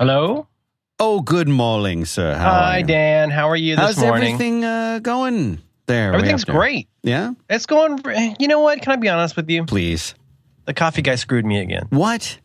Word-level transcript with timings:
Hello. 0.00 0.48
Oh, 0.98 1.20
good 1.20 1.46
morning, 1.46 2.06
sir. 2.06 2.34
How 2.34 2.52
Hi. 2.54 2.80
Dan. 2.80 3.28
How 3.28 3.50
are 3.50 3.56
you 3.56 3.76
this 3.76 3.84
How's 3.84 3.98
morning? 3.98 4.32
everything 4.32 4.64
uh, 4.64 4.98
going 5.00 5.58
there? 5.84 6.14
Everything's 6.14 6.46
great. 6.46 6.88
Yeah, 7.02 7.32
It's 7.50 7.66
going. 7.66 8.02
You 8.38 8.48
know 8.48 8.60
what? 8.60 8.80
Can 8.80 8.92
I 8.92 8.96
be 8.96 9.10
honest 9.10 9.36
with 9.36 9.50
you? 9.50 9.66
please. 9.66 10.14
The 10.64 10.72
coffee 10.72 11.02
guy 11.02 11.16
screwed 11.16 11.44
me 11.44 11.60
again. 11.60 11.86
What? 11.90 12.38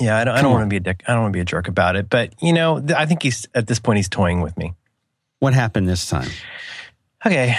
Yeah, 0.00 0.16
I 0.16 0.24
don't, 0.24 0.34
I 0.34 0.40
don't 0.40 0.52
want 0.52 0.62
to 0.64 0.68
be 0.68 0.76
a 0.76 0.80
dick. 0.80 1.02
I 1.06 1.12
don't 1.12 1.20
want 1.24 1.32
to 1.34 1.36
be 1.36 1.42
a 1.42 1.44
jerk 1.44 1.68
about 1.68 1.96
it. 1.96 2.08
But 2.08 2.32
you 2.40 2.54
know, 2.54 2.80
th- 2.80 2.92
I 2.92 3.04
think 3.04 3.22
he's 3.24 3.46
at 3.54 3.66
this 3.66 3.78
point 3.78 3.98
he's 3.98 4.08
toying 4.08 4.40
with 4.40 4.56
me. 4.56 4.72
What 5.40 5.52
happened 5.52 5.86
this 5.86 6.06
time? 6.08 6.30
Okay, 7.26 7.54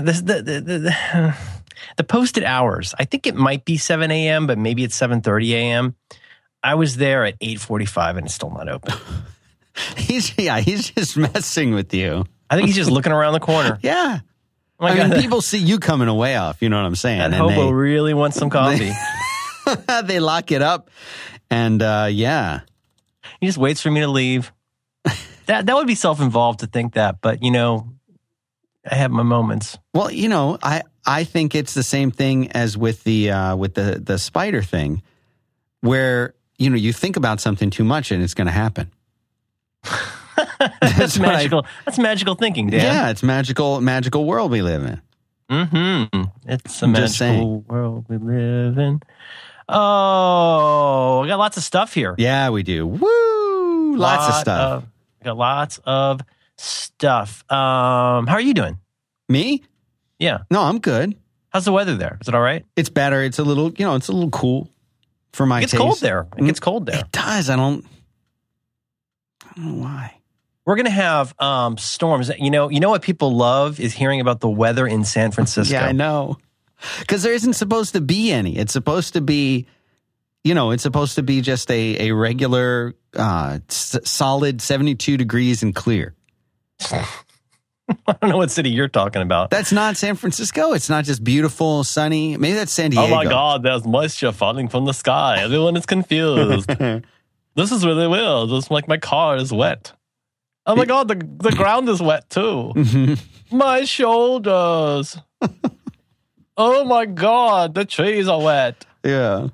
this 0.00 0.20
the 0.22 0.42
the 0.42 0.60
the, 0.60 0.78
the, 0.80 1.36
the 1.96 2.02
posted 2.02 2.42
hours. 2.42 2.92
I 2.98 3.04
think 3.04 3.28
it 3.28 3.36
might 3.36 3.64
be 3.64 3.76
seven 3.76 4.10
a.m., 4.10 4.48
but 4.48 4.58
maybe 4.58 4.82
it's 4.82 4.96
seven 4.96 5.20
thirty 5.20 5.54
a.m. 5.54 5.94
I 6.62 6.74
was 6.74 6.96
there 6.96 7.24
at 7.24 7.34
eight 7.40 7.60
forty-five, 7.60 8.16
and 8.16 8.26
it's 8.26 8.34
still 8.34 8.50
not 8.50 8.68
open. 8.68 8.94
He's 9.96 10.36
yeah, 10.36 10.58
he's 10.58 10.90
just 10.90 11.16
messing 11.16 11.72
with 11.72 11.94
you. 11.94 12.24
I 12.50 12.56
think 12.56 12.66
he's 12.66 12.74
just 12.76 12.90
looking 12.90 13.12
around 13.12 13.34
the 13.34 13.40
corner. 13.40 13.78
Yeah. 13.82 14.18
Oh 14.80 14.84
my 14.84 14.90
I 14.92 14.96
God, 14.96 15.10
mean, 15.10 15.20
people 15.20 15.40
see 15.40 15.58
you 15.58 15.78
coming 15.78 16.08
away 16.08 16.34
off. 16.36 16.62
You 16.62 16.68
know 16.68 16.76
what 16.76 16.86
I'm 16.86 16.94
saying? 16.96 17.18
that 17.18 17.26
And 17.26 17.34
hobo 17.34 17.70
really 17.70 18.12
wants 18.14 18.36
some 18.36 18.48
coffee. 18.50 18.90
they, 19.66 20.02
they 20.04 20.18
lock 20.20 20.50
it 20.52 20.62
up, 20.62 20.90
and 21.50 21.80
uh, 21.82 22.08
yeah, 22.10 22.60
He 23.40 23.46
just 23.46 23.58
waits 23.58 23.80
for 23.82 23.90
me 23.90 24.00
to 24.00 24.08
leave. 24.08 24.52
That 25.46 25.66
that 25.66 25.74
would 25.76 25.86
be 25.86 25.94
self 25.94 26.20
involved 26.20 26.60
to 26.60 26.66
think 26.66 26.94
that, 26.94 27.20
but 27.20 27.42
you 27.42 27.50
know, 27.52 27.88
I 28.88 28.96
have 28.96 29.10
my 29.12 29.22
moments. 29.22 29.78
Well, 29.94 30.10
you 30.10 30.28
know, 30.28 30.58
I 30.62 30.82
I 31.06 31.22
think 31.24 31.54
it's 31.54 31.74
the 31.74 31.82
same 31.84 32.10
thing 32.10 32.50
as 32.52 32.76
with 32.76 33.02
the 33.04 33.30
uh, 33.30 33.56
with 33.56 33.74
the 33.74 34.00
the 34.04 34.18
spider 34.18 34.62
thing, 34.62 35.02
where 35.82 36.34
you 36.58 36.68
know 36.70 36.76
you 36.76 36.92
think 36.92 37.16
about 37.16 37.40
something 37.40 37.70
too 37.70 37.84
much 37.84 38.10
and 38.10 38.22
it's 38.22 38.34
going 38.34 38.46
to 38.46 38.52
happen. 38.52 38.90
That's 40.80 41.18
what 41.18 41.28
I- 41.28 41.32
magical. 41.32 41.66
That's 41.84 41.98
magical 41.98 42.34
thinking, 42.34 42.68
Dan. 42.70 42.80
Yeah, 42.80 43.10
it's 43.10 43.22
magical 43.22 43.80
magical 43.80 44.24
world 44.24 44.50
we 44.50 44.62
live 44.62 44.82
in. 44.84 45.02
Mm-hmm. 45.50 46.22
It's 46.46 46.82
a 46.82 46.84
I'm 46.84 46.92
magical 46.92 47.60
world 47.62 48.04
we 48.08 48.18
live 48.18 48.76
in. 48.78 49.00
Oh, 49.68 51.20
we 51.22 51.28
got 51.28 51.38
lots 51.38 51.56
of 51.56 51.62
stuff 51.62 51.94
here. 51.94 52.14
Yeah, 52.18 52.50
we 52.50 52.62
do. 52.62 52.86
Woo! 52.86 53.96
Lots 53.96 54.28
of 54.28 54.34
stuff. 54.40 54.84
we 55.20 55.24
got 55.24 55.36
lots 55.36 55.80
of 55.84 56.20
stuff. 56.56 57.44
Um, 57.50 58.26
how 58.26 58.34
are 58.34 58.40
you 58.40 58.54
doing? 58.54 58.78
Me? 59.28 59.62
Yeah. 60.18 60.38
No, 60.50 60.62
I'm 60.62 60.78
good. 60.78 61.16
How's 61.50 61.64
the 61.64 61.72
weather 61.72 61.96
there? 61.96 62.18
Is 62.20 62.28
it 62.28 62.34
all 62.34 62.40
right? 62.42 62.64
It's 62.76 62.88
better. 62.88 63.22
It's 63.22 63.38
a 63.38 63.44
little, 63.44 63.70
you 63.72 63.84
know, 63.84 63.94
it's 63.94 64.08
a 64.08 64.12
little 64.12 64.30
cool 64.30 64.68
for 65.38 65.46
my 65.46 65.58
It 65.58 65.60
gets 65.62 65.72
taste. 65.72 65.80
cold 65.80 66.00
there. 66.00 66.26
It 66.36 66.44
gets 66.44 66.60
cold 66.60 66.84
there. 66.84 66.98
It 66.98 67.12
does. 67.12 67.48
I 67.48 67.56
don't. 67.56 67.86
I 69.44 69.52
don't 69.56 69.64
know 69.78 69.82
why. 69.84 70.14
We're 70.66 70.76
gonna 70.76 70.90
have 70.90 71.34
um, 71.40 71.78
storms. 71.78 72.30
You 72.38 72.50
know, 72.50 72.68
you 72.68 72.80
know 72.80 72.90
what 72.90 73.00
people 73.00 73.34
love 73.34 73.80
is 73.80 73.94
hearing 73.94 74.20
about 74.20 74.40
the 74.40 74.50
weather 74.50 74.86
in 74.86 75.04
San 75.04 75.30
Francisco. 75.30 75.72
Yeah, 75.72 75.86
I 75.86 75.92
know. 75.92 76.36
Because 77.00 77.22
there 77.22 77.32
isn't 77.32 77.54
supposed 77.54 77.94
to 77.94 78.00
be 78.02 78.30
any. 78.32 78.56
It's 78.58 78.72
supposed 78.72 79.14
to 79.14 79.20
be, 79.20 79.66
you 80.44 80.54
know, 80.54 80.70
it's 80.72 80.82
supposed 80.82 81.14
to 81.16 81.22
be 81.22 81.40
just 81.40 81.70
a, 81.70 82.08
a 82.08 82.12
regular, 82.14 82.94
uh, 83.16 83.58
s- 83.68 83.96
solid 84.04 84.60
72 84.60 85.16
degrees 85.16 85.62
and 85.62 85.74
clear. 85.74 86.14
I 88.06 88.12
don't 88.20 88.30
know 88.30 88.36
what 88.36 88.50
city 88.50 88.70
you're 88.70 88.88
talking 88.88 89.22
about. 89.22 89.50
That's 89.50 89.72
not 89.72 89.96
San 89.96 90.14
Francisco. 90.16 90.72
It's 90.72 90.88
not 90.90 91.04
just 91.04 91.24
beautiful, 91.24 91.84
sunny. 91.84 92.36
Maybe 92.36 92.54
that's 92.54 92.72
San 92.72 92.90
Diego. 92.90 93.06
Oh 93.06 93.10
my 93.14 93.24
God, 93.24 93.62
there's 93.62 93.84
moisture 93.86 94.32
falling 94.32 94.68
from 94.68 94.84
the 94.84 94.92
sky. 94.92 95.40
Everyone 95.42 95.76
is 95.76 95.86
confused. 95.86 96.68
this 97.54 97.72
is 97.72 97.84
really 97.86 98.06
weird. 98.06 98.50
It's 98.50 98.70
like 98.70 98.88
my 98.88 98.98
car 98.98 99.36
is 99.36 99.52
wet. 99.52 99.92
Oh 100.66 100.76
my 100.76 100.84
God, 100.84 101.08
the, 101.08 101.14
the 101.14 101.52
ground 101.56 101.88
is 101.88 102.02
wet 102.02 102.28
too. 102.28 102.72
Mhm. 102.74 103.18
My 103.50 103.84
shoulders. 103.84 105.16
oh 106.58 106.84
my 106.84 107.06
God, 107.06 107.74
the 107.74 107.86
trees 107.86 108.28
are 108.28 108.40
wet. 108.42 108.84
yeah. 109.02 109.48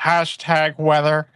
Hashtag 0.00 0.78
weather. 0.78 1.28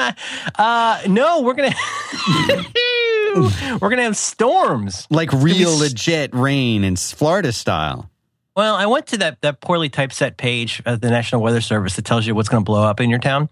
uh, 0.58 1.00
no, 1.08 1.42
we're 1.42 1.54
gonna 1.54 1.74
we're 3.80 3.90
gonna 3.90 4.02
have 4.02 4.16
storms. 4.16 5.06
Like 5.10 5.32
real 5.32 5.70
s- 5.70 5.80
legit 5.80 6.34
rain 6.34 6.84
in 6.84 6.96
Florida 6.96 7.52
style. 7.52 8.10
Well, 8.56 8.74
I 8.74 8.86
went 8.86 9.06
to 9.08 9.18
that 9.18 9.40
that 9.42 9.60
poorly 9.60 9.88
typeset 9.88 10.36
page 10.36 10.82
at 10.84 11.00
the 11.00 11.10
National 11.10 11.40
Weather 11.42 11.60
Service 11.60 11.96
that 11.96 12.04
tells 12.04 12.26
you 12.26 12.34
what's 12.34 12.48
going 12.48 12.62
to 12.62 12.64
blow 12.64 12.82
up 12.82 13.00
in 13.00 13.08
your 13.08 13.20
town, 13.20 13.48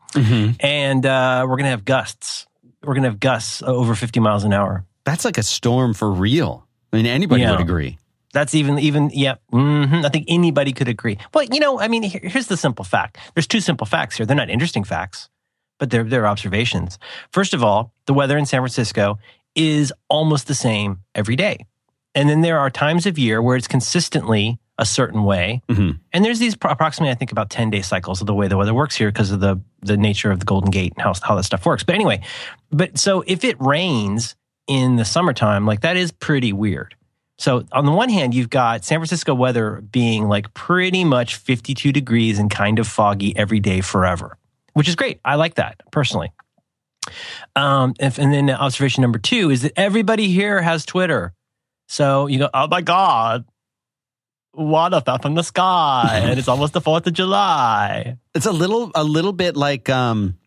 and 0.61 1.07
uh, 1.07 1.41
we're 1.49 1.57
going 1.57 1.65
to 1.65 1.71
have 1.71 1.85
gusts. 1.85 2.47
We're 2.83 2.95
going 2.95 3.05
to 3.05 3.11
have 3.11 3.21
gusts 3.21 3.63
over 3.63 3.95
50 3.95 4.21
miles 4.21 4.45
an 4.45 4.53
hour. 4.53 4.85
That's 5.05 5.25
like 5.25 5.39
a 5.39 5.43
storm 5.43 5.95
for 5.95 6.11
real. 6.11 6.67
I 6.93 6.97
mean, 6.97 7.07
anybody 7.07 7.43
Yeah. 7.43 7.53
would 7.53 7.61
agree. 7.61 7.99
That's 8.35 8.55
even 8.55 8.79
even 8.79 9.11
yeah. 9.15 9.37
hmm 9.51 10.03
I 10.05 10.11
think 10.11 10.27
anybody 10.29 10.73
could 10.73 10.89
agree. 10.89 11.17
Well, 11.33 11.45
you 11.51 11.61
know, 11.61 11.81
I 11.81 11.89
mean, 11.89 12.03
here- 12.03 12.21
here's 12.23 12.47
the 12.49 12.57
simple 12.59 12.85
fact. 12.85 13.17
There's 13.35 13.47
two 13.47 13.61
simple 13.61 13.87
facts 13.87 14.17
here. 14.17 14.27
They're 14.27 14.37
not 14.37 14.51
interesting 14.51 14.85
facts, 14.85 15.31
but 15.79 15.91
they're 15.91 16.05
they're 16.05 16.27
observations. 16.27 16.99
First 17.33 17.55
of 17.55 17.63
all, 17.65 17.93
the 18.07 18.15
weather 18.15 18.37
in 18.39 18.47
San 18.47 18.61
Francisco 18.61 19.19
is 19.55 19.93
almost 20.09 20.47
the 20.47 20.55
same 20.55 21.01
every 21.15 21.37
day, 21.37 21.67
and 22.15 22.29
then 22.29 22.41
there 22.43 22.59
are 22.59 22.71
times 22.71 23.07
of 23.07 23.19
year 23.19 23.41
where 23.43 23.57
it's 23.57 23.69
consistently 23.69 24.59
a 24.81 24.85
certain 24.87 25.25
way, 25.25 25.61
Mhm. 25.69 25.99
and 26.13 26.25
there's 26.25 26.39
these 26.39 26.55
pro- 26.55 26.71
approximately, 26.71 27.11
I 27.11 27.15
think, 27.17 27.33
about 27.33 27.51
ten 27.51 27.69
day 27.71 27.83
cycles 27.83 28.21
of 28.21 28.27
the 28.29 28.35
way 28.35 28.47
the 28.47 28.57
weather 28.57 28.75
works 28.75 28.95
here 28.97 29.09
because 29.09 29.31
of 29.33 29.41
the 29.41 29.61
the 29.83 29.97
nature 29.97 30.31
of 30.31 30.39
the 30.41 30.45
Golden 30.47 30.71
Gate 30.71 30.93
and 30.97 31.03
how 31.03 31.15
how 31.23 31.35
that 31.35 31.43
stuff 31.45 31.67
works. 31.67 31.83
But 31.85 31.95
anyway, 31.97 32.21
but 32.71 32.99
so 32.99 33.25
if 33.27 33.43
it 33.45 33.57
rains 33.61 34.37
in 34.69 34.97
the 34.97 35.05
summertime, 35.05 35.67
like 35.67 35.81
that 35.81 35.97
is 35.97 36.13
pretty 36.13 36.53
weird. 36.53 36.95
So 37.39 37.65
on 37.73 37.87
the 37.87 37.93
one 37.93 38.09
hand, 38.09 38.35
you've 38.35 38.51
got 38.51 38.85
San 38.85 38.99
Francisco 38.99 39.33
weather 39.35 39.81
being 39.93 40.29
like 40.29 40.53
pretty 40.55 41.05
much 41.05 41.37
52 41.37 41.93
degrees 41.93 42.39
and 42.39 42.51
kind 42.51 42.79
of 42.81 42.87
foggy 42.89 43.35
every 43.37 43.61
day 43.61 43.81
forever, 43.81 44.37
which 44.79 44.89
is 44.89 44.95
great. 44.95 45.19
I 45.25 45.35
like 45.35 45.55
that 45.57 45.81
personally. 45.91 46.33
Um, 47.57 47.95
if, 47.99 48.19
and 48.19 48.33
then 48.33 48.49
observation 48.49 49.03
number 49.03 49.19
two 49.19 49.51
is 49.51 49.63
that 49.63 49.73
everybody 49.75 50.29
here 50.29 50.63
has 50.63 50.87
Twitter. 50.87 51.33
So 51.89 52.29
you 52.29 52.39
go, 52.39 52.49
oh 52.55 52.69
my 52.69 52.81
God, 52.81 53.45
water 54.55 55.01
fell 55.01 55.19
from 55.19 55.35
the 55.35 55.43
sky 55.43 56.21
and 56.23 56.39
it's 56.39 56.47
almost 56.47 56.75
the 56.75 56.81
4th 56.81 57.09
of 57.09 57.13
July. 57.13 58.19
It's 58.37 58.47
a 58.47 58.53
little, 58.53 58.93
a 58.95 59.03
little 59.03 59.33
bit 59.33 59.57
like 59.57 59.89
um, 59.89 60.39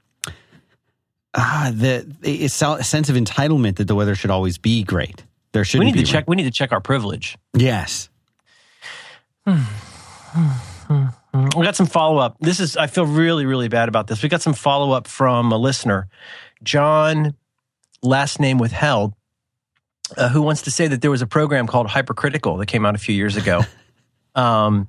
ah, 1.33 1.71
the 1.73 2.09
it's 2.23 2.61
a 2.61 2.83
sense 2.85 3.09
of 3.09 3.17
entitlement 3.17 3.75
that 3.75 3.87
the 3.89 3.95
weather 3.95 4.15
should 4.15 4.31
always 4.31 4.57
be 4.57 4.83
great. 4.83 5.25
There 5.51 5.61
We 5.61 5.65
shouldn't 5.65 5.87
need 5.87 5.95
be 5.95 6.03
to 6.03 6.09
check. 6.09 6.29
We 6.29 6.37
need 6.37 6.43
to 6.43 6.51
check 6.51 6.71
our 6.71 6.79
privilege. 6.79 7.37
Yes. 7.53 8.09
We 11.33 11.63
got 11.63 11.75
some 11.75 11.85
follow 11.85 12.17
up. 12.17 12.37
This 12.39 12.59
is, 12.59 12.75
I 12.75 12.87
feel 12.87 13.05
really, 13.05 13.45
really 13.45 13.69
bad 13.69 13.87
about 13.87 14.07
this. 14.07 14.21
We 14.21 14.29
got 14.29 14.41
some 14.41 14.53
follow 14.53 14.91
up 14.91 15.07
from 15.07 15.51
a 15.51 15.57
listener, 15.57 16.09
John, 16.63 17.35
last 18.01 18.39
name 18.39 18.57
withheld, 18.57 19.13
uh, 20.17 20.29
who 20.29 20.41
wants 20.41 20.63
to 20.63 20.71
say 20.71 20.87
that 20.87 21.01
there 21.01 21.11
was 21.11 21.21
a 21.21 21.27
program 21.27 21.67
called 21.67 21.87
Hypercritical 21.87 22.57
that 22.57 22.65
came 22.65 22.85
out 22.85 22.95
a 22.95 22.97
few 22.97 23.15
years 23.15 23.37
ago. 23.37 23.61
um, 24.35 24.87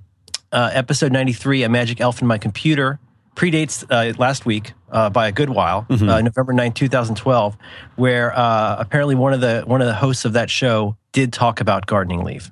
uh, 0.50 0.70
episode 0.72 1.12
93, 1.12 1.62
A 1.62 1.68
Magic 1.68 2.00
Elf 2.00 2.20
in 2.20 2.26
My 2.26 2.38
Computer, 2.38 2.98
predates 3.36 3.84
uh, 3.90 4.12
last 4.18 4.44
week 4.44 4.72
uh, 4.90 5.10
by 5.10 5.28
a 5.28 5.32
good 5.32 5.48
while, 5.48 5.86
uh, 5.88 6.20
November 6.20 6.52
9, 6.52 6.72
2012, 6.72 7.56
where 7.96 8.36
uh, 8.36 8.76
apparently 8.78 9.14
one 9.14 9.32
of 9.32 9.40
the 9.40 9.62
one 9.66 9.80
of 9.80 9.86
the 9.86 9.94
hosts 9.94 10.24
of 10.24 10.34
that 10.34 10.50
show 10.50 10.96
did 11.12 11.32
talk 11.32 11.60
about 11.60 11.86
gardening 11.86 12.24
leave. 12.24 12.50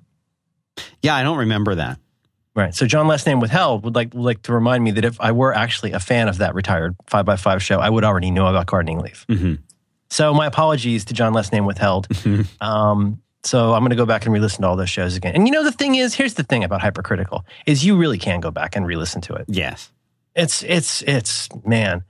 Yeah, 1.03 1.15
I 1.15 1.23
don't 1.23 1.39
remember 1.39 1.75
that. 1.75 1.99
Right. 2.55 2.75
So 2.75 2.87
John 2.87 3.07
last 3.07 3.27
name 3.27 3.41
withheld 3.41 3.85
would 3.85 3.95
like 3.95 4.13
would 4.13 4.25
like 4.25 4.43
to 4.43 4.53
remind 4.53 4.83
me 4.83 4.91
that 4.93 5.05
if 5.05 5.21
I 5.21 5.33
were 5.33 5.55
actually 5.55 5.93
a 5.93 6.01
fan 6.01 6.29
of 6.29 6.39
that 6.39 6.55
retired 6.55 6.97
five 7.07 7.25
by 7.25 7.37
five 7.37 7.63
show, 7.63 7.79
I 7.79 7.89
would 7.89 8.05
already 8.05 8.31
know 8.31 8.47
about 8.47 8.67
gardening 8.67 8.99
leave. 8.99 9.25
hmm 9.29 9.55
So 10.09 10.35
my 10.35 10.47
apologies 10.47 11.05
to 11.07 11.15
John 11.15 11.33
last 11.33 11.53
name 11.53 11.65
withheld. 11.65 12.09
um, 12.61 13.23
so 13.43 13.73
I'm 13.73 13.81
going 13.81 13.91
to 13.91 13.97
go 13.97 14.05
back 14.05 14.27
and 14.27 14.35
re-listen 14.35 14.63
to 14.63 14.69
all 14.69 14.77
those 14.77 14.91
shows 14.91 15.17
again. 15.17 15.35
And 15.35 15.47
you 15.47 15.53
know 15.53 15.65
the 15.65 15.73
thing 15.73 15.95
is, 15.95 16.13
here's 16.13 16.35
the 16.35 16.43
thing 16.43 16.63
about 16.63 16.83
hypercritical 16.83 17.45
is 17.67 17.85
you 17.85 17.97
really 17.97 18.19
can 18.19 18.41
go 18.41 18.51
back 18.51 18.77
and 18.77 18.87
re-listen 18.87 19.23
to 19.23 19.35
it. 19.35 19.47
Yes. 19.49 19.91
It's 20.35 20.63
it's 20.63 21.03
it's 21.03 21.49
man. 21.65 22.05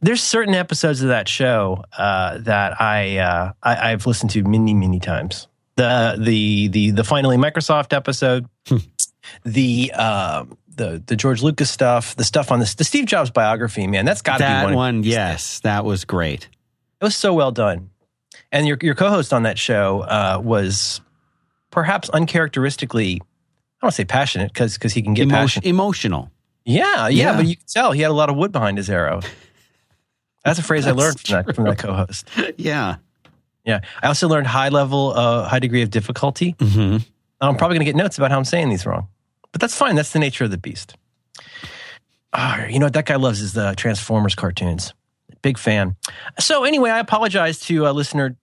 There's 0.00 0.22
certain 0.22 0.54
episodes 0.54 1.02
of 1.02 1.08
that 1.08 1.28
show 1.28 1.84
uh, 1.96 2.38
that 2.38 2.80
I, 2.80 3.18
uh, 3.18 3.52
I 3.62 3.92
I've 3.92 4.06
listened 4.06 4.30
to 4.32 4.44
many 4.44 4.74
many 4.74 5.00
times. 5.00 5.48
The 5.74 6.16
the 6.18 6.68
the 6.68 6.90
the 6.92 7.04
finally 7.04 7.36
Microsoft 7.36 7.92
episode, 7.92 8.46
the 9.44 9.92
um, 9.92 10.56
the 10.76 11.02
the 11.06 11.16
George 11.16 11.42
Lucas 11.42 11.70
stuff, 11.70 12.14
the 12.16 12.24
stuff 12.24 12.50
on 12.52 12.60
this 12.60 12.74
the 12.74 12.84
Steve 12.84 13.06
Jobs 13.06 13.30
biography. 13.30 13.86
Man, 13.86 14.04
that's 14.04 14.22
got 14.22 14.38
to 14.38 14.44
be 14.44 14.64
one. 14.66 14.74
one, 14.74 15.02
yes, 15.02 15.60
that 15.60 15.84
was 15.84 16.04
great. 16.04 16.48
it 17.00 17.04
was 17.04 17.16
so 17.16 17.34
well 17.34 17.50
done. 17.52 17.90
And 18.52 18.66
your 18.66 18.78
your 18.80 18.94
co-host 18.94 19.32
on 19.32 19.42
that 19.42 19.58
show 19.58 20.00
uh, 20.00 20.40
was 20.42 21.00
perhaps 21.70 22.08
uncharacteristically, 22.10 23.14
I 23.14 23.16
don't 23.16 23.82
want 23.82 23.92
to 23.92 23.96
say 23.96 24.04
passionate 24.04 24.52
because 24.52 24.74
because 24.74 24.92
he 24.92 25.02
can 25.02 25.14
get 25.14 25.22
Emo- 25.24 25.34
passionate. 25.34 25.66
emotional. 25.66 26.30
Yeah, 26.64 27.08
yeah, 27.08 27.30
Yeah. 27.32 27.36
but 27.36 27.46
you 27.46 27.56
can 27.56 27.64
tell 27.66 27.92
he 27.92 28.02
had 28.02 28.10
a 28.10 28.14
lot 28.14 28.28
of 28.30 28.36
wood 28.36 28.52
behind 28.52 28.76
his 28.78 28.88
arrow. 28.90 29.20
That's 30.44 30.58
a 30.58 30.62
phrase 30.62 30.86
I 30.86 30.92
learned 30.92 31.18
from 31.20 31.32
that, 31.46 31.54
from 31.54 31.64
that 31.64 31.78
co-host. 31.78 32.28
Yeah. 32.56 32.96
Yeah, 33.64 33.80
I 34.02 34.06
also 34.06 34.28
learned 34.28 34.46
high 34.46 34.70
level, 34.70 35.12
uh, 35.14 35.46
high 35.46 35.58
degree 35.58 35.82
of 35.82 35.90
difficulty. 35.90 36.54
hmm 36.58 36.98
I'm 37.40 37.56
probably 37.56 37.76
going 37.76 37.86
to 37.86 37.92
get 37.92 37.96
notes 37.96 38.18
about 38.18 38.30
how 38.30 38.38
I'm 38.38 38.44
saying 38.44 38.68
these 38.68 38.86
wrong, 38.86 39.08
but 39.52 39.60
that's 39.60 39.76
fine. 39.76 39.94
That's 39.94 40.12
the 40.12 40.18
nature 40.18 40.44
of 40.44 40.50
the 40.50 40.58
beast. 40.58 40.96
Ah, 42.32 42.66
you 42.66 42.78
know 42.78 42.86
what 42.86 42.94
that 42.94 43.06
guy 43.06 43.16
loves 43.16 43.40
is 43.40 43.52
the 43.52 43.74
Transformers 43.76 44.34
cartoons. 44.34 44.92
Big 45.40 45.56
fan. 45.56 45.96
So 46.38 46.64
anyway, 46.64 46.90
I 46.90 46.98
apologize 46.98 47.60
to 47.60 47.86
uh, 47.86 47.92
listener 47.92 48.36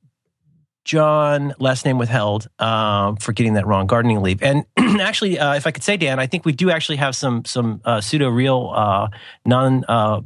John, 0.85 1.55
last 1.57 1.83
name 1.83 1.97
withheld, 1.97 2.47
um, 2.59 3.17
for 3.17 3.33
getting 3.33 3.53
that 3.53 3.65
wrong. 3.65 3.87
Gardening 3.87 4.21
leave, 4.21 4.43
and 4.43 4.65
actually, 4.77 5.39
uh, 5.39 5.55
if 5.55 5.65
I 5.65 5.71
could 5.71 5.83
say, 5.83 5.97
Dan, 5.97 6.19
I 6.19 6.27
think 6.27 6.45
we 6.45 6.51
do 6.51 6.69
actually 6.69 6.97
have 6.97 7.15
some 7.15 7.43
some 7.43 7.81
uh, 7.83 8.01
pseudo 8.01 8.29
real, 8.29 8.71
uh, 8.73 9.07
non 9.45 9.83
uh, 9.87 10.21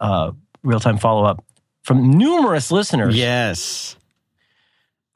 uh, 0.00 0.30
real 0.62 0.78
time 0.78 0.98
follow 0.98 1.24
up 1.24 1.44
from 1.82 2.10
numerous 2.12 2.70
listeners. 2.70 3.16
Yes. 3.16 3.96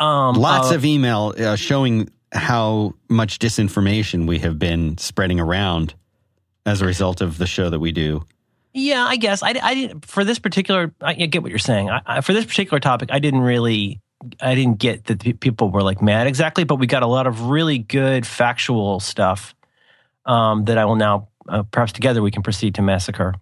um, 0.00 0.34
Lots 0.34 0.72
uh, 0.72 0.74
of 0.74 0.84
email 0.84 1.32
uh, 1.38 1.54
showing 1.54 2.10
how 2.32 2.94
much 3.08 3.38
disinformation 3.38 4.26
we 4.26 4.38
have 4.40 4.58
been 4.58 4.98
spreading 4.98 5.40
around 5.40 5.94
as 6.66 6.82
a 6.82 6.86
result 6.86 7.20
of 7.20 7.38
the 7.38 7.46
show 7.46 7.70
that 7.70 7.80
we 7.80 7.92
do. 7.92 8.24
Yeah, 8.74 9.04
I 9.04 9.16
guess 9.16 9.42
I, 9.42 9.54
I 9.60 9.92
for 10.02 10.24
this 10.24 10.38
particular. 10.38 10.92
I 11.00 11.14
get 11.14 11.42
what 11.42 11.50
you're 11.50 11.58
saying. 11.58 11.88
I, 11.90 12.00
I, 12.06 12.20
for 12.20 12.34
this 12.34 12.44
particular 12.44 12.78
topic, 12.78 13.08
I 13.10 13.18
didn't 13.18 13.40
really, 13.40 14.00
I 14.40 14.54
didn't 14.54 14.78
get 14.78 15.06
that 15.06 15.40
people 15.40 15.70
were 15.70 15.82
like 15.82 16.02
mad 16.02 16.26
exactly, 16.26 16.64
but 16.64 16.76
we 16.76 16.86
got 16.86 17.02
a 17.02 17.06
lot 17.06 17.26
of 17.26 17.48
really 17.48 17.78
good 17.78 18.26
factual 18.26 19.00
stuff 19.00 19.54
um, 20.26 20.66
that 20.66 20.76
I 20.76 20.84
will 20.84 20.96
now 20.96 21.28
uh, 21.48 21.62
perhaps 21.62 21.92
together 21.92 22.22
we 22.22 22.30
can 22.30 22.42
proceed 22.42 22.74
to 22.74 22.82
massacre. 22.82 23.34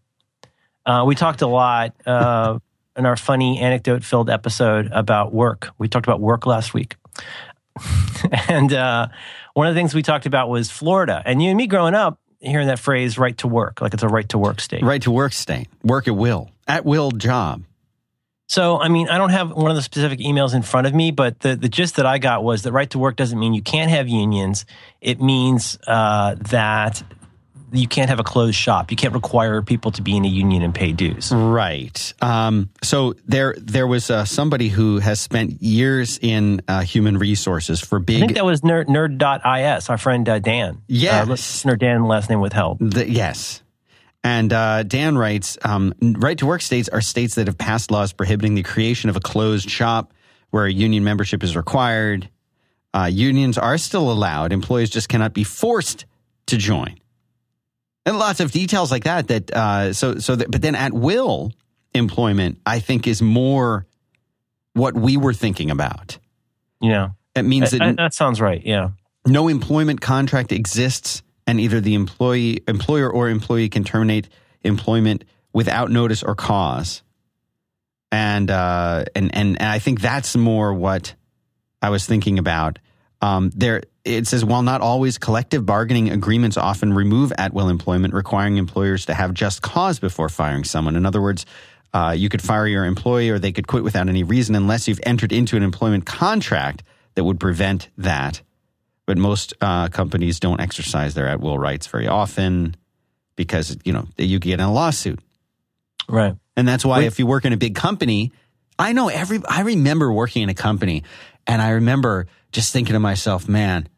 Uh, 0.87 1.03
we 1.05 1.17
talked 1.17 1.43
a 1.43 1.49
lot 1.49 1.93
uh, 2.07 2.59
in 2.97 3.05
our 3.05 3.17
funny 3.17 3.59
anecdote-filled 3.59 4.31
episode 4.31 4.89
about 4.93 5.35
work. 5.35 5.71
We 5.77 5.89
talked 5.89 6.07
about 6.07 6.21
work 6.21 6.47
last 6.47 6.73
week, 6.73 6.97
and 8.49 8.73
uh, 8.73 9.09
one 9.55 9.67
of 9.67 9.75
the 9.75 9.79
things 9.79 9.95
we 9.95 10.03
talked 10.03 10.27
about 10.27 10.49
was 10.49 10.71
Florida. 10.71 11.23
And 11.25 11.43
you 11.43 11.51
and 11.51 11.57
me 11.57 11.67
growing 11.67 11.95
up, 11.95 12.21
hearing 12.41 12.69
that 12.69 12.79
phrase 12.79 13.19
"right 13.19 13.37
to 13.39 13.49
work," 13.49 13.81
like 13.81 13.95
it's 13.95 14.03
a 14.03 14.09
right 14.09 14.29
to 14.31 14.39
work 14.39 14.61
state. 14.61 14.83
Right 14.83 15.03
to 15.03 15.11
work 15.11 15.33
state, 15.33 15.69
work 15.83 16.09
at 16.09 16.17
will, 16.17 16.51
at 16.67 16.85
will 16.85 17.11
job. 17.11 17.65
So, 18.49 18.79
I 18.79 18.89
mean, 18.89 19.09
I 19.09 19.19
don't 19.19 19.31
have 19.31 19.51
one 19.51 19.71
of 19.71 19.77
the 19.77 19.83
specific 19.83 20.21
emails 20.21 20.55
in 20.55 20.63
front 20.63 20.87
of 20.87 20.95
me, 20.95 21.11
but 21.11 21.41
the, 21.41 21.57
the 21.57 21.69
gist 21.69 21.97
that 21.97 22.07
I 22.07 22.19
got 22.19 22.45
was 22.45 22.63
that 22.63 22.71
right 22.71 22.89
to 22.91 22.99
work 22.99 23.17
doesn't 23.17 23.39
mean 23.39 23.55
you 23.55 23.63
can't 23.63 23.91
have 23.91 24.07
unions. 24.07 24.67
It 25.01 25.21
means 25.21 25.77
uh, 25.87 26.37
that 26.51 27.03
you 27.79 27.89
can't 27.89 28.09
have 28.09 28.21
a 28.21 28.25
closed 28.25 28.57
shop. 28.57 28.91
You 28.91 28.97
can't 28.97 29.15
require 29.15 29.63
people 29.63 29.91
to 29.93 30.03
be 30.03 30.17
in 30.17 30.25
a 30.25 30.29
union 30.29 30.63
and 30.63 30.75
pay 30.75 30.93
dues. 30.93 31.33
Right. 31.33 32.15
Um, 32.21 32.71
so 32.83 33.15
there, 33.27 33.55
there 33.59 33.87
was 33.87 34.11
uh, 34.11 34.25
somebody 34.25 34.69
who 34.69 34.99
has 34.99 35.21
spent 35.21 35.63
years 35.63 36.19
in 36.21 36.63
uh, 36.69 36.83
human 36.83 37.19
resources 37.19 37.81
for 37.81 37.99
big. 37.99 38.17
I 38.17 38.21
think 38.21 38.35
that 38.35 38.45
was 38.45 38.61
nerd, 38.63 38.87
nerd.is, 38.87 39.89
our 39.89 39.99
friend 39.99 40.29
uh, 40.29 40.39
Dan. 40.39 40.83
Yes. 40.89 41.27
Uh, 41.27 41.31
listener 41.31 41.77
Dan, 41.77 42.05
last 42.05 42.31
name 42.31 42.41
withheld. 42.41 42.79
The, 42.81 43.09
yes. 43.11 43.63
And 44.25 44.53
uh, 44.53 44.83
Dan 44.83 45.17
writes 45.17 45.57
um, 45.63 45.95
right 46.01 46.37
to 46.39 46.47
work 46.47 46.61
states 46.61 46.89
are 46.89 47.01
states 47.01 47.37
that 47.37 47.47
have 47.47 47.57
passed 47.57 47.91
laws 47.93 48.13
prohibiting 48.13 48.57
the 48.57 48.65
creation 48.65 49.09
of 49.09 49.17
a 49.17 49.21
closed 49.21 49.71
shop 49.71 50.13
where 50.51 50.67
union 50.67 51.05
membership 51.05 51.45
is 51.45 51.57
required. 51.57 52.29
Uh, 52.93 53.05
unions 53.05 53.59
are 53.59 53.79
still 53.79 54.11
allowed, 54.11 54.53
employees 54.53 54.91
just 54.91 55.09
cannot 55.09 55.35
be 55.35 55.45
forced 55.45 56.07
to 56.47 56.57
join. 56.57 56.99
And 58.07 58.19
lots 58.19 58.41
of 58.41 58.53
details 58.53 58.91
like 58.91 59.05
that. 59.05 59.29
That 59.29 59.51
uh, 59.53 59.93
so 59.93 60.19
so. 60.19 60.37
That, 60.37 60.51
but 60.51 60.63
then 60.63 60.75
at 60.75 60.93
will 60.95 61.53
employment, 61.93 62.59
I 62.65 62.79
think, 62.79 63.07
is 63.07 63.21
more 63.21 63.87
what 64.73 64.95
we 64.95 65.17
were 65.17 65.35
thinking 65.35 65.71
about. 65.71 66.19
Know, 66.81 67.15
It 67.35 67.43
means 67.43 67.73
that 67.73 67.97
that 67.97 68.15
sounds 68.15 68.41
right. 68.41 68.65
Yeah. 68.65 68.91
no 69.27 69.49
employment 69.49 70.01
contract 70.01 70.53
exists 70.53 71.23
and 71.47 71.61
either 71.61 71.81
the 71.81 71.95
employee 71.95 72.63
employer 72.69 73.11
or 73.11 73.29
employee 73.29 73.69
can 73.69 73.85
terminate 73.85 74.29
employment 74.63 75.25
without 75.53 75.91
notice 75.91 76.23
or 76.23 76.35
cause 76.35 77.03
and 78.13 78.51
uh 78.51 79.05
and 79.15 79.35
and, 79.35 79.61
and 79.61 79.69
i 79.69 79.79
think 79.79 80.01
that's 80.01 80.37
more 80.37 80.73
what 80.75 81.15
i 81.83 81.91
was 81.91 82.05
thinking 82.07 82.39
about 82.39 82.79
um 83.21 83.51
there 83.55 83.83
it 84.07 84.27
says 84.27 84.45
while 84.45 84.63
not 84.63 84.81
always 84.81 85.19
collective 85.19 85.67
bargaining 85.67 86.11
agreements 86.11 86.57
often 86.57 86.93
remove 86.93 87.33
at 87.39 87.53
will 87.53 87.69
employment 87.69 88.15
requiring 88.15 88.57
employers 88.57 89.07
to 89.07 89.15
have 89.15 89.35
just 89.35 89.63
cause 89.63 89.99
before 89.99 90.29
firing 90.29 90.65
someone 90.65 90.97
in 90.97 91.05
other 91.05 91.21
words 91.21 91.45
uh, 91.93 92.15
you 92.17 92.29
could 92.29 92.43
fire 92.43 92.67
your 92.67 92.85
employee 92.85 93.31
or 93.31 93.39
they 93.39 93.53
could 93.53 93.67
quit 93.67 93.83
without 93.83 94.09
any 94.09 94.23
reason 94.23 94.55
unless 94.55 94.87
you've 94.87 95.01
entered 95.05 95.33
into 95.33 95.57
an 95.57 95.63
employment 95.63 96.05
contract 96.07 96.83
that 97.15 97.25
would 97.25 97.41
prevent 97.41 97.89
that 97.99 98.43
but 99.07 99.17
most 99.17 99.55
uh, 99.61 99.89
companies 99.89 100.41
don't 100.41 100.61
exercise 100.61 101.15
their 101.15 101.29
at 101.29 101.41
will 101.41 101.59
rights 101.59 101.87
very 101.87 102.09
often 102.09 102.77
because 103.37 103.77
you 103.85 103.93
know 103.93 104.07
you 104.19 104.39
get 104.39 104.55
in 104.55 104.61
a 104.61 104.73
lawsuit, 104.73 105.21
Right. 106.09 106.35
and 106.57 106.67
that's 106.67 106.85
why 106.85 106.99
Wait. 106.99 107.07
if 107.07 107.19
you 107.19 107.27
work 107.27 107.45
in 107.45 107.53
a 107.53 107.57
big 107.57 107.75
company, 107.75 108.33
I 108.79 108.93
know 108.93 109.09
every. 109.09 109.41
I 109.49 109.61
remember 109.61 110.13
working 110.13 110.43
in 110.43 110.49
a 110.49 110.55
company, 110.55 111.05
and 111.47 111.61
I 111.63 111.71
remember 111.71 112.27
just 112.53 112.73
thinking 112.73 112.95
to 112.95 113.01
myself, 113.01 113.49
man, 113.49 113.89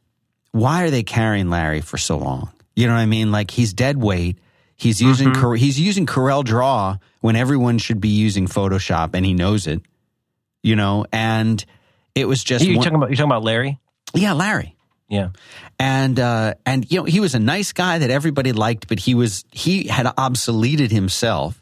why 0.52 0.82
are 0.84 0.90
they 0.90 1.02
carrying 1.02 1.50
Larry 1.50 1.80
for 1.80 1.98
so 1.98 2.16
long? 2.18 2.50
You 2.74 2.86
know 2.86 2.94
what 2.94 3.00
I 3.00 3.06
mean? 3.06 3.30
Like 3.32 3.50
he's 3.50 3.72
dead 3.72 3.96
weight. 3.96 4.38
He's 4.76 5.00
using 5.02 5.34
Cor- 5.34 5.56
he's 5.56 5.78
using 5.80 6.06
Corel 6.06 6.44
Draw 6.44 6.98
when 7.20 7.34
everyone 7.34 7.78
should 7.78 8.00
be 8.00 8.10
using 8.10 8.46
Photoshop, 8.46 9.10
and 9.14 9.26
he 9.26 9.34
knows 9.34 9.66
it. 9.66 9.82
You 10.62 10.76
know, 10.76 11.04
and 11.12 11.64
it 12.14 12.26
was 12.26 12.42
just 12.44 12.64
You 12.64 12.76
talking 12.76 12.94
about 12.94 13.10
you 13.10 13.16
talking 13.16 13.30
about 13.30 13.42
Larry? 13.42 13.78
yeah, 14.14 14.32
Larry 14.34 14.76
Yeah. 15.08 15.30
and 15.80 16.18
uh, 16.20 16.54
and 16.64 16.90
you 16.90 16.98
know 17.00 17.04
he 17.04 17.18
was 17.20 17.34
a 17.34 17.38
nice 17.40 17.72
guy 17.72 17.98
that 17.98 18.10
everybody 18.10 18.52
liked, 18.52 18.86
but 18.88 19.00
he 19.00 19.14
was 19.16 19.44
he 19.50 19.88
had 19.88 20.06
obsoleted 20.06 20.90
himself, 20.92 21.60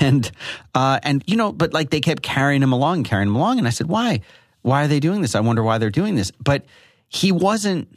and 0.00 0.30
uh, 0.74 1.00
and 1.02 1.22
you 1.26 1.36
know, 1.36 1.52
but 1.52 1.72
like 1.72 1.90
they 1.90 2.00
kept 2.00 2.22
carrying 2.22 2.62
him 2.62 2.72
along, 2.72 3.04
carrying 3.04 3.28
him 3.28 3.36
along, 3.36 3.58
and 3.58 3.66
I 3.66 3.70
said, 3.70 3.88
why, 3.88 4.20
why 4.62 4.84
are 4.84 4.88
they 4.88 5.00
doing 5.00 5.22
this? 5.22 5.34
I 5.34 5.40
wonder 5.40 5.62
why 5.62 5.78
they're 5.78 5.90
doing 5.90 6.14
this, 6.14 6.30
but 6.32 6.64
he 7.12 7.30
wasn't 7.30 7.96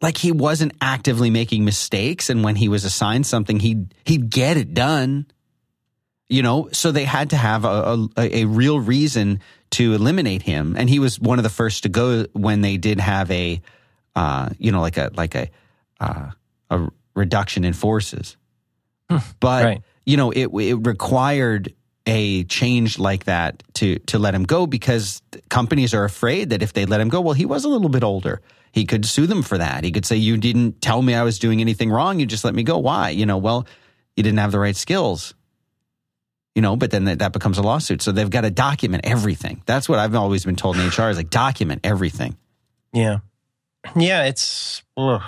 like 0.00 0.16
he 0.16 0.32
wasn't 0.32 0.72
actively 0.80 1.30
making 1.30 1.64
mistakes, 1.64 2.30
and 2.30 2.42
when 2.42 2.56
he 2.56 2.68
was 2.68 2.84
assigned 2.84 3.26
something, 3.26 3.58
he'd 3.60 3.92
he'd 4.04 4.30
get 4.30 4.56
it 4.56 4.72
done. 4.72 5.26
You 6.28 6.42
know, 6.44 6.68
so 6.70 6.92
they 6.92 7.04
had 7.04 7.30
to 7.30 7.36
have 7.36 7.64
a, 7.64 8.06
a, 8.16 8.42
a 8.42 8.44
real 8.44 8.78
reason 8.78 9.40
to 9.70 9.94
eliminate 9.94 10.42
him, 10.42 10.76
and 10.78 10.88
he 10.88 11.00
was 11.00 11.18
one 11.18 11.40
of 11.40 11.42
the 11.42 11.50
first 11.50 11.82
to 11.82 11.88
go 11.88 12.24
when 12.32 12.60
they 12.60 12.76
did 12.76 13.00
have 13.00 13.28
a, 13.32 13.60
uh, 14.14 14.50
you 14.56 14.70
know, 14.70 14.80
like 14.80 14.96
a 14.96 15.10
like 15.14 15.34
a 15.34 15.50
uh, 15.98 16.30
a 16.70 16.88
reduction 17.14 17.64
in 17.64 17.72
forces. 17.72 18.36
but 19.40 19.64
right. 19.64 19.82
you 20.06 20.16
know, 20.16 20.30
it 20.30 20.46
it 20.54 20.86
required 20.86 21.74
a 22.06 22.44
change 22.44 22.98
like 22.98 23.24
that 23.24 23.62
to 23.74 23.98
to 24.00 24.18
let 24.18 24.34
him 24.34 24.44
go 24.44 24.66
because 24.66 25.22
companies 25.48 25.94
are 25.94 26.04
afraid 26.04 26.50
that 26.50 26.62
if 26.62 26.72
they 26.72 26.86
let 26.86 27.00
him 27.00 27.08
go, 27.08 27.20
well, 27.20 27.34
he 27.34 27.46
was 27.46 27.64
a 27.64 27.68
little 27.68 27.88
bit 27.88 28.04
older. 28.04 28.40
He 28.72 28.86
could 28.86 29.04
sue 29.04 29.26
them 29.26 29.42
for 29.42 29.58
that. 29.58 29.84
He 29.84 29.90
could 29.90 30.06
say, 30.06 30.16
"You 30.16 30.36
didn't 30.36 30.80
tell 30.80 31.02
me 31.02 31.14
I 31.14 31.24
was 31.24 31.38
doing 31.38 31.60
anything 31.60 31.90
wrong. 31.90 32.20
You 32.20 32.26
just 32.26 32.44
let 32.44 32.54
me 32.54 32.62
go. 32.62 32.78
Why? 32.78 33.10
You 33.10 33.26
know, 33.26 33.38
well, 33.38 33.66
you 34.16 34.22
didn't 34.22 34.38
have 34.38 34.52
the 34.52 34.58
right 34.58 34.76
skills." 34.76 35.34
You 36.54 36.62
know, 36.62 36.74
but 36.76 36.90
then 36.90 37.04
that, 37.04 37.20
that 37.20 37.32
becomes 37.32 37.58
a 37.58 37.62
lawsuit. 37.62 38.02
So 38.02 38.10
they've 38.10 38.28
got 38.28 38.40
to 38.40 38.50
document 38.50 39.06
everything. 39.06 39.62
That's 39.66 39.88
what 39.88 39.98
I've 40.00 40.14
always 40.16 40.44
been 40.44 40.56
told 40.56 40.76
in 40.76 40.86
HR 40.88 41.08
is 41.08 41.16
like 41.16 41.30
document 41.30 41.82
everything. 41.84 42.36
Yeah. 42.92 43.18
Yeah, 43.96 44.24
it's 44.24 44.82
ugh. 44.96 45.22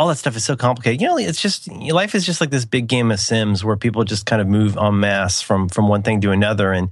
All 0.00 0.08
that 0.08 0.16
stuff 0.16 0.34
is 0.34 0.42
so 0.42 0.56
complicated. 0.56 0.98
You 0.98 1.08
know, 1.08 1.18
it's 1.18 1.42
just 1.42 1.70
life 1.70 2.14
is 2.14 2.24
just 2.24 2.40
like 2.40 2.48
this 2.48 2.64
big 2.64 2.86
game 2.86 3.10
of 3.10 3.20
Sims 3.20 3.62
where 3.62 3.76
people 3.76 4.02
just 4.02 4.24
kind 4.24 4.40
of 4.40 4.48
move 4.48 4.78
en 4.78 4.98
masse 4.98 5.42
from 5.42 5.68
from 5.68 5.88
one 5.88 6.02
thing 6.02 6.22
to 6.22 6.30
another. 6.30 6.72
And 6.72 6.88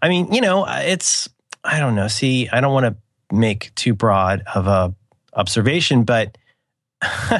I 0.00 0.08
mean, 0.08 0.32
you 0.32 0.40
know, 0.40 0.64
it's 0.68 1.28
I 1.64 1.80
don't 1.80 1.96
know. 1.96 2.06
See, 2.06 2.48
I 2.50 2.60
don't 2.60 2.72
want 2.72 2.86
to 2.86 3.34
make 3.34 3.74
too 3.74 3.94
broad 3.94 4.44
of 4.54 4.68
a 4.68 4.94
observation, 5.34 6.04
but 6.04 6.38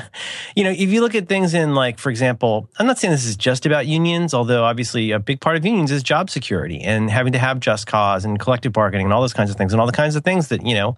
you 0.57 0.65
know, 0.65 0.71
if 0.71 0.91
you 0.91 1.01
look 1.01 1.15
at 1.15 1.29
things 1.29 1.55
in 1.55 1.77
like, 1.77 2.01
for 2.01 2.11
example, 2.11 2.69
I'm 2.81 2.89
not 2.89 2.99
saying 2.99 3.13
this 3.13 3.25
is 3.25 3.37
just 3.37 3.65
about 3.65 3.87
unions, 3.87 4.35
although 4.35 4.65
obviously 4.65 5.13
a 5.13 5.21
big 5.21 5.41
part 5.41 5.57
of 5.57 5.65
unions 5.65 5.93
is 5.93 6.03
job 6.03 6.31
security 6.31 6.81
and 6.81 7.09
having 7.09 7.33
to 7.35 7.39
have 7.39 7.61
just 7.61 7.87
cause 7.87 8.25
and 8.25 8.41
collective 8.41 8.73
bargaining 8.73 9.07
and 9.07 9.13
all 9.13 9.21
those 9.21 9.35
kinds 9.35 9.53
of 9.53 9.57
things 9.57 9.73
and 9.73 9.81
all 9.81 9.87
the 9.87 9.93
kinds 9.93 10.17
of 10.17 10.25
things 10.25 10.49
that, 10.49 10.67
you 10.67 10.75
know, 10.75 10.97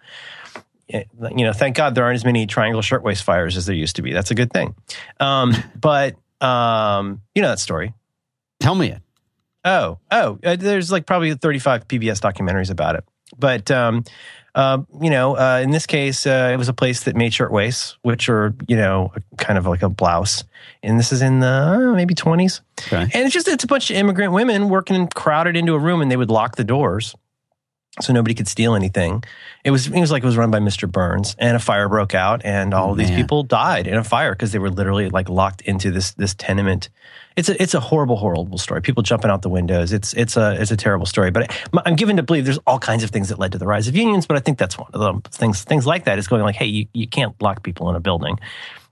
you 0.89 1.45
know, 1.45 1.53
thank 1.53 1.77
God 1.77 1.95
there 1.95 2.05
aren't 2.05 2.17
as 2.17 2.25
many 2.25 2.47
triangle 2.47 2.83
shirtwaist 2.83 3.25
fires 3.25 3.57
as 3.57 3.67
there 3.67 3.75
used 3.75 3.97
to 3.97 4.03
be. 4.03 4.13
That's 4.13 4.31
a 4.31 4.35
good 4.35 4.53
thing. 4.53 4.75
Um, 5.21 5.55
but 5.81 6.17
um, 6.41 7.23
you 7.35 7.43
know 7.43 7.49
that 7.49 7.59
story. 7.61 7.95
Tell 8.61 8.75
me 8.75 8.91
it. 8.91 9.03
Oh, 9.65 9.99
oh, 10.11 10.39
uh, 10.45 10.57
there's 10.57 10.93
like 10.93 11.07
probably 11.07 11.33
35 11.35 11.89
PBS 11.89 12.21
documentaries 12.21 12.71
about 12.71 12.97
it. 12.97 13.05
But 13.39 13.71
um, 13.71 14.05
uh, 14.55 14.83
you 15.01 15.11
know, 15.11 15.37
uh, 15.37 15.61
in 15.63 15.71
this 15.71 15.87
case, 15.87 16.27
uh, 16.27 16.51
it 16.53 16.57
was 16.57 16.69
a 16.69 16.75
place 16.75 17.05
that 17.05 17.17
made 17.17 17.33
shirtwaists, 17.33 17.97
which 18.03 18.29
are 18.29 18.55
you 18.69 18.77
know 18.77 19.13
kind 19.39 19.59
of 19.59 19.67
like 19.67 19.83
a 19.83 19.89
blouse. 19.89 20.45
And 20.83 20.99
this 20.99 21.13
is 21.13 21.23
in 21.23 21.41
the 21.41 21.47
uh, 21.93 21.95
maybe 21.95 22.15
twenties, 22.15 22.61
Okay. 22.87 23.03
and 23.03 23.25
it's 23.25 23.33
just 23.33 23.49
it's 23.49 23.65
a 23.65 23.67
bunch 23.67 23.91
of 23.91 23.97
immigrant 23.97 24.33
women 24.33 24.69
working 24.69 25.09
crowded 25.09 25.57
into 25.57 25.73
a 25.75 25.79
room, 25.79 26.03
and 26.03 26.11
they 26.11 26.17
would 26.17 26.31
lock 26.31 26.57
the 26.57 26.65
doors 26.65 27.15
so 28.01 28.13
nobody 28.13 28.35
could 28.35 28.49
steal 28.49 28.75
anything. 28.75 29.23
It 29.65 29.71
was 29.71 29.87
it 29.87 30.01
was 30.01 30.11
like 30.11 30.23
it 30.23 30.27
was 30.27 30.37
run 30.37 30.51
by 30.51 30.59
Mr. 30.59 30.91
Burns, 30.91 31.37
and 31.39 31.57
a 31.57 31.61
fire 31.61 31.89
broke 31.89 32.15
out, 32.15 32.43
and 32.45 32.75
all 32.75 32.89
Oh, 32.89 32.93
of 32.93 32.99
these 32.99 33.11
man. 33.11 33.21
people 33.21 33.43
died 33.45 33.87
in 33.87 33.95
a 33.95 34.05
fire 34.05 34.33
because 34.33 34.53
they 34.53 34.59
were 34.59 34.71
literally 34.71 35.09
like 35.11 35.29
locked 35.29 35.61
into 35.63 35.91
this 35.91 36.13
this 36.15 36.35
tenement. 36.35 36.89
It's 37.37 37.49
a 37.49 37.61
it's 37.63 37.75
a 37.75 37.81
horrible 37.81 38.17
horrible 38.17 38.59
story. 38.59 38.81
People 38.83 39.03
jumping 39.03 39.31
out 39.31 39.43
the 39.43 39.49
windows. 39.49 39.93
It's 39.93 40.13
it's 40.15 40.37
a 40.37 40.61
it's 40.61 40.71
a 40.71 40.77
terrible 40.77 41.07
story. 41.07 41.31
But 41.31 41.51
I, 41.51 41.81
I'm 41.87 41.97
given 41.97 42.17
to 42.17 42.23
believe 42.23 42.45
there's 42.45 42.59
all 42.67 42.79
kinds 42.79 43.03
of 43.05 43.11
things 43.11 43.29
that 43.31 43.39
led 43.39 43.53
to 43.53 43.59
the 43.59 43.67
rise 43.67 43.89
of 43.89 43.97
unions. 43.97 44.27
But 44.27 44.37
I 44.37 44.41
think 44.41 44.59
that's 44.59 44.77
one 44.79 44.91
of 44.93 45.01
them. 45.01 45.23
Things 45.23 45.63
things 45.65 45.87
like 45.87 46.05
that 46.05 46.19
is 46.19 46.27
going 46.29 46.43
like, 46.43 46.57
hey, 46.57 46.67
you, 46.67 46.87
you 46.93 47.07
can't 47.09 47.41
lock 47.43 47.63
people 47.63 47.89
in 47.91 47.97
a 47.97 48.01
building. 48.01 48.39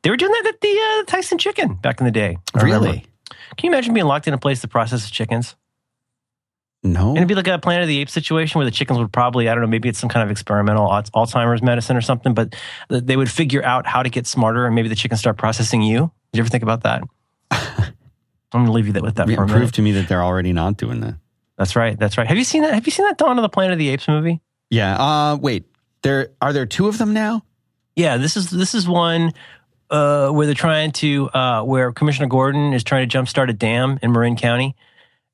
They 0.03 0.11
were 0.11 0.17
doing 0.17 0.33
that 0.33 0.47
at 0.47 0.61
the 0.61 0.69
uh, 0.69 1.05
Tyson 1.11 1.39
Chicken 1.39 1.75
back 1.75 2.01
in 2.01 2.05
the 2.05 2.11
day. 2.11 2.39
I 2.55 2.63
remember. 2.63 2.87
Really? 2.87 3.07
Can 3.57 3.69
you 3.69 3.71
imagine 3.71 3.95
being 3.95 4.07
locked 4.07 4.27
in 4.27 4.35
a 4.35 4.39
place 4.39 4.61
that 4.63 4.69
processes 4.69 5.11
chickens? 5.11 5.55
No. 6.85 7.11
And 7.11 7.19
it'd 7.19 7.29
be 7.29 7.35
like 7.35 7.47
a 7.47 7.59
Planet 7.59 7.83
of 7.83 7.89
the 7.89 7.99
Apes 7.99 8.13
situation 8.13 8.59
where 8.59 8.65
the 8.65 8.73
chickens 8.73 8.99
would 8.99 9.13
probably, 9.13 9.49
I 9.49 9.55
don't 9.55 9.63
know, 9.63 9.69
maybe 9.69 9.89
it's 9.89 10.01
some 10.01 10.09
kind 10.09 10.25
of 10.25 10.31
experimental 10.31 10.89
Alzheimer's 10.89 11.63
medicine 11.63 11.97
or 11.97 12.01
something, 12.01 12.35
but 12.35 12.55
they 12.89 13.17
would 13.17 13.31
figure 13.31 13.63
out 13.65 13.87
how 13.87 14.03
to 14.03 14.09
get 14.09 14.27
smarter 14.27 14.67
and 14.67 14.75
maybe 14.75 14.89
the 14.89 14.97
chickens 14.97 15.21
start 15.21 15.37
processing 15.37 15.83
you. 15.83 16.11
Did 16.33 16.39
you 16.39 16.43
ever 16.43 16.49
think 16.49 16.65
about 16.65 16.83
that? 16.83 17.03
I'm 17.51 18.65
going 18.65 18.67
to 18.67 18.73
leave 18.73 18.87
you 18.87 18.93
that 18.95 19.03
with 19.03 19.15
that 19.17 19.29
Yeah, 19.29 19.37
for 19.37 19.45
a 19.45 19.47
prove 19.47 19.73
to 19.73 19.83
me 19.83 19.93
that 19.93 20.09
they're 20.09 20.23
already 20.23 20.53
not 20.53 20.77
doing 20.77 21.01
that. 21.01 21.15
That's 21.57 21.77
right. 21.77 21.99
That's 21.99 22.19
right. 22.19 22.27
Have 22.27 22.37
you 22.37 22.45
seen 22.45 22.63
that? 22.63 22.75
Have 22.75 22.87
you 22.87 22.91
seen 22.91 23.07
that 23.07 23.19
Dawn 23.19 23.39
of 23.39 23.43
the 23.43 23.49
Planet 23.49 23.75
of 23.75 23.79
the 23.79 23.89
Apes 23.91 24.09
movie? 24.09 24.41
Yeah. 24.71 24.97
Uh, 24.97 25.37
wait. 25.37 25.65
There 26.03 26.31
are 26.41 26.53
there 26.53 26.67
two 26.67 26.89
of 26.89 26.99
them 26.99 27.13
now? 27.13 27.45
Yeah, 27.95 28.17
this 28.17 28.37
is 28.37 28.51
this 28.51 28.75
is 28.75 28.89
one 28.89 29.33
uh, 29.91 30.31
where 30.31 30.47
they're 30.47 30.55
trying 30.55 30.93
to 30.93 31.29
uh, 31.31 31.63
where 31.63 31.93
Commissioner 31.93 32.27
Gordon 32.27 32.73
is 32.73 32.83
trying 32.83 33.09
to 33.09 33.19
jumpstart 33.19 33.49
a 33.51 33.53
dam 33.53 33.99
in 34.03 34.13
Marin 34.13 34.35
County, 34.35 34.75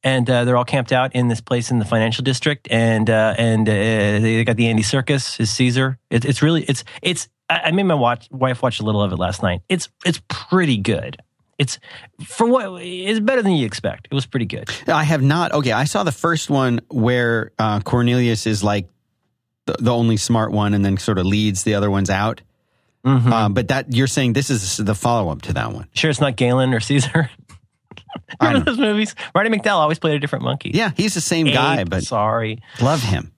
and 0.02 0.28
uh, 0.30 0.44
they're 0.44 0.56
all 0.56 0.64
camped 0.64 0.92
out 0.92 1.14
in 1.14 1.28
this 1.28 1.40
place 1.40 1.70
in 1.70 1.78
the 1.78 1.84
financial 1.84 2.22
district, 2.24 2.68
and 2.70 3.08
uh, 3.10 3.34
and 3.38 3.68
uh, 3.68 3.72
they 3.72 4.44
got 4.44 4.56
the 4.56 4.68
Andy 4.68 4.82
Serkis, 4.82 5.36
his 5.36 5.50
Caesar. 5.50 5.98
It, 6.10 6.24
it's 6.24 6.42
really 6.42 6.62
it's 6.64 6.84
it's. 7.02 7.28
I 7.50 7.70
made 7.70 7.84
my 7.84 7.94
watch, 7.94 8.28
wife 8.30 8.62
watch 8.62 8.78
a 8.78 8.82
little 8.82 9.00
of 9.02 9.10
it 9.10 9.16
last 9.18 9.42
night. 9.42 9.62
It's 9.70 9.88
it's 10.04 10.20
pretty 10.28 10.76
good. 10.76 11.16
It's 11.56 11.78
for 12.24 12.46
what 12.46 12.82
it's 12.82 13.20
better 13.20 13.42
than 13.42 13.52
you 13.52 13.64
expect. 13.66 14.06
It 14.10 14.14
was 14.14 14.26
pretty 14.26 14.46
good. 14.46 14.70
I 14.86 15.02
have 15.02 15.22
not. 15.22 15.52
Okay, 15.52 15.72
I 15.72 15.84
saw 15.84 16.04
the 16.04 16.12
first 16.12 16.50
one 16.50 16.80
where 16.88 17.52
uh, 17.58 17.80
Cornelius 17.80 18.46
is 18.46 18.62
like 18.62 18.86
the, 19.66 19.76
the 19.80 19.92
only 19.92 20.18
smart 20.18 20.52
one, 20.52 20.74
and 20.74 20.84
then 20.84 20.98
sort 20.98 21.18
of 21.18 21.24
leads 21.26 21.64
the 21.64 21.74
other 21.74 21.90
ones 21.90 22.10
out. 22.10 22.42
Mhm. 23.04 23.32
Uh, 23.32 23.48
but 23.48 23.68
that 23.68 23.94
you're 23.94 24.06
saying 24.06 24.34
this 24.34 24.50
is 24.50 24.76
the 24.76 24.94
follow 24.94 25.30
up 25.30 25.42
to 25.42 25.52
that 25.54 25.72
one. 25.72 25.88
sure, 25.94 26.10
it's 26.10 26.20
not 26.20 26.36
Galen 26.36 26.74
or 26.74 26.80
Caesar. 26.80 27.30
Remember 28.40 28.64
those 28.70 28.78
movies? 28.78 29.14
Roddy 29.34 29.50
McDowall 29.50 29.76
always 29.78 29.98
played 29.98 30.14
a 30.14 30.18
different 30.18 30.44
monkey. 30.44 30.70
Yeah, 30.74 30.90
he's 30.96 31.14
the 31.14 31.20
same 31.20 31.46
guy, 31.46 31.84
but 31.84 32.02
sorry. 32.04 32.60
love 32.80 33.02
him. 33.02 33.32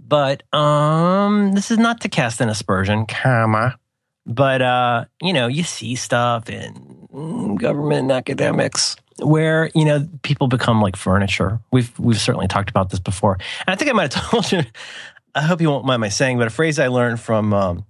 but 0.00 0.42
um 0.54 1.52
this 1.52 1.70
is 1.70 1.78
not 1.78 2.00
to 2.02 2.08
cast 2.08 2.40
an 2.40 2.48
aspersion 2.48 3.06
comma 3.06 3.76
but 4.26 4.60
uh 4.62 5.04
you 5.22 5.32
know 5.32 5.46
you 5.46 5.62
see 5.62 5.94
stuff 5.94 6.48
in 6.50 7.56
government 7.56 8.00
and 8.02 8.12
academics 8.12 8.96
where 9.20 9.70
you 9.74 9.84
know 9.84 10.06
people 10.22 10.46
become 10.48 10.80
like 10.82 10.96
furniture 10.96 11.58
we've 11.72 11.96
we've 11.98 12.20
certainly 12.20 12.46
talked 12.46 12.68
about 12.70 12.90
this 12.90 13.00
before 13.00 13.34
and 13.66 13.68
i 13.68 13.74
think 13.74 13.90
i 13.90 13.94
might 13.94 14.12
have 14.12 14.24
told 14.30 14.52
you 14.52 14.62
i 15.34 15.40
hope 15.42 15.60
you 15.60 15.70
won't 15.70 15.86
mind 15.86 16.00
my 16.00 16.08
saying 16.08 16.36
but 16.38 16.46
a 16.46 16.50
phrase 16.50 16.78
i 16.78 16.88
learned 16.88 17.18
from 17.18 17.52
um, 17.54 17.84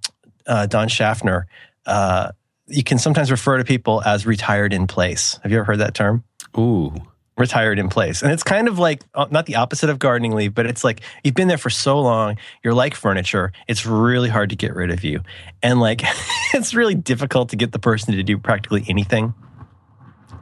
uh, 0.47 0.65
don 0.67 0.89
schaffner 0.89 1.47
uh, 1.87 2.31
you 2.69 2.83
can 2.83 2.99
sometimes 2.99 3.31
refer 3.31 3.59
to 3.59 3.65
people 3.65 4.03
as 4.05 4.27
retired 4.27 4.73
in 4.73 4.87
place 4.87 5.39
have 5.43 5.53
you 5.53 5.59
ever 5.59 5.65
heard 5.65 5.79
that 5.79 5.95
term 5.95 6.25
Ooh, 6.59 6.93
retired 7.37 7.79
in 7.79 7.89
place. 7.89 8.23
And 8.23 8.33
it's 8.33 8.43
kind 8.43 8.67
of 8.67 8.79
like 8.79 9.03
uh, 9.15 9.27
not 9.31 9.45
the 9.47 9.57
opposite 9.57 9.91
of 9.91 9.99
gardening 9.99 10.35
leave, 10.35 10.55
but 10.55 10.67
it's 10.67 10.83
like 10.83 11.03
you've 11.23 11.35
been 11.35 11.49
there 11.49 11.59
for 11.59 11.69
so 11.71 12.01
long, 12.01 12.39
you're 12.65 12.75
like 12.75 12.95
furniture. 12.95 13.53
It's 13.69 13.85
really 13.85 14.29
hard 14.31 14.51
to 14.51 14.57
get 14.57 14.75
rid 14.75 14.91
of 14.91 15.05
you. 15.05 15.21
And 15.63 15.81
like 15.81 16.03
it's 16.55 16.75
really 16.75 16.95
difficult 16.95 17.51
to 17.51 17.57
get 17.57 17.73
the 17.73 17.79
person 17.79 18.15
to 18.15 18.23
do 18.23 18.39
practically 18.39 18.85
anything. 18.89 19.35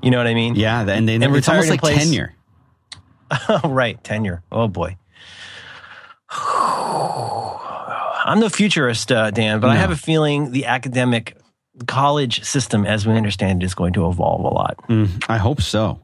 You 0.02 0.10
know 0.10 0.18
what 0.18 0.26
I 0.26 0.34
mean? 0.34 0.54
yeah, 0.54 0.80
and, 0.80 1.08
then 1.08 1.22
And 1.22 1.34
it's 1.36 1.48
almost 1.48 1.70
like 1.70 1.80
place. 1.80 1.96
tenure. 1.98 2.34
Oh, 3.48 3.60
right. 3.64 4.02
Tenure. 4.04 4.42
Oh, 4.52 4.68
boy. 4.68 4.96
I'm 8.26 8.40
no 8.40 8.48
futurist, 8.48 9.10
uh, 9.12 9.30
Dan, 9.30 9.60
but 9.60 9.70
I 9.70 9.76
have 9.76 9.90
a 9.90 9.96
feeling 9.96 10.52
the 10.52 10.66
academic 10.66 11.36
college 11.86 12.44
system, 12.44 12.84
as 12.86 13.06
we 13.06 13.14
understand 13.14 13.62
it, 13.62 13.66
is 13.66 13.74
going 13.74 13.92
to 13.94 14.08
evolve 14.08 14.40
a 14.44 14.48
lot. 14.48 14.76
Mm, 14.88 15.24
I 15.28 15.38
hope 15.38 15.60
so. 15.60 16.00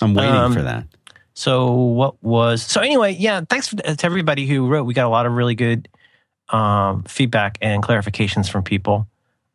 I'm 0.00 0.14
waiting 0.14 0.34
Um, 0.34 0.52
for 0.52 0.62
that. 0.62 0.84
So 1.34 1.72
what 1.72 2.22
was 2.22 2.62
so 2.62 2.80
anyway? 2.80 3.12
Yeah, 3.18 3.40
thanks 3.48 3.68
for, 3.68 3.76
to 3.76 4.04
everybody 4.06 4.46
who 4.46 4.66
wrote. 4.68 4.84
We 4.84 4.94
got 4.94 5.06
a 5.06 5.08
lot 5.08 5.24
of 5.26 5.32
really 5.32 5.54
good 5.54 5.88
um, 6.50 7.04
feedback 7.04 7.56
and 7.62 7.82
clarifications 7.82 8.50
from 8.50 8.62
people. 8.62 9.06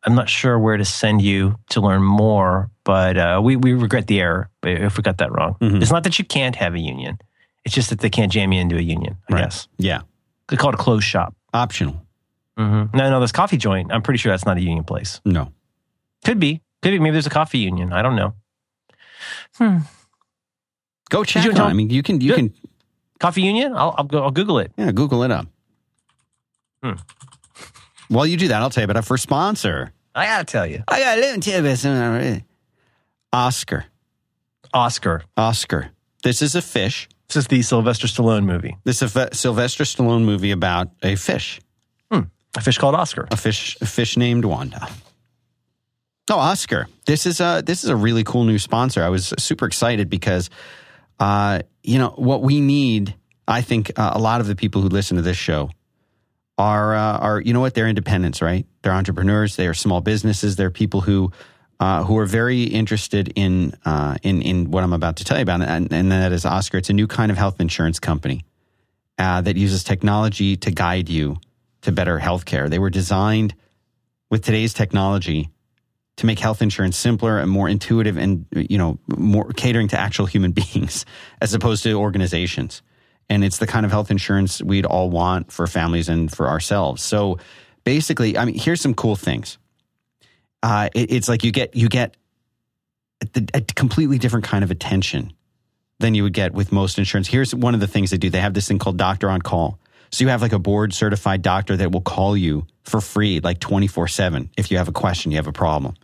I'm 0.04 0.14
not 0.14 0.28
sure 0.28 0.58
where 0.58 0.76
to 0.76 0.84
send 0.84 1.22
you 1.22 1.58
to 1.70 1.80
learn 1.80 2.02
more, 2.02 2.70
but 2.84 3.16
uh, 3.16 3.40
we 3.42 3.56
we 3.56 3.74
regret 3.74 4.06
the 4.06 4.20
error 4.20 4.48
if 4.62 4.96
we 4.96 5.02
got 5.02 5.18
that 5.18 5.30
wrong. 5.32 5.56
Mhm. 5.60 5.82
It's 5.82 5.90
not 5.92 6.02
that 6.04 6.18
you 6.18 6.24
can't 6.24 6.56
have 6.56 6.74
a 6.74 6.78
union; 6.80 7.18
it's 7.64 7.74
just 7.74 7.90
that 7.90 8.00
they 8.00 8.10
can't 8.10 8.32
jam 8.32 8.52
you 8.52 8.60
into 8.60 8.76
a 8.76 8.80
union. 8.80 9.16
I 9.30 9.34
Right. 9.34 9.42
guess 9.42 9.68
Yeah, 9.76 10.00
they 10.48 10.56
call 10.56 10.70
it 10.70 10.74
a 10.74 10.78
closed 10.78 11.04
shop. 11.04 11.34
optional. 11.54 12.00
Mm-hmm. 12.58 12.96
No, 12.96 13.10
no, 13.10 13.20
this 13.20 13.32
coffee 13.32 13.56
joint. 13.56 13.92
I'm 13.92 14.02
pretty 14.02 14.18
sure 14.18 14.32
that's 14.32 14.46
not 14.46 14.56
a 14.56 14.60
union 14.60 14.84
place. 14.84 15.20
No, 15.24 15.52
Could 16.24 16.38
be, 16.40 16.62
could 16.82 16.90
be. 16.90 16.98
Maybe 16.98 17.12
there's 17.12 17.26
a 17.26 17.30
coffee 17.30 17.58
union. 17.58 17.92
I 17.92 18.02
don't 18.02 18.16
know. 18.16 18.34
Hmm. 19.56 19.78
go 21.10 21.24
check 21.24 21.44
you 21.44 21.50
on. 21.50 21.56
tell- 21.56 21.66
I 21.66 21.72
mean, 21.72 21.90
you 21.90 22.02
can 22.02 22.20
you 22.20 22.30
Good. 22.30 22.36
can 22.36 22.54
Coffee 23.18 23.42
union? 23.42 23.72
I'll 23.74 23.94
I'll, 23.98 24.04
go, 24.04 24.22
I'll 24.22 24.30
Google 24.30 24.58
it. 24.60 24.70
yeah 24.76 24.92
Google 24.92 25.22
it 25.24 25.30
up. 25.32 25.46
Hmm. 26.82 26.92
While 28.08 28.26
you 28.26 28.36
do 28.36 28.48
that, 28.48 28.62
I'll 28.62 28.70
tell 28.70 28.82
you 28.82 28.84
about 28.86 28.96
our 28.96 29.02
first 29.02 29.24
sponsor. 29.24 29.92
I 30.14 30.26
gotta 30.26 30.44
tell 30.44 30.66
you, 30.66 30.82
I 30.88 31.00
got 31.00 31.14
to 31.16 31.38
tell 31.40 31.54
you 31.62 31.66
about 31.66 31.78
something. 31.78 32.44
Oscar. 33.32 33.84
Oscar. 34.72 35.22
Oscar. 35.36 35.90
This 36.22 36.40
is 36.42 36.54
a 36.54 36.62
fish. 36.62 37.08
This 37.28 37.36
is 37.36 37.46
the 37.48 37.62
Sylvester 37.62 38.06
Stallone 38.06 38.44
movie. 38.44 38.76
This 38.84 39.02
is 39.02 39.14
a 39.14 39.34
Sylvester 39.34 39.84
Stallone 39.84 40.24
movie 40.24 40.50
about 40.50 40.88
a 41.02 41.14
fish, 41.16 41.60
A 42.10 42.60
fish 42.62 42.78
called 42.78 42.94
Oscar. 42.94 43.28
a 43.30 43.36
fish, 43.36 43.76
a 43.80 43.86
fish 43.86 44.16
named 44.16 44.44
Wanda. 44.46 44.88
Oh, 46.30 46.38
Oscar! 46.38 46.88
This 47.06 47.24
is 47.24 47.40
a 47.40 47.62
this 47.64 47.84
is 47.84 47.90
a 47.90 47.96
really 47.96 48.22
cool 48.22 48.44
new 48.44 48.58
sponsor. 48.58 49.02
I 49.02 49.08
was 49.08 49.32
super 49.38 49.66
excited 49.66 50.10
because, 50.10 50.50
uh, 51.18 51.60
you 51.82 51.98
know, 51.98 52.10
what 52.10 52.42
we 52.42 52.60
need. 52.60 53.14
I 53.46 53.62
think 53.62 53.98
uh, 53.98 54.12
a 54.14 54.18
lot 54.18 54.42
of 54.42 54.46
the 54.46 54.54
people 54.54 54.82
who 54.82 54.88
listen 54.88 55.16
to 55.16 55.22
this 55.22 55.38
show 55.38 55.70
are 56.58 56.94
uh, 56.94 57.18
are 57.18 57.40
you 57.40 57.54
know 57.54 57.60
what 57.60 57.74
they're 57.74 57.88
independents, 57.88 58.42
right? 58.42 58.66
They're 58.82 58.92
entrepreneurs. 58.92 59.56
They 59.56 59.66
are 59.68 59.74
small 59.74 60.02
businesses. 60.02 60.56
They're 60.56 60.70
people 60.70 61.00
who 61.00 61.32
uh, 61.80 62.04
who 62.04 62.18
are 62.18 62.26
very 62.26 62.64
interested 62.64 63.32
in 63.34 63.72
uh, 63.86 64.16
in 64.22 64.42
in 64.42 64.70
what 64.70 64.84
I'm 64.84 64.92
about 64.92 65.16
to 65.16 65.24
tell 65.24 65.38
you 65.38 65.44
about, 65.44 65.62
and, 65.62 65.90
and 65.90 66.12
that 66.12 66.32
is 66.32 66.44
Oscar. 66.44 66.76
It's 66.76 66.90
a 66.90 66.92
new 66.92 67.06
kind 67.06 67.30
of 67.30 67.38
health 67.38 67.58
insurance 67.58 67.98
company 67.98 68.44
uh, 69.16 69.40
that 69.40 69.56
uses 69.56 69.82
technology 69.82 70.56
to 70.58 70.70
guide 70.70 71.08
you 71.08 71.38
to 71.82 71.92
better 71.92 72.18
healthcare. 72.18 72.68
They 72.68 72.78
were 72.78 72.90
designed 72.90 73.54
with 74.28 74.44
today's 74.44 74.74
technology 74.74 75.48
to 76.18 76.26
make 76.26 76.40
health 76.40 76.62
insurance 76.62 76.96
simpler 76.96 77.38
and 77.38 77.48
more 77.48 77.68
intuitive, 77.68 78.16
and 78.18 78.44
you 78.52 78.76
know 78.76 78.98
more 79.16 79.50
catering 79.52 79.88
to 79.88 79.98
actual 79.98 80.26
human 80.26 80.52
beings 80.72 81.06
as 81.40 81.54
opposed 81.54 81.82
to 81.84 81.94
organizations. 81.94 82.82
And 83.30 83.44
it's 83.44 83.58
the 83.58 83.66
kind 83.66 83.84
of 83.84 83.92
health 83.92 84.10
insurance 84.10 84.62
we'd 84.62 84.86
all 84.86 85.10
want 85.10 85.52
for 85.52 85.66
families 85.66 86.08
and 86.08 86.34
for 86.34 86.48
ourselves. 86.48 87.02
So 87.02 87.38
basically, 87.84 88.38
I 88.38 88.46
mean, 88.46 88.58
here's 88.58 88.80
some 88.80 88.94
cool 88.94 89.16
things. 89.16 89.58
Uh, 90.62 90.88
it, 90.94 91.12
it's 91.12 91.28
like 91.28 91.44
you 91.44 91.52
get 91.52 91.76
you 91.76 91.88
get 91.88 92.16
a, 93.36 93.44
a 93.54 93.60
completely 93.60 94.18
different 94.18 94.44
kind 94.44 94.64
of 94.64 94.70
attention 94.70 95.32
than 96.00 96.14
you 96.14 96.24
would 96.24 96.32
get 96.32 96.52
with 96.52 96.72
most 96.72 96.98
insurance. 96.98 97.28
Here's 97.28 97.54
one 97.54 97.74
of 97.74 97.80
the 97.80 97.86
things 97.86 98.10
they 98.10 98.18
do. 98.18 98.30
They 98.30 98.40
have 98.40 98.54
this 98.54 98.66
thing 98.66 98.78
called 98.78 98.96
doctor 98.96 99.30
on 99.30 99.42
call. 99.42 99.78
So 100.10 100.24
you 100.24 100.30
have 100.30 100.42
like 100.42 100.52
a 100.52 100.58
board 100.58 100.94
certified 100.94 101.42
doctor 101.42 101.76
that 101.76 101.92
will 101.92 102.00
call 102.00 102.36
you 102.36 102.66
for 102.82 103.00
free, 103.00 103.40
like 103.40 103.60
24 103.60 104.08
seven. 104.08 104.50
If 104.56 104.70
you 104.70 104.78
have 104.78 104.88
a 104.88 104.92
question, 104.92 105.30
you 105.30 105.36
have 105.36 105.46
a 105.46 105.52
problem. 105.52 105.94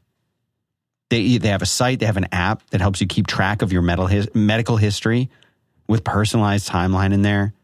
They, 1.14 1.38
they 1.38 1.50
have 1.50 1.62
a 1.62 1.66
site, 1.66 2.00
they 2.00 2.06
have 2.06 2.16
an 2.16 2.26
app 2.33 2.68
that 2.71 2.80
helps 2.80 3.00
you 3.00 3.06
keep 3.06 3.28
track 3.28 3.62
of 3.62 3.73
your 3.73 3.83
medical, 3.83 4.09
his, 4.09 4.28
medical 4.35 4.76
history 4.76 5.30
with 5.87 6.02
personalized 6.02 6.68
timeline 6.68 7.12
in 7.12 7.23
there. 7.23 7.54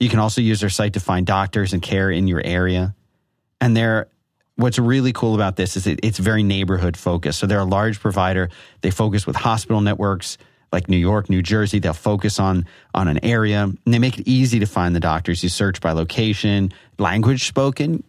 You 0.00 0.08
can 0.08 0.18
also 0.18 0.40
use 0.40 0.60
their 0.60 0.70
site 0.70 0.94
to 0.94 1.00
find 1.00 1.26
doctors 1.26 1.74
and 1.74 1.82
care 1.82 2.10
in 2.10 2.26
your 2.26 2.40
area. 2.42 2.94
And 3.60 3.76
they're, 3.76 4.08
what's 4.54 4.78
really 4.78 5.12
cool 5.12 5.34
about 5.34 5.56
this 5.56 5.76
is 5.76 5.86
it, 5.86 6.00
it's 6.02 6.18
very 6.18 6.42
neighborhood 6.42 6.96
focused. 6.96 7.38
So 7.38 7.46
they're 7.46 7.60
a 7.60 7.64
large 7.64 8.00
provider. 8.00 8.48
They 8.80 8.90
focus 8.90 9.26
with 9.26 9.36
hospital 9.36 9.82
networks, 9.82 10.38
like 10.72 10.88
New 10.88 10.96
York, 10.96 11.28
New 11.28 11.42
Jersey. 11.42 11.80
They'll 11.80 11.92
focus 11.92 12.40
on 12.40 12.64
on 12.94 13.08
an 13.08 13.22
area 13.22 13.64
and 13.64 13.78
they 13.84 13.98
make 13.98 14.18
it 14.18 14.26
easy 14.26 14.60
to 14.60 14.66
find 14.66 14.96
the 14.96 15.00
doctors. 15.00 15.42
You 15.42 15.50
search 15.50 15.82
by 15.82 15.92
location, 15.92 16.72
language 16.98 17.46
spoken. 17.46 18.04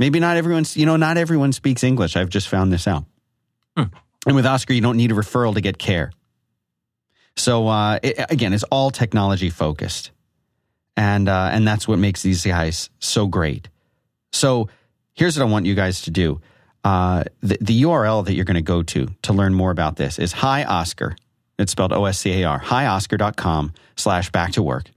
Maybe 0.00 0.18
not 0.18 0.36
everyone's, 0.36 0.76
you 0.76 0.84
know, 0.84 0.96
not 0.96 1.16
everyone 1.16 1.52
speaks 1.52 1.84
English. 1.84 2.16
I've 2.16 2.28
just 2.28 2.48
found 2.48 2.72
this 2.72 2.88
out. 2.88 3.04
Hmm. 3.76 3.84
And 4.26 4.34
with 4.34 4.44
Oscar, 4.44 4.74
you 4.74 4.80
don't 4.80 4.96
need 4.96 5.12
a 5.12 5.14
referral 5.14 5.54
to 5.54 5.60
get 5.60 5.78
care. 5.78 6.10
So 7.36 7.68
uh, 7.68 8.00
it, 8.02 8.16
again, 8.28 8.52
it's 8.52 8.64
all 8.64 8.90
technology 8.90 9.50
focused, 9.50 10.10
and 10.96 11.28
uh, 11.28 11.50
and 11.52 11.66
that's 11.66 11.86
what 11.86 11.98
makes 11.98 12.22
these 12.22 12.44
guys 12.44 12.90
so 12.98 13.26
great. 13.26 13.68
So 14.32 14.68
here's 15.14 15.38
what 15.38 15.46
I 15.46 15.50
want 15.50 15.66
you 15.66 15.74
guys 15.74 16.02
to 16.02 16.10
do. 16.10 16.40
Uh, 16.82 17.24
the, 17.40 17.58
the 17.60 17.82
URL 17.82 18.24
that 18.24 18.34
you're 18.34 18.44
going 18.44 18.56
to 18.56 18.62
go 18.62 18.82
to 18.82 19.08
to 19.22 19.32
learn 19.32 19.54
more 19.54 19.70
about 19.70 19.96
this 19.96 20.18
is 20.18 20.32
hi 20.32 20.64
Oscar. 20.64 21.16
It's 21.58 21.72
spelled 21.72 21.92
O 21.92 22.04
S 22.04 22.20
C 22.20 22.42
A 22.42 22.48
R. 22.48 22.60
Hioscar.com 22.60 23.72
slash 23.96 24.30
back 24.30 24.52
to 24.52 24.62
work. 24.62 24.90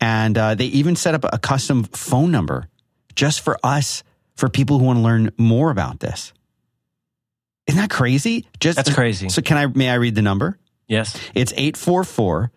And 0.00 0.36
uh, 0.36 0.54
they 0.54 0.66
even 0.66 0.96
set 0.96 1.14
up 1.14 1.24
a 1.32 1.38
custom 1.38 1.84
phone 1.84 2.30
number 2.30 2.68
just 3.14 3.40
for 3.40 3.58
us, 3.62 4.02
for 4.36 4.48
people 4.48 4.78
who 4.78 4.86
want 4.86 4.98
to 4.98 5.02
learn 5.02 5.30
more 5.36 5.70
about 5.70 6.00
this. 6.00 6.32
Isn't 7.66 7.80
that 7.80 7.90
crazy? 7.90 8.46
Just 8.58 8.76
That's 8.76 8.92
crazy. 8.92 9.28
So 9.28 9.42
can 9.42 9.56
I 9.56 9.66
may 9.66 9.88
I 9.88 9.94
read 9.94 10.14
the 10.14 10.22
number? 10.22 10.58
Yes. 10.88 11.16
It's 11.34 11.52
844 11.52 12.50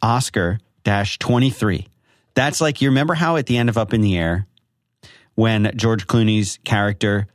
Oscar 0.00 0.60
23. 0.84 1.88
That's 2.34 2.60
like, 2.60 2.80
you 2.80 2.88
remember 2.88 3.14
how 3.14 3.36
at 3.36 3.46
the 3.46 3.56
end 3.56 3.68
of 3.68 3.76
Up 3.76 3.92
in 3.92 4.00
the 4.00 4.16
Air, 4.16 4.46
when 5.34 5.72
George 5.76 6.06
Clooney's 6.06 6.58
character, 6.64 7.26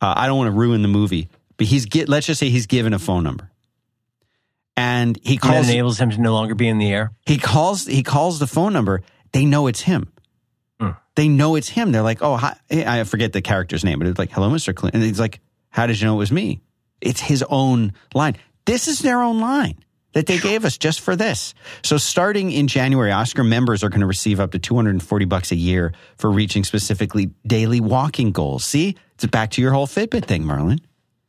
uh, 0.00 0.14
I 0.16 0.26
don't 0.26 0.38
want 0.38 0.48
to 0.52 0.58
ruin 0.58 0.82
the 0.82 0.88
movie, 0.88 1.28
but 1.56 1.66
he's, 1.66 1.86
get, 1.86 2.08
let's 2.08 2.26
just 2.26 2.38
say 2.38 2.50
he's 2.50 2.66
given 2.66 2.94
a 2.94 2.98
phone 2.98 3.24
number. 3.24 3.50
And 4.76 5.18
he 5.22 5.36
calls, 5.36 5.66
that 5.66 5.72
enables 5.72 5.98
him 5.98 6.10
to 6.10 6.20
no 6.20 6.32
longer 6.32 6.54
be 6.54 6.68
in 6.68 6.78
the 6.78 6.92
air. 6.92 7.12
he 7.26 7.38
calls, 7.38 7.86
he 7.86 8.02
calls 8.02 8.38
the 8.38 8.46
phone 8.46 8.72
number. 8.72 9.02
They 9.32 9.44
know 9.44 9.66
it's 9.66 9.80
him. 9.80 10.12
Hmm. 10.80 10.90
They 11.16 11.28
know 11.28 11.56
it's 11.56 11.68
him. 11.68 11.92
They're 11.92 12.02
like, 12.02 12.22
oh, 12.22 12.36
hi. 12.36 12.56
I 12.70 13.02
forget 13.04 13.32
the 13.32 13.42
character's 13.42 13.84
name, 13.84 13.98
but 13.98 14.08
it's 14.08 14.18
like, 14.18 14.30
hello, 14.30 14.50
Mr. 14.50 14.72
Clooney. 14.72 14.94
And 14.94 15.02
he's 15.02 15.20
like, 15.20 15.40
how 15.74 15.88
did 15.88 16.00
you 16.00 16.06
know 16.06 16.14
it 16.14 16.18
was 16.18 16.30
me? 16.30 16.60
It's 17.00 17.20
his 17.20 17.42
own 17.48 17.94
line. 18.14 18.36
This 18.64 18.86
is 18.86 19.00
their 19.00 19.20
own 19.20 19.40
line 19.40 19.74
that 20.12 20.26
they 20.26 20.38
gave 20.38 20.64
us 20.64 20.78
just 20.78 21.00
for 21.00 21.16
this. 21.16 21.52
So 21.82 21.96
starting 21.96 22.52
in 22.52 22.68
January, 22.68 23.10
Oscar 23.10 23.42
members 23.42 23.82
are 23.82 23.88
going 23.88 24.02
to 24.02 24.06
receive 24.06 24.38
up 24.38 24.52
to 24.52 24.60
240 24.60 25.24
bucks 25.24 25.50
a 25.50 25.56
year 25.56 25.92
for 26.16 26.30
reaching 26.30 26.62
specifically 26.62 27.32
daily 27.44 27.80
walking 27.80 28.30
goals. 28.30 28.64
See, 28.64 28.94
it's 29.14 29.26
back 29.26 29.50
to 29.50 29.60
your 29.60 29.72
whole 29.72 29.88
Fitbit 29.88 30.26
thing, 30.26 30.44
Merlin. 30.44 30.80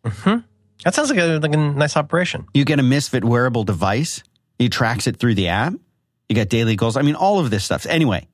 Mm-hmm. 0.05 0.37
That 0.83 0.93
sounds 0.93 1.09
like 1.09 1.17
a, 1.17 1.39
like 1.39 1.53
a 1.55 1.57
nice 1.57 1.97
operation. 1.97 2.45
You 2.53 2.65
get 2.65 2.79
a 2.79 2.83
Misfit 2.83 3.25
wearable 3.25 3.63
device. 3.63 4.21
He 4.59 4.69
tracks 4.69 5.07
it 5.07 5.17
through 5.17 5.33
the 5.33 5.47
app. 5.47 5.73
You 6.29 6.35
got 6.35 6.49
daily 6.49 6.75
goals. 6.75 6.97
I 6.97 7.01
mean, 7.01 7.15
all 7.15 7.39
of 7.39 7.49
this 7.49 7.65
stuff. 7.65 7.87
Anyway, 7.87 8.27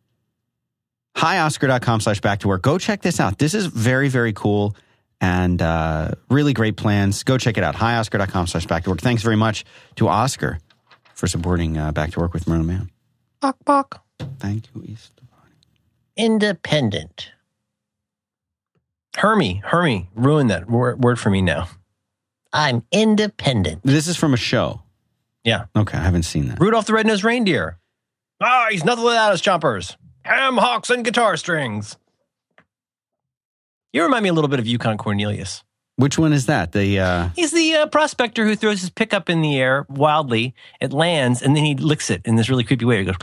hioscar.com 1.15 2.01
slash 2.01 2.19
back 2.19 2.39
to 2.39 2.49
work. 2.49 2.63
Go 2.63 2.77
check 2.77 3.01
this 3.01 3.21
out. 3.21 3.37
This 3.37 3.53
is 3.53 3.67
very, 3.67 4.09
very 4.09 4.33
cool 4.33 4.75
and 5.21 5.61
uh, 5.61 6.11
really 6.29 6.51
great 6.51 6.75
plans. 6.75 7.23
Go 7.23 7.37
check 7.37 7.57
it 7.57 7.63
out. 7.63 7.75
hioscar.com 7.75 8.47
slash 8.47 8.65
back 8.65 8.83
to 8.83 8.89
work. 8.89 8.99
Thanks 8.99 9.21
very 9.23 9.37
much 9.37 9.63
to 9.95 10.07
Oscar 10.07 10.57
for 11.13 11.27
supporting 11.27 11.77
uh, 11.77 11.91
Back 11.91 12.11
to 12.11 12.19
Work 12.19 12.33
with 12.33 12.47
Merlin 12.47 12.65
Mann. 12.65 12.91
Bok 13.39 13.57
bok. 13.63 14.03
Thank 14.39 14.65
you, 14.73 14.83
East. 14.83 15.13
Independent. 16.17 17.31
Hermie, 19.15 19.61
Hermie, 19.63 20.09
ruin 20.15 20.47
that 20.47 20.69
word, 20.69 21.03
word 21.03 21.19
for 21.19 21.29
me 21.29 21.41
now. 21.41 21.67
I'm 22.53 22.83
independent. 22.91 23.81
This 23.83 24.07
is 24.07 24.17
from 24.17 24.33
a 24.33 24.37
show. 24.37 24.81
Yeah. 25.43 25.65
Okay, 25.75 25.97
I 25.97 26.01
haven't 26.01 26.23
seen 26.23 26.47
that. 26.49 26.59
Rudolph 26.59 26.85
the 26.85 26.93
Red-Nosed 26.93 27.23
Reindeer. 27.23 27.77
Ah, 28.41 28.67
he's 28.69 28.83
nothing 28.83 29.03
without 29.03 29.31
his 29.31 29.41
chompers. 29.41 29.95
Ham 30.23 30.57
hocks 30.57 30.89
and 30.89 31.03
guitar 31.03 31.37
strings. 31.37 31.97
You 33.93 34.03
remind 34.03 34.23
me 34.23 34.29
a 34.29 34.33
little 34.33 34.47
bit 34.47 34.59
of 34.59 34.67
Yukon 34.67 34.97
Cornelius. 34.97 35.63
Which 35.97 36.17
one 36.17 36.33
is 36.33 36.45
that? 36.47 36.71
The 36.71 36.99
uh, 36.99 37.29
He's 37.35 37.51
the 37.51 37.75
uh, 37.75 37.85
prospector 37.87 38.45
who 38.45 38.55
throws 38.55 38.81
his 38.81 38.89
pickup 38.89 39.29
in 39.29 39.41
the 39.41 39.57
air 39.59 39.85
wildly. 39.89 40.55
It 40.79 40.93
lands, 40.93 41.41
and 41.41 41.55
then 41.55 41.63
he 41.63 41.75
licks 41.75 42.09
it 42.09 42.21
in 42.25 42.35
this 42.37 42.49
really 42.49 42.63
creepy 42.63 42.85
way. 42.85 42.99
He 42.99 43.05
goes, 43.05 43.15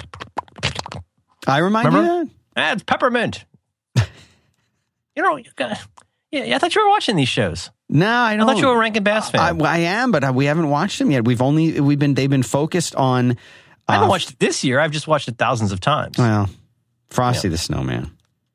I 1.47 1.59
remind 1.59 1.87
Remember? 1.87 2.13
you 2.21 2.25
that? 2.25 2.31
ah, 2.57 2.73
it's 2.73 2.83
peppermint. 2.83 3.45
you 3.97 5.23
know, 5.23 5.37
you 5.37 5.45
got- 5.57 5.79
yeah, 6.31 6.45
yeah, 6.45 6.57
I 6.57 6.59
thought 6.59 6.75
you 6.75 6.83
were 6.85 6.91
watching 6.91 7.17
these 7.17 7.29
shows. 7.29 7.71
No, 7.89 8.07
I 8.07 8.33
I 8.33 8.37
don't. 8.37 8.47
thought 8.47 8.59
you 8.59 8.67
were 8.67 8.75
a 8.75 8.79
Rankin 8.79 9.03
Bass 9.03 9.31
fan. 9.31 9.41
I, 9.63 9.65
I 9.65 9.79
am, 9.79 10.13
but 10.13 10.35
we 10.35 10.45
haven't 10.45 10.69
watched 10.69 10.99
them 10.99 11.11
yet. 11.11 11.25
We've 11.25 11.41
only 11.41 11.81
we've 11.81 11.99
been 11.99 12.13
they've 12.13 12.29
been 12.29 12.43
focused 12.43 12.95
on. 12.95 13.39
I 13.89 13.93
haven't 13.95 14.09
uh, 14.09 14.11
watched 14.11 14.33
it 14.33 14.39
this 14.39 14.63
year. 14.63 14.79
I've 14.79 14.91
just 14.91 15.09
watched 15.09 15.29
it 15.29 15.39
thousands 15.39 15.73
of 15.73 15.81
times. 15.81 16.19
Well, 16.19 16.51
Frosty 17.09 17.49
the 17.49 17.57
Snowman 17.57 18.11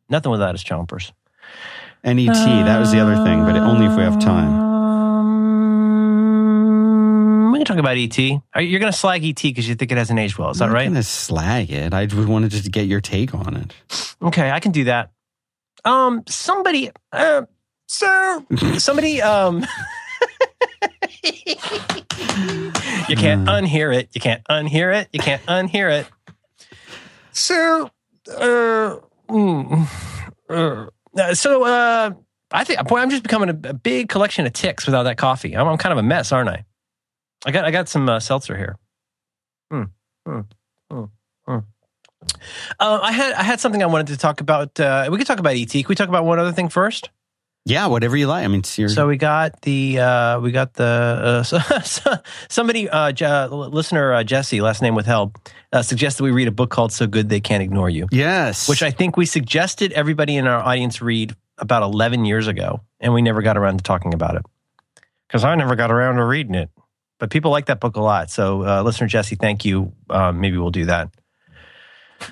Nothing 0.08 0.32
without 0.32 0.54
his 0.54 0.64
chompers. 0.64 1.12
And 2.04 2.20
ET. 2.20 2.28
that 2.28 2.80
was 2.80 2.92
the 2.92 3.00
other 3.00 3.16
thing, 3.24 3.44
but 3.46 3.56
only 3.56 3.86
if 3.86 3.96
we 3.96 4.04
have 4.04 4.20
time. 4.20 4.60
Um, 7.46 7.52
we 7.52 7.60
can 7.60 7.66
talk 7.66 7.78
about 7.78 7.98
ET. 7.98 8.20
Are 8.54 8.62
You're 8.62 8.80
going 8.80 8.92
to 8.92 8.98
slag 8.98 9.24
ET 9.24 9.42
because 9.42 9.68
you 9.68 9.76
think 9.76 9.92
it 9.92 9.98
hasn't 9.98 10.20
aged 10.20 10.38
well. 10.38 10.50
Is 10.50 10.60
that 10.60 10.68
I'm 10.70 10.74
right? 10.74 10.88
gonna 10.88 11.02
slag 11.04 11.72
it. 11.72 11.94
I 11.94 12.06
just 12.06 12.28
wanted 12.28 12.52
just 12.52 12.66
to 12.66 12.72
get 12.72 12.88
your 12.88 13.02
take 13.02 13.34
on 13.34 13.56
it. 13.56 13.74
Okay, 14.22 14.52
I 14.52 14.60
can 14.60 14.72
do 14.72 14.84
that. 14.86 15.12
Um, 15.86 16.24
somebody, 16.28 16.92
uh, 17.12 17.44
sir, 17.88 18.46
somebody, 18.78 19.22
um, 19.22 19.66
you 21.24 23.16
can't 23.18 23.48
unhear 23.48 23.96
it. 23.96 24.10
You 24.14 24.22
can't 24.22 24.44
unhear 24.46 24.96
it. 24.96 25.10
You 25.12 25.20
can't 25.20 25.42
unhear 25.46 26.02
it. 26.02 26.08
Sir, 27.34 27.90
uh, 28.30 28.98
mm, 29.30 29.88
uh, 30.50 30.86
uh, 31.18 31.34
so, 31.34 31.64
uh, 31.64 32.12
I 32.52 32.64
think, 32.64 32.86
boy, 32.88 33.00
I'm 33.00 33.10
just 33.10 33.24
becoming 33.24 33.50
a, 33.50 33.70
a 33.70 33.74
big 33.74 34.10
collection 34.10 34.46
of 34.46 34.54
ticks 34.54 34.86
without 34.86 35.04
that 35.04 35.18
coffee. 35.18 35.56
I'm, 35.56 35.68
I'm 35.68 35.78
kind 35.78 35.92
of 35.92 36.00
a 36.00 36.04
mess, 36.04 36.32
aren't 36.32 36.50
I? 36.50 36.66
I 37.46 37.52
got, 37.52 37.66
I 37.66 37.72
got 37.72 37.90
some 37.90 38.08
uh, 38.08 38.20
seltzer 38.20 38.56
here. 38.56 38.78
Hmm. 39.72 39.84
Hmm. 40.26 40.42
Hmm. 40.90 41.04
Hmm. 41.48 41.60
Uh, 42.80 43.00
I 43.02 43.12
had 43.12 43.34
I 43.34 43.44
had 43.44 43.60
something 43.60 43.84
I 43.84 43.88
wanted 43.88 44.08
to 44.08 44.18
talk 44.18 44.40
about. 44.40 44.80
Uh, 44.80 45.10
we 45.12 45.18
could 45.18 45.28
talk 45.28 45.40
about 45.40 45.56
ET. 45.56 45.70
Can 45.70 45.86
we 45.90 45.96
talk 45.96 46.08
about 46.08 46.26
one 46.26 46.40
other 46.40 46.54
thing 46.54 46.70
first? 46.70 47.10
Yeah, 47.66 47.88
whatever 47.88 48.18
you 48.18 48.28
like. 48.28 48.44
I 48.44 48.48
mean, 48.50 48.62
your, 48.76 48.90
So 48.90 49.08
we 49.08 49.16
got 49.16 49.62
the 49.62 50.00
uh, 50.00 50.40
we 50.42 50.52
got 50.52 50.74
the 50.74 50.84
uh, 50.84 51.44
so, 51.44 51.60
so- 51.84 52.18
somebody 52.50 52.90
uh, 52.90 53.14
Je- 53.14 53.48
listener 53.48 54.14
uh, 54.14 54.24
Jesse 54.24 54.60
last 54.60 54.82
name 54.82 54.96
withheld 54.96 55.36
uh, 55.72 55.82
suggested 55.82 56.24
we 56.24 56.32
read 56.32 56.50
a 56.50 56.52
book 56.52 56.70
called 56.72 56.92
So 56.92 57.08
Good 57.08 57.30
They 57.30 57.40
Can't 57.40 57.64
Ignore 57.64 57.90
You, 57.90 58.08
yes, 58.12 58.68
which 58.68 58.84
I 58.84 58.92
think 58.92 59.16
we 59.16 59.26
suggested 59.26 59.94
everybody 59.94 60.36
in 60.36 60.46
our 60.46 60.60
audience 60.62 61.02
read 61.02 61.36
about 61.58 61.84
eleven 61.84 62.26
years 62.26 62.48
ago, 62.48 62.82
and 63.00 63.14
we 63.14 63.22
never 63.22 63.42
got 63.42 63.58
around 63.58 63.78
to 63.78 63.84
talking 63.84 64.14
about 64.14 64.36
it 64.36 64.44
because 65.28 65.46
I 65.46 65.56
never 65.56 65.76
got 65.78 65.90
around 65.90 66.16
to 66.18 66.26
reading 66.26 66.56
it. 66.56 66.70
But 67.18 67.30
people 67.30 67.52
like 67.52 67.68
that 67.68 67.80
book 67.80 67.96
a 67.96 68.02
lot. 68.02 68.30
So 68.30 68.66
uh, 68.66 68.82
listener 68.84 69.08
Jesse, 69.08 69.36
thank 69.38 69.64
you. 69.64 69.94
Uh, 70.10 70.34
maybe 70.34 70.58
we'll 70.58 70.72
do 70.72 70.86
that. 70.88 71.10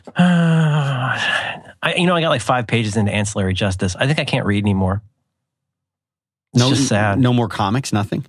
I, 0.18 1.96
you 1.96 2.06
know, 2.06 2.16
I 2.16 2.22
got 2.22 2.30
like 2.30 2.42
five 2.42 2.68
pages 2.68 2.98
into 2.98 3.14
ancillary 3.14 3.54
justice. 3.54 3.96
I 3.96 4.08
think 4.08 4.20
I 4.20 4.26
can't 4.26 4.46
read 4.46 4.64
anymore. 4.64 5.02
It's 6.54 6.60
no, 6.60 6.70
just 6.70 6.88
sad. 6.88 7.20
no 7.20 7.34
more 7.34 7.48
comics, 7.48 7.94
nothing. 7.94 8.26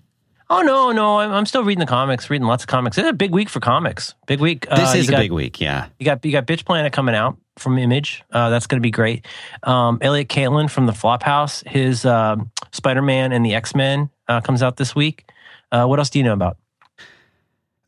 Oh 0.51 0.61
no, 0.61 0.93
no, 0.93 1.19
I'm, 1.19 1.33
I'm 1.33 1.47
still 1.47 1.65
reading 1.65 1.81
the 1.81 1.87
comics, 1.87 2.29
reading 2.29 2.47
lots 2.47 2.63
of 2.65 2.67
comics. 2.69 2.99
It's 2.99 3.09
a 3.09 3.13
big 3.15 3.33
week 3.33 3.49
for 3.49 3.59
comics. 3.59 4.15
Big 4.27 4.39
week. 4.39 4.67
This 4.69 4.95
Uh, 4.95 4.99
is 4.99 5.09
a 5.09 5.13
got, 5.13 5.19
big 5.21 5.33
week. 5.33 5.61
Yeah, 5.61 5.87
You 5.99 6.05
got 6.05 6.25
you 6.25 6.31
got 6.33 6.47
Bitch 6.47 6.65
Planet 6.65 6.93
coming 6.93 7.15
out 7.15 7.39
from 7.57 7.79
Image. 7.79 8.23
Uh, 8.31 8.51
that's 8.51 8.67
going 8.67 8.79
to 8.81 8.83
be 8.83 8.91
great. 8.91 9.27
Um, 9.63 9.99
Elliott 10.03 10.29
Kalan 10.29 10.71
from 10.71 10.87
the 10.87 10.93
Flophouse, 10.93 11.67
his 11.67 12.05
um, 12.05 12.51
Spider 12.71 13.01
Man 13.03 13.33
and 13.33 13.45
the 13.47 13.55
X 13.55 13.75
Men 13.75 14.11
uh, 14.29 14.41
comes 14.43 14.63
out 14.63 14.77
this 14.77 14.95
week. 14.95 15.25
Uh, 15.71 15.87
what 15.87 15.99
else 15.99 16.11
do 16.11 16.19
you 16.19 16.25
know 16.25 16.35
about? 16.35 16.59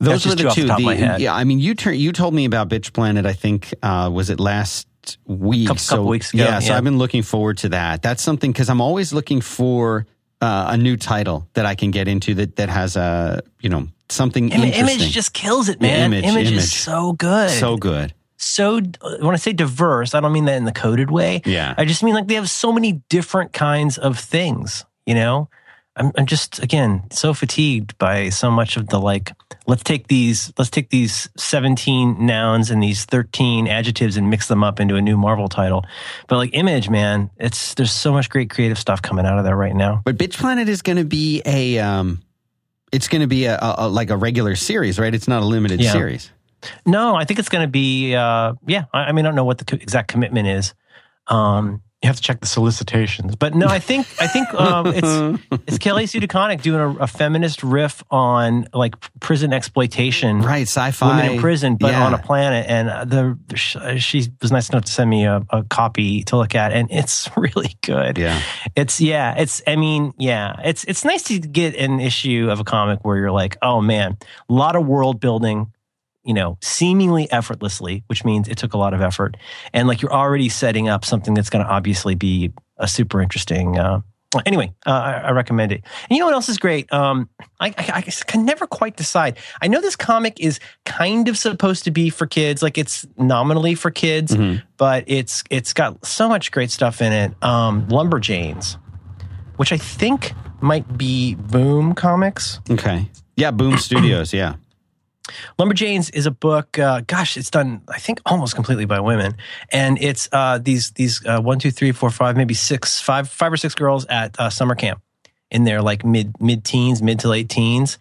those 0.01 0.27
were 0.27 0.35
the 0.35 0.37
two 0.37 0.49
the 0.49 0.51
two. 0.55 0.67
top 0.67 0.79
of 0.79 0.85
my 0.85 0.95
head. 0.95 1.21
Yeah, 1.21 1.35
I 1.35 1.45
mean, 1.45 1.59
you 1.61 1.75
turn 1.75 1.95
you 1.99 2.13
told 2.13 2.35
me 2.35 2.45
about 2.47 2.69
Bitch 2.69 2.93
Planet. 2.93 3.27
I 3.27 3.33
think 3.33 3.75
uh, 3.83 4.11
was 4.13 4.31
it 4.31 4.41
last 4.41 4.87
week? 5.27 5.69
Couple- 5.69 5.79
so 5.81 5.97
couple 5.97 6.09
weeks 6.09 6.33
ago, 6.35 6.45
Yeah, 6.45 6.59
so. 6.61 6.75
I've 6.75 6.85
been 6.85 6.99
looking 6.99 7.23
forward 7.23 7.59
to 7.59 7.69
that. 7.71 8.03
That's 8.03 8.23
something 8.23 8.53
because 8.53 8.69
I'm 8.71 8.81
always 8.81 9.13
looking 9.13 9.41
for 9.41 10.07
uh, 10.45 10.67
a 10.75 10.77
new 10.77 10.97
title 10.97 11.49
that 11.55 11.65
I 11.67 11.75
can 11.75 11.91
get 11.91 12.07
into 12.09 12.35
that 12.35 12.57
that 12.57 12.69
has 12.69 12.97
a 12.97 13.41
you 13.61 13.69
know 13.71 13.89
something 14.11 14.51
Im- 14.53 14.63
interesting. 14.63 15.01
Image 15.01 15.13
just 15.13 15.33
kills 15.33 15.69
it, 15.69 15.79
Yeah, 15.81 15.89
man. 15.89 16.13
Image, 16.13 16.25
Image, 16.25 16.47
Image. 16.53 16.65
is 16.65 16.73
so 16.73 17.13
good. 17.15 17.51
so 17.51 17.77
good. 17.77 18.13
so 18.37 18.81
when 19.21 19.35
I 19.35 19.39
say 19.39 19.53
diverse, 19.55 20.15
I 20.15 20.21
don't 20.21 20.33
mean 20.33 20.45
that 20.45 20.57
in 20.57 20.65
the 20.67 20.73
coded 20.85 21.11
way. 21.11 21.41
Yeah. 21.47 21.75
I 21.79 21.85
just 21.87 22.03
mean 22.03 22.15
like 22.15 22.27
they 22.29 22.35
have 22.35 22.51
so 22.51 22.73
many 22.73 23.01
different 23.09 23.53
kinds 23.55 23.97
of 23.99 24.19
things, 24.19 24.85
you 25.07 25.15
know? 25.15 25.49
I'm, 25.97 26.11
I'm 26.17 26.27
just 26.27 26.61
again 26.63 27.05
so 27.13 27.33
fatigued 27.35 27.97
by 27.99 28.29
so 28.31 28.51
much 28.51 28.77
of 28.77 28.89
the 28.89 28.99
like 28.99 29.33
let's 29.67 29.85
take 29.85 30.09
these 30.09 30.53
let's 30.59 30.71
take 30.71 30.91
these 30.91 31.29
17 31.37 32.27
nouns 32.27 32.71
and 32.71 32.83
these 32.83 33.05
13 33.05 33.69
adjectives 33.69 34.17
and 34.17 34.29
mix 34.29 34.49
them 34.49 34.65
up 34.65 34.81
into 34.81 34.97
a 34.97 35.03
new 35.03 35.17
Marvel 35.17 35.49
title. 35.49 35.85
But 36.27 36.39
like 36.39 36.51
image, 36.53 36.91
man, 36.91 37.31
it's 37.37 37.75
there's 37.75 37.93
so 37.93 38.13
much 38.13 38.29
great 38.29 38.51
creative 38.51 38.79
stuff 38.79 39.03
coming 39.03 39.25
out 39.25 39.39
of 39.39 39.45
there 39.45 39.57
right 39.57 39.75
now. 39.75 40.03
But 40.05 40.19
Bitch 40.19 40.37
Planet 40.37 40.69
is 40.69 40.83
going 40.83 40.99
to 40.99 41.05
be 41.05 41.43
a 41.47 41.79
um, 41.79 42.23
It's 42.91 43.07
going 43.09 43.23
to 43.23 43.29
be 43.29 43.45
a, 43.45 43.57
a, 43.57 43.75
a 43.79 43.89
like 43.89 44.11
a 44.11 44.17
regular 44.17 44.57
series, 44.57 44.99
right? 44.99 45.15
It's 45.15 45.29
not 45.29 45.43
a 45.43 45.47
limited 45.47 45.81
Yeah. 45.81 45.93
series. 45.93 46.31
No, 46.87 47.15
I 47.15 47.25
think 47.25 47.39
it's 47.39 47.51
going 47.51 47.63
to 47.67 47.71
be. 47.71 48.15
Uh, 48.17 48.55
yeah, 48.67 48.87
I, 48.93 49.05
I 49.05 49.13
mean, 49.13 49.27
I 49.27 49.29
don't 49.29 49.37
know 49.37 49.45
what 49.45 49.59
the 49.59 49.65
co- 49.67 49.77
exact 49.77 50.09
commitment 50.09 50.49
is. 50.49 50.75
Um, 51.29 51.83
you 52.05 52.09
have 52.09 52.17
to 52.17 52.23
check 52.23 52.41
the 52.41 52.47
solicitations, 52.47 53.35
but 53.35 53.55
no, 53.55 53.67
I 53.67 53.79
think 53.79 54.07
I 54.21 54.27
think 54.27 54.53
um, 54.53 54.87
it's 54.89 55.43
it's 55.67 55.79
Kelly 55.79 56.05
Sue 56.07 56.21
DeConnick 56.21 56.61
doing 56.61 56.79
a, 56.81 57.05
a 57.05 57.07
feminist 57.07 57.63
riff 57.63 58.03
on 58.11 58.69
like 58.75 58.95
prison 59.21 59.55
exploitation, 59.55 60.43
Right, 60.43 60.69
sci-fi. 60.69 61.09
women 61.09 61.33
in 61.33 61.41
prison, 61.41 61.77
but 61.77 61.93
Yeah. 61.93 62.05
on 62.05 62.13
a 62.13 62.19
planet. 62.19 62.67
And 62.69 62.89
the 63.11 63.39
she 63.57 64.29
was 64.43 64.53
nice 64.53 64.69
enough 64.69 64.85
to 64.85 64.93
send 64.93 65.09
me 65.09 65.25
a, 65.25 65.43
a 65.49 65.63
copy 65.65 66.23
to 66.25 66.37
look 66.37 66.55
at, 66.55 66.73
and 66.73 66.89
it's 66.91 67.31
really 67.39 67.75
good. 67.81 68.19
Yeah. 68.19 68.39
It's 68.77 69.01
yeah, 69.01 69.35
it's 69.39 69.63
I 69.67 69.77
mean, 69.77 70.13
yeah, 70.19 70.61
it's 70.63 70.85
it's 70.85 71.07
nice 71.07 71.23
to 71.25 71.39
get 71.39 71.75
an 71.77 72.01
issue 72.01 72.49
of 72.51 72.61
a 72.61 72.65
comic 72.65 73.03
where 73.03 73.17
you're 73.17 73.33
like, 73.33 73.57
oh 73.63 73.81
man, 73.81 74.19
a 74.51 74.53
lot 74.53 74.77
of 74.77 74.87
world 74.87 75.21
building, 75.21 75.73
you 76.25 76.35
know, 76.35 76.57
seemingly 76.63 77.31
effortlessly, 77.31 78.03
which 78.07 78.25
means 78.25 78.49
it 78.49 78.57
took 78.59 78.75
a 78.75 78.79
lot 78.79 78.95
of 78.95 79.01
effort, 79.01 79.37
and 79.73 79.87
like 79.89 80.03
you're 80.03 80.13
already 80.13 80.49
setting 80.49 80.89
up 80.89 81.05
something 81.05 81.35
that's 81.35 81.51
going 81.51 81.65
to 81.65 81.71
obviously 81.71 82.15
be 82.15 82.53
a 82.79 82.89
super 82.89 83.21
interesting. 83.21 83.79
Uh, 83.79 84.01
anyway, 84.47 84.73
uh, 84.87 84.91
I, 84.91 85.13
I 85.13 85.31
recommend 85.31 85.71
it. 85.71 85.83
And 85.85 86.17
you 86.17 86.19
know 86.19 86.27
what 86.27 86.35
else 86.35 86.49
is 86.49 86.59
great? 86.59 86.93
Um, 86.93 87.29
I, 87.61 87.69
I, 87.79 87.93
I 87.97 88.01
can 88.03 88.45
never 88.45 88.67
quite 88.67 88.97
decide. 88.97 89.39
I 89.63 89.69
know 89.69 89.81
this 89.81 89.95
comic 89.97 90.41
is 90.41 90.59
kind 90.85 91.29
of 91.29 91.39
supposed 91.39 91.85
to 91.85 91.91
be 91.93 92.11
for 92.11 92.27
kids, 92.27 92.61
like 92.63 92.77
it's 92.77 93.07
nominally 93.17 93.77
for 93.77 93.91
kids, 93.93 94.35
Mhm. 94.35 94.63
but 94.77 95.05
it's 95.07 95.45
it's 95.51 95.73
got 95.73 96.05
so 96.05 96.29
much 96.29 96.51
great 96.51 96.71
stuff 96.73 97.01
in 97.01 97.13
it. 97.13 97.33
Um, 97.45 97.87
Lumberjanes, 97.89 98.77
which 99.57 99.71
I 99.73 99.77
think 99.77 100.33
might 100.61 100.97
be 100.99 101.35
Boom 101.37 101.95
Comics. 101.95 102.59
Okay. 102.71 103.09
Yeah, 103.37 103.51
Boom 103.51 103.77
Studios. 103.79 104.33
Yeah. 104.33 104.55
Lumberjanes 105.59 106.15
is 106.15 106.27
a 106.27 106.31
book. 106.31 106.79
Uh, 106.79 107.01
gosh, 107.07 107.37
it's 107.37 107.51
done. 107.51 107.83
I 107.89 107.99
think 107.99 108.21
almost 108.27 108.55
completely 108.55 108.85
by 108.85 109.01
women, 109.01 109.37
and 109.71 110.01
it's 110.01 110.29
uh, 110.33 110.59
these 110.59 110.91
these 110.93 111.25
uh, 111.27 111.41
one, 111.41 111.59
two, 111.59 111.71
three, 111.71 111.93
four, 111.93 112.11
five, 112.11 112.37
maybe 112.37 112.55
six, 112.55 113.01
five, 113.01 113.29
five 113.29 113.53
or 113.53 113.57
six 113.57 113.75
girls 113.75 114.05
at 114.07 114.39
uh, 114.39 114.51
summer 114.51 114.75
camp 114.75 115.01
in 115.51 115.65
their 115.65 115.81
like 115.81 116.05
mid 116.05 116.41
mid 116.41 116.65
teens, 116.65 117.01
mid 117.03 117.21
to 117.21 117.29
late 117.29 117.49
teens, 117.49 117.99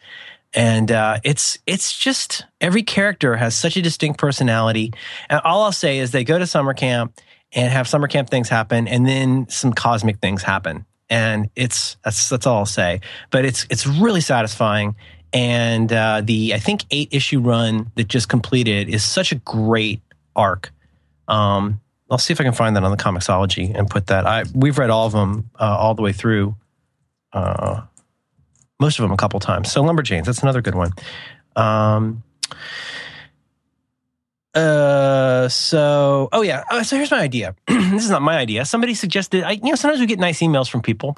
and 0.53 0.91
uh, 0.91 1.19
it's 1.23 1.57
it's 1.65 1.97
just 1.97 2.45
every 2.59 2.83
character 2.83 3.35
has 3.35 3.55
such 3.55 3.77
a 3.77 3.81
distinct 3.81 4.19
personality. 4.19 4.93
And 5.29 5.39
all 5.43 5.63
I'll 5.63 5.71
say 5.71 5.99
is 5.99 6.11
they 6.11 6.25
go 6.25 6.37
to 6.37 6.47
summer 6.47 6.73
camp 6.73 7.19
and 7.53 7.71
have 7.71 7.87
summer 7.87 8.07
camp 8.07 8.29
things 8.29 8.49
happen, 8.49 8.87
and 8.87 9.05
then 9.07 9.47
some 9.49 9.71
cosmic 9.71 10.19
things 10.19 10.43
happen, 10.43 10.85
and 11.09 11.49
it's 11.55 11.95
that's 12.03 12.27
that's 12.27 12.45
all 12.45 12.57
I'll 12.57 12.65
say. 12.65 12.99
But 13.31 13.45
it's 13.45 13.65
it's 13.69 13.87
really 13.87 14.21
satisfying 14.21 14.95
and 15.33 15.91
uh, 15.91 16.21
the 16.23 16.53
I 16.53 16.59
think 16.59 16.85
eight 16.91 17.09
issue 17.11 17.39
run 17.39 17.91
that 17.95 18.07
just 18.07 18.29
completed 18.29 18.87
is 18.87 19.03
such 19.03 19.31
a 19.31 19.35
great 19.35 20.01
arc. 20.35 20.71
Um, 21.27 21.81
I'll 22.09 22.19
see 22.19 22.31
if 22.31 22.39
I 22.39 22.43
can 22.43 22.53
find 22.53 22.75
that 22.75 22.83
on 22.83 22.91
the 22.91 22.97
Comixology 22.97 23.73
and 23.73 23.89
put 23.89 24.07
that. 24.07 24.27
I 24.27 24.43
we've 24.53 24.77
read 24.77 24.91
all 24.91 25.07
of 25.07 25.11
them 25.11 25.49
uh, 25.59 25.75
all 25.77 25.95
the 25.95 26.03
way 26.03 26.13
through, 26.13 26.55
uh, 27.33 27.81
most 28.79 28.99
of 28.99 29.03
them 29.03 29.11
a 29.11 29.17
couple 29.17 29.39
times. 29.39 29.71
So 29.71 29.83
Lumberjanes, 29.83 30.25
that's 30.25 30.43
another 30.43 30.61
good 30.61 30.75
one. 30.75 30.91
Um, 31.55 32.23
uh, 34.53 35.49
so 35.49 36.29
oh 36.31 36.43
yeah, 36.43 36.63
uh, 36.69 36.83
so 36.83 36.95
here's 36.95 37.09
my 37.09 37.21
idea. 37.21 37.55
this 37.67 38.03
is 38.03 38.11
not 38.11 38.21
my 38.21 38.37
idea. 38.37 38.65
Somebody 38.65 38.93
suggested. 38.93 39.43
I 39.43 39.53
you 39.53 39.71
know 39.71 39.75
sometimes 39.75 39.99
we 39.99 40.05
get 40.05 40.19
nice 40.19 40.41
emails 40.41 40.69
from 40.69 40.83
people 40.83 41.17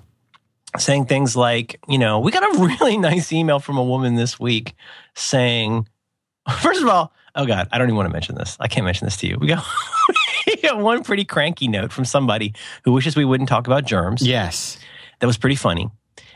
saying 0.81 1.05
things 1.05 1.35
like, 1.35 1.79
you 1.87 1.97
know, 1.97 2.19
we 2.19 2.31
got 2.31 2.43
a 2.43 2.59
really 2.79 2.97
nice 2.97 3.31
email 3.31 3.59
from 3.59 3.77
a 3.77 3.83
woman 3.83 4.15
this 4.15 4.39
week 4.39 4.75
saying, 5.13 5.87
first 6.61 6.81
of 6.81 6.87
all, 6.87 7.13
oh 7.35 7.45
God, 7.45 7.67
I 7.71 7.77
don't 7.77 7.87
even 7.87 7.95
want 7.95 8.07
to 8.07 8.13
mention 8.13 8.35
this. 8.35 8.57
I 8.59 8.67
can't 8.67 8.85
mention 8.85 9.05
this 9.05 9.17
to 9.17 9.27
you. 9.27 9.37
We 9.39 9.47
got, 9.47 9.65
we 10.47 10.55
got 10.57 10.77
one 10.79 11.03
pretty 11.03 11.25
cranky 11.25 11.67
note 11.67 11.91
from 11.91 12.05
somebody 12.05 12.53
who 12.83 12.93
wishes 12.93 13.15
we 13.15 13.25
wouldn't 13.25 13.49
talk 13.49 13.67
about 13.67 13.85
germs. 13.85 14.25
Yes. 14.25 14.77
That 15.19 15.27
was 15.27 15.37
pretty 15.37 15.55
funny. 15.55 15.89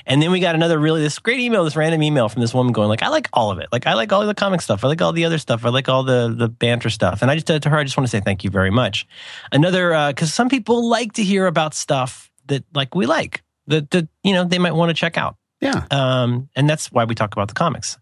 And 0.06 0.21
then 0.21 0.32
we 0.32 0.39
got 0.39 0.56
another 0.56 0.80
really 0.80 1.02
this 1.02 1.19
great 1.19 1.39
email, 1.39 1.63
this 1.63 1.75
random 1.75 2.02
email 2.02 2.30
from 2.30 2.41
this 2.41 2.52
woman 2.52 2.73
going 2.73 2.89
like, 2.89 3.04
I 3.04 3.10
like 3.10 3.30
all 3.32 3.52
of 3.52 3.60
it. 3.60 3.67
Like 3.71 3.86
I 3.86 3.93
like 3.93 4.12
all 4.12 4.25
the 4.25 4.34
comic 4.34 4.62
stuff. 4.62 4.84
I 4.84 4.88
like 4.88 5.02
all 5.04 5.13
the 5.13 5.25
other 5.25 5.38
stuff. 5.38 5.65
I 5.65 5.69
like 5.69 5.88
all 5.88 6.04
the 6.04 6.34
the 6.36 6.47
banter 6.49 6.89
stuff. 6.89 7.21
And 7.21 7.30
I 7.30 7.36
just 7.36 7.45
to 7.45 7.69
her, 7.69 7.78
I 7.78 7.84
just 7.84 7.95
want 7.95 8.08
to 8.08 8.10
say 8.10 8.19
thank 8.19 8.43
you 8.43 8.49
very 8.49 8.71
much. 8.71 9.08
Another 9.52 9.93
uh, 9.93 10.10
because 10.10 10.34
some 10.34 10.49
people 10.49 10.89
like 10.89 11.13
to 11.13 11.23
hear 11.23 11.45
about 11.45 11.75
stuff 11.75 12.32
that 12.47 12.63
like 12.73 12.95
we 12.95 13.06
like 13.06 13.43
that 13.69 13.89
that 13.91 14.08
you 14.23 14.34
know 14.34 14.43
they 14.43 14.60
might 14.60 14.73
want 14.75 14.89
to 14.89 14.93
check 14.93 15.17
out. 15.17 15.36
Yeah. 15.62 15.86
Um, 15.91 16.49
and 16.55 16.69
that's 16.69 16.91
why 16.91 17.05
we 17.05 17.15
talk 17.15 17.34
about 17.34 17.47
the 17.47 17.53
comics. 17.53 17.97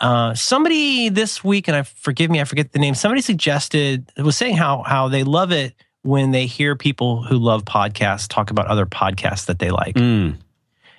Uh, 0.00 0.34
somebody 0.34 1.08
this 1.08 1.42
week, 1.44 1.68
and 1.68 1.76
I 1.76 1.82
forgive 1.82 2.30
me, 2.30 2.40
I 2.40 2.44
forget 2.44 2.72
the 2.72 2.78
name. 2.78 2.94
Somebody 2.94 3.20
suggested 3.22 4.10
was 4.18 4.36
saying 4.36 4.56
how 4.56 4.82
how 4.82 5.08
they 5.08 5.22
love 5.24 5.52
it 5.52 5.74
when 6.02 6.32
they 6.32 6.46
hear 6.46 6.76
people 6.76 7.22
who 7.22 7.36
love 7.38 7.64
podcasts 7.64 8.28
talk 8.28 8.50
about 8.50 8.66
other 8.66 8.86
podcasts 8.86 9.46
that 9.46 9.58
they 9.58 9.70
like 9.70 9.94
Mm. 9.94 10.36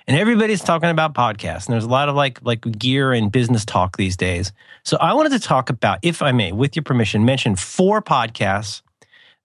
and 0.08 0.16
everybody's 0.18 0.62
talking 0.62 0.90
about 0.90 1.14
podcasts 1.14 1.66
and 1.66 1.74
there's 1.74 1.84
a 1.84 1.88
lot 1.88 2.08
of 2.08 2.16
like 2.16 2.40
like 2.42 2.62
gear 2.76 3.12
and 3.12 3.30
business 3.30 3.64
talk 3.64 3.96
these 3.96 4.16
days 4.16 4.52
so 4.82 4.96
i 4.96 5.12
wanted 5.14 5.30
to 5.30 5.38
talk 5.38 5.70
about 5.70 6.00
if 6.02 6.22
i 6.22 6.32
may 6.32 6.50
with 6.50 6.74
your 6.74 6.82
permission 6.82 7.24
mention 7.24 7.54
four 7.54 8.02
podcasts 8.02 8.82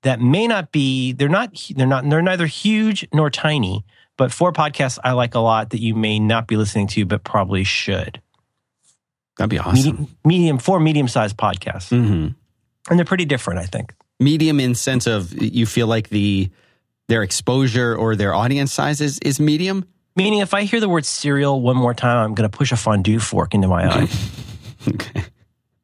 that 0.01 0.19
may 0.19 0.47
not 0.47 0.71
be 0.71 1.13
they're 1.13 1.29
not 1.29 1.53
they're 1.75 1.85
not 1.85 2.09
they're 2.09 2.23
neither 2.23 2.47
huge 2.47 3.07
nor 3.13 3.29
tiny 3.29 3.85
but 4.21 4.31
four 4.31 4.53
podcasts 4.53 4.99
i 5.03 5.13
like 5.13 5.33
a 5.33 5.39
lot 5.39 5.71
that 5.71 5.81
you 5.81 5.95
may 5.95 6.19
not 6.19 6.45
be 6.45 6.55
listening 6.57 6.85
to 6.85 7.05
but 7.05 7.23
probably 7.23 7.63
should 7.63 8.21
That'd 9.37 9.49
be 9.49 9.57
awesome. 9.57 9.73
medium, 9.73 10.07
medium 10.23 10.57
four 10.59 10.79
medium 10.79 11.07
sized 11.07 11.37
podcasts 11.37 11.89
hmm 11.89 12.27
and 12.89 12.99
they're 12.99 13.05
pretty 13.05 13.25
different 13.25 13.59
i 13.59 13.65
think 13.65 13.95
Medium 14.19 14.59
in 14.59 14.75
sense 14.75 15.07
of 15.07 15.33
you 15.41 15.65
feel 15.65 15.87
like 15.87 16.09
the 16.09 16.51
their 17.07 17.23
exposure 17.23 17.95
or 17.95 18.15
their 18.15 18.35
audience 18.35 18.71
size 18.71 19.01
is, 19.01 19.17
is 19.23 19.39
medium. 19.39 19.87
meaning 20.15 20.39
if 20.39 20.53
i 20.53 20.61
hear 20.61 20.79
the 20.79 20.87
word 20.87 21.03
Serial 21.03 21.59
one 21.59 21.75
more 21.75 21.95
time 21.95 22.17
i'm 22.25 22.35
going 22.35 22.47
to 22.47 22.55
push 22.55 22.71
a 22.71 22.77
fondue 22.77 23.17
fork 23.19 23.55
into 23.55 23.67
my 23.67 23.89
eye 23.91 24.07
Okay. 24.87 25.23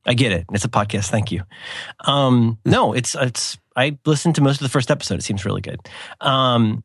I 0.08 0.14
get 0.14 0.32
it. 0.32 0.46
It's 0.54 0.64
a 0.64 0.70
podcast. 0.70 1.10
Thank 1.10 1.32
you. 1.34 1.44
Um, 2.06 2.58
no, 2.64 2.94
it's 2.94 3.14
it's. 3.14 3.58
I 3.76 3.98
listened 4.06 4.36
to 4.36 4.42
most 4.42 4.56
of 4.62 4.64
the 4.64 4.70
first 4.70 4.90
episode. 4.90 5.20
It 5.20 5.24
seems 5.24 5.46
really 5.46 5.62
good. 5.62 5.80
Um, 6.22 6.84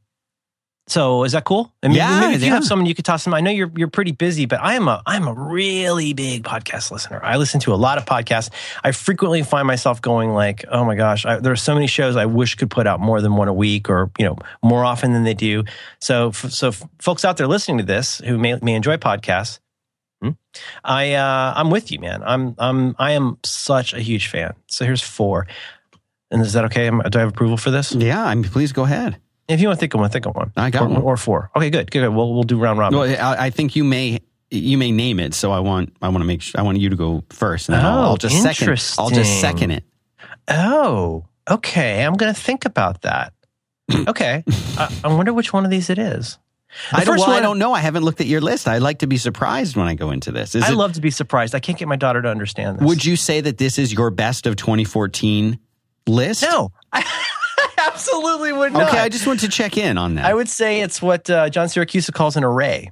so 0.89 1.23
is 1.25 1.33
that 1.33 1.45
cool? 1.45 1.73
I 1.83 1.89
mean, 1.89 1.97
Yeah, 1.97 2.21
maybe 2.21 2.35
if 2.35 2.41
you 2.41 2.49
yeah. 2.49 2.55
have 2.55 2.65
someone 2.65 2.87
you 2.87 2.95
could 2.95 3.05
toss 3.05 3.25
them. 3.25 3.33
I 3.35 3.41
know 3.41 3.51
you're 3.51 3.71
you're 3.77 3.89
pretty 3.89 4.13
busy, 4.13 4.47
but 4.47 4.61
I 4.61 4.75
am 4.75 4.89
a 4.89 5.01
I'm 5.07 5.27
a 5.29 5.33
really 5.33 6.13
big 6.13 6.43
podcast 6.45 6.91
listener. 6.91 7.21
I 7.23 7.37
listen 7.37 7.61
to 7.61 7.73
a 7.73 7.77
lot 7.77 7.99
of 7.99 8.05
podcasts. 8.05 8.51
I 8.83 8.93
frequently 8.93 9.43
find 9.43 9.67
myself 9.67 10.03
going 10.03 10.31
like, 10.35 10.65
oh 10.71 10.85
my 10.85 10.97
gosh, 10.97 11.25
I, 11.25 11.39
there 11.39 11.53
are 11.53 11.57
so 11.57 11.75
many 11.75 11.87
shows 11.87 12.17
I 12.17 12.27
wish 12.27 12.57
could 12.57 12.71
put 12.71 12.87
out 12.87 13.01
more 13.01 13.21
than 13.21 13.37
one 13.37 13.49
a 13.49 13.55
week, 13.55 13.89
or 13.89 14.11
you 14.19 14.25
know, 14.27 14.37
more 14.63 14.85
often 14.85 15.13
than 15.13 15.23
they 15.25 15.35
do. 15.35 15.65
So 16.01 16.29
f- 16.29 16.51
so 16.51 16.69
f- 16.69 16.83
folks 16.99 17.25
out 17.25 17.37
there 17.37 17.47
listening 17.47 17.79
to 17.79 17.85
this 17.85 18.19
who 18.19 18.37
may 18.37 18.59
may 18.61 18.75
enjoy 18.75 18.97
podcasts. 18.97 19.61
hmm, 20.21 20.31
I 20.85 21.13
uh, 21.15 21.53
I'm 21.57 21.71
with 21.71 21.93
you, 21.93 22.01
man. 22.01 22.23
I'm 22.25 22.57
I'm 22.59 22.97
I 22.99 23.13
am 23.13 23.39
such 23.45 23.95
a 23.95 24.01
huge 24.01 24.27
fan. 24.29 24.55
So 24.67 24.85
here's 24.85 25.03
four. 25.03 25.47
And 26.33 26.43
is 26.43 26.55
that 26.55 26.65
okay? 26.67 26.91
Do 26.91 27.01
I 27.19 27.21
have 27.21 27.29
approval 27.29 27.57
for 27.59 27.71
this? 27.71 27.93
Yeah. 27.95 28.25
I 28.25 28.35
mean, 28.35 28.45
please 28.51 28.73
go 28.73 28.83
ahead. 28.85 29.19
If 29.53 29.61
you 29.61 29.69
want 29.69 29.79
to 29.79 29.81
think 29.81 29.95
of 29.95 30.01
one, 30.01 30.11
think 30.11 30.27
of 30.27 30.35
one. 30.35 30.53
I 30.57 30.71
got 30.71 30.83
or, 30.83 30.89
one. 30.89 31.03
or 31.03 31.17
four. 31.17 31.51
Okay, 31.57 31.71
good, 31.71 31.91
good. 31.91 32.01
good. 32.01 32.09
We'll 32.09 32.33
we'll 32.33 32.43
do 32.43 32.59
round 32.59 32.79
robin. 32.79 32.99
Well, 32.99 33.09
I, 33.09 33.47
I 33.47 33.51
think 33.51 33.77
you 33.77 33.85
may 33.85 34.21
you 34.51 34.77
may 34.79 34.91
name 34.93 35.21
it. 35.21 35.35
So 35.35 35.51
I 35.53 35.61
want 35.61 35.95
I 36.03 36.09
want 36.09 36.21
to 36.23 36.27
make 36.27 36.43
sure 36.43 36.61
I 36.61 36.65
want 36.65 36.79
you 36.79 36.91
to 36.91 36.97
go 36.97 37.25
first, 37.31 37.69
and 37.69 37.77
then 37.77 37.85
I'll, 37.85 37.99
Oh, 37.99 38.03
I'll 38.11 38.17
just 38.17 38.43
second. 38.43 38.69
I'll 38.99 39.11
just 39.11 39.41
second 39.41 39.71
it. 39.73 39.85
oh, 40.49 41.25
okay. 41.51 42.05
I'm 42.05 42.15
going 42.15 42.33
to 42.33 42.41
think 42.41 42.65
about 42.65 43.03
that. 43.03 43.33
Okay. 44.09 44.43
I, 44.79 45.01
I 45.05 45.09
wonder 45.13 45.35
which 45.35 45.53
one 45.53 45.67
of 45.67 45.71
these 45.71 45.91
it 45.91 45.99
is. 45.99 46.39
The 46.93 46.99
I 46.99 47.05
don't, 47.05 47.19
well, 47.19 47.31
I 47.31 47.41
don't 47.41 47.59
know. 47.59 47.75
I 47.75 47.81
haven't 47.81 48.05
looked 48.05 48.23
at 48.23 48.27
your 48.27 48.41
list. 48.41 48.67
I 48.67 48.79
like 48.79 49.01
to 49.01 49.07
be 49.07 49.19
surprised 49.19 49.77
when 49.77 49.87
I 49.87 49.95
go 49.95 50.11
into 50.11 50.33
this. 50.33 50.55
Is 50.55 50.63
I 50.63 50.73
it, 50.73 50.77
love 50.77 50.95
to 50.95 51.03
be 51.03 51.11
surprised. 51.11 51.55
I 51.55 51.61
can't 51.61 51.79
get 51.79 51.89
my 51.89 51.97
daughter 51.97 52.23
to 52.23 52.29
understand 52.29 52.79
this. 52.79 52.89
would 52.89 53.05
you 53.05 53.17
say 53.17 53.43
that 53.43 53.59
this 53.59 53.79
is 53.79 53.93
your 53.93 54.09
best 54.11 54.47
of 54.47 54.57
2014 54.57 55.59
list? 56.07 56.43
No, 56.43 56.73
I 56.91 57.03
absolutely 57.93 58.53
would 58.53 58.73
not. 58.73 58.89
Okay, 58.89 58.99
I 58.99 59.09
just 59.09 59.27
want 59.27 59.41
to 59.41 59.49
check 59.49 59.77
in 59.77 59.99
on 59.99 60.15
that. 60.17 60.25
I 60.25 60.35
would 60.35 60.49
say 60.49 60.81
it's 60.81 61.01
what 61.03 61.29
uh, 61.31 61.49
John 61.51 61.67
Siracusa 61.69 62.13
calls 62.13 62.37
an 62.37 62.45
array. 62.45 62.91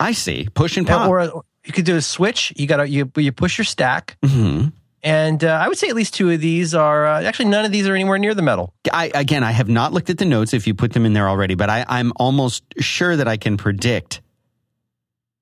I 0.00 0.12
see. 0.12 0.48
Push 0.54 0.76
and 0.76 0.86
pop. 0.86 1.08
Or 1.08 1.42
you 1.64 1.72
could 1.72 1.84
do 1.84 1.96
a 1.96 2.02
switch. 2.02 2.52
You 2.56 2.66
got 2.66 2.78
to 2.78 2.88
you 2.88 3.10
you 3.16 3.32
push 3.32 3.56
your 3.58 3.64
stack, 3.64 4.16
Mhm. 4.22 4.72
and 5.02 5.42
uh, 5.44 5.48
I 5.62 5.68
would 5.68 5.78
say 5.78 5.88
at 5.88 5.94
least 5.94 6.14
two 6.14 6.30
of 6.30 6.40
these 6.40 6.74
are 6.74 7.06
uh, 7.06 7.22
actually 7.22 7.46
none 7.46 7.64
of 7.64 7.72
these 7.72 7.86
are 7.88 7.94
anywhere 7.94 8.18
near 8.18 8.34
the 8.34 8.42
metal. 8.42 8.74
I, 8.92 9.10
again, 9.14 9.42
I 9.44 9.52
have 9.52 9.68
not 9.68 9.92
looked 9.92 10.10
at 10.10 10.18
the 10.18 10.24
notes 10.24 10.52
if 10.52 10.66
you 10.66 10.74
put 10.74 10.92
them 10.92 11.06
in 11.06 11.12
there 11.14 11.28
already, 11.28 11.54
but 11.54 11.70
I, 11.70 11.84
I'm 11.88 12.12
almost 12.16 12.64
sure 12.80 13.16
that 13.16 13.28
I 13.28 13.36
can 13.36 13.56
predict 13.56 14.20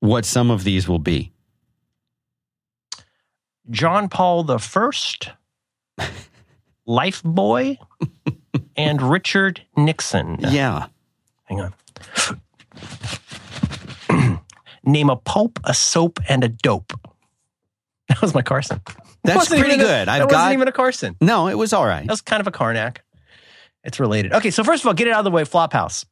what 0.01 0.25
some 0.25 0.51
of 0.51 0.65
these 0.65 0.87
will 0.89 0.99
be. 0.99 1.33
John 3.71 4.09
Paul 4.09 4.43
the 4.45 4.59
First, 4.59 5.31
Lifebuoy, 6.89 7.79
and 8.77 9.01
Richard 9.03 9.63
Nixon. 9.77 10.37
Yeah. 10.41 10.87
Hang 11.45 11.61
on. 11.61 11.75
Name 14.85 15.11
a 15.11 15.17
pulp, 15.17 15.59
a 15.65 15.75
soap, 15.75 16.19
and 16.29 16.45
a 16.45 16.49
dope. 16.49 16.93
That 18.09 18.21
was 18.21 18.35
my 18.35 18.43
Carson. 18.43 18.83
That's 19.25 19.49
pretty 19.49 19.79
good. 19.79 20.07
I've 20.09 20.23
that 20.23 20.29
got 20.29 20.37
wasn't 20.39 20.53
even 20.55 20.69
a 20.69 20.73
Carson. 20.73 21.17
no. 21.23 21.49
It 21.49 21.55
was 21.57 21.73
all 21.73 21.87
right. 21.87 22.05
That 22.07 22.13
was 22.13 22.21
kind 22.21 22.43
of 22.43 22.47
a 22.47 22.51
Karnak. 22.51 22.99
It's 23.85 23.99
related. 23.99 24.35
Okay, 24.35 24.51
so 24.51 24.63
first 24.65 24.83
of 24.83 24.87
all, 24.89 24.93
get 24.93 25.07
it 25.07 25.13
out 25.15 25.21
of 25.21 25.25
the 25.25 25.31
way. 25.31 25.45
Flophouse. 25.45 26.05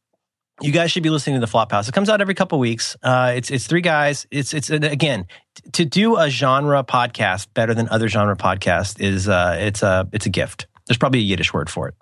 You 0.62 0.72
guys 0.72 0.90
should 0.90 1.02
be 1.02 1.10
listening 1.10 1.38
to 1.38 1.44
the 1.46 1.50
Flophouse. 1.50 1.88
It 1.88 1.92
comes 1.92 2.08
out 2.08 2.22
every 2.22 2.34
couple 2.34 2.58
weeks. 2.58 2.96
Uh, 3.02 3.32
it's 3.36 3.50
it's 3.50 3.66
three 3.66 3.82
guys. 3.82 4.26
It's 4.30 4.54
it's 4.54 4.70
again 4.70 5.26
to 5.72 5.84
do 5.84 6.16
a 6.16 6.30
genre 6.30 6.84
podcast 6.84 7.48
better 7.52 7.74
than 7.74 7.88
other 7.90 8.08
genre 8.08 8.36
podcasts 8.36 8.98
is 8.98 9.28
uh, 9.28 9.58
it's 9.60 9.82
a 9.82 10.08
it's 10.12 10.24
a 10.24 10.30
gift. 10.30 10.66
There's 10.90 10.98
probably 10.98 11.20
a 11.20 11.22
Yiddish 11.22 11.54
word 11.54 11.70
for 11.70 11.86
it. 11.86 11.94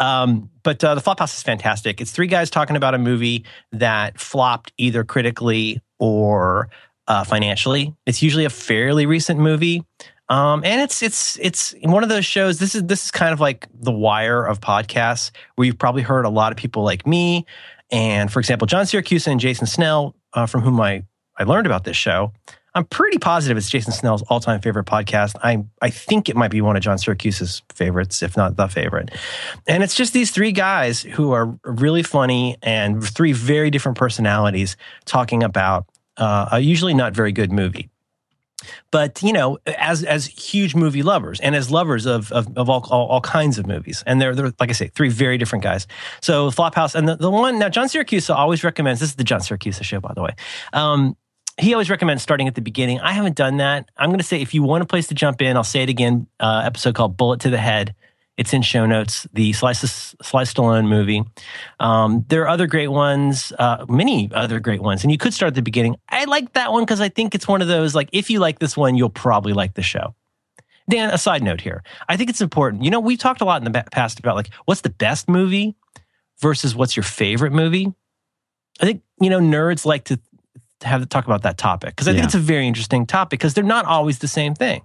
Um, 0.00 0.48
but 0.62 0.82
uh, 0.82 0.94
the 0.94 1.02
Flophouse 1.02 1.34
is 1.34 1.42
fantastic. 1.42 2.00
It's 2.00 2.12
three 2.12 2.28
guys 2.28 2.48
talking 2.48 2.76
about 2.76 2.94
a 2.94 2.98
movie 2.98 3.44
that 3.72 4.18
flopped 4.18 4.72
either 4.78 5.04
critically 5.04 5.82
or 5.98 6.70
uh, 7.08 7.24
financially. 7.24 7.94
It's 8.06 8.22
usually 8.22 8.46
a 8.46 8.50
fairly 8.50 9.04
recent 9.04 9.38
movie. 9.38 9.84
Um, 10.30 10.64
and 10.64 10.80
it's 10.80 11.02
it's 11.02 11.38
it's 11.42 11.74
one 11.82 12.02
of 12.02 12.08
those 12.08 12.24
shows. 12.24 12.58
This 12.58 12.74
is 12.74 12.84
this 12.84 13.04
is 13.04 13.10
kind 13.10 13.34
of 13.34 13.40
like 13.40 13.68
the 13.74 13.92
wire 13.92 14.42
of 14.42 14.60
podcasts, 14.60 15.30
where 15.56 15.66
you've 15.66 15.78
probably 15.78 16.00
heard 16.00 16.24
a 16.24 16.30
lot 16.30 16.52
of 16.52 16.56
people 16.56 16.82
like 16.84 17.06
me, 17.06 17.44
and 17.90 18.32
for 18.32 18.40
example, 18.40 18.66
John 18.66 18.86
Siracusa 18.86 19.26
and 19.26 19.40
Jason 19.40 19.66
Snell, 19.66 20.16
uh, 20.32 20.46
from 20.46 20.62
whom 20.62 20.80
I 20.80 21.04
I 21.38 21.44
learned 21.44 21.66
about 21.66 21.84
this 21.84 21.98
show. 21.98 22.32
I'm 22.74 22.84
pretty 22.86 23.18
positive 23.18 23.58
it's 23.58 23.68
Jason 23.68 23.92
Snell's 23.92 24.22
all 24.22 24.40
time 24.40 24.60
favorite 24.60 24.86
podcast. 24.86 25.34
I 25.42 25.64
I 25.80 25.90
think 25.90 26.28
it 26.28 26.36
might 26.36 26.50
be 26.50 26.60
one 26.60 26.76
of 26.76 26.82
John 26.82 26.96
Siracusa's 26.96 27.62
favorites, 27.72 28.22
if 28.22 28.36
not 28.36 28.56
the 28.56 28.68
favorite. 28.68 29.10
And 29.66 29.82
it's 29.82 29.94
just 29.94 30.12
these 30.12 30.30
three 30.30 30.52
guys 30.52 31.02
who 31.02 31.32
are 31.32 31.58
really 31.64 32.02
funny 32.02 32.56
and 32.62 33.04
three 33.04 33.32
very 33.32 33.70
different 33.70 33.98
personalities 33.98 34.76
talking 35.04 35.42
about 35.42 35.86
uh, 36.16 36.48
a 36.52 36.60
usually 36.60 36.94
not 36.94 37.14
very 37.14 37.32
good 37.32 37.52
movie 37.52 37.90
but 38.90 39.22
you 39.22 39.32
know, 39.32 39.58
as 39.66 40.04
as 40.04 40.26
huge 40.26 40.74
movie 40.74 41.02
lovers 41.02 41.40
and 41.40 41.54
as 41.54 41.70
lovers 41.70 42.06
of 42.06 42.30
of, 42.32 42.46
of 42.56 42.68
all, 42.68 42.86
all 42.90 43.06
all 43.08 43.20
kinds 43.20 43.58
of 43.58 43.66
movies, 43.66 44.02
and 44.06 44.20
they're 44.20 44.34
they're 44.34 44.52
like 44.60 44.70
I 44.70 44.72
say, 44.72 44.88
three 44.88 45.08
very 45.08 45.38
different 45.38 45.64
guys. 45.64 45.86
So 46.20 46.50
Flophouse 46.50 46.94
and 46.94 47.08
the, 47.08 47.16
the 47.16 47.30
one 47.30 47.58
now, 47.58 47.68
John 47.68 47.88
Siracusa 47.88 48.34
always 48.34 48.64
recommends. 48.64 49.00
This 49.00 49.10
is 49.10 49.16
the 49.16 49.24
John 49.24 49.40
Siracusa 49.40 49.82
show, 49.82 50.00
by 50.00 50.12
the 50.14 50.22
way. 50.22 50.34
Um, 50.72 51.16
he 51.60 51.74
always 51.74 51.90
recommends 51.90 52.22
starting 52.22 52.48
at 52.48 52.54
the 52.54 52.62
beginning. 52.62 53.00
I 53.00 53.12
haven't 53.12 53.36
done 53.36 53.58
that. 53.58 53.90
I'm 53.96 54.10
going 54.10 54.18
to 54.18 54.24
say 54.24 54.40
if 54.40 54.54
you 54.54 54.62
want 54.62 54.82
a 54.82 54.86
place 54.86 55.08
to 55.08 55.14
jump 55.14 55.42
in, 55.42 55.56
I'll 55.56 55.64
say 55.64 55.82
it 55.82 55.88
again. 55.88 56.26
Uh, 56.40 56.62
episode 56.64 56.94
called 56.94 57.16
"Bullet 57.16 57.40
to 57.40 57.50
the 57.50 57.58
Head." 57.58 57.94
It's 58.38 58.54
in 58.54 58.62
show 58.62 58.86
notes. 58.86 59.26
The 59.34 59.52
Slice 59.52 60.14
Slice 60.22 60.54
Stallone 60.54 60.88
movie. 60.88 61.22
Um, 61.78 62.24
there 62.28 62.42
are 62.42 62.48
other 62.48 62.66
great 62.66 62.88
ones, 62.88 63.52
uh, 63.58 63.84
many 63.88 64.30
other 64.32 64.58
great 64.58 64.80
ones, 64.80 65.04
and 65.04 65.12
you 65.12 65.18
could 65.18 65.34
start 65.34 65.48
at 65.48 65.54
the 65.54 65.62
beginning. 65.62 65.96
I 66.08 66.24
like 66.24 66.54
that 66.54 66.72
one 66.72 66.82
because 66.82 67.00
I 67.00 67.10
think 67.10 67.34
it's 67.34 67.46
one 67.46 67.60
of 67.60 67.68
those 67.68 67.94
like 67.94 68.08
if 68.12 68.30
you 68.30 68.40
like 68.40 68.58
this 68.58 68.76
one, 68.76 68.96
you'll 68.96 69.10
probably 69.10 69.52
like 69.52 69.74
the 69.74 69.82
show. 69.82 70.14
Dan, 70.88 71.10
a 71.10 71.18
side 71.18 71.42
note 71.42 71.60
here. 71.60 71.82
I 72.08 72.16
think 72.16 72.30
it's 72.30 72.40
important. 72.40 72.82
You 72.82 72.90
know, 72.90 73.00
we've 73.00 73.18
talked 73.18 73.40
a 73.40 73.44
lot 73.44 73.64
in 73.64 73.70
the 73.70 73.84
past 73.92 74.18
about 74.18 74.36
like 74.36 74.48
what's 74.64 74.80
the 74.80 74.90
best 74.90 75.28
movie 75.28 75.76
versus 76.40 76.74
what's 76.74 76.96
your 76.96 77.04
favorite 77.04 77.52
movie. 77.52 77.92
I 78.80 78.86
think 78.86 79.02
you 79.20 79.28
know 79.28 79.40
nerds 79.40 79.84
like 79.84 80.04
to 80.04 80.16
to 80.16 80.22
have 80.82 81.00
to 81.00 81.06
talk 81.06 81.24
about 81.26 81.42
that 81.42 81.58
topic 81.58 81.90
because 81.90 82.08
I 82.08 82.12
think 82.12 82.24
it's 82.24 82.34
a 82.34 82.38
very 82.38 82.66
interesting 82.66 83.06
topic 83.06 83.38
because 83.40 83.54
they're 83.54 83.64
not 83.64 83.84
always 83.84 84.18
the 84.18 84.28
same 84.28 84.54
thing, 84.54 84.82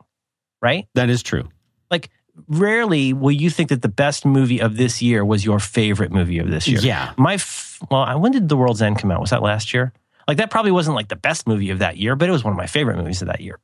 right? 0.62 0.88
That 0.96 1.10
is 1.10 1.24
true. 1.24 1.50
Like 1.92 2.10
rarely 2.48 3.14
will 3.14 3.32
you 3.32 3.50
think 3.50 3.70
that 3.70 3.82
the 3.82 3.88
best 3.90 4.26
movie 4.26 4.62
of 4.62 4.78
this 4.78 5.02
year 5.02 5.26
was 5.26 5.44
your 5.44 5.60
favorite 5.60 6.12
movie 6.12 6.38
of 6.40 6.50
this 6.52 6.68
year. 6.68 6.80
Yeah. 6.82 7.14
My 7.18 7.34
f- 7.36 7.80
well, 7.90 8.02
I- 8.02 8.16
when 8.16 8.32
did 8.32 8.48
The 8.50 8.58
World's 8.58 8.82
End 8.82 9.00
come 9.00 9.10
out? 9.12 9.20
Was 9.22 9.32
that 9.32 9.42
last 9.42 9.74
year? 9.74 9.92
Like 10.28 10.38
that 10.38 10.52
probably 10.52 10.72
wasn't 10.72 10.96
like 10.96 11.08
the 11.08 11.16
best 11.16 11.48
movie 11.48 11.70
of 11.72 11.80
that 11.80 11.98
year, 11.98 12.16
but 12.16 12.28
it 12.30 12.32
was 12.32 12.44
one 12.44 12.52
of 12.54 12.58
my 12.58 12.68
favorite 12.68 12.98
movies 12.98 13.22
of 13.22 13.28
that 13.30 13.42
year. 13.42 13.60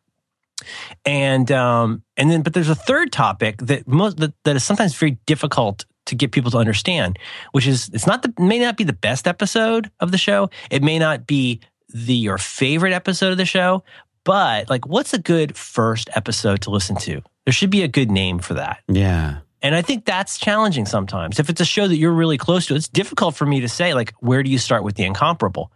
And 1.06 1.52
um 1.52 2.04
and 2.18 2.32
then 2.32 2.42
but 2.42 2.54
there's 2.54 2.70
a 2.70 2.76
third 2.76 3.12
topic 3.12 3.58
that 3.58 3.88
most 3.88 4.18
that, 4.18 4.34
that 4.46 4.56
is 4.56 4.64
sometimes 4.64 4.96
very 4.96 5.18
difficult 5.26 5.86
to 6.06 6.16
get 6.16 6.32
people 6.32 6.52
to 6.52 6.58
understand, 6.58 7.20
which 7.52 7.68
is 7.68 7.90
it's 7.94 8.08
not 8.08 8.22
the 8.22 8.34
may 8.42 8.60
not 8.60 8.78
be 8.78 8.84
the 8.84 8.94
best 8.94 9.28
episode 9.28 9.92
of 10.00 10.12
the 10.12 10.18
show. 10.18 10.50
It 10.70 10.84
may 10.84 11.00
not 11.00 11.28
be 11.28 11.60
the 11.94 12.14
your 12.14 12.38
favorite 12.38 12.94
episode 12.94 13.32
of 13.32 13.38
the 13.38 13.46
show, 13.46 13.84
but 14.24 14.70
like 14.70 14.86
what's 14.88 15.14
a 15.14 15.20
good 15.20 15.56
first 15.56 16.10
episode 16.16 16.62
to 16.62 16.72
listen 16.72 16.96
to? 16.98 17.22
There 17.46 17.54
should 17.54 17.70
be 17.70 17.84
a 17.84 17.88
good 17.88 18.12
name 18.12 18.40
for 18.40 18.56
that. 18.56 18.82
Yeah. 18.88 19.40
And 19.62 19.76
I 19.76 19.82
think 19.82 20.04
that's 20.04 20.38
challenging 20.38 20.86
sometimes. 20.86 21.40
If 21.40 21.50
it's 21.50 21.62
a 21.62 21.66
show 21.66 21.88
that 21.88 21.96
you're 21.96 22.12
really 22.12 22.38
close 22.38 22.66
to, 22.66 22.76
it's 22.76 22.90
difficult 22.90 23.36
for 23.36 23.46
me 23.46 23.62
to 23.62 23.70
say, 23.70 23.94
like, 23.94 24.14
where 24.20 24.44
do 24.44 24.50
you 24.50 24.58
start 24.58 24.84
with 24.84 24.96
the 24.96 25.06
incomparable? 25.06 25.72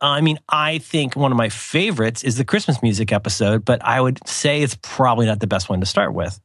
Uh, 0.00 0.06
I 0.06 0.20
mean, 0.22 0.38
I 0.48 0.78
think 0.78 1.14
one 1.14 1.30
of 1.30 1.36
my 1.36 1.50
favorites 1.50 2.22
is 2.22 2.36
the 2.36 2.44
Christmas 2.44 2.82
music 2.82 3.12
episode, 3.12 3.66
but 3.66 3.84
I 3.84 4.00
would 4.00 4.26
say 4.26 4.62
it's 4.62 4.78
probably 4.80 5.26
not 5.26 5.40
the 5.40 5.46
best 5.46 5.68
one 5.68 5.80
to 5.80 5.86
start 5.86 6.14
with. 6.14 6.40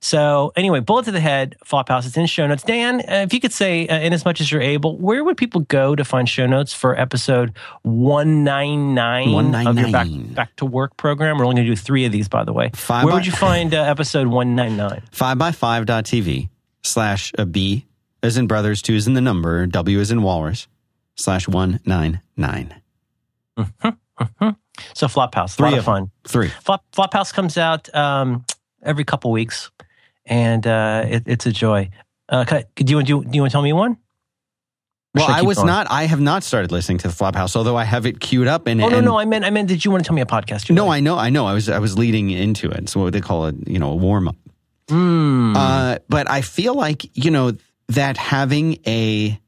So, 0.00 0.52
anyway, 0.56 0.80
bullet 0.80 1.06
to 1.06 1.12
the 1.12 1.20
head, 1.20 1.56
Flophouse. 1.64 2.06
It's 2.06 2.16
in 2.16 2.26
show 2.26 2.46
notes. 2.46 2.62
Dan, 2.62 3.00
uh, 3.00 3.24
if 3.26 3.32
you 3.32 3.40
could 3.40 3.52
say, 3.52 3.86
uh, 3.88 3.98
in 4.00 4.12
as 4.12 4.24
much 4.24 4.40
as 4.40 4.52
you're 4.52 4.60
able, 4.60 4.98
where 4.98 5.24
would 5.24 5.36
people 5.36 5.62
go 5.62 5.94
to 5.96 6.04
find 6.04 6.28
show 6.28 6.46
notes 6.46 6.74
for 6.74 6.98
episode 6.98 7.52
199, 7.82 9.66
of 9.66 9.78
your 9.78 9.90
back, 9.90 10.08
back 10.34 10.56
to 10.56 10.66
work 10.66 10.96
program? 10.96 11.38
We're 11.38 11.44
only 11.44 11.56
going 11.56 11.66
to 11.66 11.72
do 11.72 11.76
three 11.76 12.04
of 12.04 12.12
these, 12.12 12.28
by 12.28 12.44
the 12.44 12.52
way. 12.52 12.70
Five 12.74 13.04
where 13.04 13.12
by- 13.12 13.16
would 13.18 13.26
you 13.26 13.32
find 13.32 13.74
uh, 13.74 13.82
episode 13.82 14.26
199? 14.26 15.02
5by5.tv 15.12 16.48
slash 16.82 17.32
a 17.38 17.46
B 17.46 17.86
as 18.24 18.38
in 18.38 18.46
brothers, 18.46 18.80
two 18.80 18.94
is 18.94 19.06
in 19.06 19.12
the 19.12 19.20
number, 19.20 19.66
W 19.66 20.00
is 20.00 20.10
in 20.10 20.22
walrus, 20.22 20.66
slash 21.14 21.46
199. 21.46 22.80
So, 24.94 25.06
Flophouse, 25.06 25.54
a 25.54 25.56
Three 25.56 25.64
lot 25.66 25.72
of 25.74 25.78
of 25.80 25.84
fun. 25.84 26.10
Three. 26.26 26.48
Flop, 26.48 26.84
Flophouse 26.92 27.32
comes 27.32 27.58
out 27.58 27.94
um, 27.94 28.44
every 28.84 29.04
couple 29.04 29.30
weeks, 29.32 29.70
and 30.26 30.66
uh, 30.66 31.04
it, 31.08 31.22
it's 31.26 31.46
a 31.46 31.52
joy. 31.52 31.90
Uh, 32.28 32.44
I- 32.48 32.64
do 32.76 32.90
you 32.90 32.96
want 32.96 33.06
do, 33.06 33.16
you- 33.18 33.24
do 33.24 33.30
you 33.36 33.40
want 33.42 33.50
to 33.50 33.54
tell 33.54 33.62
me 33.62 33.72
one? 33.72 33.92
Or 33.92 33.96
Well, 35.20 35.26
should 35.26 35.36
I 35.36 35.42
was 35.42 35.56
going? 35.58 35.68
not, 35.68 35.86
I 35.90 36.06
have 36.06 36.20
not 36.20 36.42
started 36.42 36.72
listening 36.72 36.98
to 36.98 37.08
the 37.08 37.14
Flophouse, 37.14 37.54
although 37.54 37.76
I 37.76 37.84
have 37.84 38.04
it 38.04 38.18
queued 38.18 38.48
up. 38.48 38.66
And, 38.66 38.80
Oh 38.82 38.88
no, 38.88 38.96
and- 38.96 39.04
no, 39.06 39.18
I 39.18 39.24
meant 39.26 39.44
I 39.44 39.50
meant. 39.50 39.68
Did 39.68 39.84
you 39.84 39.90
want 39.90 40.02
to 40.04 40.08
tell 40.08 40.14
me 40.16 40.22
a 40.22 40.26
podcast? 40.26 40.68
No, 40.74 40.86
like? 40.86 40.96
I 40.96 41.00
know, 41.00 41.16
I 41.16 41.30
know. 41.30 41.46
I 41.46 41.54
was, 41.54 41.68
I 41.68 41.78
was 41.78 41.96
leading 41.96 42.30
into 42.30 42.68
it. 42.70 42.88
So 42.88 43.00
what 43.00 43.04
would 43.06 43.14
they 43.14 43.20
call 43.20 43.46
it, 43.46 43.54
you 43.68 43.78
know, 43.78 43.90
a 43.90 43.96
warm 43.96 44.28
up. 44.28 44.36
Mm. 44.88 45.54
Uh, 45.56 45.98
but 46.08 46.28
I 46.28 46.40
feel 46.42 46.74
like 46.74 47.16
you 47.16 47.30
know 47.30 47.52
that 47.88 48.16
having 48.16 48.78
a 48.86 49.38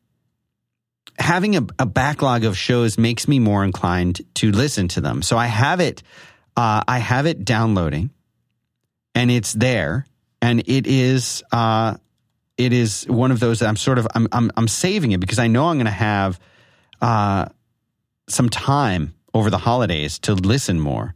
having 1.19 1.57
a, 1.57 1.67
a 1.79 1.87
backlog 1.87 2.45
of 2.45 2.57
shows 2.57 2.99
makes 2.99 3.27
me 3.27 3.39
more 3.39 3.65
inclined 3.65 4.21
to 4.35 4.51
listen 4.53 4.89
to 4.89 5.01
them. 5.01 5.23
So 5.23 5.37
I 5.39 5.47
have 5.47 5.81
it, 5.81 6.03
uh, 6.57 6.85
I 6.87 6.99
have 6.99 7.27
it 7.27 7.45
downloading, 7.45 8.11
and 9.17 9.31
it's 9.31 9.55
there, 9.55 10.07
and 10.43 10.61
it 10.67 10.87
is, 10.87 11.43
uh, 11.51 11.97
it 12.59 12.73
is 12.73 13.05
one 13.09 13.33
of 13.33 13.41
those 13.41 13.61
that 13.61 13.69
I'm 13.69 13.77
sort 13.77 13.99
of 13.99 14.07
I'm 14.15 14.29
I'm, 14.31 14.53
I'm 14.57 14.69
saving 14.69 15.13
it 15.13 15.19
because 15.21 15.39
I 15.39 15.49
know 15.49 15.69
I'm 15.69 15.77
going 15.77 15.87
to 15.87 15.91
have 15.91 16.39
uh, 17.01 17.47
some 18.29 18.49
time 18.51 19.15
over 19.35 19.51
the 19.51 19.59
holidays 19.59 20.19
to 20.21 20.35
listen 20.35 20.79
more 20.79 21.15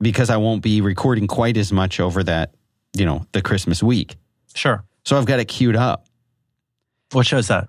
because 0.00 0.30
I 0.30 0.36
won't 0.36 0.62
be 0.62 0.82
recording 0.82 1.26
quite 1.26 1.56
as 1.56 1.72
much 1.72 1.98
over 1.98 2.22
that 2.24 2.54
you 2.92 3.06
know 3.06 3.26
the 3.32 3.42
Christmas 3.42 3.82
week. 3.82 4.16
sure. 4.54 4.84
So 5.04 5.16
I've 5.16 5.26
got 5.26 5.38
it 5.38 5.46
queued 5.46 5.76
up. 5.76 6.06
What 7.12 7.26
show 7.26 7.38
is 7.38 7.48
that? 7.48 7.68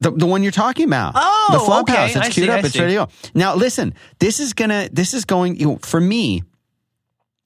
The, 0.00 0.10
the 0.12 0.24
one 0.24 0.42
you're 0.42 0.50
talking 0.50 0.86
about. 0.86 1.12
Oh, 1.14 1.48
the 1.52 1.58
Flophouse. 1.58 1.82
okay. 1.82 2.06
It's 2.06 2.16
I 2.16 2.30
queued 2.30 2.46
see, 2.46 2.50
up. 2.50 2.56
I 2.56 2.66
it's 2.66 2.72
see. 2.72 2.80
ready 2.80 2.94
to 2.94 3.06
go. 3.06 3.08
Now 3.34 3.54
listen, 3.54 3.94
this 4.18 4.40
is 4.40 4.54
gonna 4.54 4.88
this 4.90 5.14
is 5.14 5.24
going 5.24 5.56
you 5.56 5.66
know, 5.66 5.76
for 5.82 6.00
me, 6.00 6.42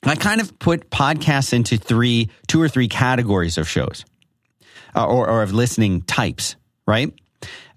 I 0.04 0.16
kind 0.16 0.40
of 0.40 0.58
put 0.58 0.90
podcasts 0.90 1.52
into 1.52 1.76
three, 1.76 2.30
two 2.46 2.60
or 2.60 2.68
three 2.68 2.88
categories 2.88 3.58
of 3.58 3.68
shows. 3.68 4.04
Uh, 4.96 5.04
or, 5.06 5.28
or 5.28 5.42
of 5.42 5.52
listening 5.52 6.02
types, 6.02 6.54
right? 6.86 7.12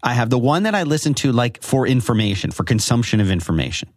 I 0.03 0.13
have 0.13 0.29
the 0.29 0.37
one 0.37 0.63
that 0.63 0.75
I 0.75 0.83
listen 0.83 1.15
to 1.15 1.31
like 1.31 1.63
for 1.63 1.87
information, 1.87 2.51
for 2.51 2.63
consumption 2.63 3.19
of 3.19 3.31
information. 3.31 3.89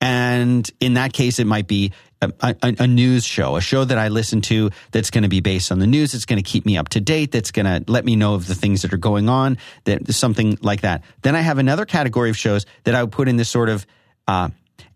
And 0.00 0.68
in 0.80 0.94
that 0.94 1.12
case, 1.12 1.38
it 1.38 1.46
might 1.46 1.68
be 1.68 1.92
a, 2.20 2.32
a, 2.40 2.56
a 2.80 2.86
news 2.86 3.24
show, 3.24 3.56
a 3.56 3.60
show 3.60 3.84
that 3.84 3.96
I 3.96 4.08
listen 4.08 4.40
to 4.42 4.70
that's 4.90 5.10
going 5.10 5.22
to 5.22 5.28
be 5.28 5.40
based 5.40 5.70
on 5.70 5.78
the 5.78 5.86
news. 5.86 6.14
It's 6.14 6.26
going 6.26 6.42
to 6.42 6.48
keep 6.48 6.66
me 6.66 6.76
up 6.76 6.88
to 6.90 7.00
date. 7.00 7.32
That's 7.32 7.50
going 7.50 7.66
to 7.66 7.90
let 7.90 8.04
me 8.04 8.16
know 8.16 8.34
of 8.34 8.46
the 8.46 8.54
things 8.54 8.82
that 8.82 8.92
are 8.92 8.98
going 8.98 9.28
on. 9.28 9.58
That 9.84 10.12
something 10.12 10.58
like 10.62 10.80
that. 10.80 11.04
Then 11.22 11.36
I 11.36 11.40
have 11.40 11.58
another 11.58 11.86
category 11.86 12.30
of 12.30 12.36
shows 12.36 12.66
that 12.84 12.94
I 12.94 13.02
would 13.02 13.12
put 13.12 13.28
in 13.28 13.36
this 13.36 13.48
sort 13.48 13.68
of 13.68 13.86
uh, 14.26 14.50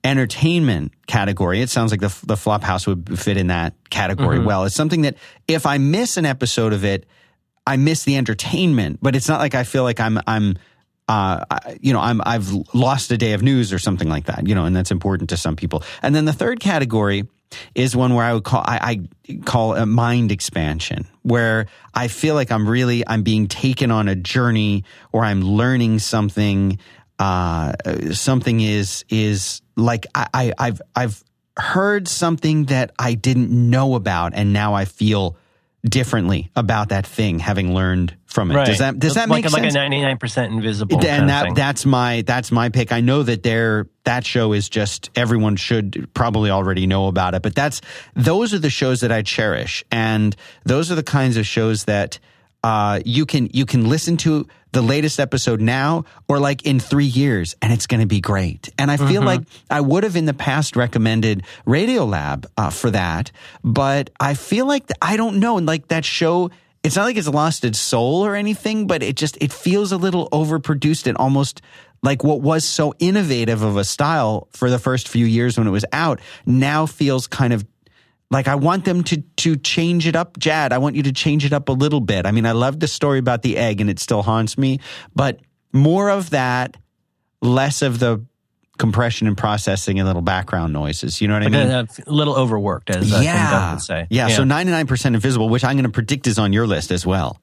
entertainment 0.04 0.92
category. 1.06 1.60
It 1.60 1.70
sounds 1.70 1.90
like 1.90 2.00
the 2.00 2.14
the 2.26 2.36
Flophouse 2.36 2.86
would 2.86 3.18
fit 3.18 3.36
in 3.36 3.48
that 3.48 3.74
category 3.90 4.38
well. 4.38 4.64
It's 4.64 4.74
something 4.74 5.02
that 5.02 5.16
if 5.46 5.66
I 5.66 5.78
miss 5.78 6.16
an 6.16 6.26
episode 6.26 6.72
of 6.72 6.84
it, 6.84 7.06
I 7.66 7.76
miss 7.76 8.04
the 8.04 8.16
entertainment. 8.16 9.00
But 9.02 9.16
it's 9.16 9.28
not 9.28 9.40
like 9.40 9.54
I 9.54 9.64
feel 9.64 9.82
like 9.82 10.00
I'm 10.00 10.18
I'm 10.26 10.56
uh, 11.10 11.44
you 11.80 11.92
know, 11.92 11.98
I'm 12.00 12.20
I've 12.24 12.52
lost 12.72 13.10
a 13.10 13.16
day 13.16 13.32
of 13.32 13.42
news 13.42 13.72
or 13.72 13.80
something 13.80 14.08
like 14.08 14.26
that, 14.26 14.46
you 14.46 14.54
know, 14.54 14.64
and 14.64 14.76
that's 14.76 14.92
important 14.92 15.30
to 15.30 15.36
some 15.36 15.56
people. 15.56 15.82
And 16.02 16.14
then 16.14 16.24
the 16.24 16.32
third 16.32 16.60
category 16.60 17.26
is 17.74 17.96
one 17.96 18.14
where 18.14 18.24
I 18.24 18.32
would 18.32 18.44
call 18.44 18.62
I, 18.64 19.08
I 19.26 19.38
call 19.44 19.74
a 19.74 19.86
mind 19.86 20.30
expansion, 20.30 21.08
where 21.22 21.66
I 21.92 22.06
feel 22.06 22.36
like 22.36 22.52
I'm 22.52 22.68
really 22.68 23.02
I'm 23.06 23.24
being 23.24 23.48
taken 23.48 23.90
on 23.90 24.06
a 24.06 24.14
journey 24.14 24.84
or 25.10 25.24
I'm 25.24 25.42
learning 25.42 25.98
something. 25.98 26.78
Uh, 27.20 27.74
something 28.12 28.60
is 28.60 29.04
is 29.10 29.60
like 29.76 30.06
I, 30.14 30.28
I, 30.32 30.52
I've 30.58 30.82
I've 30.96 31.24
heard 31.56 32.08
something 32.08 32.64
that 32.66 32.92
I 32.98 33.14
didn't 33.14 33.50
know 33.50 33.94
about, 33.94 34.32
and 34.34 34.54
now 34.54 34.72
I 34.72 34.86
feel 34.86 35.36
differently 35.84 36.50
about 36.56 36.88
that 36.90 37.06
thing, 37.06 37.38
having 37.38 37.74
learned 37.74 38.16
from 38.24 38.50
it. 38.50 38.54
Right. 38.54 38.66
Does 38.66 38.78
that 38.78 38.98
does 38.98 39.14
that 39.14 39.28
like, 39.28 39.44
make 39.44 39.52
like 39.52 39.62
sense? 39.64 39.74
a 39.74 39.78
ninety 39.78 40.00
nine 40.00 40.16
percent 40.16 40.50
invisible? 40.50 40.98
and 41.06 41.28
that 41.28 41.54
that's 41.54 41.84
my 41.84 42.22
that's 42.22 42.50
my 42.50 42.70
pick. 42.70 42.90
I 42.90 43.02
know 43.02 43.22
that 43.22 43.42
there 43.42 43.86
that 44.04 44.24
show 44.24 44.54
is 44.54 44.70
just 44.70 45.10
everyone 45.14 45.56
should 45.56 46.08
probably 46.14 46.50
already 46.50 46.86
know 46.86 47.06
about 47.06 47.34
it, 47.34 47.42
but 47.42 47.54
that's 47.54 47.82
those 48.16 48.54
are 48.54 48.58
the 48.58 48.70
shows 48.70 49.02
that 49.02 49.12
I 49.12 49.20
cherish, 49.20 49.84
and 49.90 50.34
those 50.64 50.90
are 50.90 50.94
the 50.94 51.02
kinds 51.02 51.36
of 51.36 51.46
shows 51.46 51.84
that 51.84 52.18
uh, 52.62 53.00
you 53.04 53.26
can 53.26 53.48
you 53.52 53.66
can 53.66 53.88
listen 53.88 54.16
to 54.18 54.46
the 54.72 54.82
latest 54.82 55.18
episode 55.18 55.60
now 55.60 56.04
or 56.28 56.38
like 56.38 56.64
in 56.64 56.78
three 56.78 57.06
years, 57.06 57.56
and 57.60 57.72
it's 57.72 57.86
going 57.86 58.00
to 58.00 58.06
be 58.06 58.20
great. 58.20 58.68
And 58.78 58.90
I 58.90 58.96
feel 58.96 59.22
like 59.22 59.42
I 59.68 59.80
would 59.80 60.04
have 60.04 60.16
in 60.16 60.26
the 60.26 60.34
past 60.34 60.76
recommended 60.76 61.44
Radiolab 61.66 62.46
uh, 62.56 62.70
for 62.70 62.90
that, 62.90 63.32
but 63.64 64.10
I 64.20 64.34
feel 64.34 64.66
like 64.66 64.86
th- 64.86 64.98
I 65.02 65.16
don't 65.16 65.40
know, 65.40 65.58
and 65.58 65.66
like 65.66 65.88
that 65.88 66.04
show 66.04 66.50
it's 66.82 66.96
not 66.96 67.04
like 67.04 67.16
it's 67.16 67.28
lost 67.28 67.64
its 67.64 67.78
soul 67.78 68.24
or 68.24 68.34
anything, 68.34 68.86
but 68.86 69.02
it 69.02 69.16
just 69.16 69.36
it 69.40 69.52
feels 69.52 69.92
a 69.92 69.96
little 69.96 70.28
overproduced 70.30 71.06
and 71.06 71.16
almost 71.16 71.60
like 72.02 72.24
what 72.24 72.40
was 72.40 72.64
so 72.64 72.94
innovative 72.98 73.62
of 73.62 73.76
a 73.76 73.84
style 73.84 74.48
for 74.52 74.70
the 74.70 74.78
first 74.78 75.08
few 75.08 75.26
years 75.26 75.58
when 75.58 75.66
it 75.66 75.70
was 75.70 75.84
out 75.92 76.20
now 76.46 76.86
feels 76.86 77.26
kind 77.26 77.52
of 77.52 77.64
like 78.30 78.48
I 78.48 78.54
want 78.54 78.84
them 78.84 79.02
to 79.04 79.22
to 79.38 79.56
change 79.56 80.06
it 80.06 80.16
up, 80.16 80.38
Jad. 80.38 80.72
I 80.72 80.78
want 80.78 80.96
you 80.96 81.02
to 81.04 81.12
change 81.12 81.44
it 81.44 81.52
up 81.52 81.68
a 81.68 81.72
little 81.72 82.00
bit. 82.00 82.26
I 82.26 82.30
mean, 82.32 82.46
I 82.46 82.52
love 82.52 82.78
the 82.80 82.88
story 82.88 83.18
about 83.18 83.42
the 83.42 83.56
egg 83.56 83.80
and 83.80 83.90
it 83.90 83.98
still 83.98 84.22
haunts 84.22 84.56
me, 84.56 84.80
but 85.14 85.40
more 85.72 86.10
of 86.10 86.30
that, 86.30 86.76
less 87.42 87.82
of 87.82 87.98
the 87.98 88.24
compression 88.78 89.26
and 89.26 89.36
processing 89.36 89.98
and 89.98 90.06
little 90.06 90.22
background 90.22 90.72
noises. 90.72 91.20
You 91.20 91.28
know 91.28 91.34
what 91.34 91.42
I 91.42 91.46
Like 91.46 91.52
mean? 91.52 91.70
a, 91.70 92.10
a 92.10 92.12
little 92.12 92.34
overworked, 92.34 92.88
as 92.90 93.12
I 93.12 93.22
yeah. 93.22 93.72
would 93.72 93.82
say. 93.82 94.06
yeah. 94.10 94.28
So 94.28 94.42
99% 94.42 95.06
invisible, 95.06 95.48
which 95.50 95.64
I'm 95.64 95.74
going 95.76 95.84
to 95.84 95.90
predict 95.90 96.26
is 96.26 96.38
on 96.38 96.52
your 96.52 96.66
list 96.66 96.90
as 96.90 97.04
well. 97.06 97.38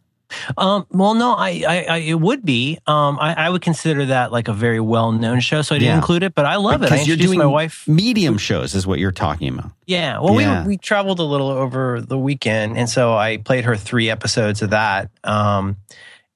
Um, 0.57 0.85
well, 0.91 1.13
no, 1.13 1.33
I, 1.33 1.63
I, 1.67 1.85
I, 1.89 1.97
it 1.97 2.19
would 2.19 2.43
be. 2.43 2.77
Um, 2.85 3.17
I, 3.19 3.33
I 3.33 3.49
would 3.49 3.61
consider 3.61 4.05
that 4.07 4.31
like 4.31 4.47
a 4.47 4.53
very 4.53 4.79
well 4.79 5.11
known 5.11 5.39
show, 5.39 5.61
so 5.61 5.75
I 5.75 5.79
didn't 5.79 5.89
Yeah. 5.91 5.95
include 5.97 6.23
it. 6.23 6.35
But 6.35 6.45
I 6.45 6.57
love 6.57 6.81
it. 6.81 6.89
Because 6.89 7.07
you're 7.07 7.17
doing 7.17 7.39
my 7.39 7.45
wife. 7.45 7.87
medium 7.87 8.37
shows 8.37 8.75
is 8.75 8.85
what 8.85 8.99
you're 8.99 9.11
talking 9.11 9.57
about. 9.57 9.71
Yeah. 9.85 10.19
Well, 10.19 10.39
Yeah. 10.39 10.63
we 10.63 10.69
we 10.69 10.77
traveled 10.77 11.19
a 11.19 11.23
little 11.23 11.49
over 11.49 12.01
the 12.01 12.17
weekend, 12.17 12.77
and 12.77 12.89
so 12.89 13.15
I 13.15 13.37
played 13.37 13.65
her 13.65 13.75
three 13.75 14.09
episodes 14.09 14.61
of 14.61 14.71
that. 14.71 15.09
Um, 15.23 15.77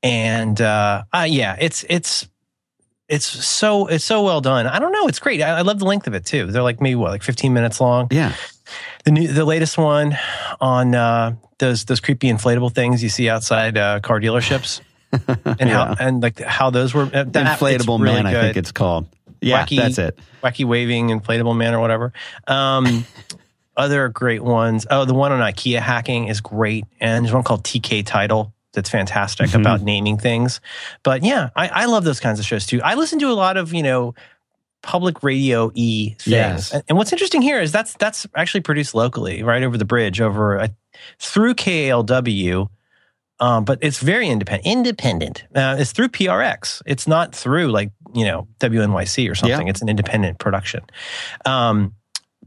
and 0.03 0.59
uh, 0.59 1.03
uh 1.13 1.27
yeah, 1.29 1.55
it's 1.59 1.85
it's 1.89 2.27
it's 3.11 3.25
so 3.25 3.87
it's 3.87 4.05
so 4.05 4.23
well 4.23 4.39
done. 4.41 4.65
I 4.65 4.79
don't 4.79 4.93
know, 4.93 5.07
it's 5.07 5.19
great. 5.19 5.41
I, 5.41 5.57
I 5.57 5.61
love 5.61 5.79
the 5.79 5.85
length 5.85 6.07
of 6.07 6.15
it 6.15 6.25
too. 6.25 6.47
They're 6.47 6.63
like 6.63 6.79
maybe 6.81 6.95
what, 6.95 7.11
like 7.11 7.23
fifteen 7.23 7.53
minutes 7.53 7.79
long. 7.81 8.07
Yeah. 8.09 8.33
The 9.03 9.11
new 9.11 9.27
the 9.27 9.43
latest 9.43 9.77
one 9.77 10.17
on 10.61 10.95
uh, 10.95 11.35
those 11.59 11.83
those 11.85 11.99
creepy 11.99 12.29
inflatable 12.31 12.73
things 12.73 13.03
you 13.03 13.09
see 13.09 13.29
outside 13.29 13.77
uh, 13.77 13.99
car 13.99 14.21
dealerships, 14.21 14.79
and 15.59 15.69
how 15.69 15.93
and 15.99 16.23
like 16.23 16.39
how 16.39 16.69
those 16.69 16.93
were 16.93 17.05
that- 17.05 17.31
Inflatable 17.33 17.99
really 17.99 18.23
Man, 18.23 18.25
I 18.27 18.33
think 18.33 18.57
it's 18.57 18.71
called. 18.71 19.07
Yeah, 19.41 19.65
Wacky- 19.65 19.77
that's 19.77 19.97
it. 19.97 20.19
wacky 20.43 20.65
waving 20.65 21.09
inflatable 21.09 21.57
man 21.57 21.73
or 21.73 21.79
whatever. 21.79 22.13
Um, 22.47 23.05
other 23.75 24.07
great 24.09 24.43
ones. 24.43 24.85
Oh, 24.89 25.03
the 25.03 25.15
one 25.15 25.31
on 25.31 25.39
IKEA 25.39 25.79
hacking 25.79 26.27
is 26.27 26.39
great, 26.41 26.85
and 26.99 27.25
there's 27.25 27.33
one 27.33 27.43
called 27.43 27.63
TK 27.63 28.05
Title 28.05 28.53
that's 28.73 28.89
fantastic 28.89 29.49
Mhm. 29.49 29.59
about 29.61 29.81
naming 29.81 30.17
things. 30.17 30.61
But 31.03 31.23
yeah, 31.23 31.49
I, 31.55 31.67
I 31.67 31.85
love 31.85 32.03
those 32.03 32.19
kinds 32.19 32.39
of 32.39 32.45
shows 32.45 32.65
too. 32.65 32.81
I 32.81 32.95
listen 32.95 33.19
to 33.19 33.27
a 33.29 33.33
lot 33.33 33.57
of 33.57 33.73
you 33.73 33.83
know 33.83 34.13
public 34.83 35.21
radio 35.23 35.71
e 35.75 36.11
things, 36.19 36.27
Yes. 36.27 36.71
and, 36.89 36.97
what's 36.97 37.11
interesting 37.11 37.41
here 37.41 37.59
is 37.61 37.71
that's 37.71 37.93
that's 37.95 38.25
actually 38.35 38.61
produced 38.61 38.95
locally, 38.95 39.43
right 39.43 39.61
over 39.63 39.77
the 39.77 39.85
bridge, 39.85 40.19
over 40.21 40.59
uh, 40.59 40.67
through 41.19 41.53
KALW. 41.55 42.67
Um, 43.39 43.65
but 43.65 43.79
it's 43.81 43.97
very 43.99 44.27
independent. 44.29 44.67
Independent. 44.67 45.43
Uh, 45.55 45.75
it's 45.79 45.91
through 45.91 46.09
PRX. 46.09 46.81
It's 46.85 47.07
not 47.07 47.33
through 47.35 47.71
like 47.71 47.91
you 48.13 48.23
know 48.25 48.47
WNYC 48.59 49.29
or 49.29 49.35
something. 49.35 49.67
It's 49.67 49.81
an 49.81 49.89
independent 49.89 50.37
production. 50.39 50.81
Um, 51.45 51.93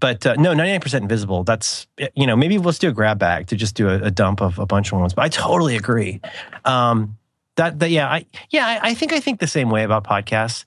but 0.05 0.27
uh, 0.27 0.35
no, 0.35 0.53
ninety 0.53 0.73
nine 0.73 0.81
percent 0.83 1.01
invisible. 1.01 1.45
That's 1.45 1.87
you 2.15 2.27
know 2.27 2.37
maybe 2.37 2.59
let's 2.59 2.79
do 2.79 2.91
a 2.91 2.93
grab 2.93 3.19
bag 3.19 3.47
to 3.47 3.57
just 3.57 3.75
do 3.75 3.89
a, 3.89 4.03
a 4.03 4.11
dump 4.11 4.43
of 4.43 4.59
a 4.59 4.67
bunch 4.67 4.93
of 4.93 5.01
ones. 5.01 5.15
But 5.15 5.25
I 5.25 5.29
totally 5.31 5.77
agree. 5.77 6.21
Um, 6.67 7.17
that 7.57 7.79
that 7.79 7.89
yeah, 7.89 8.07
I 8.07 8.27
yeah, 8.51 8.67
I, 8.67 8.91
I 8.91 8.95
think 8.95 9.15
I 9.15 9.21
think 9.21 9.41
the 9.41 9.47
same 9.47 9.71
way 9.71 9.83
about 9.83 10.05
podcasts. 10.05 10.67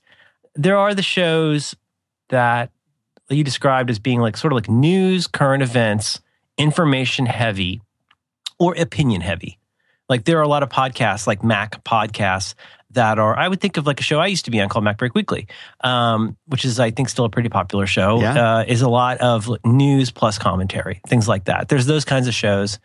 There 0.55 0.75
are 0.75 0.95
the 0.95 1.03
shows 1.03 1.75
that 2.29 2.71
you 3.29 3.43
described 3.43 3.91
as 3.91 3.99
being 3.99 4.21
like 4.21 4.37
sort 4.37 4.53
of 4.53 4.55
like 4.55 4.69
news, 4.69 5.27
current 5.27 5.61
events, 5.61 6.19
information 6.57 7.27
heavy, 7.27 7.79
or 8.57 8.73
opinion 8.75 9.21
heavy. 9.21 9.59
Like 10.09 10.25
there 10.25 10.39
are 10.39 10.43
a 10.43 10.47
lot 10.47 10.63
of 10.63 10.69
podcasts, 10.69 11.27
like 11.27 11.43
Mac 11.43 11.83
podcasts, 11.83 12.55
that 12.91 13.19
are. 13.19 13.37
I 13.37 13.47
would 13.47 13.61
think 13.61 13.77
of 13.77 13.85
like 13.85 13.99
a 13.99 14.03
show 14.03 14.19
I 14.19 14.27
used 14.27 14.45
to 14.45 14.51
be 14.51 14.61
on 14.61 14.69
called 14.69 14.85
MacBreak 14.85 15.13
Weekly, 15.13 15.47
um, 15.81 16.37
which 16.45 16.65
is 16.65 16.79
I 16.79 16.91
think 16.91 17.09
still 17.09 17.25
a 17.25 17.29
pretty 17.29 17.49
popular 17.49 17.87
show. 17.87 18.21
Yeah. 18.21 18.57
Uh, 18.57 18.63
is 18.67 18.81
a 18.81 18.89
lot 18.89 19.17
of 19.17 19.49
news 19.65 20.11
plus 20.11 20.37
commentary, 20.37 21.01
things 21.07 21.27
like 21.27 21.45
that. 21.45 21.69
There's 21.69 21.85
those 21.85 22.05
kinds 22.05 22.27
of 22.27 22.33
shows 22.33 22.79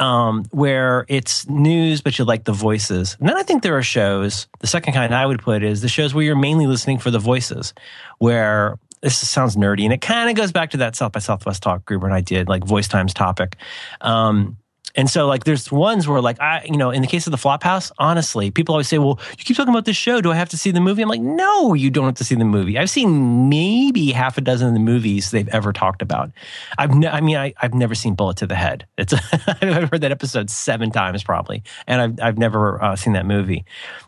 um, 0.00 0.44
where 0.50 1.04
it's 1.08 1.48
news, 1.48 2.00
but 2.00 2.18
you 2.18 2.24
like 2.24 2.44
the 2.44 2.52
voices. 2.52 3.16
And 3.20 3.28
then 3.28 3.36
I 3.36 3.42
think 3.42 3.62
there 3.62 3.76
are 3.76 3.82
shows. 3.82 4.48
The 4.58 4.66
second 4.66 4.94
kind 4.94 5.14
I 5.14 5.26
would 5.26 5.40
put 5.40 5.62
is 5.62 5.82
the 5.82 5.88
shows 5.88 6.14
where 6.14 6.24
you're 6.24 6.36
mainly 6.36 6.66
listening 6.66 6.98
for 6.98 7.10
the 7.10 7.18
voices, 7.18 7.74
where 8.18 8.78
this 9.02 9.16
sounds 9.28 9.56
nerdy 9.56 9.84
and 9.84 9.92
it 9.92 10.00
kind 10.00 10.28
of 10.28 10.36
goes 10.36 10.52
back 10.52 10.70
to 10.70 10.78
that 10.78 10.94
South 10.96 11.12
by 11.12 11.20
Southwest 11.20 11.62
talk 11.62 11.84
Gruber 11.84 12.06
and 12.06 12.14
I 12.14 12.20
did, 12.20 12.48
like 12.48 12.64
voice 12.64 12.88
times 12.88 13.14
topic. 13.14 13.56
Um, 14.00 14.58
and 14.94 15.08
so, 15.08 15.26
like, 15.26 15.44
there's 15.44 15.70
ones 15.70 16.08
where, 16.08 16.20
like, 16.20 16.40
I, 16.40 16.64
you 16.64 16.76
know, 16.76 16.90
in 16.90 17.02
the 17.02 17.08
case 17.08 17.26
of 17.26 17.30
the 17.30 17.36
Flophouse, 17.36 17.92
honestly, 17.98 18.50
people 18.50 18.74
always 18.74 18.88
say, 18.88 18.98
"Well, 18.98 19.18
you 19.38 19.44
keep 19.44 19.56
talking 19.56 19.72
about 19.72 19.84
this 19.84 19.96
show. 19.96 20.20
Do 20.20 20.30
I 20.30 20.36
have 20.36 20.48
to 20.50 20.56
see 20.56 20.70
the 20.70 20.80
movie?" 20.80 21.02
I'm 21.02 21.08
like, 21.08 21.20
"No, 21.20 21.74
you 21.74 21.90
don't 21.90 22.06
have 22.06 22.14
to 22.16 22.24
see 22.24 22.34
the 22.34 22.44
movie. 22.44 22.78
I've 22.78 22.90
seen 22.90 23.48
maybe 23.48 24.12
half 24.12 24.38
a 24.38 24.40
dozen 24.40 24.68
of 24.68 24.74
the 24.74 24.80
movies 24.80 25.30
they've 25.30 25.48
ever 25.48 25.72
talked 25.72 26.02
about. 26.02 26.30
I've, 26.78 26.94
ne- 26.94 27.08
I 27.08 27.20
mean, 27.20 27.36
I, 27.36 27.54
I've 27.60 27.74
never 27.74 27.94
seen 27.94 28.14
Bullet 28.14 28.38
to 28.38 28.46
the 28.46 28.54
Head. 28.54 28.86
It's, 28.98 29.12
I've 29.46 29.90
heard 29.90 30.00
that 30.00 30.12
episode 30.12 30.50
seven 30.50 30.90
times 30.90 31.22
probably, 31.22 31.62
and 31.86 32.00
I've, 32.00 32.28
I've 32.28 32.38
never 32.38 32.82
uh, 32.82 32.96
seen 32.96 33.12
that 33.14 33.26
movie. 33.26 33.64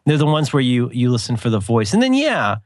They're 0.07 0.17
the 0.17 0.27
ones 0.27 0.53
where 0.53 0.63
you, 0.63 0.91
you 0.93 1.11
listen 1.11 1.37
for 1.37 1.51
the 1.51 1.61
voice, 1.61 1.93
and 1.93 2.03
then 2.03 2.15
yeah, 2.15 2.57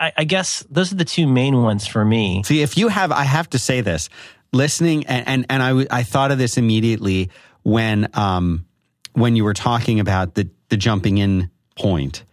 I 0.00 0.24
guess 0.24 0.64
those 0.70 0.92
are 0.92 0.94
the 0.94 1.04
two 1.04 1.26
main 1.26 1.60
ones 1.60 1.84
for 1.84 2.04
me. 2.04 2.44
See, 2.44 2.62
if 2.62 2.78
you 2.78 2.86
have, 2.86 3.10
I 3.10 3.24
have 3.24 3.50
to 3.50 3.58
say 3.58 3.80
this, 3.80 4.08
listening, 4.52 5.06
and 5.06 5.26
and, 5.26 5.46
and 5.48 5.62
I, 5.62 5.68
w- 5.68 5.86
I 5.90 6.02
thought 6.02 6.30
of 6.30 6.38
this 6.38 6.56
immediately 6.56 7.30
when 7.62 8.08
um 8.14 8.64
when 9.12 9.36
you 9.36 9.44
were 9.44 9.54
talking 9.54 10.00
about 10.00 10.34
the 10.34 10.48
the 10.68 10.76
jumping 10.76 11.18
in 11.18 11.50
point. 11.76 12.24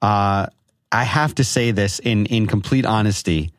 Uh, 0.00 0.46
I 0.90 1.04
have 1.04 1.34
to 1.36 1.44
say 1.44 1.70
this 1.70 1.98
in 1.98 2.26
in 2.26 2.46
complete 2.46 2.84
honesty, 2.84 3.52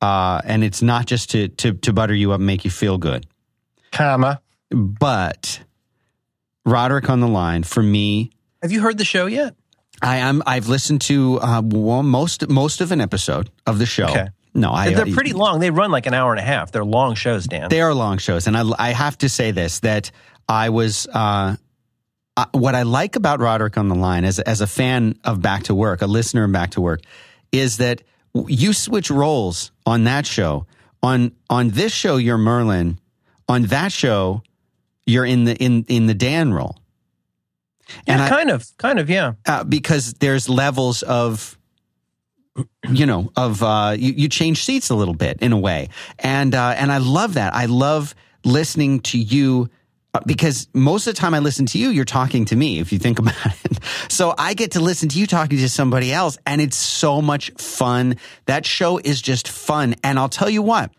uh, 0.00 0.40
and 0.44 0.64
it's 0.64 0.82
not 0.82 1.06
just 1.06 1.30
to 1.30 1.48
to 1.48 1.74
to 1.74 1.92
butter 1.92 2.14
you 2.14 2.32
up 2.32 2.38
and 2.38 2.46
make 2.46 2.64
you 2.64 2.70
feel 2.70 2.98
good, 2.98 3.26
Comma. 3.92 4.40
but 4.70 5.60
Roderick 6.64 7.08
on 7.10 7.20
the 7.20 7.28
line 7.28 7.62
for 7.62 7.82
me. 7.82 8.30
Have 8.62 8.72
you 8.72 8.80
heard 8.80 8.98
the 8.98 9.04
show 9.04 9.26
yet? 9.26 9.54
I 10.00 10.16
am. 10.16 10.42
I've 10.46 10.68
listened 10.68 11.02
to 11.02 11.38
uh, 11.40 11.62
well, 11.64 12.02
most 12.02 12.48
most 12.48 12.80
of 12.80 12.90
an 12.90 13.00
episode 13.00 13.50
of 13.66 13.78
the 13.78 13.86
show. 13.86 14.08
Okay. 14.08 14.28
No, 14.54 14.70
I, 14.72 14.92
They're 14.92 15.06
pretty 15.06 15.32
long. 15.32 15.60
They 15.60 15.70
run 15.70 15.90
like 15.90 16.06
an 16.06 16.14
hour 16.14 16.30
and 16.32 16.38
a 16.40 16.44
half. 16.44 16.72
They're 16.72 16.84
long 16.84 17.14
shows, 17.14 17.46
Dan. 17.46 17.70
They 17.70 17.80
are 17.80 17.94
long 17.94 18.18
shows, 18.18 18.46
and 18.46 18.56
I, 18.56 18.64
I 18.78 18.90
have 18.90 19.16
to 19.18 19.28
say 19.28 19.50
this 19.50 19.80
that 19.80 20.10
I 20.48 20.68
was 20.68 21.06
uh, 21.06 21.56
uh, 22.36 22.44
what 22.52 22.74
I 22.74 22.82
like 22.82 23.16
about 23.16 23.40
Roderick 23.40 23.78
on 23.78 23.88
the 23.88 23.94
line 23.94 24.24
as 24.24 24.38
as 24.40 24.60
a 24.60 24.66
fan 24.66 25.18
of 25.24 25.40
Back 25.40 25.64
to 25.64 25.74
Work, 25.74 26.02
a 26.02 26.06
listener 26.06 26.44
of 26.44 26.52
Back 26.52 26.72
to 26.72 26.80
Work, 26.82 27.00
is 27.50 27.78
that 27.78 28.02
you 28.46 28.72
switch 28.74 29.10
roles 29.10 29.72
on 29.86 30.04
that 30.04 30.26
show. 30.26 30.66
On 31.02 31.32
on 31.48 31.70
this 31.70 31.92
show, 31.92 32.16
you're 32.16 32.38
Merlin. 32.38 32.98
On 33.48 33.62
that 33.64 33.90
show, 33.90 34.42
you're 35.06 35.24
in 35.24 35.44
the 35.44 35.54
in 35.56 35.84
in 35.88 36.06
the 36.06 36.14
Dan 36.14 36.52
role. 36.52 36.76
yeah, 38.06 38.14
and 38.14 38.22
I- 38.22 38.28
kind 38.28 38.50
of, 38.50 38.66
kind 38.78 38.98
of, 38.98 39.10
yeah. 39.10 39.32
uh, 39.46 39.64
because 39.64 40.12
there's 40.14 40.48
levels 40.48 41.02
of 41.02 41.58
you 42.90 43.06
know 43.06 43.30
of 43.36 43.62
uh 43.62 43.94
you, 43.98 44.12
you 44.12 44.28
change 44.28 44.64
seats 44.64 44.90
a 44.90 44.94
little 44.94 45.14
bit 45.14 45.38
in 45.40 45.52
a 45.52 45.58
way 45.58 45.88
and 46.18 46.54
uh 46.54 46.74
and 46.76 46.92
i 46.92 46.98
love 46.98 47.34
that 47.34 47.54
i 47.54 47.64
love 47.64 48.14
listening 48.44 49.00
to 49.00 49.18
you 49.18 49.70
uh, 50.14 50.20
because 50.26 50.68
most 50.74 51.06
of 51.06 51.14
the 51.14 51.20
time 51.20 51.32
I 51.32 51.38
listen 51.38 51.64
to 51.66 51.78
you, 51.78 51.88
you're 51.88 52.04
talking 52.04 52.44
to 52.46 52.56
me, 52.56 52.80
if 52.80 52.92
you 52.92 52.98
think 52.98 53.18
about 53.18 53.34
it. 53.64 53.78
So 54.08 54.34
I 54.36 54.54
get 54.54 54.72
to 54.72 54.80
listen 54.80 55.08
to 55.10 55.18
you 55.18 55.26
talking 55.26 55.58
to 55.58 55.68
somebody 55.68 56.12
else, 56.12 56.36
and 56.44 56.60
it's 56.60 56.76
so 56.76 57.22
much 57.22 57.50
fun. 57.52 58.16
That 58.44 58.66
show 58.66 58.98
is 58.98 59.22
just 59.22 59.48
fun. 59.48 59.94
And 60.04 60.18
I'll 60.18 60.28
tell 60.28 60.50
you 60.50 60.60
what, 60.60 60.90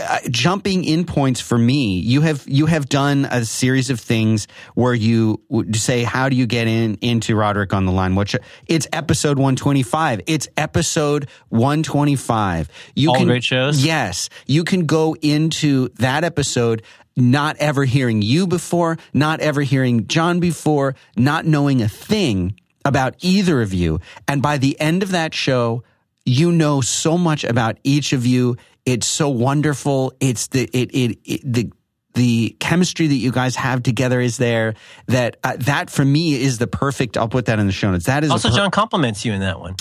uh, 0.00 0.18
jumping 0.30 0.84
in 0.84 1.04
points 1.04 1.40
for 1.40 1.58
me. 1.58 1.98
You 1.98 2.22
have 2.22 2.44
you 2.46 2.66
have 2.66 2.88
done 2.88 3.26
a 3.26 3.44
series 3.44 3.90
of 3.90 4.00
things 4.00 4.48
where 4.74 4.94
you 4.94 5.42
would 5.48 5.76
say, 5.76 6.02
"How 6.02 6.28
do 6.28 6.36
you 6.36 6.46
get 6.46 6.66
in 6.66 6.96
into 7.02 7.36
Roderick 7.36 7.74
on 7.74 7.84
the 7.84 7.92
line?" 7.92 8.14
Which 8.14 8.34
it's 8.66 8.86
episode 8.92 9.38
one 9.38 9.54
twenty 9.54 9.82
five. 9.82 10.20
It's 10.26 10.48
episode 10.56 11.28
one 11.50 11.82
twenty 11.82 12.16
five. 12.16 12.70
You 12.94 13.10
All 13.10 13.16
can 13.16 13.26
great 13.26 13.44
shows? 13.44 13.84
Yes, 13.84 14.30
you 14.46 14.64
can 14.64 14.86
go 14.86 15.14
into 15.20 15.88
that 15.96 16.24
episode. 16.24 16.82
Not 17.14 17.58
ever 17.58 17.84
hearing 17.84 18.22
you 18.22 18.46
before, 18.46 18.96
not 19.12 19.40
ever 19.40 19.60
hearing 19.60 20.06
John 20.06 20.40
before, 20.40 20.94
not 21.14 21.44
knowing 21.44 21.82
a 21.82 21.88
thing 21.88 22.58
about 22.86 23.16
either 23.20 23.60
of 23.60 23.74
you. 23.74 24.00
And 24.26 24.40
by 24.40 24.56
the 24.56 24.80
end 24.80 25.02
of 25.02 25.10
that 25.10 25.34
show, 25.34 25.82
you 26.24 26.52
know 26.52 26.80
so 26.80 27.18
much 27.18 27.44
about 27.44 27.78
each 27.84 28.12
of 28.12 28.24
you. 28.24 28.56
It's 28.84 29.06
so 29.06 29.28
wonderful. 29.28 30.12
It's 30.20 30.48
the 30.48 30.64
it 30.72 30.90
it, 30.94 31.18
it 31.24 31.40
the 31.52 31.72
the 32.14 32.56
chemistry 32.60 33.06
that 33.06 33.14
you 33.14 33.32
guys 33.32 33.56
have 33.56 33.82
together 33.82 34.20
is 34.20 34.36
there. 34.36 34.74
That 35.06 35.36
uh, 35.44 35.56
that 35.60 35.88
for 35.90 36.04
me 36.04 36.34
is 36.40 36.58
the 36.58 36.66
perfect. 36.66 37.16
I'll 37.16 37.28
put 37.28 37.46
that 37.46 37.58
in 37.58 37.66
the 37.66 37.72
show 37.72 37.90
notes. 37.90 38.06
That 38.06 38.24
is 38.24 38.30
Also, 38.30 38.50
per- 38.50 38.56
John 38.56 38.70
compliments 38.70 39.24
you 39.24 39.32
in 39.32 39.40
that 39.40 39.60
one. 39.60 39.76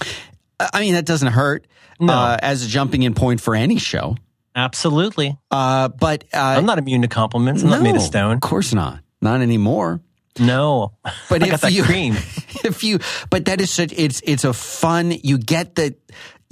I 0.59 0.81
mean, 0.81 0.93
that 0.93 1.05
doesn't 1.05 1.31
hurt 1.33 1.65
No. 1.99 2.13
uh, 2.13 2.37
as 2.41 2.63
a 2.63 2.67
jumping 2.67 3.01
in 3.03 3.15
point 3.15 3.41
for 3.41 3.55
any 3.55 3.79
show. 3.79 4.15
Absolutely. 4.55 5.37
Uh, 5.49 5.87
but 5.87 6.23
uh, 6.33 6.37
I'm 6.37 6.65
not 6.65 6.77
immune 6.77 7.01
to 7.01 7.07
compliments. 7.07 7.63
I'm 7.63 7.69
not 7.69 7.81
made 7.81 7.95
of 7.95 8.01
stone. 8.01 8.33
Of 8.35 8.41
course 8.41 8.73
not. 8.73 8.99
Not 9.21 9.41
anymore. 9.41 10.01
No. 10.39 10.93
But 11.29 11.41
if 11.47 11.71
you, 11.71 11.83
cream. 11.83 12.13
if 12.63 12.83
you, 12.83 12.99
but 13.29 13.45
that 13.45 13.59
is 13.61 13.71
such, 13.71 13.91
it's, 13.93 14.21
it's 14.23 14.43
a 14.43 14.53
fun, 14.53 15.11
you 15.11 15.37
get 15.37 15.75
the, 15.75 15.95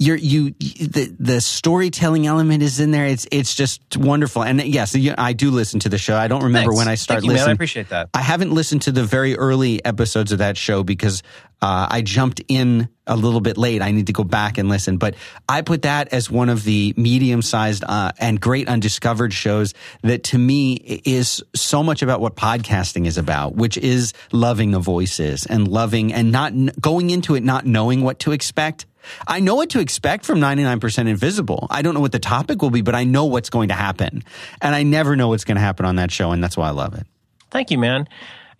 you're, 0.00 0.16
you, 0.16 0.52
the, 0.52 1.14
the 1.20 1.40
storytelling 1.42 2.26
element 2.26 2.62
is 2.62 2.80
in 2.80 2.90
there. 2.90 3.04
It's, 3.04 3.26
it's 3.30 3.54
just 3.54 3.98
wonderful. 3.98 4.42
And 4.42 4.62
yes, 4.62 4.96
I 4.96 5.34
do 5.34 5.50
listen 5.50 5.78
to 5.80 5.90
the 5.90 5.98
show. 5.98 6.16
I 6.16 6.26
don't 6.26 6.44
remember 6.44 6.70
Thanks. 6.70 6.78
when 6.78 6.88
I 6.88 6.94
start 6.94 7.20
Thank 7.20 7.30
you, 7.30 7.36
man. 7.36 7.50
I 7.50 7.52
appreciate 7.52 7.90
that. 7.90 8.08
I 8.14 8.22
haven't 8.22 8.50
listened 8.50 8.82
to 8.82 8.92
the 8.92 9.04
very 9.04 9.36
early 9.36 9.84
episodes 9.84 10.32
of 10.32 10.38
that 10.38 10.56
show 10.56 10.82
because 10.82 11.22
uh, 11.62 11.88
I 11.90 12.02
jumped 12.02 12.40
in 12.48 12.88
a 13.06 13.16
little 13.16 13.40
bit 13.40 13.58
late. 13.58 13.82
I 13.82 13.90
need 13.90 14.06
to 14.06 14.12
go 14.12 14.24
back 14.24 14.56
and 14.56 14.68
listen. 14.68 14.96
But 14.96 15.14
I 15.48 15.62
put 15.62 15.82
that 15.82 16.12
as 16.12 16.30
one 16.30 16.48
of 16.48 16.64
the 16.64 16.94
medium 16.96 17.42
sized 17.42 17.84
uh, 17.86 18.12
and 18.18 18.40
great 18.40 18.68
undiscovered 18.68 19.32
shows 19.32 19.74
that 20.02 20.24
to 20.24 20.38
me 20.38 20.74
is 20.74 21.42
so 21.54 21.82
much 21.82 22.02
about 22.02 22.20
what 22.20 22.36
podcasting 22.36 23.06
is 23.06 23.18
about, 23.18 23.56
which 23.56 23.76
is 23.76 24.12
loving 24.32 24.70
the 24.70 24.78
voices 24.78 25.44
and 25.44 25.68
loving 25.68 26.12
and 26.12 26.32
not 26.32 26.52
going 26.80 27.10
into 27.10 27.34
it 27.34 27.42
not 27.42 27.66
knowing 27.66 28.02
what 28.02 28.20
to 28.20 28.32
expect. 28.32 28.86
I 29.26 29.40
know 29.40 29.54
what 29.54 29.70
to 29.70 29.80
expect 29.80 30.24
from 30.24 30.40
99% 30.40 31.08
Invisible. 31.08 31.66
I 31.70 31.82
don't 31.82 31.94
know 31.94 32.00
what 32.00 32.12
the 32.12 32.18
topic 32.18 32.62
will 32.62 32.70
be, 32.70 32.82
but 32.82 32.94
I 32.94 33.04
know 33.04 33.24
what's 33.24 33.50
going 33.50 33.68
to 33.68 33.74
happen. 33.74 34.22
And 34.60 34.74
I 34.74 34.82
never 34.82 35.16
know 35.16 35.28
what's 35.28 35.44
going 35.44 35.56
to 35.56 35.62
happen 35.62 35.86
on 35.86 35.96
that 35.96 36.10
show. 36.10 36.32
And 36.32 36.42
that's 36.42 36.56
why 36.56 36.68
I 36.68 36.72
love 36.72 36.94
it. 36.94 37.06
Thank 37.50 37.70
you, 37.70 37.78
man. 37.78 38.06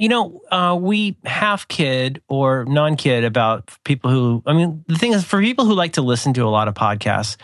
You 0.00 0.08
know, 0.08 0.40
uh, 0.50 0.78
we 0.80 1.18
half 1.26 1.68
kid 1.68 2.22
or 2.26 2.64
non 2.64 2.96
kid 2.96 3.22
about 3.24 3.70
people 3.84 4.10
who, 4.10 4.42
I 4.46 4.54
mean, 4.54 4.82
the 4.88 4.96
thing 4.96 5.12
is, 5.12 5.24
for 5.24 5.42
people 5.42 5.66
who 5.66 5.74
like 5.74 5.92
to 5.92 6.02
listen 6.02 6.32
to 6.34 6.44
a 6.44 6.48
lot 6.48 6.68
of 6.68 6.74
podcasts, 6.74 7.36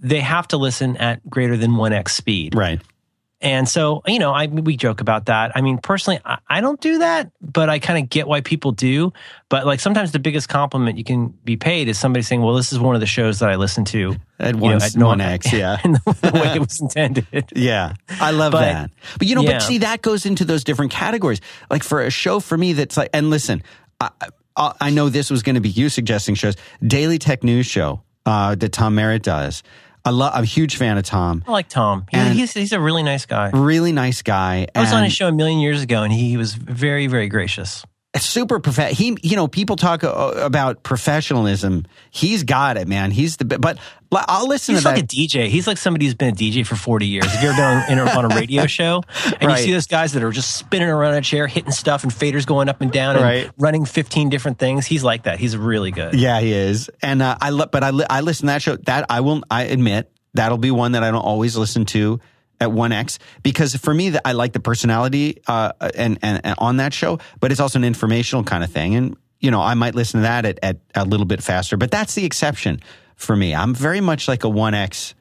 they 0.00 0.18
have 0.18 0.48
to 0.48 0.56
listen 0.56 0.96
at 0.96 1.28
greater 1.30 1.56
than 1.56 1.72
1x 1.72 2.08
speed. 2.08 2.56
Right. 2.56 2.80
And 3.42 3.66
so, 3.66 4.02
you 4.06 4.18
know, 4.18 4.32
I 4.32 4.46
we 4.48 4.76
joke 4.76 5.00
about 5.00 5.26
that. 5.26 5.52
I 5.56 5.62
mean, 5.62 5.78
personally, 5.78 6.20
I, 6.26 6.38
I 6.48 6.60
don't 6.60 6.78
do 6.78 6.98
that, 6.98 7.30
but 7.40 7.70
I 7.70 7.78
kind 7.78 8.02
of 8.02 8.10
get 8.10 8.28
why 8.28 8.42
people 8.42 8.72
do. 8.72 9.14
But 9.48 9.64
like 9.64 9.80
sometimes 9.80 10.12
the 10.12 10.18
biggest 10.18 10.48
compliment 10.50 10.98
you 10.98 11.04
can 11.04 11.28
be 11.44 11.56
paid 11.56 11.88
is 11.88 11.98
somebody 11.98 12.22
saying, 12.22 12.42
"Well, 12.42 12.54
this 12.54 12.70
is 12.70 12.78
one 12.78 12.94
of 12.94 13.00
the 13.00 13.06
shows 13.06 13.38
that 13.38 13.48
I 13.48 13.56
listen 13.56 13.86
to 13.86 14.16
At 14.38 14.56
one, 14.56 14.78
know, 14.78 14.84
at 14.84 14.94
no- 14.96 15.06
one 15.06 15.20
X, 15.22 15.52
yeah. 15.54 15.78
in 15.84 15.92
the, 15.92 16.00
the 16.20 16.32
way 16.34 16.54
it 16.54 16.60
was 16.60 16.80
intended." 16.82 17.50
Yeah, 17.54 17.94
I 18.10 18.30
love 18.32 18.52
But- 18.52 18.60
that. 18.60 18.90
But 19.18 19.26
you 19.26 19.34
know, 19.34 19.42
yeah. 19.42 19.52
but 19.52 19.62
see, 19.62 19.78
that 19.78 20.02
goes 20.02 20.26
into 20.26 20.44
those 20.44 20.62
different 20.62 20.92
categories. 20.92 21.40
Like 21.70 21.82
for 21.82 22.02
a 22.02 22.10
show 22.10 22.40
for 22.40 22.58
me, 22.58 22.74
that's 22.74 22.98
like, 22.98 23.08
and 23.14 23.30
listen, 23.30 23.62
I, 24.00 24.10
I, 24.54 24.74
I 24.82 24.90
know 24.90 25.08
this 25.08 25.30
was 25.30 25.42
going 25.42 25.54
to 25.54 25.60
be 25.62 25.70
you 25.70 25.88
suggesting 25.88 26.34
shows. 26.34 26.56
Daily 26.86 27.18
Tech 27.18 27.42
News 27.42 27.64
Show 27.66 28.02
uh, 28.26 28.54
that 28.56 28.72
Tom 28.72 28.96
Merritt 28.96 29.22
does. 29.22 29.62
I 30.04 30.10
love. 30.10 30.32
I'm 30.34 30.42
a 30.42 30.46
huge 30.46 30.76
fan 30.76 30.98
of 30.98 31.04
Tom. 31.04 31.44
I 31.46 31.52
like 31.52 31.68
Tom. 31.68 32.06
He's 32.10 32.52
he's 32.52 32.72
a 32.72 32.80
really 32.80 33.02
nice 33.02 33.26
guy. 33.26 33.50
Really 33.52 33.92
nice 33.92 34.22
guy. 34.22 34.66
I 34.74 34.80
was 34.80 34.92
on 34.92 34.98
and 34.98 35.04
his 35.06 35.14
show 35.14 35.28
a 35.28 35.32
million 35.32 35.58
years 35.60 35.82
ago, 35.82 36.02
and 36.02 36.12
he, 36.12 36.30
he 36.30 36.36
was 36.36 36.54
very 36.54 37.06
very 37.06 37.28
gracious. 37.28 37.84
Super 38.18 38.58
prof. 38.60 38.76
He, 38.88 39.16
you 39.22 39.36
know, 39.36 39.46
people 39.46 39.76
talk 39.76 40.02
uh, 40.02 40.32
about 40.36 40.82
professionalism. 40.82 41.86
He's 42.10 42.42
got 42.42 42.76
it, 42.76 42.88
man. 42.88 43.10
He's 43.10 43.36
the. 43.36 43.44
But 43.44 43.78
I'll 44.12 44.48
listen 44.48 44.74
He's 44.74 44.82
to 44.82 44.88
like 44.88 44.96
that. 45.06 45.12
a 45.12 45.16
DJ. 45.16 45.46
He's 45.48 45.68
like 45.68 45.78
somebody 45.78 46.06
who's 46.06 46.14
been 46.16 46.30
a 46.34 46.36
DJ 46.36 46.66
for 46.66 46.74
40 46.74 47.06
years. 47.06 47.26
If 47.32 47.40
you're 47.42 47.52
ever 47.52 47.84
been 47.88 47.98
on, 48.00 48.08
on 48.24 48.32
a 48.32 48.34
radio 48.34 48.66
show 48.66 49.02
and 49.38 49.42
Right. 49.48 49.58
you 49.60 49.66
see 49.66 49.72
those 49.72 49.86
guys 49.86 50.12
that 50.14 50.24
are 50.24 50.32
just 50.32 50.56
spinning 50.56 50.88
around 50.88 51.14
a 51.14 51.20
chair, 51.20 51.46
hitting 51.46 51.70
stuff 51.70 52.02
and 52.02 52.12
faders 52.12 52.44
going 52.44 52.68
up 52.68 52.80
and 52.80 52.90
down 52.90 53.14
and 53.14 53.24
Right. 53.24 53.50
running 53.56 53.84
15 53.84 54.28
different 54.28 54.58
things, 54.58 54.84
he's 54.86 55.04
like 55.04 55.22
that. 55.24 55.38
He's 55.38 55.56
really 55.56 55.92
good. 55.92 56.14
Yeah, 56.14 56.40
he 56.40 56.52
is. 56.52 56.90
And 57.02 57.22
uh, 57.22 57.36
I, 57.40 57.50
but 57.66 57.84
I, 57.84 57.90
li- 57.90 58.06
I 58.10 58.22
listen 58.22 58.46
to 58.48 58.52
that 58.54 58.62
show. 58.62 58.74
That 58.76 59.06
I 59.08 59.20
will. 59.20 59.42
I 59.48 59.64
admit 59.64 60.10
that'll 60.34 60.58
be 60.58 60.72
one 60.72 60.92
that 60.92 61.04
I 61.04 61.12
don't 61.12 61.20
always 61.22 61.56
listen 61.56 61.84
to 61.86 62.18
at 62.60 62.70
One 62.72 62.92
X 62.92 63.18
because 63.42 63.74
for 63.76 63.92
me, 63.94 64.14
I 64.24 64.32
like 64.32 64.52
the 64.52 64.60
personality 64.60 65.40
uh, 65.46 65.72
and, 65.94 66.18
and 66.22 66.40
and 66.44 66.54
on 66.58 66.76
that 66.76 66.92
show, 66.92 67.18
but 67.40 67.50
it's 67.50 67.60
also 67.60 67.78
an 67.78 67.84
informational 67.84 68.44
kind 68.44 68.62
of 68.62 68.70
thing. 68.70 68.94
And 68.94 69.16
you 69.40 69.50
know, 69.50 69.60
I 69.60 69.74
might 69.74 69.94
listen 69.94 70.20
to 70.20 70.22
that 70.22 70.44
at, 70.44 70.58
at 70.62 70.78
a 70.94 71.04
little 71.04 71.26
bit 71.26 71.42
faster, 71.42 71.76
but 71.76 71.90
that's 71.90 72.14
the 72.14 72.24
exception 72.26 72.80
for 73.16 73.34
me. 73.34 73.54
I'm 73.54 73.74
very 73.74 74.00
much 74.00 74.28
like 74.28 74.44
a 74.44 74.48
One 74.50 74.74
X, 74.74 75.14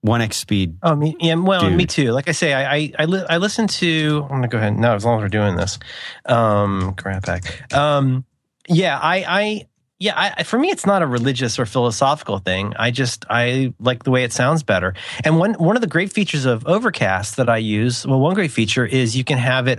One 0.00 0.20
X 0.20 0.36
speed. 0.36 0.78
Oh, 0.82 0.96
me, 0.96 1.16
yeah, 1.20 1.34
well, 1.36 1.60
Dude. 1.60 1.76
me 1.76 1.86
too. 1.86 2.10
Like 2.10 2.28
I 2.28 2.32
say, 2.32 2.52
I 2.52 2.74
I, 2.74 2.92
I, 2.98 3.04
li- 3.04 3.26
I 3.30 3.36
listen 3.38 3.68
to. 3.68 4.22
I'm 4.24 4.28
gonna 4.36 4.48
go 4.48 4.58
ahead. 4.58 4.76
No, 4.76 4.94
as 4.94 5.04
long 5.04 5.18
as 5.18 5.22
we're 5.22 5.28
doing 5.28 5.54
this, 5.56 5.78
um, 6.26 6.94
grab 6.96 7.24
back. 7.24 7.72
Um, 7.72 8.24
yeah, 8.68 8.98
I, 8.98 9.24
I, 9.28 9.66
yeah, 10.02 10.32
I, 10.36 10.42
for 10.42 10.58
me, 10.58 10.70
it's 10.70 10.84
not 10.84 11.00
a 11.02 11.06
religious 11.06 11.60
or 11.60 11.64
philosophical 11.64 12.38
thing. 12.38 12.74
I 12.76 12.90
just 12.90 13.24
I 13.30 13.72
like 13.78 14.02
the 14.02 14.10
way 14.10 14.24
it 14.24 14.32
sounds 14.32 14.64
better. 14.64 14.94
And 15.22 15.38
one 15.38 15.54
one 15.54 15.76
of 15.76 15.80
the 15.80 15.86
great 15.86 16.12
features 16.12 16.44
of 16.44 16.66
Overcast 16.66 17.36
that 17.36 17.48
I 17.48 17.58
use, 17.58 18.04
well, 18.04 18.18
one 18.18 18.34
great 18.34 18.50
feature 18.50 18.84
is 18.84 19.16
you 19.16 19.22
can 19.22 19.38
have 19.38 19.68
it. 19.68 19.78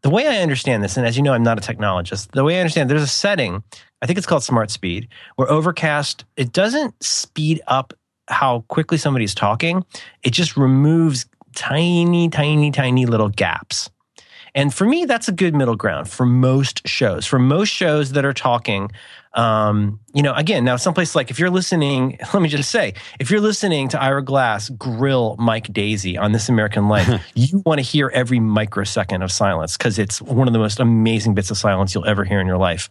The 0.00 0.08
way 0.08 0.26
I 0.26 0.38
understand 0.38 0.82
this, 0.82 0.96
and 0.96 1.06
as 1.06 1.18
you 1.18 1.22
know, 1.22 1.34
I'm 1.34 1.42
not 1.42 1.58
a 1.58 1.60
technologist. 1.60 2.30
The 2.30 2.44
way 2.44 2.56
I 2.56 2.60
understand, 2.60 2.88
there's 2.88 3.02
a 3.02 3.06
setting. 3.06 3.62
I 4.00 4.06
think 4.06 4.16
it's 4.16 4.26
called 4.26 4.42
Smart 4.42 4.70
Speed, 4.70 5.08
where 5.36 5.50
Overcast 5.50 6.24
it 6.38 6.50
doesn't 6.50 6.94
speed 7.04 7.60
up 7.66 7.92
how 8.28 8.64
quickly 8.68 8.96
somebody's 8.96 9.34
talking. 9.34 9.84
It 10.22 10.30
just 10.30 10.56
removes 10.56 11.26
tiny, 11.54 12.30
tiny, 12.30 12.70
tiny 12.70 13.04
little 13.04 13.28
gaps. 13.28 13.90
And 14.54 14.72
for 14.72 14.86
me, 14.86 15.04
that's 15.04 15.28
a 15.28 15.32
good 15.32 15.54
middle 15.54 15.76
ground 15.76 16.08
for 16.08 16.24
most 16.24 16.88
shows. 16.88 17.26
For 17.26 17.38
most 17.38 17.68
shows 17.68 18.12
that 18.12 18.24
are 18.24 18.32
talking, 18.32 18.90
um, 19.38 20.00
you 20.14 20.22
know, 20.22 20.34
again, 20.34 20.64
now 20.64 20.74
someplace 20.74 21.14
like 21.14 21.30
if 21.30 21.38
you're 21.38 21.48
listening, 21.48 22.18
let 22.34 22.42
me 22.42 22.48
just 22.48 22.72
say, 22.72 22.94
if 23.20 23.30
you're 23.30 23.40
listening 23.40 23.88
to 23.90 24.02
Ira 24.02 24.24
Glass 24.24 24.68
grill 24.68 25.36
Mike 25.38 25.68
Daisey 25.68 26.18
on 26.18 26.32
This 26.32 26.48
American 26.48 26.88
Life, 26.88 27.08
you 27.36 27.62
want 27.64 27.78
to 27.78 27.82
hear 27.82 28.10
every 28.12 28.40
microsecond 28.40 29.22
of 29.22 29.30
silence 29.30 29.76
because 29.76 29.96
it's 29.96 30.20
one 30.20 30.48
of 30.48 30.52
the 30.52 30.58
most 30.58 30.80
amazing 30.80 31.34
bits 31.34 31.52
of 31.52 31.56
silence 31.56 31.94
you'll 31.94 32.06
ever 32.06 32.24
hear 32.24 32.40
in 32.40 32.48
your 32.48 32.56
life. 32.56 32.88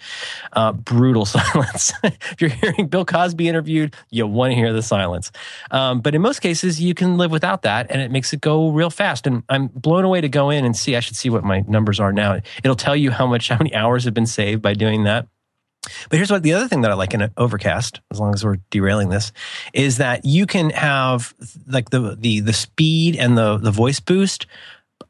Uh, 0.53 0.71
brutal 0.71 1.25
silence. 1.25 1.91
if 2.03 2.39
you're 2.39 2.49
hearing 2.49 2.87
Bill 2.87 3.03
Cosby 3.03 3.49
interviewed, 3.49 3.93
you 4.09 4.25
want 4.25 4.51
to 4.51 4.55
hear 4.55 4.71
the 4.71 4.81
silence. 4.81 5.33
Um, 5.71 5.99
but 5.99 6.15
in 6.15 6.21
most 6.21 6.39
cases, 6.39 6.79
you 6.79 6.93
can 6.93 7.17
live 7.17 7.31
without 7.31 7.63
that, 7.63 7.91
and 7.91 8.01
it 8.01 8.09
makes 8.09 8.31
it 8.31 8.39
go 8.39 8.69
real 8.69 8.89
fast. 8.89 9.27
And 9.27 9.43
I'm 9.49 9.67
blown 9.67 10.05
away 10.05 10.21
to 10.21 10.29
go 10.29 10.49
in 10.49 10.63
and 10.63 10.77
see. 10.77 10.95
I 10.95 11.01
should 11.01 11.17
see 11.17 11.29
what 11.29 11.43
my 11.43 11.65
numbers 11.67 11.99
are 11.99 12.13
now. 12.13 12.39
It'll 12.63 12.77
tell 12.77 12.95
you 12.95 13.11
how 13.11 13.27
much, 13.27 13.49
how 13.49 13.57
many 13.57 13.75
hours 13.75 14.05
have 14.05 14.13
been 14.13 14.25
saved 14.25 14.61
by 14.61 14.73
doing 14.73 15.03
that. 15.03 15.27
But 16.09 16.17
here's 16.17 16.31
what 16.31 16.43
the 16.43 16.53
other 16.53 16.67
thing 16.67 16.81
that 16.81 16.91
I 16.91 16.95
like 16.95 17.13
in 17.13 17.29
Overcast, 17.37 18.01
as 18.11 18.19
long 18.19 18.33
as 18.33 18.43
we're 18.43 18.57
derailing 18.69 19.09
this, 19.09 19.31
is 19.73 19.97
that 19.97 20.25
you 20.25 20.45
can 20.45 20.69
have 20.71 21.33
like 21.67 21.89
the 21.89 22.15
the 22.19 22.39
the 22.41 22.53
speed 22.53 23.15
and 23.15 23.37
the 23.37 23.57
the 23.57 23.71
voice 23.71 23.99
boost 23.99 24.45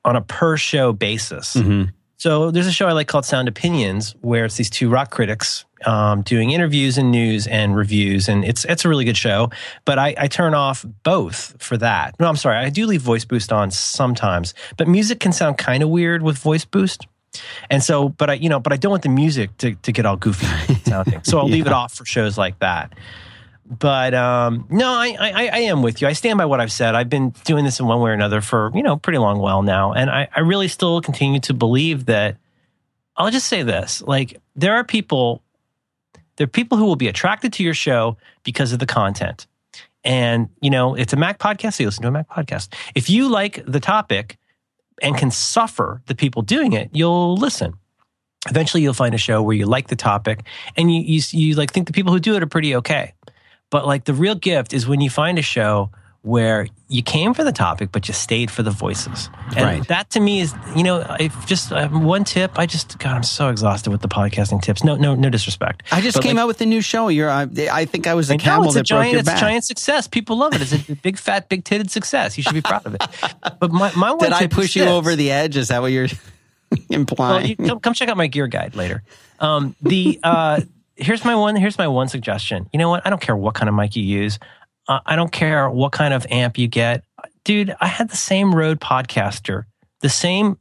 on 0.06 0.16
a 0.16 0.22
per 0.22 0.58
show 0.58 0.94
basis. 0.94 1.56
Mhm. 1.56 1.92
So 2.20 2.50
there's 2.50 2.66
a 2.66 2.72
show 2.72 2.88
I 2.88 2.94
like 2.94 3.08
called 3.08 3.26
Sound 3.26 3.48
Opinions, 3.48 4.16
where 4.22 4.46
it's 4.46 4.56
these 4.56 4.72
two 4.72 4.90
rock 4.90 5.12
critics 5.12 5.66
um, 5.86 6.24
doing 6.24 6.50
interviews 6.50 6.98
and 6.98 7.12
news 7.12 7.46
and 7.46 7.76
reviews, 7.76 8.28
and 8.28 8.44
it's 8.44 8.66
it's 8.66 8.86
a 8.86 8.90
really 8.90 9.06
good 9.06 9.18
show. 9.18 9.52
But 9.86 10.00
I, 10.00 10.16
I 10.18 10.28
turn 10.28 10.56
off 10.56 10.84
both 11.04 11.56
for 11.60 11.78
that. 11.78 12.16
No, 12.20 12.28
I'm 12.28 12.36
sorry, 12.36 12.58
I 12.58 12.70
do 12.72 12.88
leave 12.88 13.02
voice 13.02 13.24
boost 13.24 13.54
on 13.54 13.70
sometimes, 13.70 14.56
but 14.78 14.88
music 14.88 15.20
can 15.20 15.32
sound 15.32 15.60
kind 15.60 15.84
of 15.84 15.90
weird 15.90 16.24
with 16.24 16.40
voice 16.40 16.66
boost. 16.66 17.06
And 17.70 17.84
so, 17.84 18.10
but 18.10 18.30
I, 18.30 18.34
you 18.34 18.50
know, 18.50 18.60
but 18.60 18.74
I 18.74 18.78
don't 18.78 18.92
want 18.92 19.04
the 19.04 19.10
music 19.10 19.56
to, 19.58 19.76
to 19.76 19.92
get 19.92 20.06
all 20.06 20.18
goofy 20.18 20.76
sounding. 20.86 21.24
So 21.24 21.40
I'll 21.40 21.48
leave 21.48 21.68
it 21.68 21.74
off 21.74 21.94
for 21.94 22.06
shows 22.06 22.38
like 22.38 22.60
that. 22.60 22.94
But 23.70 24.14
um, 24.14 24.66
no, 24.70 24.88
I, 24.88 25.16
I, 25.20 25.48
I 25.48 25.60
am 25.60 25.82
with 25.82 26.02
you. 26.02 26.08
I 26.08 26.14
stand 26.14 26.38
by 26.38 26.46
what 26.46 26.62
I've 26.62 26.72
said. 26.72 26.96
I've 26.96 27.10
been 27.10 27.32
doing 27.44 27.66
this 27.66 27.80
in 27.80 27.86
one 27.86 28.00
way 28.00 28.12
or 28.12 28.14
another 28.14 28.40
for 28.40 28.72
you 28.74 28.82
know 28.82 28.96
pretty 28.96 29.20
long 29.20 29.40
while 29.40 29.62
now, 29.62 29.92
and 29.92 30.10
I, 30.10 30.30
I 30.34 30.40
really 30.40 30.70
still 30.70 31.02
continue 31.02 31.42
to 31.42 31.54
believe 31.54 32.06
that. 32.06 32.38
I'll 33.18 33.32
just 33.32 33.48
say 33.48 33.64
this: 33.64 34.02
like 34.02 34.40
there 34.56 34.76
are 34.76 34.86
people, 34.86 35.44
there 36.38 36.46
are 36.46 36.48
people 36.48 36.78
who 36.78 36.86
will 36.86 36.96
be 36.96 37.10
attracted 37.10 37.52
to 37.54 37.64
your 37.64 37.74
show 37.74 38.16
because 38.44 38.72
of 38.72 38.80
the 38.80 38.86
content, 38.86 39.48
And, 40.04 40.48
you 40.62 40.70
know, 40.70 40.96
it's 40.96 41.12
a 41.12 41.18
Mac 41.18 41.38
podcast, 41.38 41.74
so 41.74 41.84
you 41.84 41.88
listen 41.88 42.04
to 42.04 42.08
a 42.08 42.12
Mac 42.12 42.30
podcast. 42.30 42.74
If 42.96 43.10
you 43.10 43.28
like 43.28 43.62
the 43.68 43.82
topic 43.82 44.38
and 45.02 45.18
can 45.18 45.32
suffer 45.32 46.02
the 46.08 46.16
people 46.16 46.42
doing 46.42 46.74
it, 46.74 46.90
you'll 46.94 47.36
listen. 47.36 47.74
Eventually 48.50 48.84
you'll 48.84 48.94
find 48.94 49.14
a 49.14 49.18
show 49.18 49.42
where 49.42 49.56
you 49.56 49.66
like 49.66 49.88
the 49.88 49.96
topic 49.96 50.44
and 50.76 50.94
you, 50.94 51.02
you, 51.02 51.22
you 51.32 51.56
like 51.56 51.72
think 51.72 51.88
the 51.88 51.94
people 51.94 52.14
who 52.14 52.20
do 52.20 52.36
it 52.36 52.44
are 52.44 52.48
pretty 52.48 52.76
okay. 52.76 53.14
But 53.70 53.86
like 53.86 54.06
the 54.06 54.14
real 54.14 54.36
gift 54.36 54.74
is 54.74 54.88
when 54.88 55.02
you 55.02 55.10
find 55.10 55.38
a 55.38 55.42
show 55.42 55.92
where 56.28 56.68
you 56.90 57.02
came 57.02 57.34
for 57.34 57.44
the 57.44 57.52
topic, 57.52 57.90
but 57.92 58.08
you 58.08 58.14
stayed 58.14 58.52
for 58.52 58.62
the 58.62 58.70
voices. 58.72 59.30
And 59.56 59.66
Right. 59.66 59.88
that 59.88 60.10
to 60.12 60.20
me 60.20 60.42
is, 60.42 60.54
you 60.76 60.84
know, 60.84 61.04
if 61.20 61.46
just 61.46 61.72
uh, 61.72 61.88
one 61.90 62.24
tip, 62.26 62.60
I 62.60 62.66
just, 62.66 63.00
God, 63.00 63.16
I'm 63.16 63.24
so 63.24 63.50
exhausted 63.50 63.90
with 63.92 64.02
the 64.02 64.08
podcasting 64.10 64.62
tips. 64.62 64.84
No, 64.84 64.96
no, 64.96 65.16
no 65.16 65.30
disrespect. 65.30 65.84
I 65.92 66.02
just 66.02 66.18
But, 66.18 66.24
came 66.24 66.36
like, 66.36 66.44
out 66.44 66.48
with 66.48 66.62
a 66.62 66.66
new 66.66 66.82
show. 66.82 67.08
You're, 67.08 67.30
I, 67.30 67.48
I 67.72 67.86
think 67.86 68.08
I 68.08 68.14
was 68.14 68.28
the 68.28 68.36
I 68.36 68.38
camel 68.38 68.66
it's 68.66 68.76
a 68.76 68.80
that 68.80 68.88
broke 68.90 69.02
giant, 69.04 69.12
your 69.14 69.20
it's 69.22 69.30
a 69.30 69.38
giant 69.38 69.64
success. 69.64 70.08
People 70.08 70.38
love 70.38 70.54
it. 70.54 70.62
It's 70.62 70.90
a 70.90 70.96
big, 70.96 71.18
fat, 71.18 71.48
big 71.50 71.64
titted 71.64 71.90
success. 71.90 72.38
You 72.38 72.44
should 72.44 72.54
be 72.54 72.62
proud 72.62 72.86
of 72.86 72.94
it. 72.96 73.02
But 73.60 73.72
my, 73.72 73.92
my 73.96 74.12
one 74.12 74.20
Did 74.20 74.34
I 74.34 74.48
push 74.48 74.76
you 74.76 74.84
over 74.84 75.16
the 75.16 75.32
edge? 75.32 75.56
Is 75.58 75.70
that 75.70 75.82
what 75.82 75.92
you're 75.92 76.08
Well, 76.72 76.80
implying? 76.90 77.48
you, 77.48 77.56
come, 77.56 77.80
come 77.80 77.94
check 77.94 78.10
out 78.10 78.18
my 78.18 78.28
gear 78.28 78.48
guide 78.48 78.76
later. 78.76 79.02
Um, 79.40 79.76
the 79.82 80.20
uh, 80.24 80.60
here's 80.98 81.24
my 81.24 81.36
one. 81.36 81.56
Here's 81.56 81.78
my 81.78 81.88
one 81.88 82.10
suggestion. 82.10 82.70
You 82.74 82.80
know 82.80 82.90
what? 82.90 83.06
I 83.06 83.10
don't 83.10 83.22
care 83.22 83.36
what 83.38 83.54
kind 83.56 83.70
of 83.70 83.76
mic 83.76 83.96
you 83.96 84.04
use. 84.04 84.38
Uh, 84.88 85.00
I 85.06 85.16
don't 85.16 85.32
care 85.32 85.70
what 85.70 85.92
kind 85.92 86.14
of 86.14 86.26
amp 86.30 86.58
you 86.58 86.68
get, 86.68 87.04
dude. 87.44 87.76
I 87.80 87.88
had 87.88 88.10
the 88.10 88.16
same 88.16 88.56
Rode 88.56 88.80
Podcaster, 88.80 89.66
the 90.02 90.10
same 90.10 90.58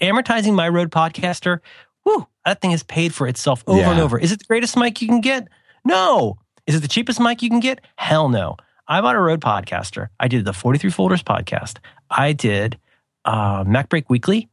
amortizing 0.00 0.54
my 0.54 0.68
Rode 0.68 0.90
Podcaster. 0.90 1.60
Whoo, 2.04 2.26
that 2.44 2.60
thing 2.60 2.70
has 2.70 2.82
paid 2.82 3.14
for 3.14 3.26
itself 3.26 3.62
over 3.66 3.82
and 3.82 4.00
over. 4.00 4.18
Is 4.18 4.32
it 4.32 4.38
the 4.38 4.44
greatest 4.44 4.76
mic 4.76 5.02
you 5.02 5.08
can 5.08 5.20
get? 5.20 5.48
No. 5.84 6.38
Is 6.66 6.74
it 6.74 6.80
the 6.80 6.88
cheapest 6.88 7.20
mic 7.20 7.42
you 7.42 7.50
can 7.50 7.60
get? 7.60 7.80
Hell 7.96 8.28
no. 8.28 8.56
I 8.88 9.00
bought 9.00 9.16
a 9.16 9.20
Rode 9.20 9.40
Podcaster. 9.40 10.08
I 10.20 10.28
did 10.28 10.44
the 10.44 10.52
43 10.52 10.90
Folders 10.90 11.22
podcast. 11.22 11.78
I 12.10 12.32
did 12.32 12.78
uh, 13.24 13.64
MacBreak 13.64 14.04
Weekly. 14.08 14.48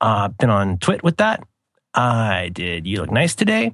Uh, 0.00 0.28
been 0.28 0.50
on 0.50 0.78
Twit 0.78 1.02
with 1.02 1.16
that. 1.16 1.42
I 1.94 2.50
did 2.52 2.86
You 2.86 3.00
Look 3.00 3.10
Nice 3.10 3.34
Today. 3.34 3.72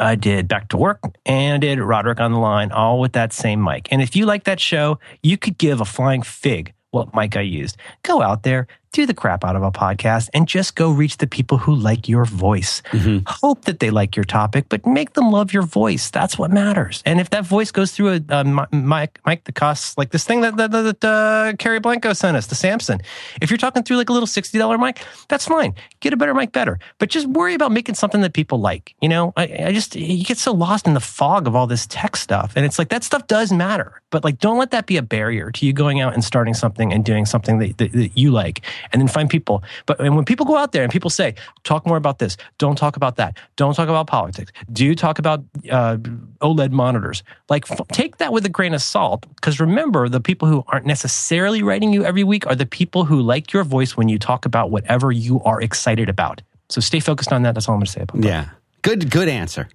I 0.00 0.14
did 0.14 0.48
Back 0.48 0.68
to 0.68 0.76
Work 0.76 1.00
and 1.24 1.54
I 1.54 1.58
did 1.58 1.80
Roderick 1.80 2.20
on 2.20 2.32
the 2.32 2.38
Line, 2.38 2.72
all 2.72 3.00
with 3.00 3.12
that 3.12 3.32
same 3.32 3.62
mic. 3.62 3.88
And 3.90 4.02
if 4.02 4.16
you 4.16 4.26
like 4.26 4.44
that 4.44 4.60
show, 4.60 4.98
you 5.22 5.36
could 5.36 5.58
give 5.58 5.80
a 5.80 5.84
flying 5.84 6.22
fig 6.22 6.72
what 6.90 7.14
mic 7.14 7.36
I 7.36 7.42
used. 7.42 7.76
Go 8.02 8.22
out 8.22 8.42
there, 8.42 8.66
do 8.96 9.04
the 9.04 9.14
crap 9.14 9.44
out 9.44 9.56
of 9.56 9.62
a 9.62 9.70
podcast, 9.70 10.30
and 10.32 10.48
just 10.48 10.74
go 10.74 10.90
reach 10.90 11.18
the 11.18 11.26
people 11.26 11.58
who 11.58 11.74
like 11.74 12.08
your 12.08 12.24
voice. 12.24 12.82
Hope 13.26 13.66
that 13.66 13.78
they 13.78 13.90
like 13.90 14.16
your 14.16 14.24
topic, 14.24 14.66
but 14.70 14.86
make 14.86 15.12
them 15.12 15.30
love 15.30 15.52
your 15.52 15.64
voice. 15.64 16.10
That's 16.10 16.38
what 16.38 16.50
matters. 16.50 17.02
And 17.04 17.20
if 17.20 17.28
that 17.30 17.44
voice 17.44 17.70
goes 17.70 17.92
through 17.92 18.08
a, 18.14 18.20
a 18.30 18.44
mi- 18.44 18.64
mic, 18.72 19.20
mic 19.26 19.44
that 19.44 19.54
costs 19.54 19.98
like 19.98 20.10
this 20.10 20.24
thing 20.24 20.40
that, 20.40 20.56
that, 20.56 20.70
that 20.70 21.04
uh, 21.04 21.52
Carrie 21.58 21.78
Blanco 21.78 22.14
sent 22.14 22.38
us, 22.38 22.46
the 22.46 22.54
Samson, 22.54 23.00
if 23.42 23.50
you're 23.50 23.58
talking 23.58 23.82
through 23.82 23.98
like 23.98 24.08
a 24.08 24.12
little 24.14 24.26
$60 24.26 24.80
mic, 24.80 25.04
that's 25.28 25.46
fine. 25.46 25.74
Get 26.00 26.14
a 26.14 26.16
better 26.16 26.32
mic 26.32 26.52
better. 26.52 26.78
But 26.98 27.10
just 27.10 27.26
worry 27.26 27.52
about 27.52 27.72
making 27.72 27.96
something 27.96 28.22
that 28.22 28.32
people 28.32 28.60
like. 28.60 28.94
You 29.02 29.10
know, 29.10 29.34
I, 29.36 29.66
I 29.66 29.72
just, 29.72 29.94
you 29.94 30.24
get 30.24 30.38
so 30.38 30.52
lost 30.52 30.86
in 30.86 30.94
the 30.94 31.00
fog 31.00 31.46
of 31.46 31.54
all 31.54 31.66
this 31.66 31.86
tech 31.86 32.16
stuff. 32.16 32.54
And 32.56 32.64
it's 32.64 32.78
like 32.78 32.88
that 32.88 33.04
stuff 33.04 33.26
does 33.26 33.52
matter. 33.52 34.00
But 34.10 34.24
like, 34.24 34.38
don't 34.38 34.56
let 34.56 34.70
that 34.70 34.86
be 34.86 34.96
a 34.96 35.02
barrier 35.02 35.50
to 35.50 35.66
you 35.66 35.74
going 35.74 36.00
out 36.00 36.14
and 36.14 36.24
starting 36.24 36.54
something 36.54 36.94
and 36.94 37.04
doing 37.04 37.26
something 37.26 37.58
that, 37.58 37.76
that, 37.76 37.92
that 37.92 38.16
you 38.16 38.30
like 38.30 38.62
and 38.92 39.00
then 39.00 39.08
find 39.08 39.28
people. 39.28 39.62
But 39.86 40.00
and 40.00 40.16
when 40.16 40.24
people 40.24 40.46
go 40.46 40.56
out 40.56 40.72
there 40.72 40.82
and 40.82 40.92
people 40.92 41.10
say, 41.10 41.34
talk 41.64 41.86
more 41.86 41.96
about 41.96 42.18
this, 42.18 42.36
don't 42.58 42.76
talk 42.76 42.96
about 42.96 43.16
that, 43.16 43.36
don't 43.56 43.74
talk 43.74 43.88
about 43.88 44.06
politics, 44.06 44.52
do 44.72 44.94
talk 44.94 45.18
about 45.18 45.44
uh, 45.70 45.96
OLED 46.40 46.70
monitors, 46.70 47.22
like 47.48 47.70
f- 47.70 47.86
take 47.88 48.18
that 48.18 48.32
with 48.32 48.44
a 48.46 48.50
grain 48.50 48.74
of 48.74 48.82
salt. 48.82 49.26
Because 49.36 49.60
remember, 49.60 50.08
the 50.08 50.20
people 50.20 50.48
who 50.48 50.64
aren't 50.68 50.86
necessarily 50.86 51.62
writing 51.62 51.92
you 51.92 52.04
every 52.04 52.24
week 52.24 52.46
are 52.46 52.54
the 52.54 52.66
people 52.66 53.04
who 53.04 53.20
like 53.20 53.52
your 53.52 53.64
voice 53.64 53.96
when 53.96 54.08
you 54.08 54.18
talk 54.18 54.44
about 54.44 54.70
whatever 54.70 55.12
you 55.12 55.42
are 55.42 55.60
excited 55.60 56.08
about. 56.08 56.42
So 56.68 56.80
stay 56.80 57.00
focused 57.00 57.32
on 57.32 57.42
that. 57.42 57.54
That's 57.54 57.68
all 57.68 57.74
I'm 57.74 57.80
going 57.80 57.86
to 57.86 57.92
say 57.92 58.02
about 58.02 58.20
that. 58.20 58.26
yeah. 58.26 58.48
Good, 58.82 59.10
good 59.10 59.28
answer. 59.28 59.68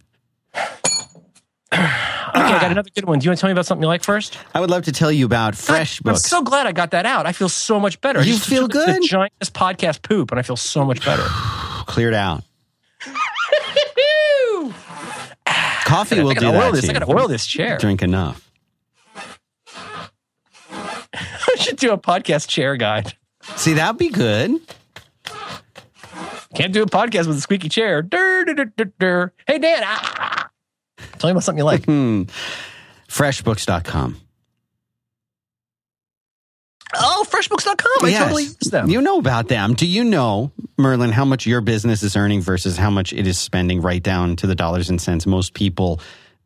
Okay, 1.74 2.39
I 2.39 2.59
got 2.61 2.72
another 2.72 2.89
good 2.93 3.05
one. 3.05 3.19
Do 3.19 3.26
you 3.26 3.30
want 3.30 3.39
to 3.39 3.41
tell 3.41 3.47
me 3.49 3.53
about 3.53 3.65
something 3.65 3.84
you 3.84 3.88
like 3.88 4.03
first? 4.03 4.38
I 4.53 4.59
would 4.59 4.69
love 4.69 4.84
to 4.86 4.91
tell 4.91 5.11
you 5.11 5.26
about 5.26 5.53
FreshBooks. 5.53 6.09
I'm 6.09 6.15
so 6.15 6.41
glad 6.43 6.65
I 6.67 6.72
got 6.72 6.91
that 6.91 7.05
out. 7.05 7.26
I 7.26 7.34
feel 7.34 7.49
so 7.49 7.80
much 7.80 7.99
better. 8.01 8.22
You 8.24 8.38
feel 8.38 8.67
good? 8.67 9.01
giantest 9.03 9.51
podcast 9.51 10.01
poop, 10.01 10.32
and 10.32 10.39
I 10.39 10.43
feel 10.43 10.55
so 10.55 10.86
much 10.86 11.03
better. 11.03 11.24
Cleared 11.88 12.13
out. 12.13 12.43
Coffee 15.86 16.22
will 16.22 16.34
do 16.34 16.39
that. 16.39 16.72
this. 16.74 16.86
to 16.86 16.89
I 16.89 16.93
gotta 16.93 17.11
oil 17.11 17.28
this 17.28 17.45
chair. 17.45 17.78
Drink 17.78 18.01
enough. 18.01 18.49
I 20.72 21.55
should 21.57 21.78
do 21.78 21.91
a 21.91 21.97
podcast 21.97 22.47
chair 22.47 22.78
guide. 22.78 23.13
See, 23.55 23.74
that'd 23.74 23.97
be 23.97 24.09
good. 24.09 24.61
Can't 26.55 26.74
do 26.74 26.84
a 26.84 26.86
podcast 26.86 27.28
with 27.28 27.38
a 27.38 27.41
squeaky 27.41 27.69
chair. 27.69 28.01
Dur, 28.01 28.45
dur, 28.45 28.53
dur, 28.53 28.65
dur, 28.78 28.91
dur. 28.99 29.34
Hey 29.47 29.57
Dan, 29.57 29.82
ah. 29.86 30.51
Tell 31.20 31.28
me 31.30 31.32
about 31.32 31.43
something 31.43 31.60
you 31.60 31.66
like. 31.66 31.86
Hmm. 31.86 32.24
Freshbooks.com. 33.10 34.18
oh, 36.95 37.26
freshbooks.com. 37.30 38.06
I 38.06 38.10
Yes. 38.10 38.24
totally 38.24 38.43
use 38.43 38.58
them. 38.72 38.89
You 38.89 39.02
know 39.02 39.18
about 39.20 39.47
them. 39.47 39.74
Do 39.74 39.86
you 39.88 40.04
know, 40.04 40.52
Merlin, 40.78 41.12
how 41.12 41.26
much 41.26 41.45
your 41.45 41.62
business 41.62 42.04
is 42.04 42.16
earning 42.16 42.41
versus 42.41 42.78
how 42.78 42.89
much 42.89 43.14
it 43.14 43.28
is 43.28 43.38
spending 43.38 43.82
right 43.82 44.02
down 44.04 44.36
to 44.38 44.47
the 44.47 44.56
dollars 44.56 44.89
and 44.89 45.02
cents? 45.02 45.26
Most 45.26 45.54
people 45.54 46.02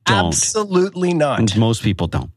don't. 0.05 0.27
Absolutely 0.27 1.13
not. 1.13 1.55
Most 1.57 1.81
people 1.83 2.07
don't. 2.07 2.31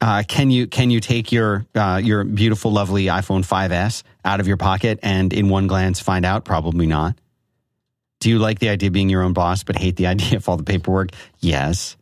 Uh, 0.00 0.22
can 0.28 0.50
you 0.50 0.66
can 0.66 0.90
you 0.90 1.00
take 1.00 1.32
your 1.32 1.64
uh, 1.74 2.00
your 2.04 2.22
beautiful, 2.22 2.70
lovely 2.70 3.06
iPhone 3.06 3.44
5s 3.46 4.02
out 4.24 4.40
of 4.40 4.46
your 4.46 4.58
pocket 4.58 4.98
and 5.02 5.32
in 5.32 5.48
one 5.48 5.66
glance 5.66 6.00
find 6.00 6.24
out? 6.26 6.44
Probably 6.44 6.86
not. 6.86 7.16
Do 8.20 8.30
you 8.30 8.38
like 8.38 8.58
the 8.58 8.68
idea 8.68 8.88
of 8.88 8.92
being 8.92 9.08
your 9.08 9.22
own 9.22 9.32
boss, 9.32 9.64
but 9.64 9.76
hate 9.76 9.96
the 9.96 10.06
idea 10.14 10.36
of 10.36 10.48
all 10.48 10.56
the 10.56 10.64
paperwork? 10.64 11.10
Yes. 11.40 11.96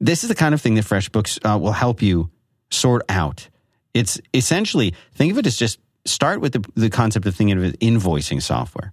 This 0.00 0.24
is 0.24 0.28
the 0.28 0.34
kind 0.34 0.54
of 0.54 0.60
thing 0.60 0.74
that 0.74 0.84
FreshBooks 0.84 1.38
uh, 1.44 1.58
will 1.58 1.72
help 1.72 2.02
you 2.02 2.30
sort 2.70 3.02
out. 3.08 3.48
It's 3.94 4.20
essentially 4.34 4.94
think 5.14 5.32
of 5.32 5.38
it 5.38 5.46
as 5.46 5.56
just 5.56 5.78
start 6.04 6.40
with 6.40 6.52
the, 6.52 6.64
the 6.74 6.90
concept 6.90 7.26
of 7.26 7.34
thinking 7.34 7.56
of 7.56 7.64
it 7.64 7.80
invoicing 7.80 8.42
software. 8.42 8.92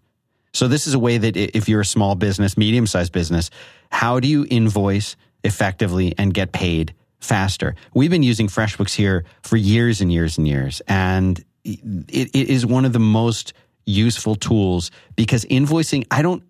So 0.54 0.68
this 0.68 0.88
is 0.88 0.94
a 0.94 1.00
way 1.00 1.18
that 1.18 1.36
if 1.36 1.68
you're 1.68 1.82
a 1.82 1.86
small 1.86 2.16
business, 2.16 2.58
medium 2.58 2.86
sized 2.88 3.12
business, 3.12 3.50
how 3.92 4.20
do 4.20 4.28
you 4.28 4.46
invoice 4.50 5.16
effectively 5.44 6.14
and 6.18 6.34
get 6.34 6.52
paid 6.52 6.94
faster? 7.20 7.76
We've 7.94 8.12
been 8.12 8.24
using 8.24 8.48
FreshBooks 8.48 8.94
here 8.94 9.26
for 9.42 9.58
years 9.58 10.00
and 10.00 10.14
years 10.14 10.38
and 10.38 10.48
years, 10.48 10.82
and 10.88 11.44
it, 11.64 12.30
it 12.34 12.50
is 12.50 12.66
one 12.66 12.86
of 12.86 12.94
the 12.94 13.00
most 13.00 13.54
useful 13.86 14.36
tools 14.36 14.92
because 15.16 15.46
invoicing, 15.46 16.06
I 16.12 16.22
don't. 16.22 16.44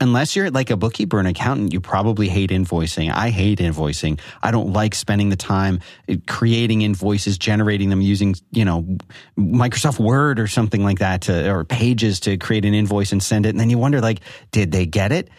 Unless 0.00 0.34
you're 0.34 0.50
like 0.50 0.70
a 0.70 0.76
bookkeeper, 0.76 1.20
an 1.20 1.26
accountant, 1.26 1.72
you 1.72 1.80
probably 1.80 2.28
hate 2.28 2.50
invoicing. 2.50 3.12
I 3.12 3.30
hate 3.30 3.60
invoicing. 3.60 4.18
I 4.42 4.50
don't 4.50 4.72
like 4.72 4.92
spending 4.92 5.28
the 5.28 5.36
time 5.36 5.78
uh, 6.08 6.16
creating 6.26 6.82
invoices, 6.82 7.38
generating 7.38 7.88
them 7.88 8.00
using, 8.00 8.34
you 8.50 8.64
know, 8.64 8.98
Microsoft 9.38 10.00
Word 10.00 10.40
or 10.40 10.48
something 10.48 10.82
like 10.82 10.98
that 10.98 11.22
to, 11.22 11.48
or 11.48 11.64
pages 11.64 12.18
to 12.20 12.36
create 12.38 12.64
an 12.64 12.74
invoice 12.74 13.12
and 13.12 13.22
send 13.22 13.46
it. 13.46 13.50
And 13.50 13.60
then 13.60 13.70
you 13.70 13.78
wonder, 13.78 14.00
like, 14.00 14.18
did 14.50 14.72
they 14.72 14.84
get 14.84 15.12
it? 15.12 15.30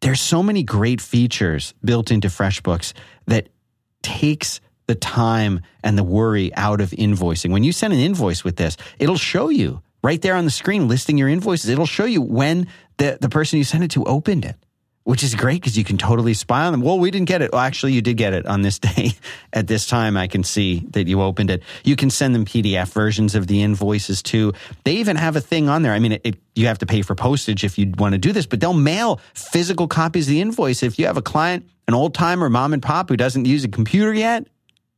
There's 0.00 0.22
so 0.22 0.42
many 0.42 0.62
great 0.62 1.02
features 1.02 1.74
built 1.84 2.10
into 2.10 2.28
FreshBooks 2.28 2.94
that 3.26 3.50
takes 4.02 4.62
the 4.86 4.94
time 4.94 5.60
and 5.82 5.98
the 5.98 6.04
worry 6.04 6.54
out 6.54 6.80
of 6.80 6.90
invoicing. 6.90 7.50
When 7.50 7.64
you 7.64 7.72
send 7.72 7.92
an 7.92 7.98
invoice 7.98 8.42
with 8.42 8.56
this, 8.56 8.76
it'll 8.98 9.18
show 9.18 9.50
you 9.50 9.82
right 10.06 10.22
there 10.22 10.36
on 10.36 10.44
the 10.44 10.52
screen 10.52 10.86
listing 10.86 11.18
your 11.18 11.28
invoices. 11.28 11.68
It'll 11.68 11.84
show 11.84 12.04
you 12.04 12.22
when 12.22 12.68
the, 12.98 13.18
the 13.20 13.28
person 13.28 13.58
you 13.58 13.64
sent 13.64 13.82
it 13.82 13.90
to 13.90 14.04
opened 14.04 14.44
it, 14.44 14.54
which 15.02 15.24
is 15.24 15.34
great 15.34 15.60
because 15.60 15.76
you 15.76 15.82
can 15.82 15.98
totally 15.98 16.32
spy 16.32 16.64
on 16.64 16.72
them. 16.72 16.80
Well, 16.80 17.00
we 17.00 17.10
didn't 17.10 17.26
get 17.26 17.42
it. 17.42 17.50
Well, 17.50 17.60
actually, 17.60 17.94
you 17.94 18.02
did 18.02 18.16
get 18.16 18.32
it 18.32 18.46
on 18.46 18.62
this 18.62 18.78
day. 18.88 19.14
At 19.52 19.66
this 19.66 19.88
time, 19.88 20.16
I 20.16 20.28
can 20.28 20.44
see 20.44 20.86
that 20.90 21.08
you 21.08 21.20
opened 21.22 21.50
it. 21.50 21.64
You 21.82 21.96
can 21.96 22.10
send 22.10 22.36
them 22.36 22.44
PDF 22.44 22.92
versions 22.92 23.34
of 23.34 23.48
the 23.48 23.64
invoices 23.64 24.22
too. 24.22 24.52
They 24.84 24.92
even 24.92 25.16
have 25.16 25.34
a 25.34 25.40
thing 25.40 25.68
on 25.68 25.82
there. 25.82 25.92
I 25.92 25.98
mean, 25.98 26.12
it, 26.12 26.20
it, 26.22 26.36
you 26.54 26.68
have 26.68 26.78
to 26.78 26.86
pay 26.86 27.02
for 27.02 27.16
postage 27.16 27.64
if 27.64 27.76
you 27.76 27.92
want 27.98 28.12
to 28.12 28.18
do 28.18 28.30
this, 28.30 28.46
but 28.46 28.60
they'll 28.60 28.74
mail 28.74 29.20
physical 29.34 29.88
copies 29.88 30.28
of 30.28 30.30
the 30.30 30.40
invoice. 30.40 30.84
If 30.84 31.00
you 31.00 31.06
have 31.06 31.16
a 31.16 31.22
client, 31.22 31.68
an 31.88 31.94
old 31.94 32.14
timer, 32.14 32.48
mom 32.48 32.74
and 32.74 32.82
pop 32.82 33.08
who 33.08 33.16
doesn't 33.16 33.44
use 33.44 33.64
a 33.64 33.68
computer 33.68 34.14
yet, 34.14 34.46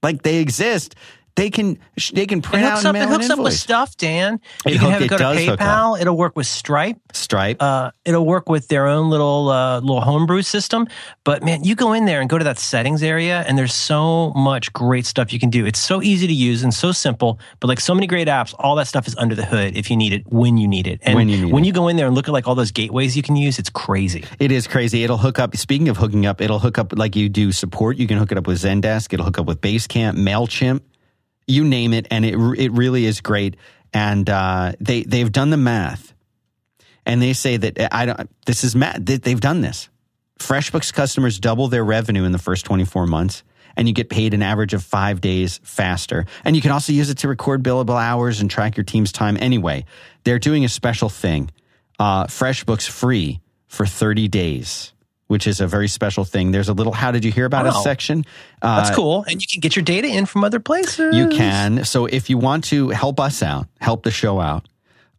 like 0.02 0.20
they 0.20 0.36
exist. 0.36 0.96
They 1.38 1.50
can 1.50 1.78
they 2.12 2.26
can 2.26 2.38
It 2.40 2.44
print 2.44 2.66
hooks 2.66 2.84
out 2.84 2.94
up. 2.96 3.02
It 3.02 3.08
hooks 3.08 3.30
up 3.30 3.38
with 3.38 3.54
stuff, 3.54 3.96
Dan. 3.96 4.40
It 4.66 4.72
you 4.74 4.78
can 4.78 4.90
hook- 4.90 4.92
have 4.92 5.02
it 5.02 5.04
it 5.06 5.08
go 5.10 5.16
to 5.18 5.24
PayPal. 5.56 6.00
It'll 6.00 6.16
work 6.16 6.36
with 6.36 6.46
Stripe. 6.46 6.98
Stripe. 7.12 7.62
Uh, 7.62 7.92
it'll 8.04 8.26
work 8.26 8.48
with 8.48 8.68
their 8.68 8.86
own 8.86 9.08
little 9.08 9.48
uh, 9.48 9.80
little 9.80 10.00
homebrew 10.00 10.42
system. 10.42 10.86
But 11.24 11.42
man, 11.44 11.62
you 11.64 11.74
go 11.74 11.92
in 11.92 12.04
there 12.06 12.20
and 12.20 12.28
go 12.28 12.38
to 12.38 12.44
that 12.44 12.58
settings 12.58 13.02
area, 13.02 13.44
and 13.46 13.56
there's 13.56 13.72
so 13.74 14.32
much 14.34 14.72
great 14.72 15.06
stuff 15.06 15.32
you 15.32 15.38
can 15.38 15.50
do. 15.50 15.64
It's 15.64 15.78
so 15.78 16.02
easy 16.02 16.26
to 16.26 16.32
use 16.32 16.62
and 16.64 16.74
so 16.74 16.90
simple. 16.92 17.38
But 17.60 17.68
like 17.68 17.80
so 17.80 17.94
many 17.94 18.06
great 18.08 18.28
apps, 18.28 18.54
all 18.58 18.74
that 18.76 18.88
stuff 18.88 19.06
is 19.06 19.14
under 19.16 19.34
the 19.36 19.44
hood 19.46 19.76
if 19.76 19.90
you 19.90 19.96
need 19.96 20.12
it 20.12 20.24
when 20.26 20.56
you 20.56 20.66
need 20.66 20.86
it. 20.86 20.98
And 21.02 21.14
When 21.14 21.28
you 21.28 21.44
need 21.44 21.52
when 21.52 21.62
it. 21.64 21.68
you 21.68 21.72
go 21.72 21.88
in 21.88 21.96
there 21.96 22.06
and 22.06 22.14
look 22.14 22.28
at 22.28 22.32
like 22.32 22.48
all 22.48 22.54
those 22.56 22.72
gateways 22.72 23.16
you 23.16 23.22
can 23.22 23.36
use, 23.36 23.58
it's 23.58 23.70
crazy. 23.70 24.24
It 24.40 24.50
is 24.50 24.66
crazy. 24.66 25.04
It'll 25.04 25.18
hook 25.18 25.38
up. 25.38 25.56
Speaking 25.56 25.88
of 25.88 25.96
hooking 25.98 26.26
up, 26.26 26.40
it'll 26.40 26.58
hook 26.58 26.78
up 26.78 26.92
like 26.96 27.14
you 27.14 27.28
do 27.28 27.52
support. 27.52 27.96
You 27.96 28.06
can 28.08 28.18
hook 28.18 28.32
it 28.32 28.38
up 28.38 28.46
with 28.46 28.58
Zendesk. 28.60 29.12
It'll 29.12 29.24
hook 29.24 29.38
up 29.38 29.46
with 29.46 29.60
Basecamp, 29.60 30.16
Mailchimp, 30.16 30.80
you 31.48 31.64
name 31.64 31.92
it, 31.94 32.06
and 32.10 32.24
it 32.24 32.34
it 32.34 32.72
really 32.72 33.04
is 33.04 33.20
great. 33.20 33.56
And 33.92 34.28
uh, 34.28 34.72
they 34.80 35.02
they've 35.02 35.32
done 35.32 35.50
the 35.50 35.56
math, 35.56 36.14
and 37.06 37.20
they 37.20 37.32
say 37.32 37.56
that 37.56 37.94
I 37.94 38.06
don't. 38.06 38.30
This 38.46 38.64
is 38.64 38.76
math. 38.76 38.98
They, 39.00 39.16
they've 39.16 39.40
done 39.40 39.60
this. 39.60 39.88
FreshBooks 40.38 40.92
customers 40.92 41.40
double 41.40 41.68
their 41.68 41.84
revenue 41.84 42.24
in 42.24 42.32
the 42.32 42.38
first 42.38 42.64
24 42.64 43.06
months, 43.06 43.42
and 43.76 43.88
you 43.88 43.94
get 43.94 44.08
paid 44.08 44.34
an 44.34 44.42
average 44.42 44.72
of 44.72 44.84
five 44.84 45.20
days 45.20 45.60
faster. 45.64 46.26
And 46.44 46.54
you 46.54 46.62
can 46.62 46.70
also 46.70 46.92
use 46.92 47.10
it 47.10 47.18
to 47.18 47.28
record 47.28 47.62
billable 47.62 48.00
hours 48.00 48.40
and 48.40 48.50
track 48.50 48.76
your 48.76 48.84
team's 48.84 49.12
time. 49.12 49.36
Anyway, 49.40 49.84
they're 50.24 50.38
doing 50.38 50.64
a 50.64 50.68
special 50.68 51.08
thing. 51.08 51.50
Uh, 51.98 52.26
FreshBooks 52.26 52.88
free 52.88 53.40
for 53.66 53.84
30 53.84 54.28
days, 54.28 54.92
which 55.28 55.46
is 55.46 55.60
a 55.60 55.66
very 55.66 55.88
special 55.88 56.24
thing. 56.24 56.50
There's 56.50 56.68
a 56.68 56.74
little 56.74 56.92
"How 56.92 57.10
did 57.12 57.24
you 57.24 57.32
hear 57.32 57.44
about 57.46 57.66
us?" 57.66 57.74
Wow. 57.76 57.82
section. 57.82 58.24
Uh, 58.60 58.82
That's 58.82 58.94
cool, 58.94 59.24
and 59.28 59.40
you 59.40 59.46
can 59.46 59.60
get 59.60 59.76
your 59.76 59.84
data 59.84 60.08
in 60.08 60.26
from 60.26 60.42
other 60.44 60.60
places. 60.60 61.14
you 61.14 61.28
can. 61.28 61.84
So 61.84 62.06
if 62.06 62.28
you 62.28 62.36
want 62.36 62.64
to 62.64 62.88
help 62.90 63.20
us 63.20 63.42
out, 63.42 63.66
help 63.80 64.02
the 64.02 64.10
show 64.10 64.40
out, 64.40 64.68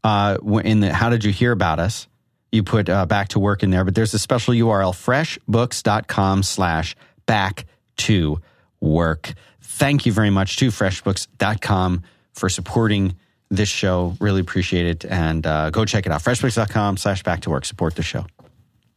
uh, 0.04 0.38
in 0.64 0.82
the 0.82 0.94
how 0.94 1.10
did 1.10 1.24
you 1.24 1.32
hear 1.32 1.52
about 1.52 1.80
us? 1.80 2.08
You 2.52 2.64
put 2.64 2.90
uh, 2.90 3.06
back 3.06 3.30
to 3.30 3.40
work 3.40 3.62
in 3.64 3.70
there, 3.70 3.84
but 3.86 3.94
there's 3.96 4.14
a 4.14 4.20
special 4.20 4.54
URL, 4.54 4.94
freshbooks.com 4.94 6.44
slash 6.44 6.96
back 7.26 7.66
to 7.98 8.42
work. 8.80 9.34
Thank 9.62 10.06
you 10.08 10.12
very 10.12 10.32
much 10.32 10.58
to 10.58 10.70
freshbooks.com 10.70 12.04
for 12.34 12.50
supporting 12.50 13.16
this 13.52 13.70
show. 13.70 14.16
Really 14.20 14.42
appreciate 14.42 14.88
it. 14.88 15.06
And 15.06 15.46
uh, 15.46 15.70
go 15.70 15.86
check 15.86 16.06
it 16.08 16.12
out. 16.12 16.24
Freshbooks.com 16.24 16.98
slash 16.98 17.22
back 17.22 17.42
to 17.42 17.50
work. 17.52 17.66
Support 17.66 17.96
the 17.96 18.04
show. 18.04 18.26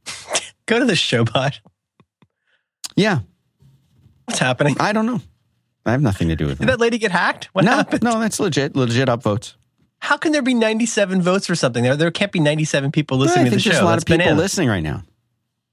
Go 0.73 0.79
to 0.79 0.87
the 0.87 0.95
Showbot. 0.95 1.59
Yeah. 2.97 3.19
What's 4.25 4.39
happening? 4.39 4.75
I 4.81 4.95
don't 4.95 5.05
know. 5.05 5.21
I 5.85 5.91
have 5.91 6.01
nothing 6.01 6.29
to 6.29 6.37
do 6.37 6.47
with 6.47 6.55
it. 6.55 6.59
Did 6.61 6.69
that 6.71 6.81
lady 6.81 6.97
get 6.97 7.11
hacked? 7.11 7.51
What 7.53 7.67
No, 7.67 7.73
happened? 7.73 8.03
no, 8.03 8.19
that's 8.19 8.41
legit. 8.41 8.75
Legit 8.75 9.07
upvotes. 9.09 9.53
How 9.99 10.17
can 10.17 10.33
there 10.33 10.41
be 10.41 10.55
97 10.55 11.21
votes 11.21 11.47
for 11.47 11.55
something? 11.55 11.83
There, 11.83 11.95
there 11.95 12.11
can't 12.11 12.33
be 12.33 12.41
97 12.41 12.91
people 12.91 13.19
listening 13.19 13.45
to 13.45 13.51
the 13.51 13.57
think 13.57 13.65
there's 13.65 13.77
show. 13.77 13.83
a 13.83 13.85
lot 13.85 13.91
That's 13.93 14.05
of 14.05 14.07
people 14.07 14.19
bananas. 14.25 14.39
listening 14.43 14.69
right 14.71 14.83
now. 14.83 15.03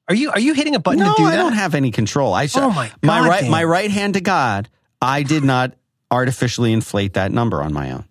Are 0.09 0.15
you 0.15 0.31
are 0.31 0.39
you 0.39 0.53
hitting 0.53 0.75
a 0.75 0.79
button 0.79 0.99
no, 0.99 1.13
to 1.13 1.13
do 1.17 1.23
that? 1.23 1.33
I 1.33 1.37
don't 1.37 1.53
have 1.53 1.75
any 1.75 1.91
control. 1.91 2.33
I 2.33 2.49
Oh 2.55 2.69
my 2.71 2.91
my 3.01 3.25
right 3.25 3.49
my 3.49 3.63
right 3.63 3.89
hand 3.91 4.15
to 4.15 4.21
God. 4.21 4.67
I 5.01 5.23
did 5.23 5.45
not 5.45 5.75
artificially 6.11 6.73
inflate 6.73 7.13
that 7.13 7.31
number 7.31 7.61
on 7.63 7.71
my 7.71 7.91
own. 7.91 8.03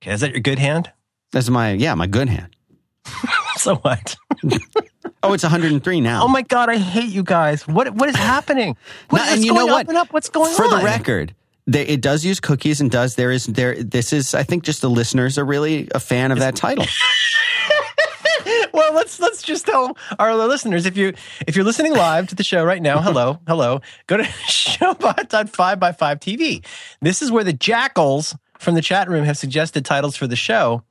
okay, 0.00 0.12
is 0.12 0.20
that 0.22 0.30
your 0.30 0.40
good 0.40 0.58
hand? 0.60 0.90
That's 1.32 1.50
my 1.50 1.72
yeah, 1.72 1.94
my 1.94 2.06
good 2.06 2.28
hand. 2.30 2.56
So 3.58 3.74
what? 3.76 4.14
Oh, 5.22 5.32
it's 5.32 5.42
103 5.42 6.00
now. 6.00 6.22
Oh 6.22 6.28
my 6.28 6.42
god, 6.42 6.68
I 6.68 6.76
hate 6.76 7.10
you 7.10 7.22
guys. 7.22 7.66
What 7.66 7.90
what 7.94 8.08
is 8.08 8.16
happening? 8.16 8.76
What, 9.08 9.20
what's 9.20 9.32
and 9.32 9.44
you 9.44 9.52
going 9.52 9.66
know 9.66 9.72
up 9.72 9.78
what? 9.78 9.88
and 9.88 9.96
up? 9.98 10.12
What's 10.12 10.28
going 10.28 10.54
For 10.54 10.64
on? 10.64 10.78
the 10.78 10.84
record, 10.84 11.34
they, 11.66 11.82
it 11.86 12.00
does 12.00 12.24
use 12.24 12.40
cookies 12.40 12.80
and 12.80 12.90
does 12.90 13.14
there 13.16 13.30
is 13.30 13.46
there 13.46 13.82
this 13.82 14.12
is 14.12 14.34
I 14.34 14.42
think 14.42 14.64
just 14.64 14.80
the 14.80 14.90
listeners 14.90 15.38
are 15.38 15.44
really 15.44 15.88
a 15.94 16.00
fan 16.00 16.32
of 16.32 16.38
that 16.38 16.54
title. 16.56 16.84
well, 18.72 18.94
let's 18.94 19.18
let's 19.18 19.42
just 19.42 19.66
tell 19.66 19.96
our 20.18 20.34
listeners 20.34 20.86
if 20.86 20.96
you 20.96 21.14
if 21.46 21.56
you're 21.56 21.64
listening 21.64 21.92
live 21.92 22.28
to 22.28 22.34
the 22.34 22.44
show 22.44 22.64
right 22.64 22.82
now, 22.82 23.00
hello, 23.00 23.40
hello, 23.46 23.80
go 24.06 24.16
to 24.16 24.22
showbot.5 24.48 25.78
by 25.78 25.92
5 25.92 26.20
TV. 26.20 26.64
This 27.00 27.22
is 27.22 27.32
where 27.32 27.44
the 27.44 27.52
jackals 27.52 28.36
from 28.58 28.74
the 28.74 28.82
chat 28.82 29.08
room 29.08 29.24
have 29.24 29.36
suggested 29.36 29.84
titles 29.84 30.16
for 30.16 30.26
the 30.26 30.36
show. 30.36 30.82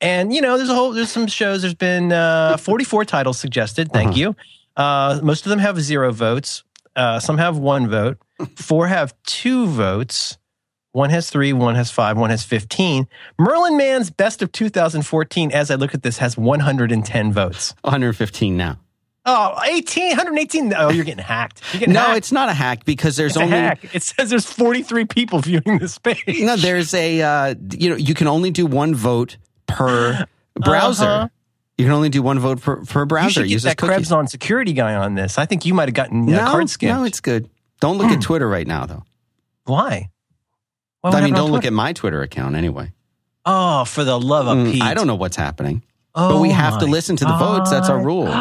And 0.00 0.32
you 0.32 0.40
know, 0.40 0.56
there's 0.56 0.70
a 0.70 0.74
whole 0.74 0.92
there's 0.92 1.10
some 1.10 1.26
shows. 1.26 1.62
There's 1.62 1.74
been 1.74 2.12
uh, 2.12 2.56
44 2.58 3.04
titles 3.04 3.38
suggested. 3.38 3.92
Thank 3.92 4.16
you. 4.16 4.34
Uh, 4.76 5.20
most 5.22 5.44
of 5.46 5.50
them 5.50 5.58
have 5.58 5.80
zero 5.80 6.10
votes. 6.12 6.64
Uh, 6.96 7.20
some 7.20 7.38
have 7.38 7.58
one 7.58 7.88
vote. 7.88 8.18
Four 8.56 8.86
have 8.88 9.14
two 9.24 9.66
votes. 9.66 10.38
One 10.92 11.10
has 11.10 11.30
three, 11.30 11.52
one 11.52 11.76
has 11.76 11.90
five, 11.90 12.16
one 12.18 12.30
has 12.30 12.42
15. 12.42 13.06
Merlin 13.38 13.76
Mann's 13.76 14.10
best 14.10 14.42
of 14.42 14.50
2014, 14.50 15.52
as 15.52 15.70
I 15.70 15.76
look 15.76 15.94
at 15.94 16.02
this, 16.02 16.18
has 16.18 16.36
110 16.36 17.32
votes. 17.32 17.74
115 17.82 18.56
now. 18.56 18.80
Oh, 19.24 19.56
18, 19.66 20.08
118. 20.08 20.74
Oh, 20.76 20.88
you're 20.90 21.04
getting 21.04 21.22
hacked. 21.22 21.62
You're 21.72 21.80
getting 21.80 21.94
No, 21.94 22.00
hacked. 22.00 22.16
it's 22.16 22.32
not 22.32 22.48
a 22.48 22.52
hack 22.54 22.84
because 22.84 23.16
there's 23.16 23.32
It's 23.32 23.40
only 23.40 23.56
hack. 23.56 23.94
It 23.94 24.02
says 24.02 24.30
there's 24.30 24.46
43 24.50 25.04
people 25.04 25.38
viewing 25.40 25.78
this 25.78 25.96
page. 25.98 26.24
no 26.26 26.56
there's 26.56 26.92
a 26.94 27.22
uh, 27.22 27.54
you 27.78 27.90
know 27.90 27.96
you 27.96 28.14
can 28.14 28.26
only 28.26 28.50
do 28.50 28.66
one 28.66 28.92
vote 28.94 29.36
per 29.70 30.26
browser. 30.54 31.04
Uh-huh. 31.04 31.28
You 31.78 31.86
can 31.86 31.92
only 31.94 32.10
do 32.10 32.20
one 32.22 32.38
vote 32.38 32.60
per, 32.60 32.84
per 32.84 33.06
You 33.22 33.30
should 33.30 33.42
get 33.44 33.50
Uses 33.50 33.62
that. 33.64 33.78
Krebs 33.78 34.12
on 34.12 34.28
security 34.28 34.74
guy 34.74 34.94
on 34.94 35.14
this. 35.14 35.38
I 35.38 35.46
think 35.46 35.64
you 35.64 35.72
might 35.72 35.88
have 35.88 35.94
gotten 35.94 36.28
uh, 36.28 36.44
no, 36.44 36.50
card 36.50 36.68
skipped. 36.68 36.92
no, 36.92 37.04
it's 37.04 37.20
good. 37.20 37.48
Don't 37.80 37.96
look 37.96 38.10
at 38.10 38.20
Twitter 38.20 38.46
right 38.46 38.66
now, 38.66 38.84
though. 38.84 39.02
Why? 39.64 40.10
Why 41.00 41.10
I 41.10 41.14
mean, 41.14 41.22
have 41.22 41.24
it 41.24 41.32
on 41.32 41.38
don't 41.38 41.52
look 41.52 41.64
at 41.64 41.72
my 41.72 41.94
Twitter 41.94 42.20
account 42.20 42.54
anyway. 42.54 42.92
Oh, 43.46 43.86
for 43.86 44.04
the 44.04 44.20
love 44.20 44.46
of 44.46 44.58
Mm, 44.58 44.72
Pete. 44.72 44.82
I 44.82 44.92
don't 44.92 45.06
know 45.06 45.14
what's 45.14 45.36
happening, 45.36 45.82
Oh 46.14 46.34
but 46.34 46.40
we 46.40 46.50
have 46.50 46.78
to 46.80 46.86
listen 46.86 47.16
to 47.16 47.24
the 47.24 47.36
votes. 47.36 47.70
That's 47.70 47.88
our 47.88 47.98
rule. 48.02 48.28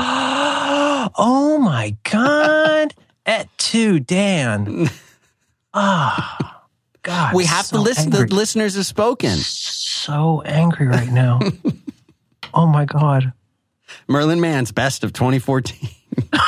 oh 1.18 1.60
my 1.62 1.96
God. 2.04 2.94
At 3.26 3.48
two, 3.58 4.00
Dan. 4.02 4.90
Ah, 5.72 6.59
God. 7.04 7.34
We 7.36 7.46
have 7.46 7.66
so 7.66 7.78
to 7.78 7.82
listen. 7.82 8.06
Angry. 8.14 8.28
The 8.28 8.36
listeners 8.36 8.76
have 8.76 8.86
spoken. 8.86 9.32
so 9.38 10.42
angry 10.46 10.88
right 10.88 11.10
now. 11.10 11.40
oh 12.54 12.66
my 12.68 12.86
God. 12.86 13.34
Merlin 14.08 14.40
Mann's 14.42 14.72
best 14.72 15.04
of 15.04 15.14
2014. 15.14 15.90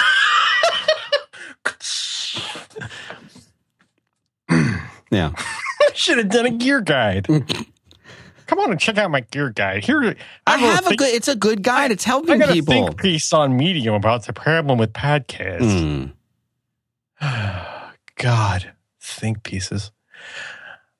yeah. 5.11 5.31
I 5.35 5.89
should 5.93 6.17
have 6.17 6.29
done 6.29 6.45
a 6.45 6.51
gear 6.51 6.81
guide. 6.81 7.27
Come 7.27 8.59
on 8.59 8.71
and 8.71 8.79
check 8.79 8.97
out 8.97 9.09
my 9.11 9.21
gear 9.21 9.49
guide. 9.49 9.83
Here, 9.85 10.15
I 10.45 10.55
wrote 10.55 10.59
have 10.61 10.85
a 10.85 10.89
think- 10.89 10.99
good. 10.99 11.13
It's 11.13 11.27
a 11.27 11.35
good 11.35 11.63
guide. 11.63 11.91
It's 11.91 12.03
helping 12.03 12.35
I 12.35 12.37
got 12.37 12.49
a 12.49 12.53
people. 12.53 12.73
think 12.73 12.97
piece 12.99 13.31
on 13.33 13.55
Medium 13.57 13.93
about 13.95 14.25
the 14.25 14.33
problem 14.33 14.77
with 14.77 14.93
podcasts. 14.93 16.11
Mm. 17.21 17.91
God, 18.17 18.73
think 18.99 19.43
pieces. 19.43 19.91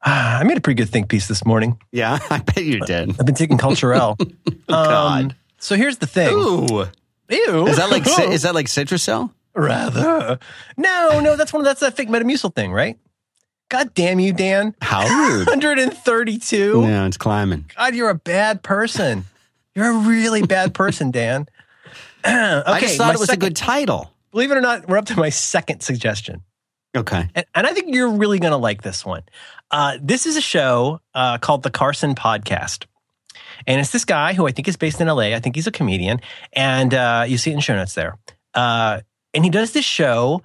Ah, 0.03 0.39
I 0.39 0.43
made 0.43 0.57
a 0.57 0.61
pretty 0.61 0.77
good 0.81 0.89
think 0.89 1.09
piece 1.09 1.27
this 1.27 1.45
morning. 1.45 1.79
Yeah, 1.91 2.17
I 2.29 2.39
bet 2.39 2.63
you 2.63 2.79
did. 2.81 3.09
I've 3.19 3.25
been 3.25 3.35
taking 3.35 3.57
Culture 3.57 3.93
L. 3.93 4.17
God. 4.67 5.35
so 5.59 5.75
here's 5.75 5.97
the 5.97 6.07
thing. 6.07 6.33
Ooh, 6.33 6.85
Ew. 7.29 7.67
is 7.67 7.77
that 7.77 7.89
like 7.91 8.03
is 8.31 8.41
that 8.43 8.55
like 8.55 8.67
Citrucel? 8.67 9.31
rather? 9.53 10.39
No, 10.77 11.19
no, 11.19 11.35
that's 11.35 11.51
one. 11.53 11.61
Of, 11.61 11.65
that's 11.65 11.81
that 11.81 11.95
fake 11.97 12.09
Metamucil 12.09 12.55
thing, 12.55 12.71
right? 12.71 12.97
God 13.69 13.93
damn 13.93 14.19
you, 14.19 14.33
Dan. 14.33 14.75
How 14.81 15.07
rude. 15.07 15.47
132. 15.47 16.81
yeah, 16.83 17.05
it's 17.05 17.17
climbing. 17.17 17.69
God, 17.77 17.95
you're 17.95 18.09
a 18.09 18.15
bad 18.15 18.63
person. 18.63 19.25
You're 19.75 19.91
a 19.91 19.97
really 20.07 20.41
bad 20.41 20.73
person, 20.73 21.11
Dan. 21.11 21.47
okay, 22.25 22.63
I 22.65 22.79
just 22.81 22.97
thought 22.97 23.13
it 23.15 23.19
was 23.19 23.29
second- 23.29 23.43
a 23.43 23.45
good 23.47 23.55
title. 23.55 24.11
Believe 24.31 24.51
it 24.51 24.57
or 24.57 24.61
not, 24.61 24.87
we're 24.87 24.97
up 24.97 25.05
to 25.07 25.17
my 25.17 25.29
second 25.29 25.81
suggestion. 25.81 26.41
Okay. 26.95 27.29
And, 27.35 27.45
and 27.55 27.67
I 27.67 27.71
think 27.73 27.93
you're 27.93 28.11
really 28.11 28.39
going 28.39 28.51
to 28.51 28.57
like 28.57 28.81
this 28.81 29.05
one. 29.05 29.23
Uh, 29.71 29.97
this 30.01 30.25
is 30.25 30.35
a 30.35 30.41
show 30.41 30.99
uh, 31.15 31.37
called 31.37 31.63
The 31.63 31.71
Carson 31.71 32.13
Podcast. 32.13 32.85
And 33.65 33.79
it's 33.79 33.91
this 33.91 34.05
guy 34.05 34.33
who 34.33 34.47
I 34.47 34.51
think 34.51 34.67
is 34.67 34.75
based 34.75 34.99
in 34.99 35.07
LA. 35.07 35.33
I 35.33 35.39
think 35.39 35.55
he's 35.55 35.67
a 35.67 35.71
comedian. 35.71 36.19
And 36.53 36.93
uh, 36.93 37.25
you 37.27 37.37
see 37.37 37.51
it 37.51 37.53
in 37.53 37.59
show 37.61 37.75
notes 37.75 37.93
there. 37.93 38.17
Uh, 38.53 39.01
and 39.33 39.43
he 39.45 39.49
does 39.49 39.71
this 39.71 39.85
show, 39.85 40.43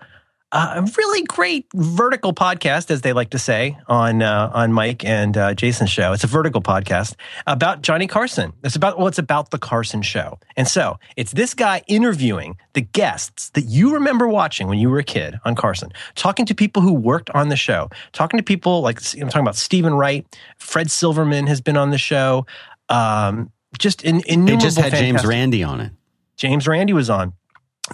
a 0.53 0.89
really 0.97 1.23
great 1.25 1.67
vertical 1.75 2.33
podcast, 2.33 2.91
as 2.91 3.03
they 3.03 3.13
like 3.13 3.31
to 3.31 3.39
say 3.39 3.77
on 3.89 4.23
uh, 4.23 4.51
on 4.55 4.73
Mike 4.73 5.05
and 5.05 5.37
uh, 5.37 5.55
Jason's 5.55 5.91
show. 5.91 6.13
It's 6.13 6.25
a 6.25 6.29
vertical 6.29 6.63
podcast 6.63 7.15
about 7.47 7.83
Johnny 7.83 8.07
Carson. 8.07 8.53
It's 8.63 8.77
about 8.77 8.99
well, 8.99 9.09
it's 9.09 9.19
about 9.19 9.51
the 9.51 9.59
Carson 9.59 10.03
show. 10.03 10.39
And 10.57 10.69
so 10.69 10.99
it's 11.17 11.33
this 11.33 11.55
guy 11.55 11.83
interviewing 11.89 12.57
the 12.75 12.81
guests 12.81 13.51
that 13.51 13.63
you 13.63 13.95
remember 13.95 14.29
watching 14.29 14.69
when 14.69 14.79
you 14.79 14.89
were 14.89 14.99
a 14.99 15.05
kid 15.05 15.39
on 15.45 15.57
Carson, 15.57 15.91
talking 16.15 16.47
to 16.47 16.55
people 16.55 16.81
who 16.81 16.93
worked 16.93 17.31
on 17.31 17.49
the 17.49 17.57
show, 17.57 17.91
talking 18.13 18.39
to 18.39 18.45
people 18.45 18.81
like 18.83 19.01
I'm 19.15 19.29
talking 19.29 19.41
about 19.41 19.57
Steven 19.57 19.95
Wright, 19.95 20.27
Fred 20.59 20.91
Silverman 20.91 21.49
has 21.49 21.61
been 21.61 21.77
on 21.77 21.91
the 21.91 21.99
show. 21.99 22.47
Um, 22.89 23.51
just 23.79 24.05
in, 24.05 24.23
innumerable 24.27 24.59
It 24.59 24.61
just 24.61 24.79
had 24.79 24.93
James 24.93 25.27
Randi 25.27 25.65
on 25.65 25.81
it. 25.81 25.93
James 26.37 26.69
Randi 26.69 26.93
was 26.93 27.11
on. 27.11 27.33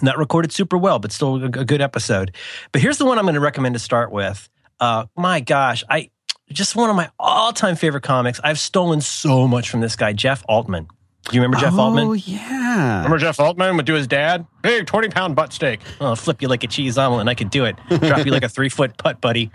Not 0.01 0.17
recorded 0.17 0.51
super 0.51 0.77
well, 0.77 0.99
but 0.99 1.11
still 1.11 1.41
a, 1.41 1.45
a 1.45 1.65
good 1.65 1.81
episode. 1.81 2.35
But 2.71 2.81
here's 2.81 2.97
the 2.97 3.05
one 3.05 3.19
I'm 3.19 3.25
going 3.25 3.35
to 3.35 3.39
recommend 3.39 3.75
to 3.75 3.79
start 3.79 4.11
with. 4.11 4.49
Uh, 4.79 5.05
my 5.15 5.39
gosh, 5.39 5.83
I 5.89 6.09
just 6.51 6.75
one 6.75 6.89
of 6.89 6.95
my 6.95 7.09
all-time 7.19 7.75
favorite 7.75 8.03
comics. 8.03 8.39
I've 8.43 8.59
stolen 8.59 9.01
so 9.01 9.47
much 9.47 9.69
from 9.69 9.81
this 9.81 9.95
guy, 9.95 10.13
Jeff 10.13 10.43
Altman. 10.47 10.87
Do 11.29 11.35
you 11.37 11.41
remember 11.41 11.57
Jeff 11.57 11.73
oh, 11.75 11.81
Altman? 11.81 12.07
Oh 12.07 12.13
yeah. 12.13 12.97
Remember 12.97 13.17
Jeff 13.17 13.39
Altman 13.39 13.77
would 13.77 13.85
do 13.85 13.93
his 13.93 14.07
dad? 14.07 14.45
Big 14.61 14.85
20 14.85 15.07
pound 15.09 15.35
butt 15.35 15.53
steak. 15.53 15.79
I'll 16.01 16.15
flip 16.15 16.41
you 16.41 16.49
like 16.49 16.63
a 16.63 16.67
cheese 16.67 16.97
omelet. 16.97 17.21
and 17.21 17.29
I 17.29 17.35
could 17.35 17.49
do 17.49 17.65
it. 17.65 17.77
Drop 17.87 18.25
you 18.25 18.31
like 18.31 18.43
a 18.43 18.49
three 18.49 18.69
foot 18.69 18.97
putt, 18.97 19.21
buddy. 19.21 19.49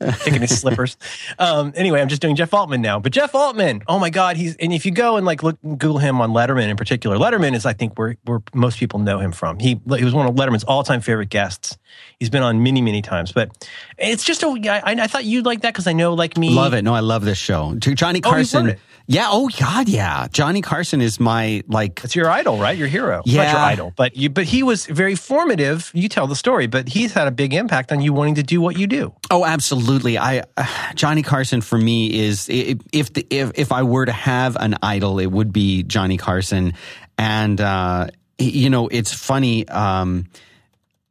Taking 0.00 0.40
his 0.42 0.58
slippers. 0.60 0.96
Um, 1.40 1.72
anyway, 1.76 2.00
I'm 2.00 2.08
just 2.08 2.20
doing 2.22 2.34
Jeff 2.36 2.52
Altman 2.52 2.80
now. 2.80 2.98
But 2.98 3.12
Jeff 3.12 3.34
Altman, 3.34 3.82
oh 3.86 3.98
my 3.98 4.10
God, 4.10 4.36
he's 4.36 4.56
and 4.56 4.72
if 4.72 4.84
you 4.86 4.90
go 4.92 5.16
and 5.16 5.24
like 5.26 5.42
look 5.42 5.56
Google 5.62 5.98
him 5.98 6.20
on 6.20 6.30
Letterman 6.30 6.68
in 6.68 6.76
particular, 6.76 7.16
Letterman 7.16 7.54
is 7.54 7.64
I 7.64 7.72
think 7.74 7.96
where 7.98 8.16
where 8.24 8.40
most 8.54 8.78
people 8.78 8.98
know 8.98 9.18
him 9.20 9.30
from. 9.30 9.58
He 9.58 9.80
he 9.96 10.04
was 10.04 10.14
one 10.14 10.26
of 10.26 10.34
Letterman's 10.34 10.64
all 10.64 10.82
time 10.82 11.00
favorite 11.00 11.28
guests. 11.30 11.78
He's 12.18 12.30
been 12.30 12.42
on 12.42 12.62
many 12.62 12.80
many 12.80 13.02
times, 13.02 13.30
but 13.32 13.50
it's 13.98 14.24
just 14.24 14.42
a. 14.42 14.48
I, 14.68 14.82
I 15.02 15.06
thought 15.06 15.24
you'd 15.24 15.46
like 15.46 15.60
that 15.62 15.74
because 15.74 15.86
I 15.86 15.92
know 15.92 16.14
like 16.14 16.36
me. 16.36 16.50
Love 16.50 16.74
it. 16.74 16.82
No, 16.82 16.94
I 16.94 17.00
love 17.00 17.24
this 17.24 17.38
show. 17.38 17.74
Johnny 17.76 18.20
Oh, 18.24 18.30
Carson. 18.30 18.70
it. 18.70 18.78
Yeah. 19.08 19.28
Oh 19.30 19.48
God. 19.58 19.88
Yeah. 19.88 20.28
Johnny 20.30 20.60
Carson 20.62 21.00
is 21.00 21.18
my 21.18 21.64
like. 21.66 22.02
It's 22.04 22.14
your 22.14 22.30
idol, 22.30 22.58
right? 22.58 22.76
Your 22.78 22.86
hero. 22.88 23.16
Not 23.18 23.26
your 23.26 23.42
Yeah. 23.42 23.64
idol, 23.64 23.92
but 23.96 24.16
you. 24.16 24.28
But 24.30 24.44
he 24.44 24.62
was 24.62 24.86
very 24.86 25.14
formative. 25.16 25.90
You 25.94 26.08
tell 26.08 26.26
the 26.26 26.36
story, 26.36 26.66
but 26.68 26.88
he's 26.88 27.14
had 27.14 27.26
a 27.26 27.30
big 27.32 27.54
impact 27.54 27.90
on 27.90 28.00
you 28.02 28.12
wanting 28.12 28.34
to 28.36 28.42
do 28.42 28.60
what 28.60 28.78
you 28.78 28.86
do. 28.86 29.14
Oh, 29.30 29.44
absolutely. 29.44 30.18
I 30.18 30.44
uh, 30.56 30.66
Johnny 30.94 31.22
Carson 31.22 31.62
for 31.62 31.78
me 31.78 32.12
is 32.26 32.48
if 32.50 33.12
the, 33.14 33.26
if 33.30 33.52
if 33.54 33.72
I 33.72 33.82
were 33.82 34.04
to 34.06 34.12
have 34.12 34.56
an 34.56 34.76
idol, 34.82 35.18
it 35.18 35.26
would 35.26 35.52
be 35.52 35.82
Johnny 35.82 36.18
Carson. 36.18 36.74
And 37.16 37.60
uh, 37.60 38.08
you 38.38 38.70
know, 38.70 38.88
it's 38.88 39.12
funny. 39.12 39.66
Um, 39.68 40.26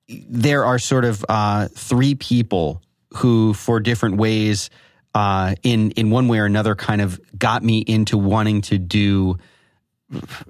there 0.07 0.63
are 0.65 0.79
sort 0.79 1.03
of 1.03 1.25
uh, 1.27 1.67
three 1.73 2.15
people 2.15 2.81
who, 3.15 3.53
for 3.53 3.79
different 3.79 4.15
ways, 4.17 4.69
uh, 5.17 5.55
in 5.63 5.91
in 5.91 6.11
one 6.11 6.27
way 6.27 6.37
or 6.39 6.45
another, 6.45 6.75
kind 6.75 7.01
of 7.01 7.19
got 7.37 7.63
me 7.63 7.79
into 7.79 8.17
wanting 8.17 8.61
to 8.61 8.77
do 8.77 9.37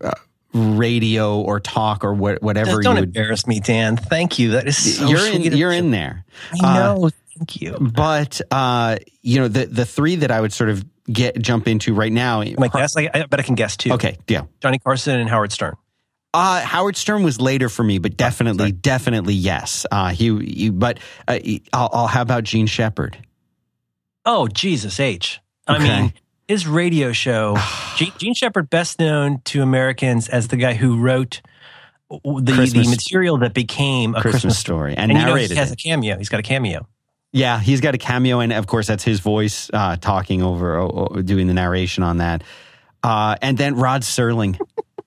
uh, 0.04 0.12
radio 0.54 1.40
or 1.42 1.60
talk 1.60 2.04
or 2.04 2.14
what, 2.14 2.42
whatever 2.42 2.82
Don't 2.82 2.96
you 2.96 3.02
would. 3.02 3.16
embarrass 3.16 3.48
me, 3.48 3.60
Dan. 3.60 3.96
Thank 3.98 4.40
you. 4.40 4.52
That 4.52 4.68
is 4.68 4.98
so 4.98 5.08
you're 5.08 5.26
in. 5.26 5.42
You're 5.44 5.72
in 5.72 5.92
there. 5.92 6.26
I 6.62 6.80
Uh. 6.80 7.10
Thank 7.38 7.62
you. 7.62 7.78
but 7.80 8.42
uh, 8.50 8.98
you 9.22 9.40
know 9.40 9.48
the 9.48 9.68
the 9.68 9.86
three 9.86 10.16
that 10.16 10.32
I 10.32 10.42
would 10.42 10.52
sort 10.52 10.72
of 10.72 10.84
get 11.06 11.40
jump 11.40 11.68
into 11.68 11.94
right 11.94 12.12
now. 12.12 12.42
I 12.42 12.68
guess? 12.68 12.98
I, 12.98 13.10
I 13.14 13.26
bet 13.28 13.40
I 13.40 13.44
can 13.44 13.54
guess 13.54 13.78
too. 13.78 13.92
Okay, 13.94 14.18
yeah. 14.28 14.42
Johnny 14.60 14.80
Carson 14.80 15.20
and 15.20 15.30
Howard 15.30 15.52
Stern. 15.52 15.76
Uh, 16.34 16.62
Howard 16.62 16.98
Stern 16.98 17.24
was 17.24 17.40
later 17.40 17.70
for 17.70 17.84
me, 17.84 18.00
but 18.00 18.18
definitely, 18.18 18.72
definitely 18.72 19.36
yes. 19.36 19.86
Uh, 19.92 20.10
he, 20.10 20.38
he 20.40 20.70
but 20.72 21.00
uh, 21.28 21.38
I'll, 21.74 21.90
I'll, 21.94 22.08
how 22.08 22.22
about 22.24 22.44
Jean 22.44 22.66
Shepherd? 22.68 23.18
Oh, 24.30 24.48
Jesus 24.48 25.00
H. 25.00 25.40
I 25.68 25.78
Okay. 25.78 26.02
mean, 26.02 26.14
his 26.48 26.68
radio 26.68 27.14
show, 27.14 27.58
Jean, 27.96 28.12
Jean 28.20 28.34
Shepherd, 28.36 28.70
best 28.70 29.00
known 29.00 29.42
to 29.46 29.62
Americans 29.62 30.28
as 30.28 30.50
the 30.50 30.58
guy 30.58 30.74
who 30.74 30.98
wrote 31.00 31.42
the, 32.10 32.40
the 32.74 32.88
material 32.90 33.38
that 33.40 33.54
became 33.54 34.16
a 34.16 34.22
Christmas, 34.22 34.42
Christmas, 34.44 34.60
story 34.60 34.96
and, 34.96 35.12
And 35.12 35.20
you 35.20 35.26
know, 35.26 35.36
he 35.36 35.56
has 35.56 35.72
it. 35.72 35.74
a 35.74 35.76
cameo. 35.78 36.18
He's 36.18 36.30
got 36.30 36.40
a 36.40 36.44
cameo. 36.44 36.88
Yeah, 37.34 37.60
he's 37.60 37.82
got 37.82 37.96
a 37.96 37.98
cameo, 37.98 38.40
and 38.40 38.54
of 38.54 38.68
course 38.68 38.88
that's 38.88 39.04
his 39.04 39.20
voice 39.20 39.70
uh, 39.74 39.98
talking 39.98 40.42
over, 40.42 40.80
uh, 40.80 41.22
doing 41.22 41.48
the 41.48 41.54
narration 41.54 42.04
on 42.04 42.18
that. 42.18 42.44
Uh, 43.04 43.36
and 43.42 43.58
then 43.58 43.76
Rod 43.76 44.02
Serling 44.02 44.60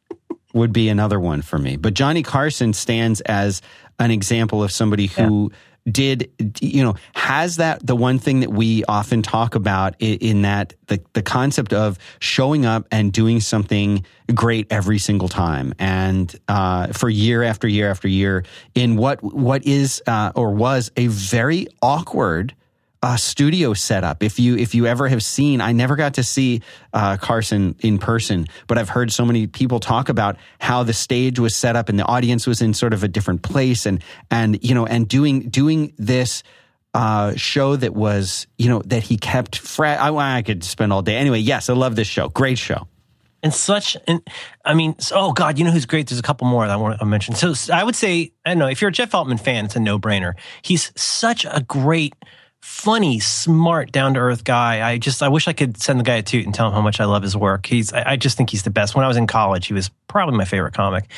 would 0.55 0.73
be 0.73 0.89
another 0.91 1.19
one 1.19 1.43
for 1.43 1.59
me. 1.59 1.77
But 1.77 1.95
Johnny 1.95 2.23
Carson 2.23 2.73
stands 2.73 3.21
as 3.23 3.63
an 3.99 4.11
example 4.11 4.63
of 4.63 4.71
somebody 4.71 5.07
who 5.07 5.51
did, 5.91 6.31
you 6.61 6.83
know, 6.83 6.95
has 7.15 7.57
that 7.57 7.85
the 7.85 7.97
one 7.97 8.19
thing 8.19 8.41
that 8.41 8.51
we 8.51 8.85
often 8.85 9.23
talk 9.23 9.55
about 9.55 9.95
in, 9.99 10.43
that 10.43 10.75
the 10.87 11.01
the 11.13 11.23
concept 11.23 11.73
of 11.73 11.99
showing 12.19 12.67
up 12.67 12.87
and 12.91 13.13
doing 13.13 13.41
something 13.41 14.05
great 14.35 14.67
every 14.71 14.99
single 14.99 15.29
time, 15.29 15.75
and 15.79 16.35
uh, 16.49 16.89
for 16.89 17.09
year 17.09 17.43
after 17.43 17.69
year 17.69 17.91
after 17.91 18.09
year 18.09 18.45
in 18.75 18.97
what 18.97 19.23
what 19.23 19.67
is 19.67 20.03
uh, 20.07 20.33
or 20.35 20.53
was 20.53 20.91
a 20.97 21.07
very 21.07 21.67
awkward 21.83 22.55
uh, 23.03 23.17
studio 23.17 23.73
setup. 23.73 24.23
If 24.23 24.39
you 24.39 24.57
if 24.57 24.75
you 24.75 24.87
ever 24.87 25.09
have 25.09 25.23
seen, 25.23 25.61
I 25.61 25.73
never 25.73 25.97
got 25.97 26.15
to 26.15 26.23
see 26.23 26.61
uh, 26.93 27.17
Carson 27.17 27.75
in 27.81 27.99
person, 27.99 28.47
but 28.67 28.77
I've 28.79 28.91
heard 28.91 29.11
so 29.13 29.25
many 29.25 29.47
people 29.47 29.81
talk 29.81 30.09
about 30.09 30.37
how 30.59 30.83
the 30.83 30.93
stage 30.93 31.39
was 31.39 31.57
set 31.57 31.77
up 31.77 31.89
and 31.89 31.99
the 31.99 32.05
audience 32.05 32.47
was 32.47 32.61
in 32.61 32.75
sort 32.75 32.93
of 32.93 33.03
a 33.03 33.09
different 33.09 33.43
place, 33.43 33.87
and 33.87 34.03
and 34.31 34.63
you 34.63 34.75
know, 34.75 34.87
and 34.87 35.09
doing 35.09 35.49
doing 35.49 35.95
this 35.97 36.43
uh, 36.93 37.35
show 37.37 37.77
that 37.77 37.95
was 37.95 38.47
you 38.59 38.69
know 38.69 38.83
that 38.87 39.03
he 39.05 39.17
kept 39.17 39.57
fresh. 39.57 39.99
I, 39.99 40.15
I 40.39 40.43
could 40.43 40.63
spend 40.63 40.93
all 40.93 41.03
day 41.03 41.17
anyway. 41.17 41.39
Yes, 41.39 41.71
I 41.71 41.73
love 41.73 41.97
this 41.97 42.09
show. 42.09 42.29
Great 42.29 42.59
show. 42.59 42.87
and 43.43 43.55
such 43.55 43.97
and 44.07 44.21
i 44.67 44.75
mean 44.75 44.95
oh 45.13 45.33
god 45.33 45.59
you 45.59 45.65
know 45.65 45.71
who's 45.71 45.87
great 45.87 46.07
there's 46.09 46.19
a 46.19 46.23
couple 46.23 46.47
more 46.47 46.67
that 46.67 46.75
i 46.75 46.77
want 46.77 46.99
to 46.99 47.07
mention 47.07 47.35
so 47.35 47.55
i 47.73 47.83
would 47.83 47.97
say 47.97 48.33
i 48.45 48.51
don't 48.51 48.59
know 48.59 48.69
if 48.69 48.83
you're 48.83 48.91
a 48.91 48.93
jeff 48.93 49.15
altman 49.15 49.39
fan 49.39 49.65
it's 49.65 49.77
a 49.77 49.81
no-brainer 49.81 50.35
he's 50.61 50.93
such 50.95 51.47
a 51.47 51.65
great 51.67 52.13
funny 52.63 53.19
smart 53.19 53.91
down-to-earth 53.91 54.45
guy 54.45 54.87
i 54.87 54.99
just 54.99 55.23
i 55.23 55.29
wish 55.29 55.49
i 55.49 55.53
could 55.53 55.81
send 55.81 55.99
the 55.99 56.05
guy 56.05 56.17
a 56.17 56.23
toot 56.23 56.45
and 56.45 56.55
tell 56.55 56.69
him 56.69 56.75
how 56.75 56.81
much 56.81 57.01
i 57.01 57.05
love 57.05 57.23
his 57.23 57.37
work 57.37 57.67
he's 57.67 57.93
i, 57.93 58.13
I 58.13 58.17
just 58.17 58.37
think 58.37 58.51
he's 58.51 58.63
the 58.65 58.71
best 58.71 58.95
when 58.95 59.05
i 59.05 59.09
was 59.09 59.17
in 59.17 59.27
college 59.27 59.67
he 59.67 59.75
was 59.75 59.91
probably 60.09 60.37
my 60.37 60.45
favorite 60.45 60.75
comic 60.75 61.09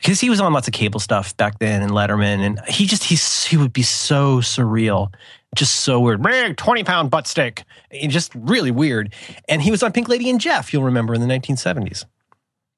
because 0.00 0.20
he 0.20 0.30
was 0.30 0.40
on 0.40 0.52
lots 0.52 0.66
of 0.66 0.72
cable 0.72 1.00
stuff 1.00 1.36
back 1.36 1.58
then 1.58 1.82
and 1.82 1.92
letterman 1.92 2.40
and 2.40 2.60
he 2.68 2.86
just 2.86 3.04
he's 3.04 3.44
he 3.44 3.56
would 3.56 3.72
be 3.72 3.82
so 3.82 4.38
surreal 4.38 5.12
just 5.54 5.76
so 5.76 6.00
weird. 6.00 6.22
Big 6.22 6.56
20 6.56 6.84
pound 6.84 7.10
butt. 7.10 7.32
It's 7.90 8.14
just 8.14 8.34
really 8.34 8.70
weird. 8.70 9.12
And 9.48 9.62
he 9.62 9.70
was 9.70 9.82
on 9.82 9.92
Pink 9.92 10.08
Lady 10.08 10.30
and 10.30 10.40
Jeff, 10.40 10.72
you'll 10.72 10.84
remember 10.84 11.14
in 11.14 11.20
the 11.20 11.26
1970s. 11.26 12.04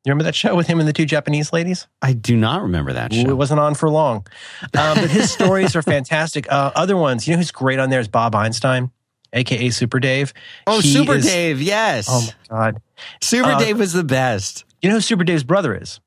You 0.04 0.10
remember 0.10 0.24
that 0.24 0.34
show 0.34 0.56
with 0.56 0.66
him 0.66 0.78
and 0.80 0.88
the 0.88 0.94
two 0.94 1.04
Japanese 1.04 1.52
ladies? 1.52 1.86
I 2.00 2.14
do 2.14 2.34
not 2.34 2.62
remember 2.62 2.92
that 2.94 3.12
show. 3.12 3.28
It 3.28 3.36
wasn't 3.36 3.60
on 3.60 3.74
for 3.74 3.90
long. 3.90 4.26
Um, 4.62 4.94
but 4.96 5.10
his 5.10 5.30
stories 5.30 5.76
are 5.76 5.82
fantastic. 5.82 6.50
Uh, 6.50 6.70
other 6.74 6.96
ones, 6.96 7.28
you 7.28 7.34
know 7.34 7.38
who's 7.38 7.50
great 7.50 7.78
on 7.78 7.90
there 7.90 8.00
is 8.00 8.08
Bob 8.08 8.34
Einstein, 8.34 8.90
aka 9.34 9.68
Super 9.68 10.00
Dave. 10.00 10.32
oh, 10.66 10.80
He 10.80 10.90
Super 10.92 11.16
is- 11.16 11.26
Dave, 11.26 11.60
yes. 11.60 12.06
Oh 12.08 12.26
my 12.50 12.56
God. 12.56 12.82
Super 13.20 13.50
uh, 13.50 13.58
Dave 13.58 13.78
was 13.78 13.92
the 13.92 14.02
best. 14.04 14.64
You 14.80 14.88
know 14.88 14.94
who 14.96 15.00
Super 15.02 15.22
Dave's 15.24 15.44
brother 15.44 15.74
is? 15.74 16.00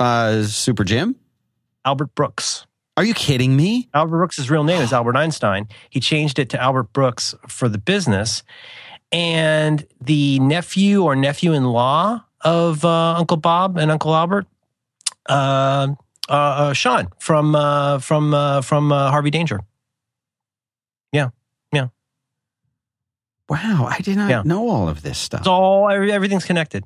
Uh, 0.00 0.44
Super 0.44 0.84
Jim. 0.84 1.16
Albert 1.84 2.14
Brooks. 2.14 2.66
Are 2.96 3.04
you 3.04 3.12
kidding 3.12 3.54
me? 3.54 3.90
Albert 3.92 4.16
Brooks' 4.16 4.48
real 4.48 4.64
name 4.64 4.80
is 4.80 4.94
Albert 4.94 5.16
Einstein. 5.16 5.68
He 5.90 6.00
changed 6.00 6.38
it 6.38 6.48
to 6.50 6.60
Albert 6.62 6.94
Brooks 6.94 7.34
for 7.48 7.68
the 7.68 7.76
business. 7.78 8.42
And 9.12 9.86
the 10.00 10.40
nephew 10.40 11.04
or 11.04 11.14
nephew 11.14 11.52
in 11.52 11.64
law 11.64 12.24
of 12.42 12.84
uh, 12.84 13.14
Uncle 13.16 13.36
Bob 13.36 13.76
and 13.78 13.90
Uncle 13.90 14.14
Albert, 14.14 14.46
uh, 15.28 15.88
uh, 16.28 16.32
uh, 16.32 16.72
Sean 16.72 17.08
from 17.18 17.54
uh, 17.54 17.98
from 17.98 18.34
uh, 18.34 18.60
from 18.62 18.92
uh, 18.92 19.10
Harvey 19.10 19.30
Danger. 19.30 19.60
Yeah, 21.12 21.30
yeah. 21.72 21.88
Wow, 23.48 23.88
I 23.90 24.00
did 24.00 24.16
not 24.16 24.30
Yeah. 24.30 24.42
know 24.44 24.68
all 24.68 24.88
of 24.88 25.02
this 25.02 25.18
stuff. 25.18 25.40
It's 25.40 25.48
all 25.48 25.88
everything's 25.90 26.44
connected. 26.44 26.84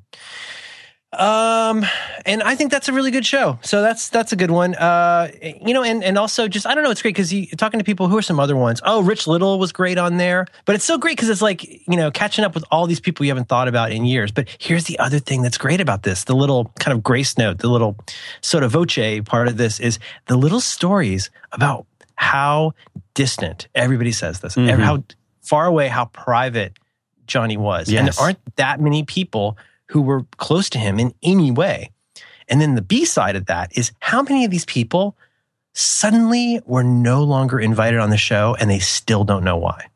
Um, 1.13 1.85
and 2.25 2.41
I 2.41 2.55
think 2.55 2.71
that's 2.71 2.89
a 2.89 2.93
really 2.93 3.11
good 3.11 3.27
show. 3.27 3.59
So 3.63 3.83
that's 3.83 4.11
that's 4.11 4.33
a 4.33 4.37
good 4.37 4.53
one. 4.53 4.77
Uh, 4.77 5.29
you 5.43 5.75
know, 5.75 5.83
and 5.83 6.05
and 6.05 6.17
also 6.17 6.47
just 6.47 6.67
I 6.67 6.75
don't 6.75 6.85
know, 6.85 6.91
it's 6.93 7.03
great 7.03 7.15
because 7.15 7.33
you 7.33 7.47
talking 7.49 7.79
to 7.81 7.85
people 7.85 8.07
who 8.07 8.17
are 8.17 8.23
some 8.23 8.39
other 8.39 8.55
ones. 8.55 8.81
Oh, 8.85 9.03
Rich 9.03 9.27
Little 9.27 9.59
was 9.59 9.73
great 9.73 9.99
on 9.99 10.19
there, 10.19 10.47
but 10.67 10.77
it's 10.77 10.85
so 10.85 10.99
great 10.99 11.17
because 11.17 11.29
it's 11.29 11.43
like 11.43 11.65
you 11.65 11.97
know 11.97 12.13
catching 12.13 12.45
up 12.45 12.55
with 12.55 12.63
all 12.71 12.87
these 12.87 13.01
people 13.01 13.27
you 13.27 13.31
haven't 13.33 13.49
thought 13.49 13.67
about 13.67 13.91
in 13.91 14.05
years. 14.05 14.31
But 14.31 14.49
here's 14.61 14.85
the 14.85 15.01
other 15.01 15.19
thing 15.19 15.43
that's 15.43 15.59
great 15.59 15.81
about 15.81 16.05
this: 16.05 16.25
the 16.25 16.37
little 16.37 16.73
kind 16.79 16.97
of 16.97 17.03
grace 17.03 17.37
note, 17.37 17.59
the 17.59 17.69
little 17.69 17.97
sort 18.41 18.63
of 18.63 18.71
voce 18.71 19.21
part 19.25 19.49
of 19.49 19.57
this 19.57 19.81
is 19.81 19.99
the 20.27 20.37
little 20.37 20.61
stories 20.61 21.29
about 21.51 21.87
how 22.15 22.73
distant 23.15 23.67
everybody 23.75 24.13
says 24.13 24.41
this, 24.41 24.55
Mhm. 24.55 24.79
how 24.79 25.03
far 25.43 25.67
away, 25.67 25.89
how 25.89 26.05
private 26.05 26.79
Johnny 27.27 27.57
was, 27.57 27.93
and 27.93 28.07
there 28.07 28.15
aren't 28.21 28.57
that 28.57 28.81
many 28.81 29.03
people 29.03 29.57
who 29.91 30.01
were 30.03 30.25
close 30.37 30.71
to 30.71 30.79
him 30.79 30.99
in 30.99 31.13
any 31.23 31.51
way. 31.51 31.91
And 32.49 32.61
then 32.61 32.75
the 32.75 32.83
B 32.83 33.05
side 33.05 33.37
of 33.37 33.47
that 33.47 33.77
is 33.77 33.93
how 34.01 34.23
many 34.23 34.45
of 34.45 34.51
these 34.51 34.65
people 34.65 35.17
suddenly 35.73 36.61
were 36.65 36.83
no 36.83 37.23
longer 37.23 37.61
invited 37.61 38.01
on 38.01 38.11
the 38.11 38.17
show 38.17 38.57
and 38.59 38.71
they 38.71 38.79
still 38.79 39.25
don't 39.25 39.45
know 39.45 39.57
why. 39.57 39.87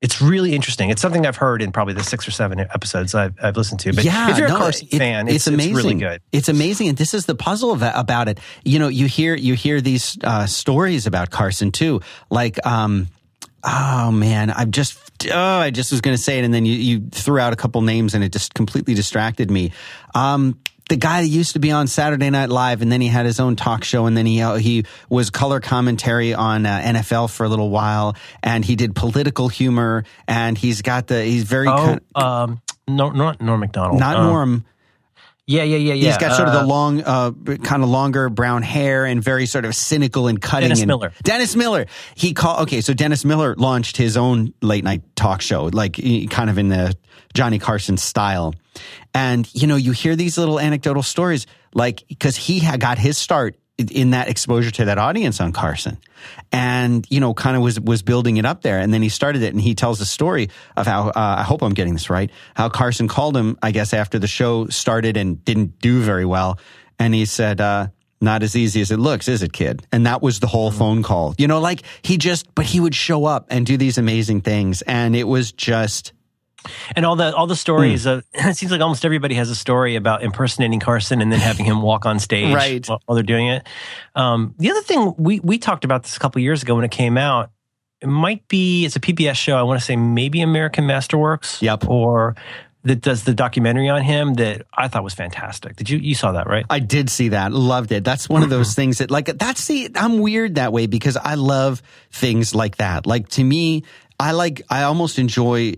It's 0.00 0.20
really 0.20 0.54
interesting. 0.54 0.90
It's 0.90 1.00
something 1.00 1.26
I've 1.26 1.36
heard 1.36 1.62
in 1.62 1.72
probably 1.72 1.94
the 1.94 2.02
six 2.02 2.28
or 2.28 2.30
seven 2.30 2.60
episodes 2.60 3.14
I've, 3.14 3.34
I've 3.42 3.56
listened 3.56 3.80
to. 3.80 3.94
But 3.94 4.04
yeah, 4.04 4.30
if 4.30 4.38
you're 4.38 4.48
no, 4.48 4.56
a 4.56 4.58
Carson 4.58 4.88
it- 4.90 4.98
fan, 4.98 5.28
it's, 5.28 5.46
it's 5.46 5.66
really 5.66 5.94
good. 5.94 6.20
It's 6.30 6.50
amazing, 6.50 6.88
and 6.88 6.98
this 6.98 7.14
is 7.14 7.24
the 7.24 7.34
puzzle 7.34 7.72
of, 7.72 7.80
about 7.82 8.28
it. 8.28 8.38
You 8.66 8.78
know, 8.78 8.88
you 8.88 9.06
hear 9.06 9.34
you 9.34 9.54
hear 9.54 9.80
these 9.80 10.18
uh, 10.22 10.44
stories 10.44 11.06
about 11.06 11.30
Carson 11.30 11.72
too, 11.72 12.02
like. 12.30 12.64
Um, 12.66 13.08
Oh 13.64 14.10
man, 14.10 14.50
I'm 14.50 14.70
just 14.70 14.98
oh, 15.32 15.38
I 15.38 15.70
just 15.70 15.90
was 15.90 16.00
going 16.00 16.16
to 16.16 16.22
say 16.22 16.38
it, 16.38 16.44
and 16.44 16.52
then 16.52 16.66
you, 16.66 16.74
you 16.74 17.08
threw 17.10 17.38
out 17.38 17.52
a 17.52 17.56
couple 17.56 17.80
names, 17.82 18.14
and 18.14 18.22
it 18.22 18.32
just 18.32 18.54
completely 18.54 18.94
distracted 18.94 19.50
me. 19.50 19.72
Um, 20.14 20.58
the 20.90 20.96
guy 20.96 21.22
that 21.22 21.28
used 21.28 21.54
to 21.54 21.58
be 21.58 21.70
on 21.70 21.86
Saturday 21.86 22.28
Night 22.28 22.50
Live, 22.50 22.82
and 22.82 22.92
then 22.92 23.00
he 23.00 23.08
had 23.08 23.24
his 23.24 23.40
own 23.40 23.56
talk 23.56 23.84
show, 23.84 24.04
and 24.06 24.16
then 24.16 24.26
he 24.26 24.42
uh, 24.42 24.56
he 24.56 24.84
was 25.08 25.30
color 25.30 25.60
commentary 25.60 26.34
on 26.34 26.66
uh, 26.66 26.78
NFL 26.78 27.30
for 27.34 27.44
a 27.44 27.48
little 27.48 27.70
while, 27.70 28.16
and 28.42 28.64
he 28.64 28.76
did 28.76 28.94
political 28.94 29.48
humor, 29.48 30.04
and 30.28 30.58
he's 30.58 30.82
got 30.82 31.06
the 31.06 31.22
he's 31.24 31.44
very 31.44 31.68
Oh, 31.68 31.76
kind 31.76 32.00
um, 32.14 32.62
no, 32.86 33.10
not 33.10 33.40
Norm 33.40 33.60
Macdonald. 33.60 33.98
not 33.98 34.16
Um, 34.16 34.26
Norm. 34.26 34.64
Yeah, 35.46 35.62
yeah, 35.62 35.76
yeah, 35.76 35.92
yeah. 35.94 36.08
He's 36.08 36.18
got 36.18 36.36
sort 36.36 36.48
of 36.48 36.54
the 36.54 36.60
Uh, 36.60 36.66
long, 36.66 37.02
uh, 37.02 37.32
kind 37.62 37.82
of 37.82 37.90
longer 37.90 38.30
brown 38.30 38.62
hair 38.62 39.04
and 39.04 39.22
very 39.22 39.44
sort 39.44 39.66
of 39.66 39.74
cynical 39.74 40.26
and 40.26 40.40
cutting. 40.40 40.68
Dennis 40.68 40.80
and, 40.80 40.88
Miller. 40.88 41.12
Dennis 41.22 41.54
Miller. 41.54 41.86
He 42.14 42.32
called. 42.32 42.62
Okay, 42.62 42.80
so 42.80 42.94
Dennis 42.94 43.24
Miller 43.26 43.54
launched 43.56 43.98
his 43.98 44.16
own 44.16 44.54
late 44.62 44.84
night 44.84 45.02
talk 45.16 45.42
show, 45.42 45.64
like 45.64 46.00
kind 46.30 46.48
of 46.48 46.56
in 46.56 46.68
the 46.68 46.96
Johnny 47.34 47.58
Carson 47.58 47.98
style. 47.98 48.54
And 49.12 49.48
you 49.54 49.66
know, 49.66 49.76
you 49.76 49.92
hear 49.92 50.16
these 50.16 50.38
little 50.38 50.58
anecdotal 50.58 51.02
stories, 51.02 51.46
like 51.74 52.04
because 52.08 52.36
he 52.36 52.60
had 52.60 52.80
got 52.80 52.96
his 52.98 53.18
start 53.18 53.56
in- 53.78 54.10
that 54.10 54.28
exposure 54.28 54.70
to 54.70 54.84
that 54.86 54.98
audience 54.98 55.40
on 55.40 55.52
Carson, 55.52 55.98
and 56.52 57.06
you 57.10 57.20
know, 57.20 57.34
kind 57.34 57.56
of 57.56 57.62
was 57.62 57.80
was 57.80 58.02
building 58.02 58.36
it 58.36 58.44
up 58.44 58.62
there, 58.62 58.78
and 58.78 58.92
then 58.92 59.02
he 59.02 59.08
started 59.08 59.42
it, 59.42 59.52
and 59.52 59.60
he 59.60 59.74
tells 59.74 59.98
the 59.98 60.04
story 60.04 60.48
of 60.76 60.86
how 60.86 61.08
uh, 61.08 61.12
I 61.38 61.42
hope 61.42 61.62
I'm 61.62 61.74
getting 61.74 61.92
this 61.94 62.10
right, 62.10 62.30
how 62.54 62.68
Carson 62.68 63.08
called 63.08 63.36
him, 63.36 63.58
I 63.62 63.70
guess, 63.72 63.92
after 63.92 64.18
the 64.18 64.26
show 64.26 64.66
started 64.68 65.16
and 65.16 65.44
didn't 65.44 65.78
do 65.80 66.00
very 66.00 66.24
well, 66.24 66.58
and 66.98 67.14
he 67.14 67.26
said. 67.26 67.60
uh 67.60 67.88
not 68.20 68.42
as 68.42 68.56
easy 68.56 68.80
as 68.80 68.90
it 68.90 68.98
looks, 68.98 69.28
is 69.28 69.42
it, 69.42 69.52
kid? 69.52 69.86
And 69.92 70.06
that 70.06 70.22
was 70.22 70.40
the 70.40 70.46
whole 70.46 70.70
phone 70.70 71.02
call. 71.02 71.34
You 71.36 71.46
know, 71.46 71.60
like 71.60 71.82
he 72.00 72.16
just, 72.16 72.54
but 72.54 72.64
he 72.64 72.80
would 72.80 72.94
show 72.94 73.26
up 73.26 73.48
and 73.50 73.66
do 73.66 73.76
these 73.76 73.98
amazing 73.98 74.40
things. 74.40 74.80
And 74.82 75.14
it 75.14 75.24
was 75.24 75.52
just, 75.52 76.14
and 76.96 77.04
all 77.06 77.16
the 77.16 77.34
all 77.34 77.46
the 77.46 77.56
stories 77.56 78.04
Hmm. 78.04 78.10
of 78.10 78.24
it 78.34 78.56
seems 78.56 78.72
like 78.72 78.80
almost 78.80 79.04
everybody 79.04 79.34
has 79.34 79.50
a 79.50 79.54
story 79.54 79.96
about 79.96 80.22
impersonating 80.22 80.80
Carson 80.80 81.20
and 81.20 81.32
then 81.32 81.40
having 81.40 81.64
him 81.66 81.82
walk 81.82 82.06
on 82.06 82.18
stage 82.18 82.54
Right. 82.54 82.86
while, 82.88 83.00
while 83.06 83.14
they're 83.14 83.22
doing 83.22 83.48
it. 83.48 83.66
Um, 84.14 84.54
the 84.58 84.70
other 84.70 84.82
thing 84.82 85.14
we 85.18 85.40
we 85.40 85.58
talked 85.58 85.84
about 85.84 86.02
this 86.04 86.16
a 86.16 86.20
couple 86.20 86.40
years 86.40 86.62
ago 86.62 86.74
when 86.74 86.84
it 86.84 86.90
came 86.90 87.16
out. 87.18 87.50
It 88.00 88.08
might 88.08 88.46
be 88.48 88.84
it's 88.84 88.96
a 88.96 89.00
PBS 89.00 89.36
show. 89.36 89.56
I 89.56 89.62
want 89.62 89.80
to 89.80 89.84
say 89.84 89.96
maybe 89.96 90.42
American 90.42 90.84
Masterworks. 90.84 91.62
Yep. 91.62 91.88
Or 91.88 92.36
that 92.82 93.00
does 93.00 93.24
the 93.24 93.32
documentary 93.32 93.88
on 93.88 94.02
him 94.02 94.34
that 94.34 94.66
I 94.76 94.88
thought 94.88 95.02
was 95.02 95.14
fantastic. 95.14 95.76
Did 95.76 95.88
you 95.88 95.96
you 95.98 96.14
saw 96.14 96.32
that 96.32 96.46
right? 96.46 96.66
I 96.68 96.80
did 96.80 97.08
see 97.08 97.28
that, 97.30 97.50
loved 97.50 97.92
it. 97.92 98.04
That's 98.04 98.28
one 98.28 98.42
of 98.42 98.50
those 98.50 98.74
things 98.80 98.98
that, 98.98 99.10
like, 99.10 99.24
that's 99.38 99.66
the, 99.68 99.90
I'm 99.94 100.18
weird 100.18 100.56
that 100.56 100.70
way 100.70 100.86
because 100.86 101.16
I 101.16 101.36
love 101.36 101.80
things 102.12 102.54
like 102.54 102.76
that. 102.76 103.06
Like, 103.06 103.28
to 103.30 103.44
me, 103.44 103.84
I 104.18 104.32
like, 104.32 104.62
I 104.70 104.84
almost 104.84 105.18
enjoy 105.18 105.74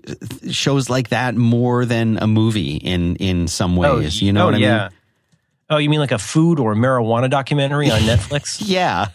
shows 0.50 0.90
like 0.90 1.08
that 1.08 1.34
more 1.34 1.84
than 1.84 2.18
a 2.18 2.26
movie 2.26 2.76
in, 2.76 3.16
in 3.16 3.48
some 3.48 3.76
ways. 3.76 4.20
you 4.20 4.32
know 4.32 4.42
oh, 4.42 4.46
what 4.46 4.54
I 4.54 4.58
yeah. 4.58 4.78
mean? 4.78 4.90
Oh, 5.68 5.76
you 5.78 5.90
mean 5.90 6.00
like 6.00 6.12
a 6.12 6.18
food 6.18 6.60
or 6.60 6.74
marijuana 6.74 7.28
documentary 7.30 7.90
on 7.90 8.00
Netflix? 8.00 8.62
Yeah. 8.66 9.08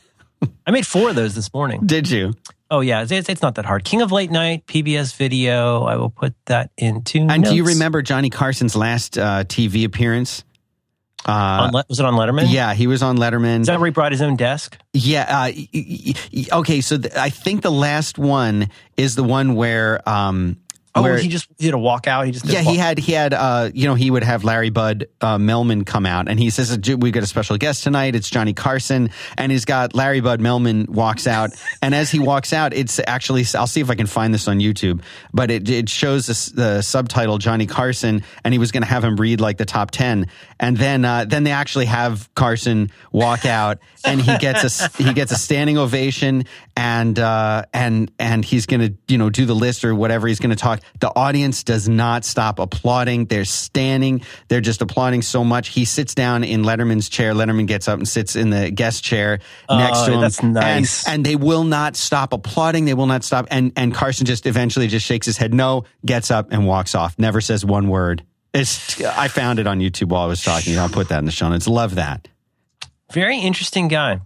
I 0.65 0.71
made 0.71 0.87
four 0.87 1.09
of 1.09 1.15
those 1.15 1.35
this 1.35 1.53
morning. 1.53 1.81
Did 1.85 2.09
you? 2.09 2.33
Oh 2.71 2.79
yeah, 2.79 3.03
it's, 3.03 3.11
it's 3.11 3.41
not 3.41 3.55
that 3.55 3.65
hard. 3.65 3.83
King 3.83 4.01
of 4.01 4.11
Late 4.11 4.31
Night, 4.31 4.65
PBS 4.65 5.15
Video. 5.15 5.83
I 5.83 5.97
will 5.97 6.09
put 6.09 6.33
that 6.45 6.71
into. 6.77 7.27
And 7.29 7.43
do 7.43 7.53
you 7.53 7.65
remember 7.65 8.01
Johnny 8.01 8.31
Carson's 8.31 8.75
last 8.75 9.17
uh, 9.17 9.43
TV 9.43 9.85
appearance? 9.85 10.43
Uh, 11.27 11.31
On 11.31 11.71
Le- 11.71 11.85
was 11.87 11.99
it 11.99 12.05
on 12.05 12.15
Letterman? 12.15 12.45
yeah, 12.51 12.73
he 12.73 12.87
was 12.87 13.03
on 13.03 13.17
Letterman. 13.17 13.61
Is 13.61 13.67
that 13.67 13.79
where 13.79 13.87
he 13.87 13.91
brought 13.91 14.11
his 14.11 14.21
own 14.21 14.35
desk? 14.35 14.77
Yeah. 14.93 15.21
Uh, 15.23 15.51
y- 15.55 15.67
y- 15.73 16.13
y- 16.33 16.45
okay. 16.59 16.81
So 16.81 16.97
th- 16.97 17.13
I 17.15 17.29
think 17.29 17.61
the 17.61 17.71
last 17.71 18.17
one 18.17 18.69
is 18.97 19.15
the 19.15 19.23
one 19.23 19.55
where, 19.55 20.07
um, 20.09 20.57
Oh, 20.93 21.15
he 21.15 21.29
just 21.29 21.55
did 21.55 21.73
a 21.73 21.77
walkout. 21.77 22.25
He 22.25 22.31
just 22.31 22.45
did 22.45 22.53
yeah, 22.53 22.59
a 22.59 22.63
he 22.63 22.75
had 22.75 22.97
he 22.97 23.13
had 23.13 23.33
uh, 23.33 23.69
you 23.73 23.87
know 23.87 23.95
he 23.95 24.11
would 24.11 24.23
have 24.23 24.43
Larry 24.43 24.69
Bud 24.69 25.07
uh, 25.21 25.37
Melman 25.37 25.85
come 25.85 26.05
out 26.05 26.27
and 26.27 26.37
he 26.37 26.49
says 26.49 26.77
we 26.97 27.11
got 27.11 27.23
a 27.23 27.27
special 27.27 27.57
guest 27.57 27.83
tonight. 27.83 28.13
It's 28.13 28.29
Johnny 28.29 28.53
Carson 28.53 29.09
and 29.37 29.51
he's 29.51 29.63
got 29.63 29.95
Larry 29.95 30.19
Bud 30.19 30.41
Melman 30.41 30.89
walks 30.89 31.27
out 31.27 31.51
and 31.81 31.95
as 31.95 32.11
he 32.11 32.19
walks 32.19 32.51
out, 32.51 32.73
it's 32.73 32.99
actually 33.07 33.45
I'll 33.55 33.67
see 33.67 33.79
if 33.79 33.89
I 33.89 33.95
can 33.95 34.07
find 34.07 34.33
this 34.33 34.47
on 34.49 34.59
YouTube, 34.59 35.01
but 35.33 35.49
it 35.49 35.69
it 35.69 35.87
shows 35.87 36.27
this, 36.27 36.47
the 36.47 36.81
subtitle 36.81 37.37
Johnny 37.37 37.67
Carson 37.67 38.23
and 38.43 38.53
he 38.53 38.57
was 38.57 38.71
going 38.71 38.83
to 38.83 38.89
have 38.89 39.03
him 39.03 39.15
read 39.15 39.39
like 39.39 39.57
the 39.57 39.65
top 39.65 39.91
ten 39.91 40.27
and 40.59 40.75
then 40.75 41.05
uh, 41.05 41.23
then 41.25 41.45
they 41.45 41.51
actually 41.51 41.85
have 41.85 42.29
Carson 42.35 42.91
walk 43.13 43.45
out 43.45 43.79
and 44.03 44.21
he 44.21 44.37
gets 44.39 44.63
a 44.63 45.03
he 45.03 45.13
gets 45.13 45.31
a 45.31 45.37
standing 45.37 45.77
ovation 45.77 46.43
and 46.75 47.17
uh, 47.19 47.63
and 47.73 48.11
and 48.19 48.43
he's 48.43 48.65
going 48.65 48.81
to 48.81 48.93
you 49.07 49.17
know 49.17 49.29
do 49.29 49.45
the 49.45 49.55
list 49.55 49.85
or 49.85 49.93
whatever 49.95 50.27
he's 50.27 50.39
going 50.39 50.49
to 50.49 50.55
talk. 50.55 50.80
The 50.99 51.11
audience 51.15 51.63
does 51.63 51.87
not 51.89 52.25
stop 52.25 52.59
applauding. 52.59 53.25
They're 53.25 53.45
standing. 53.45 54.21
They're 54.47 54.61
just 54.61 54.81
applauding 54.81 55.21
so 55.21 55.43
much. 55.43 55.69
He 55.69 55.85
sits 55.85 56.15
down 56.15 56.43
in 56.43 56.63
Letterman's 56.63 57.09
chair. 57.09 57.33
Letterman 57.33 57.67
gets 57.67 57.87
up 57.87 57.97
and 57.97 58.07
sits 58.07 58.35
in 58.35 58.49
the 58.49 58.71
guest 58.71 59.03
chair 59.03 59.39
oh, 59.69 59.77
next 59.77 59.99
Oh, 59.99 60.05
to 60.07 60.11
him. 60.13 60.21
that's 60.21 60.43
nice. 60.43 61.07
And, 61.07 61.15
and 61.15 61.25
they 61.25 61.35
will 61.35 61.63
not 61.63 61.95
stop 61.95 62.33
applauding. 62.33 62.85
They 62.85 62.93
will 62.93 63.07
not 63.07 63.23
stop. 63.23 63.47
And 63.51 63.71
and 63.75 63.93
Carson 63.93 64.25
just 64.25 64.45
eventually 64.45 64.87
just 64.87 65.05
shakes 65.05 65.25
his 65.25 65.37
head 65.37 65.53
no, 65.53 65.85
gets 66.05 66.31
up 66.31 66.51
and 66.51 66.65
walks 66.65 66.95
off. 66.95 67.17
Never 67.19 67.41
says 67.41 67.65
one 67.65 67.87
word. 67.89 68.23
It's 68.53 69.01
I 69.03 69.27
found 69.29 69.59
it 69.59 69.67
on 69.67 69.79
YouTube 69.79 70.09
while 70.09 70.23
I 70.23 70.27
was 70.27 70.43
talking. 70.43 70.77
I'll 70.77 70.89
put 70.89 71.09
that 71.09 71.19
in 71.19 71.25
the 71.25 71.31
show 71.31 71.49
notes. 71.49 71.67
Love 71.67 71.95
that. 71.95 72.27
Very 73.13 73.39
interesting 73.39 73.87
guy. 73.87 74.21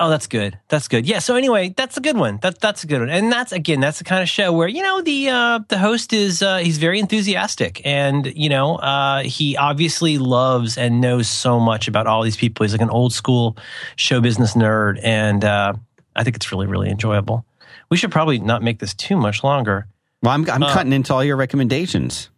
Oh, 0.00 0.10
that's 0.10 0.26
good. 0.26 0.58
That's 0.68 0.88
good. 0.88 1.06
Yeah. 1.06 1.20
So 1.20 1.36
anyway, 1.36 1.72
that's 1.76 1.96
a 1.96 2.00
good 2.00 2.16
one. 2.16 2.38
That 2.42 2.60
that's 2.60 2.82
a 2.82 2.88
good 2.88 2.98
one. 2.98 3.10
And 3.10 3.30
that's 3.30 3.52
again, 3.52 3.78
that's 3.78 3.98
the 3.98 4.04
kind 4.04 4.22
of 4.22 4.28
show 4.28 4.52
where 4.52 4.66
you 4.66 4.82
know 4.82 5.00
the 5.02 5.28
uh, 5.28 5.60
the 5.68 5.78
host 5.78 6.12
is 6.12 6.42
uh, 6.42 6.58
he's 6.58 6.78
very 6.78 6.98
enthusiastic, 6.98 7.80
and 7.84 8.26
you 8.34 8.48
know 8.48 8.74
uh, 8.76 9.22
he 9.22 9.56
obviously 9.56 10.18
loves 10.18 10.76
and 10.76 11.00
knows 11.00 11.28
so 11.28 11.60
much 11.60 11.86
about 11.86 12.08
all 12.08 12.22
these 12.24 12.36
people. 12.36 12.64
He's 12.64 12.72
like 12.72 12.80
an 12.80 12.90
old 12.90 13.12
school 13.12 13.56
show 13.94 14.20
business 14.20 14.54
nerd, 14.54 14.98
and 15.02 15.44
uh, 15.44 15.74
I 16.16 16.24
think 16.24 16.34
it's 16.34 16.50
really 16.50 16.66
really 16.66 16.90
enjoyable. 16.90 17.44
We 17.88 17.96
should 17.96 18.10
probably 18.10 18.40
not 18.40 18.62
make 18.62 18.80
this 18.80 18.94
too 18.94 19.16
much 19.16 19.44
longer. 19.44 19.86
Well, 20.22 20.32
I'm 20.32 20.50
I'm 20.50 20.64
Uh, 20.64 20.72
cutting 20.72 20.92
into 20.92 21.14
all 21.14 21.22
your 21.22 21.36
recommendations. 21.36 22.30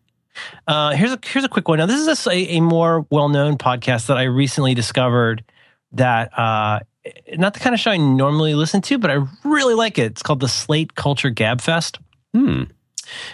Uh, 0.69 0.91
here's 0.91 1.13
a 1.13 1.19
here's 1.25 1.45
a 1.47 1.49
quick 1.49 1.69
one. 1.69 1.79
Now, 1.79 1.87
this 1.87 2.07
is 2.07 2.27
a, 2.27 2.31
a 2.57 2.61
more 2.61 3.07
well 3.09 3.31
known 3.31 3.57
podcast 3.57 4.09
that 4.09 4.19
I 4.19 4.25
recently 4.25 4.75
discovered. 4.75 5.43
That 5.93 6.37
uh, 6.39 6.81
not 7.37 7.55
the 7.55 7.61
kind 7.61 7.75
of 7.75 7.81
show 7.81 7.91
I 7.91 7.97
normally 7.97 8.55
listen 8.55 8.81
to, 8.83 8.99
but 8.99 9.11
I 9.11 9.25
really 9.45 9.75
like 9.75 9.99
it. 9.99 10.07
It's 10.13 10.23
called 10.23 10.41
the 10.41 10.49
Slate 10.49 10.95
Culture 10.95 11.31
Gabfest, 11.31 11.99
Hmm. 12.35 12.65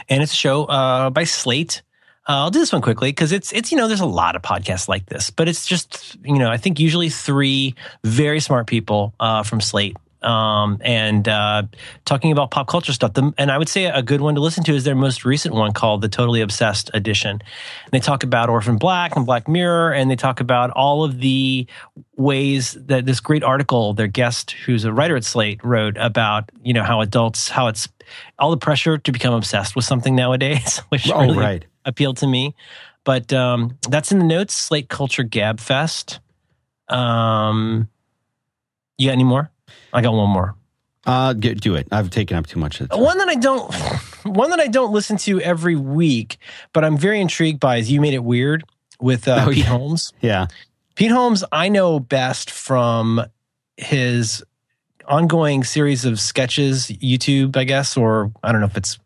and 0.09 0.23
it's 0.23 0.33
a 0.33 0.37
show 0.37 0.65
uh, 0.65 1.11
by 1.11 1.25
Slate. 1.25 1.83
Uh, 2.29 2.47
I'll 2.47 2.51
do 2.51 2.61
this 2.61 2.73
one 2.73 2.83
quickly 2.83 3.11
because 3.11 3.33
it's 3.33 3.53
it's 3.53 3.73
you 3.73 3.79
know 3.79 3.89
there's 3.89 4.01
a 4.01 4.07
lot 4.07 4.37
of 4.37 4.43
podcasts 4.43 4.87
like 4.89 5.07
this, 5.07 5.31
but 5.31 5.49
it's 5.49 5.67
just 5.67 6.17
you 6.25 6.39
know 6.39 6.51
I 6.51 6.57
think 6.57 6.79
usually 6.79 7.09
three 7.09 7.75
very 8.05 8.39
smart 8.39 8.67
people 8.69 9.13
uh, 9.19 9.43
from 9.43 9.61
Slate 9.61 9.97
um, 10.25 10.79
and 10.83 11.27
uh, 11.29 11.63
talking 12.05 12.33
about 12.33 12.51
pop 12.51 12.69
culture 12.69 12.93
stuff. 12.93 13.15
The, 13.15 13.33
and 13.39 13.51
I 13.51 13.59
would 13.59 13.69
say 13.69 13.85
a 13.87 14.03
good 14.03 14.21
one 14.21 14.35
to 14.37 14.41
listen 14.41 14.65
to 14.65 14.75
is 14.75 14.85
their 14.85 14.95
most 14.95 15.25
recent 15.25 15.55
one 15.55 15.73
called 15.73 16.01
the 16.03 16.09
Totally 16.09 16.41
Obsessed 16.41 16.91
Edition. 16.95 17.31
And 17.85 17.91
they 17.91 18.01
talk 18.01 18.23
about 18.23 18.49
Orphan 18.49 18.77
Black 18.77 19.17
and 19.17 19.27
Black 19.27 19.49
Mirror, 19.49 19.93
and 19.95 20.11
they 20.11 20.17
talk 20.17 20.41
about 20.41 20.71
all 20.71 21.05
of 21.05 21.21
the 21.21 21.67
ways 22.17 22.73
that 22.73 23.07
this 23.07 23.21
great 23.21 23.43
article 23.43 23.95
their 23.95 24.07
guest, 24.07 24.53
who's 24.53 24.85
a 24.85 24.93
writer 24.93 25.17
at 25.17 25.25
Slate, 25.25 25.63
wrote 25.65 25.97
about 25.99 26.51
you 26.63 26.73
know 26.73 26.83
how 26.85 27.01
adults 27.01 27.49
how 27.49 27.69
it's 27.69 27.89
all 28.39 28.51
the 28.51 28.57
pressure 28.57 28.99
to 28.99 29.13
become 29.13 29.35
obsessed 29.35 29.75
with 29.77 29.85
something 29.85 30.15
nowadays, 30.15 30.79
which 30.91 31.11
Oh, 31.11 31.21
really 31.23 31.39
right. 31.39 31.65
appealed 31.85 32.19
to 32.19 32.27
me. 32.27 32.55
But 33.05 33.33
um, 33.33 33.79
that's 33.89 34.13
in 34.13 34.19
the 34.21 34.25
notes. 34.25 34.55
Slate 34.55 34.89
Culture 34.89 35.25
Gabfest. 35.25 36.21
Um, 36.89 37.89
you 38.99 39.09
got 39.09 39.13
any 39.15 39.25
more? 39.25 39.51
I 39.93 40.01
got 40.03 40.13
one 40.15 40.31
more. 40.31 40.55
Uh, 41.05 41.33
get, 41.33 41.61
do 41.61 41.75
it. 41.75 41.89
I've 41.91 42.11
taken 42.11 42.37
up 42.37 42.47
too 42.47 42.61
much 42.61 42.81
of 42.81 42.89
the 42.89 42.95
time. 42.95 43.05
One 43.05 43.19
that 43.19 43.29
I 43.29 43.35
don't, 43.35 43.75
one 44.25 44.51
that 44.51 44.61
I 44.61 44.69
don't 44.69 44.93
listen 44.93 45.17
to 45.19 45.41
every 45.41 45.75
week, 45.75 46.39
but 46.73 46.85
I'm 46.85 46.97
very 46.97 47.21
intrigued 47.21 47.59
by 47.61 47.79
is 47.79 47.91
"You 47.91 48.01
Made 48.01 48.15
It 48.15 48.23
Weird" 48.23 48.65
with 49.01 49.27
uh, 49.27 49.45
Oh, 49.47 49.51
Pete 49.51 49.59
yeah. 49.59 49.65
Holmes. 49.71 50.13
Yeah. 50.21 50.47
Pete 50.95 51.11
Holmes, 51.11 51.43
I 51.51 51.69
know 51.71 51.99
best 51.99 52.51
from 52.51 53.25
his 53.77 54.45
ongoing 55.09 55.65
series 55.65 56.05
of 56.05 56.21
sketches, 56.21 56.87
YouTube, 56.87 57.57
I 57.57 57.65
guess, 57.65 57.97
or 57.97 58.31
I 58.45 58.53
don't 58.53 58.61
know 58.61 58.67
if 58.69 58.77
it's 58.77 58.99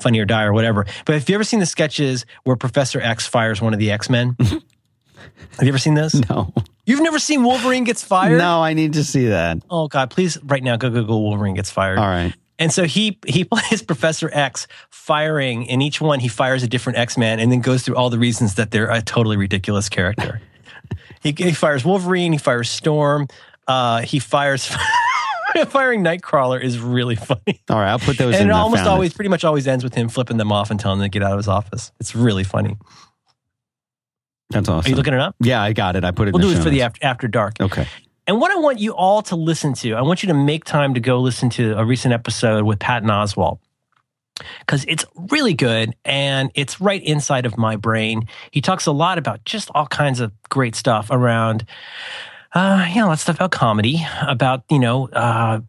Funny 0.00 0.18
or 0.20 0.24
Die 0.24 0.42
or 0.44 0.52
whatever. 0.52 0.86
But 1.04 1.14
have 1.14 1.28
you 1.28 1.34
ever 1.34 1.44
seen 1.44 1.60
the 1.60 1.66
sketches 1.66 2.24
where 2.44 2.56
Professor 2.56 3.00
X 3.00 3.26
fires 3.26 3.60
one 3.60 3.72
of 3.72 3.78
the 3.80 3.90
X 3.90 4.08
Men? 4.08 4.36
have 5.52 5.62
you 5.62 5.68
ever 5.68 5.78
seen 5.78 5.94
this? 5.94 6.14
No. 6.28 6.52
You've 6.86 7.02
never 7.02 7.18
seen 7.18 7.44
Wolverine 7.44 7.84
gets 7.84 8.02
fired? 8.02 8.38
No, 8.38 8.62
I 8.62 8.74
need 8.74 8.94
to 8.94 9.04
see 9.04 9.28
that. 9.28 9.58
Oh 9.70 9.88
God, 9.88 10.10
please 10.10 10.38
right 10.42 10.62
now 10.62 10.76
go 10.76 10.90
Google 10.90 11.22
Wolverine 11.22 11.54
gets 11.54 11.70
fired. 11.70 11.98
All 11.98 12.06
right. 12.06 12.34
And 12.58 12.72
so 12.72 12.84
he 12.84 13.18
he 13.26 13.44
plays 13.50 13.82
Professor 13.82 14.30
X 14.32 14.66
firing 14.90 15.64
in 15.64 15.82
each 15.82 16.00
one 16.00 16.20
he 16.20 16.28
fires 16.28 16.62
a 16.62 16.68
different 16.68 16.98
X-Man 16.98 17.40
and 17.40 17.50
then 17.50 17.60
goes 17.60 17.82
through 17.82 17.96
all 17.96 18.10
the 18.10 18.18
reasons 18.18 18.56
that 18.56 18.70
they're 18.70 18.90
a 18.90 19.02
totally 19.02 19.36
ridiculous 19.36 19.88
character. 19.88 20.40
he, 21.22 21.34
he 21.36 21.52
fires 21.52 21.84
Wolverine, 21.84 22.32
he 22.32 22.38
fires 22.38 22.70
Storm, 22.70 23.28
uh, 23.68 24.02
he 24.02 24.18
fires 24.18 24.66
firing 25.68 26.02
Nightcrawler 26.02 26.62
is 26.62 26.78
really 26.78 27.16
funny. 27.16 27.60
All 27.68 27.78
right. 27.78 27.90
I'll 27.90 27.98
put 27.98 28.18
those 28.18 28.34
in. 28.34 28.42
and 28.42 28.50
it 28.50 28.52
the 28.52 28.58
almost 28.58 28.80
found 28.80 28.88
it. 28.88 28.92
always 28.92 29.14
pretty 29.14 29.28
much 29.28 29.44
always 29.44 29.66
ends 29.66 29.84
with 29.84 29.94
him 29.94 30.08
flipping 30.08 30.36
them 30.36 30.52
off 30.52 30.70
and 30.70 30.78
telling 30.78 30.98
them 30.98 31.06
to 31.06 31.10
get 31.10 31.22
out 31.22 31.32
of 31.32 31.38
his 31.38 31.48
office. 31.48 31.92
It's 32.00 32.14
really 32.14 32.44
funny. 32.44 32.76
That's 34.50 34.68
awesome. 34.68 34.88
Are 34.88 34.90
you 34.90 34.96
looking 34.96 35.14
it 35.14 35.20
up? 35.20 35.36
Yeah, 35.40 35.62
I 35.62 35.72
got 35.72 35.96
it. 35.96 36.04
I 36.04 36.10
put 36.10 36.28
it. 36.28 36.34
We'll 36.34 36.42
do 36.42 36.50
it 36.50 36.62
for 36.62 36.70
the 36.70 36.82
after, 36.82 37.04
after 37.04 37.28
dark. 37.28 37.60
Okay. 37.60 37.86
And 38.26 38.40
what 38.40 38.52
I 38.52 38.56
want 38.56 38.78
you 38.78 38.92
all 38.92 39.22
to 39.22 39.36
listen 39.36 39.74
to, 39.74 39.94
I 39.94 40.02
want 40.02 40.22
you 40.22 40.28
to 40.28 40.34
make 40.34 40.64
time 40.64 40.94
to 40.94 41.00
go 41.00 41.20
listen 41.20 41.50
to 41.50 41.76
a 41.78 41.84
recent 41.84 42.14
episode 42.14 42.64
with 42.64 42.78
Patton 42.78 43.08
Oswalt 43.08 43.58
because 44.60 44.84
it's 44.88 45.04
really 45.30 45.54
good 45.54 45.94
and 46.04 46.50
it's 46.54 46.80
right 46.80 47.02
inside 47.02 47.46
of 47.46 47.58
my 47.58 47.76
brain. 47.76 48.28
He 48.50 48.60
talks 48.60 48.86
a 48.86 48.92
lot 48.92 49.18
about 49.18 49.44
just 49.44 49.70
all 49.74 49.86
kinds 49.86 50.20
of 50.20 50.32
great 50.48 50.74
stuff 50.74 51.08
around, 51.10 51.64
uh, 52.54 52.86
you 52.88 53.00
know, 53.00 53.08
let's 53.08 53.22
stuff 53.22 53.36
about 53.36 53.52
comedy, 53.52 54.04
about, 54.22 54.64
you 54.70 54.78
know, 54.78 55.08
uh, 55.08 55.60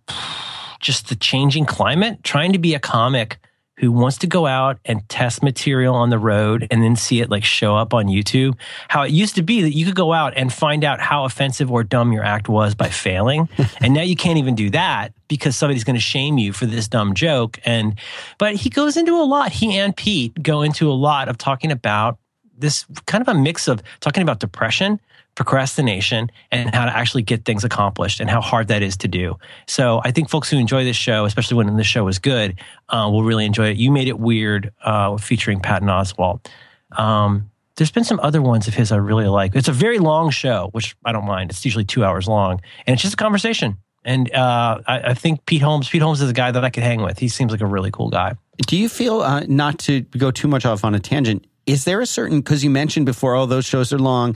just 0.80 1.10
the 1.10 1.16
changing 1.16 1.66
climate, 1.66 2.24
trying 2.24 2.54
to 2.54 2.60
be 2.60 2.74
a 2.74 2.80
comic 2.80 3.40
who 3.78 3.92
wants 3.92 4.18
to 4.20 4.28
go 4.28 4.46
out 4.46 4.78
and 4.86 5.08
test 5.10 5.42
material 5.42 5.96
on 5.96 6.10
the 6.10 6.20
road 6.20 6.68
and 6.70 6.84
then 6.84 6.96
see 6.96 7.22
it 7.22 7.32
like 7.32 7.44
show 7.44 7.76
up 7.76 7.94
on 7.94 8.06
YouTube. 8.06 8.56
How 8.90 9.04
it 9.04 9.12
used 9.12 9.36
to 9.36 9.42
be 9.42 9.62
that 9.62 9.76
you 9.76 9.86
could 9.86 9.96
go 9.96 10.14
out 10.14 10.34
and 10.36 10.52
find 10.54 10.84
out 10.84 11.00
how 11.00 11.26
offensive 11.26 11.72
or 11.72 11.84
dumb 11.84 12.12
your 12.12 12.24
act 12.24 12.48
was 12.48 12.76
by 12.76 12.90
failing. 12.90 13.50
and 13.82 13.94
now 13.94 14.02
you 14.02 14.16
can't 14.16 14.38
even 14.38 14.56
do 14.56 14.70
that 14.72 15.14
because 15.28 15.56
somebody's 15.56 15.84
going 15.84 15.96
to 15.96 16.02
shame 16.02 16.38
you 16.38 16.54
for 16.54 16.66
this 16.66 16.88
dumb 16.88 17.16
joke. 17.16 17.60
And, 17.66 17.98
but 18.38 18.56
he 18.56 18.70
goes 18.70 18.98
into 18.98 19.16
a 19.16 19.24
lot. 19.24 19.52
He 19.52 19.78
and 19.78 19.96
Pete 19.96 20.42
go 20.42 20.62
into 20.62 20.92
a 20.92 20.94
lot 20.94 21.28
of 21.30 21.38
talking 21.38 21.72
about 21.72 22.20
this 22.58 22.86
kind 23.08 23.22
of 23.22 23.28
a 23.28 23.34
mix 23.34 23.68
of 23.68 23.82
talking 24.00 24.22
about 24.22 24.40
depression, 24.40 25.00
procrastination, 25.36 26.30
and 26.52 26.74
how 26.76 26.86
to 26.86 26.96
actually 26.96 27.24
get 27.24 27.46
things 27.46 27.64
accomplished 27.64 28.20
and 28.20 28.30
how 28.30 28.42
hard 28.42 28.68
that 28.68 28.82
is 28.82 28.98
to 28.98 29.08
do. 29.08 29.38
So 29.68 30.02
I 30.04 30.12
think 30.12 30.30
folks 30.30 30.50
who 30.50 30.58
enjoy 30.58 30.84
this 30.84 30.98
show, 30.98 31.26
especially 31.26 31.58
when 31.58 31.76
the 31.78 31.84
show 31.84 32.08
is 32.08 32.20
good, 32.20 32.60
uh, 32.90 33.10
will 33.12 33.24
really 33.24 33.46
enjoy 33.46 33.70
it. 33.70 33.78
You 33.78 33.92
made 33.92 34.08
it 34.08 34.20
weird 34.20 34.74
uh, 34.84 35.18
featuring 35.18 35.60
Patton 35.60 35.88
Oswalt. 35.88 36.48
Um, 36.92 37.50
there's 37.76 37.92
been 37.92 38.04
some 38.04 38.20
other 38.22 38.42
ones 38.42 38.68
of 38.68 38.74
his 38.74 38.92
I 38.92 38.98
really 38.98 39.28
like. 39.28 39.56
It's 39.56 39.70
a 39.70 39.74
very 39.74 40.00
long 40.00 40.30
show, 40.30 40.70
which 40.74 40.96
I 41.06 41.12
don't 41.12 41.26
mind. 41.26 41.52
It's 41.52 41.64
usually 41.64 41.86
two 41.86 42.04
hours 42.04 42.28
long, 42.28 42.62
and 42.86 42.94
it's 42.94 43.02
just 43.02 43.14
a 43.14 43.18
conversation. 43.18 43.78
And 44.04 44.34
uh, 44.34 44.82
I, 44.88 45.00
I 45.00 45.14
think 45.14 45.46
Pete 45.46 45.62
Holmes. 45.62 45.88
Pete 45.88 46.02
Holmes 46.02 46.22
is 46.22 46.30
a 46.30 46.34
guy 46.34 46.52
that 46.52 46.64
I 46.66 46.70
could 46.70 46.84
hang 46.84 47.02
with. 47.02 47.20
He 47.20 47.30
seems 47.30 47.52
like 47.52 47.62
a 47.62 47.66
really 47.66 47.92
cool 47.92 48.10
guy. 48.10 48.36
Do 48.68 48.78
you 48.78 48.90
feel 48.90 49.22
uh, 49.22 49.42
not 49.48 49.80
to 49.80 50.02
go 50.02 50.32
too 50.32 50.48
much 50.48 50.66
off 50.66 50.84
on 50.84 50.96
a 50.96 51.00
tangent? 51.00 51.46
Is 51.66 51.86
there 51.86 52.02
a 52.02 52.06
certain 52.06 52.40
because 52.42 52.64
you 52.64 52.70
mentioned 52.70 53.06
before 53.06 53.36
all 53.36 53.48
those 53.48 53.66
shows 53.66 53.94
are 53.94 54.00
long? 54.00 54.36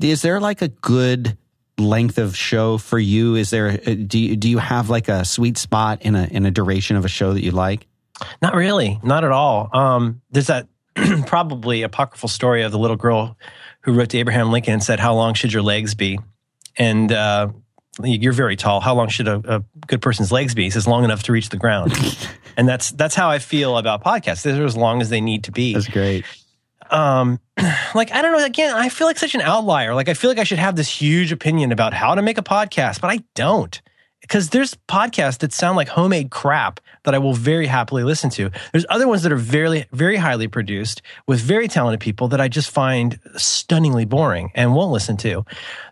Is 0.00 0.22
there 0.22 0.40
like 0.40 0.62
a 0.62 0.68
good 0.68 1.36
length 1.78 2.18
of 2.18 2.36
show 2.36 2.78
for 2.78 2.98
you? 2.98 3.34
Is 3.34 3.50
there 3.50 3.76
do 3.76 4.18
you, 4.18 4.36
do 4.36 4.48
you 4.48 4.58
have 4.58 4.90
like 4.90 5.08
a 5.08 5.24
sweet 5.24 5.58
spot 5.58 6.02
in 6.02 6.14
a 6.14 6.24
in 6.24 6.46
a 6.46 6.50
duration 6.50 6.96
of 6.96 7.04
a 7.04 7.08
show 7.08 7.32
that 7.32 7.42
you 7.42 7.50
like? 7.50 7.86
Not 8.42 8.54
really, 8.54 8.98
not 9.02 9.24
at 9.24 9.30
all. 9.30 9.70
Um, 9.72 10.22
there's 10.30 10.48
that 10.48 10.68
probably 11.26 11.82
apocryphal 11.82 12.28
story 12.28 12.62
of 12.62 12.72
the 12.72 12.78
little 12.78 12.96
girl 12.96 13.36
who 13.82 13.92
wrote 13.92 14.10
to 14.10 14.18
Abraham 14.18 14.50
Lincoln 14.50 14.74
and 14.74 14.82
said, 14.82 15.00
"How 15.00 15.14
long 15.14 15.34
should 15.34 15.52
your 15.52 15.62
legs 15.62 15.94
be?" 15.94 16.18
And 16.76 17.10
uh, 17.12 17.48
you're 18.02 18.32
very 18.32 18.56
tall. 18.56 18.80
How 18.80 18.94
long 18.94 19.08
should 19.08 19.28
a, 19.28 19.56
a 19.56 19.64
good 19.86 20.02
person's 20.02 20.32
legs 20.32 20.54
be? 20.54 20.64
He 20.64 20.70
says, 20.70 20.86
"Long 20.86 21.04
enough 21.04 21.24
to 21.24 21.32
reach 21.32 21.48
the 21.48 21.56
ground." 21.56 21.92
and 22.56 22.68
that's 22.68 22.90
that's 22.90 23.14
how 23.14 23.30
I 23.30 23.38
feel 23.38 23.78
about 23.78 24.02
podcasts. 24.02 24.42
They're 24.42 24.64
as 24.64 24.76
long 24.76 25.00
as 25.00 25.10
they 25.10 25.20
need 25.20 25.44
to 25.44 25.52
be. 25.52 25.74
That's 25.74 25.88
great. 25.88 26.24
Um 26.90 27.40
like 27.94 28.12
i 28.12 28.22
don't 28.22 28.32
know 28.32 28.44
again 28.44 28.74
i 28.74 28.88
feel 28.88 29.06
like 29.06 29.18
such 29.18 29.34
an 29.34 29.40
outlier. 29.40 29.94
Like 29.94 30.08
i 30.08 30.14
feel 30.14 30.30
like 30.30 30.38
i 30.38 30.44
should 30.44 30.58
have 30.58 30.76
this 30.76 30.88
huge 30.88 31.32
opinion 31.32 31.72
about 31.72 31.92
how 31.92 32.14
to 32.14 32.22
make 32.22 32.38
a 32.38 32.42
podcast 32.42 33.00
but 33.00 33.10
i 33.10 33.22
don't. 33.34 33.80
Because 34.20 34.50
there's 34.50 34.74
podcasts 34.88 35.38
that 35.38 35.52
sound 35.52 35.76
like 35.76 35.88
homemade 35.88 36.30
crap 36.30 36.80
that 37.04 37.14
i 37.14 37.18
will 37.18 37.34
very 37.34 37.66
happily 37.66 38.04
listen 38.04 38.30
to. 38.30 38.50
There's 38.72 38.84
other 38.90 39.08
ones 39.08 39.22
that 39.22 39.32
are 39.32 39.36
very 39.36 39.86
very 39.92 40.16
highly 40.16 40.48
produced 40.48 41.02
with 41.26 41.40
very 41.40 41.68
talented 41.68 42.00
people 42.00 42.28
that 42.28 42.40
i 42.40 42.48
just 42.48 42.70
find 42.70 43.18
stunningly 43.36 44.04
boring 44.04 44.50
and 44.54 44.74
won't 44.74 44.92
listen 44.92 45.16
to. 45.18 45.44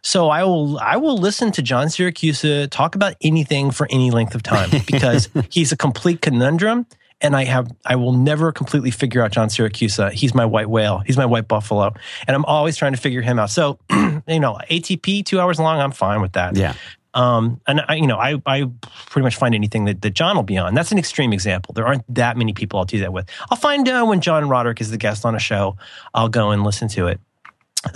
So 0.03 0.29
i 0.29 0.45
will 0.45 0.79
i 0.79 0.97
will 0.97 1.17
listen 1.19 1.51
to 1.53 1.63
john 1.63 1.87
siracusa 1.89 2.69
talk 2.71 2.95
about 2.95 3.15
anything 3.23 3.71
for 3.71 3.87
any 3.91 4.11
length 4.11 4.35
of 4.35 4.43
time 4.43 4.71
because 4.87 5.29
he's 5.51 5.73
a 5.73 5.77
complete 5.77 6.21
conundrum 6.21 6.87
and 7.21 7.35
I 7.35 7.45
have 7.45 7.71
I 7.85 7.97
will 7.97 8.13
never 8.13 8.53
completely 8.53 8.91
figure 8.91 9.23
out 9.23 9.33
John 9.33 9.49
Siracusa. 9.49 10.13
He's 10.13 10.35
my 10.35 10.45
white 10.45 10.69
whale. 10.69 10.99
He's 10.99 11.17
my 11.17 11.27
white 11.27 11.49
buffalo, 11.49 11.95
and 12.27 12.35
I'm 12.35 12.45
always 12.45 12.77
trying 12.77 12.93
to 12.93 12.99
figure 12.99 13.23
him 13.23 13.39
out. 13.39 13.51
So, 13.51 13.79
you 13.91 14.41
know, 14.41 14.59
ATP 14.71 15.25
two 15.25 15.41
hours 15.41 15.59
long, 15.59 15.81
I'm 15.81 15.93
fine 15.93 16.21
with 16.21 16.33
that. 16.33 16.57
Yeah. 16.57 16.75
Um, 17.15 17.63
and 17.67 17.81
I, 17.89 17.95
you 17.95 18.07
know, 18.07 18.19
I, 18.19 18.41
I 18.45 18.71
pretty 19.07 19.25
much 19.25 19.37
find 19.37 19.55
anything 19.55 19.87
that, 19.87 20.03
that 20.03 20.11
John 20.11 20.37
will 20.37 20.43
be 20.43 20.59
on. 20.59 20.75
That's 20.75 20.93
an 20.93 20.99
extreme 20.99 21.33
example. 21.33 21.73
There 21.73 21.87
aren't 21.87 22.05
that 22.15 22.37
many 22.37 22.53
people 22.53 22.79
I'll 22.79 22.85
do 22.85 23.01
that 23.01 23.13
with. 23.13 23.27
I'll 23.51 23.57
find 23.57 23.89
uh, 23.89 24.05
when 24.05 24.21
John 24.21 24.47
Roderick 24.51 24.83
is 24.83 24.91
the 24.91 24.99
guest 24.99 25.25
on 25.25 25.35
a 25.35 25.39
show, 25.39 25.79
I'll 26.13 26.29
go 26.29 26.51
and 26.51 26.63
listen 26.63 26.89
to 26.89 27.07
it. 27.07 27.19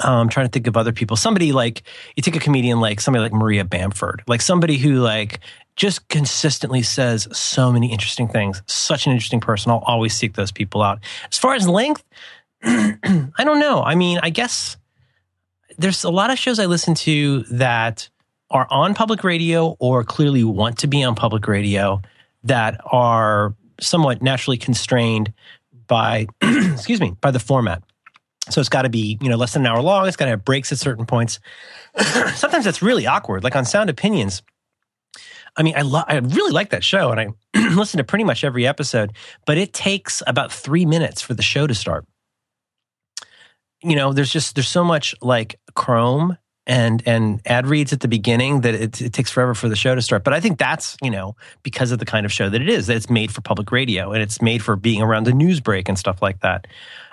Um, 0.03 0.21
I'm 0.21 0.29
trying 0.31 0.47
to 0.47 0.51
think 0.51 0.66
of 0.66 0.77
other 0.77 0.93
people. 0.93 1.18
Somebody 1.18 1.53
like 1.53 1.83
you 2.16 2.23
take 2.23 2.37
a 2.37 2.41
comedian 2.41 2.81
like 2.81 3.01
somebody 3.01 3.23
like 3.23 3.33
Maria 3.33 3.64
Bamford, 3.64 4.23
like 4.27 4.41
somebody 4.41 4.79
who 4.79 5.01
like 5.01 5.41
just 5.81 6.07
consistently 6.09 6.83
says 6.83 7.26
so 7.33 7.72
many 7.72 7.91
interesting 7.91 8.28
things. 8.28 8.61
Such 8.66 9.07
an 9.07 9.12
interesting 9.12 9.41
person. 9.41 9.72
I'll 9.72 9.78
always 9.78 10.12
seek 10.12 10.35
those 10.35 10.53
people 10.53 10.83
out. 10.83 10.99
As 11.33 11.39
far 11.39 11.55
as 11.55 11.66
length, 11.66 12.05
I 12.62 13.31
don't 13.39 13.61
know. 13.61 13.83
I 13.83 13.95
mean, 13.95 14.20
I 14.22 14.28
guess 14.28 14.76
there's 15.78 16.05
a 16.05 16.11
lot 16.11 16.31
of 16.31 16.39
shows 16.39 16.59
I 16.59 16.66
listen 16.66 16.95
to 16.97 17.45
that 17.45 18.11
are 18.51 18.66
on 18.68 18.93
public 18.93 19.24
radio 19.24 19.74
or 19.78 20.05
clearly 20.05 20.45
want 20.45 20.76
to 20.81 20.87
be 20.87 21.03
on 21.03 21.14
public 21.14 21.49
radio 21.49 22.03
that 22.45 22.78
are 22.85 23.55
somewhat 23.81 24.20
naturally 24.20 24.59
constrained 24.59 25.33
by 25.87 26.26
excuse 26.43 27.01
me 27.01 27.16
by 27.22 27.31
the 27.31 27.39
format 27.39 27.83
so 28.51 28.61
it's 28.61 28.68
got 28.68 28.83
to 28.83 28.91
be 28.91 29.16
you 29.22 29.31
know 29.31 29.37
less 29.37 29.55
than 29.55 29.62
an 29.62 29.72
hour 29.72 29.81
long 29.81 30.07
it's 30.07 30.16
got 30.16 30.26
to 30.26 30.31
have 30.31 30.45
breaks 30.45 30.70
at 30.72 30.78
certain 30.78 31.07
points 31.07 31.41
sometimes 32.35 32.64
that's 32.64 32.83
really 32.83 33.07
awkward 33.07 33.43
like 33.43 33.57
on 33.57 33.64
sound 33.64 33.89
opinions 33.89 34.43
i 35.57 35.62
mean 35.62 35.74
i 35.76 35.82
love 35.82 36.05
i 36.09 36.16
really 36.16 36.53
like 36.53 36.70
that 36.70 36.84
show 36.84 37.11
and 37.11 37.20
i 37.20 37.28
listen 37.74 37.98
to 37.98 38.05
pretty 38.05 38.24
much 38.24 38.44
every 38.44 38.66
episode 38.66 39.12
but 39.46 39.59
it 39.59 39.72
takes 39.72 40.22
about 40.26 40.53
three 40.53 40.84
minutes 40.84 41.20
for 41.20 41.34
the 41.34 41.42
show 41.42 41.66
to 41.66 41.74
start 41.74 42.07
you 43.82 43.96
know 43.96 44.12
there's 44.12 44.32
just 44.32 44.55
there's 44.55 44.68
so 44.68 44.84
much 44.84 45.14
like 45.22 45.59
chrome 45.74 46.36
and 46.66 47.03
and 47.07 47.40
ad 47.46 47.66
reads 47.66 47.92
at 47.92 48.01
the 48.01 48.09
beginning 48.09 48.61
that 48.61 48.74
it, 48.74 49.01
it, 49.01 49.12
takes 49.12 49.30
forever 49.30 49.55
for 49.55 49.68
the 49.68 49.76
show 49.76 49.94
to 49.94 50.03
start. 50.03 50.22
But 50.24 50.34
I 50.34 50.40
think 50.40 50.59
that's 50.59 50.96
you 51.03 51.11
know 51.11 51.34
because 51.62 51.90
of 51.90 51.98
the 51.98 52.05
kind 52.05 52.24
of 52.24 52.32
show 52.32 52.48
that 52.48 52.61
it 52.61 52.68
is 52.68 52.86
that 52.86 52.96
it's 52.96 53.11
made 53.11 53.32
for 53.32 53.40
public 53.40 53.72
radio 53.72 54.12
and 54.12 54.22
it's 54.22 54.40
made 54.40 54.62
for 54.62 54.76
being 54.76 55.03
around 55.03 55.24
the 55.24 55.32
news 55.32 55.61
break 55.61 55.88
and 55.88 55.98
stuff 55.98 56.22
like 56.22 56.40
that. 56.40 56.66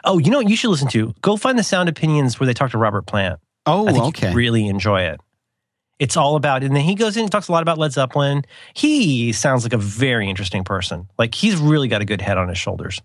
Oh, 0.04 0.20
you 0.20 0.30
know 0.30 0.38
what 0.38 0.50
you 0.50 0.56
should 0.56 0.70
listen 0.70 0.90
to? 0.90 1.14
Go 1.22 1.38
find 1.38 1.58
the 1.58 1.64
Sound 1.64 1.90
Opinions 1.90 2.40
where 2.40 2.46
they 2.48 2.54
talk 2.54 2.72
to 2.72 2.78
Robert 2.78 3.08
Plant. 3.08 3.40
Oh, 3.66 3.88
I 3.88 3.94
think 3.94 4.06
okay. 4.06 4.34
really 4.34 4.68
enjoy 4.68 5.02
it. 5.02 5.20
It's 6.00 6.16
all 6.16 6.36
about, 6.36 6.64
and 6.64 6.76
then 6.76 6.84
he 6.84 6.94
goes 6.94 7.18
in 7.18 7.24
and 7.24 7.32
talks 7.32 7.48
a 7.48 7.52
lot 7.52 7.64
about 7.64 7.78
Led 7.78 7.92
Zeppelin. 7.92 8.46
He 8.74 9.32
sounds 9.34 9.64
like 9.64 9.74
a 9.74 9.78
very 9.78 10.30
interesting 10.30 10.64
person. 10.64 11.10
Like 11.18 11.34
he's 11.34 11.56
really 11.56 11.88
got 11.88 12.02
a 12.02 12.06
good 12.06 12.22
head 12.22 12.38
on 12.38 12.50
his 12.50 12.58
shoulders 12.58 13.02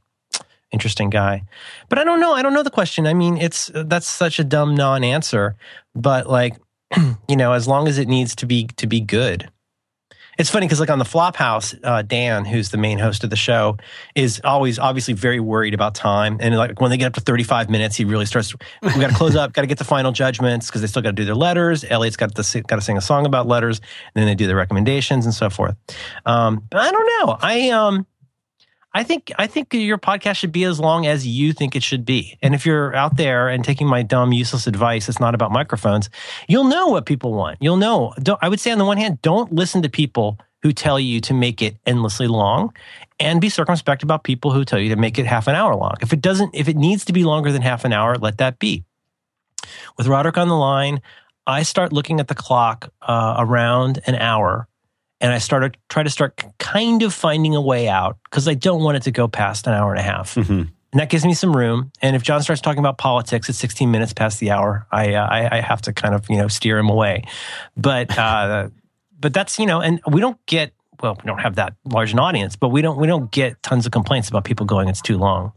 interesting 0.72 1.10
guy. 1.10 1.44
But 1.88 1.98
I 1.98 2.04
don't 2.04 2.18
know. 2.18 2.32
I 2.32 2.42
don't 2.42 2.54
know 2.54 2.62
the 2.62 2.70
question. 2.70 3.06
I 3.06 3.14
mean, 3.14 3.36
it's 3.36 3.70
that's 3.74 4.08
such 4.08 4.38
a 4.38 4.44
dumb 4.44 4.74
non-answer. 4.74 5.54
But 5.94 6.28
like, 6.28 6.56
you 7.28 7.36
know, 7.36 7.52
as 7.52 7.68
long 7.68 7.86
as 7.86 7.98
it 7.98 8.08
needs 8.08 8.34
to 8.36 8.46
be 8.46 8.66
to 8.76 8.86
be 8.86 9.00
good. 9.00 9.50
It's 10.38 10.50
funny 10.50 10.66
because 10.66 10.80
like 10.80 10.90
on 10.90 10.98
the 10.98 11.04
Flophouse, 11.04 11.78
uh, 11.82 12.02
Dan, 12.02 12.44
who's 12.44 12.70
the 12.70 12.78
main 12.78 12.98
host 12.98 13.22
of 13.22 13.30
the 13.30 13.36
show, 13.36 13.76
is 14.14 14.40
always 14.44 14.78
obviously 14.78 15.14
very 15.14 15.40
worried 15.40 15.74
about 15.74 15.94
time. 15.94 16.38
And 16.40 16.56
like 16.56 16.80
when 16.80 16.90
they 16.90 16.96
get 16.96 17.06
up 17.06 17.14
to 17.14 17.20
35 17.20 17.68
minutes, 17.68 17.96
he 17.96 18.04
really 18.04 18.26
starts. 18.26 18.54
We 18.82 18.90
got 18.92 19.10
to 19.10 19.16
close 19.16 19.36
up. 19.36 19.52
Got 19.52 19.62
to 19.62 19.66
get 19.66 19.78
the 19.78 19.84
final 19.84 20.12
judgments 20.12 20.66
because 20.66 20.80
they 20.80 20.86
still 20.86 21.02
got 21.02 21.10
to 21.10 21.14
do 21.14 21.24
their 21.24 21.34
letters. 21.34 21.84
Elliott's 21.84 22.16
got 22.16 22.34
to 22.34 22.62
got 22.62 22.76
to 22.76 22.82
sing 22.82 22.96
a 22.96 23.02
song 23.02 23.26
about 23.26 23.46
letters. 23.46 23.80
And 24.14 24.22
then 24.22 24.26
they 24.26 24.34
do 24.34 24.46
their 24.46 24.56
recommendations 24.56 25.26
and 25.26 25.34
so 25.34 25.50
forth. 25.50 25.76
Um, 26.24 26.62
but 26.70 26.80
I 26.80 26.90
don't 26.90 27.06
know. 27.06 27.36
I 27.40 27.70
um. 27.70 28.06
I 28.94 29.04
think 29.04 29.32
I 29.38 29.46
think 29.46 29.72
your 29.72 29.98
podcast 29.98 30.36
should 30.36 30.52
be 30.52 30.64
as 30.64 30.78
long 30.78 31.06
as 31.06 31.26
you 31.26 31.52
think 31.52 31.74
it 31.74 31.82
should 31.82 32.04
be. 32.04 32.36
And 32.42 32.54
if 32.54 32.66
you're 32.66 32.94
out 32.94 33.16
there 33.16 33.48
and 33.48 33.64
taking 33.64 33.86
my 33.86 34.02
dumb, 34.02 34.32
useless 34.32 34.66
advice, 34.66 35.08
it's 35.08 35.20
not 35.20 35.34
about 35.34 35.50
microphones. 35.50 36.10
You'll 36.46 36.64
know 36.64 36.88
what 36.88 37.06
people 37.06 37.32
want. 37.32 37.58
You'll 37.60 37.78
know. 37.78 38.12
Don't, 38.22 38.38
I 38.42 38.48
would 38.48 38.60
say 38.60 38.70
on 38.70 38.78
the 38.78 38.84
one 38.84 38.98
hand, 38.98 39.22
don't 39.22 39.52
listen 39.52 39.82
to 39.82 39.88
people 39.88 40.38
who 40.62 40.72
tell 40.72 41.00
you 41.00 41.20
to 41.22 41.34
make 41.34 41.60
it 41.60 41.76
endlessly 41.86 42.28
long, 42.28 42.72
and 43.18 43.40
be 43.40 43.48
circumspect 43.48 44.02
about 44.02 44.22
people 44.22 44.52
who 44.52 44.64
tell 44.64 44.78
you 44.78 44.90
to 44.90 44.96
make 44.96 45.18
it 45.18 45.26
half 45.26 45.48
an 45.48 45.54
hour 45.54 45.74
long. 45.74 45.94
If 46.00 46.12
it 46.12 46.20
doesn't, 46.20 46.54
if 46.54 46.68
it 46.68 46.76
needs 46.76 47.04
to 47.06 47.12
be 47.12 47.24
longer 47.24 47.50
than 47.50 47.62
half 47.62 47.84
an 47.84 47.92
hour, 47.92 48.16
let 48.16 48.38
that 48.38 48.58
be. 48.58 48.84
With 49.96 50.06
Roderick 50.06 50.38
on 50.38 50.48
the 50.48 50.56
line, 50.56 51.00
I 51.46 51.62
start 51.64 51.92
looking 51.92 52.20
at 52.20 52.28
the 52.28 52.34
clock 52.34 52.92
uh, 53.00 53.36
around 53.38 54.00
an 54.06 54.14
hour 54.14 54.68
and 55.22 55.32
I 55.32 55.38
started 55.38 55.78
try 55.88 56.02
to 56.02 56.10
start 56.10 56.42
kind 56.58 57.02
of 57.02 57.14
finding 57.14 57.54
a 57.54 57.60
way 57.60 57.88
out 57.88 58.18
because 58.24 58.48
I 58.48 58.54
don't 58.54 58.82
want 58.82 58.96
it 58.98 59.04
to 59.04 59.12
go 59.12 59.28
past 59.28 59.66
an 59.66 59.72
hour 59.72 59.92
and 59.92 60.00
a 60.00 60.02
half. 60.02 60.34
Mm-hmm. 60.34 60.52
And 60.52 61.00
that 61.00 61.08
gives 61.08 61.24
me 61.24 61.32
some 61.32 61.56
room. 61.56 61.90
And 62.02 62.14
if 62.14 62.22
John 62.22 62.42
starts 62.42 62.60
talking 62.60 62.80
about 62.80 62.98
politics 62.98 63.48
at 63.48 63.54
16 63.54 63.90
minutes 63.90 64.12
past 64.12 64.40
the 64.40 64.50
hour, 64.50 64.86
I 64.90 65.14
uh, 65.14 65.26
I, 65.26 65.58
I, 65.58 65.60
have 65.60 65.80
to 65.82 65.92
kind 65.94 66.14
of 66.14 66.28
you 66.28 66.36
know 66.36 66.48
steer 66.48 66.76
him 66.76 66.90
away. 66.90 67.24
But 67.76 68.18
uh, 68.18 68.68
but 69.18 69.32
that's 69.32 69.58
you 69.58 69.64
know, 69.64 69.80
and 69.80 70.00
we 70.10 70.20
don't 70.20 70.44
get 70.46 70.74
well, 71.00 71.16
we 71.22 71.26
don't 71.26 71.40
have 71.40 71.54
that 71.54 71.74
large 71.84 72.12
an 72.12 72.18
audience, 72.18 72.56
but 72.56 72.68
we 72.68 72.82
don't 72.82 72.98
we 72.98 73.06
don't 73.06 73.30
get 73.30 73.62
tons 73.62 73.86
of 73.86 73.92
complaints 73.92 74.28
about 74.28 74.44
people 74.44 74.66
going 74.66 74.88
it's 74.88 75.00
too 75.00 75.16
long. 75.16 75.52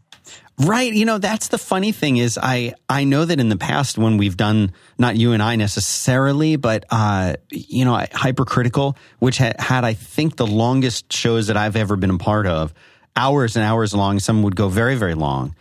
Right. 0.58 0.94
You 0.94 1.06
know, 1.06 1.18
that's 1.18 1.50
the 1.50 1.58
funny 1.58 1.92
thing 1.92 2.16
is 2.16 2.40
I, 2.42 2.76
I 2.88 3.04
know 3.04 3.26
that 3.26 3.40
in 3.42 3.50
the 3.50 3.58
past 3.58 3.98
when 3.98 4.16
we've 4.16 4.38
done, 4.38 4.72
not 4.98 5.18
you 5.18 5.34
and 5.34 5.44
I 5.44 5.58
necessarily, 5.58 6.56
but, 6.56 6.86
uh, 6.90 7.36
you 7.50 7.84
know, 7.84 8.06
hypercritical, 8.14 8.98
which 9.20 9.38
had, 9.38 9.60
had, 9.60 9.84
I 9.84 9.94
think 9.94 10.38
the 10.38 10.48
longest 10.48 11.12
shows 11.12 11.48
that 11.48 11.58
I've 11.58 11.76
ever 11.76 11.98
been 11.98 12.12
a 12.12 12.18
part 12.18 12.48
of, 12.48 12.74
hours 13.18 13.58
and 13.58 13.66
hours 13.66 13.94
long. 13.94 14.20
Some 14.20 14.44
would 14.44 14.56
go 14.56 14.70
very, 14.70 14.96
very 14.96 15.14
long. 15.14 15.56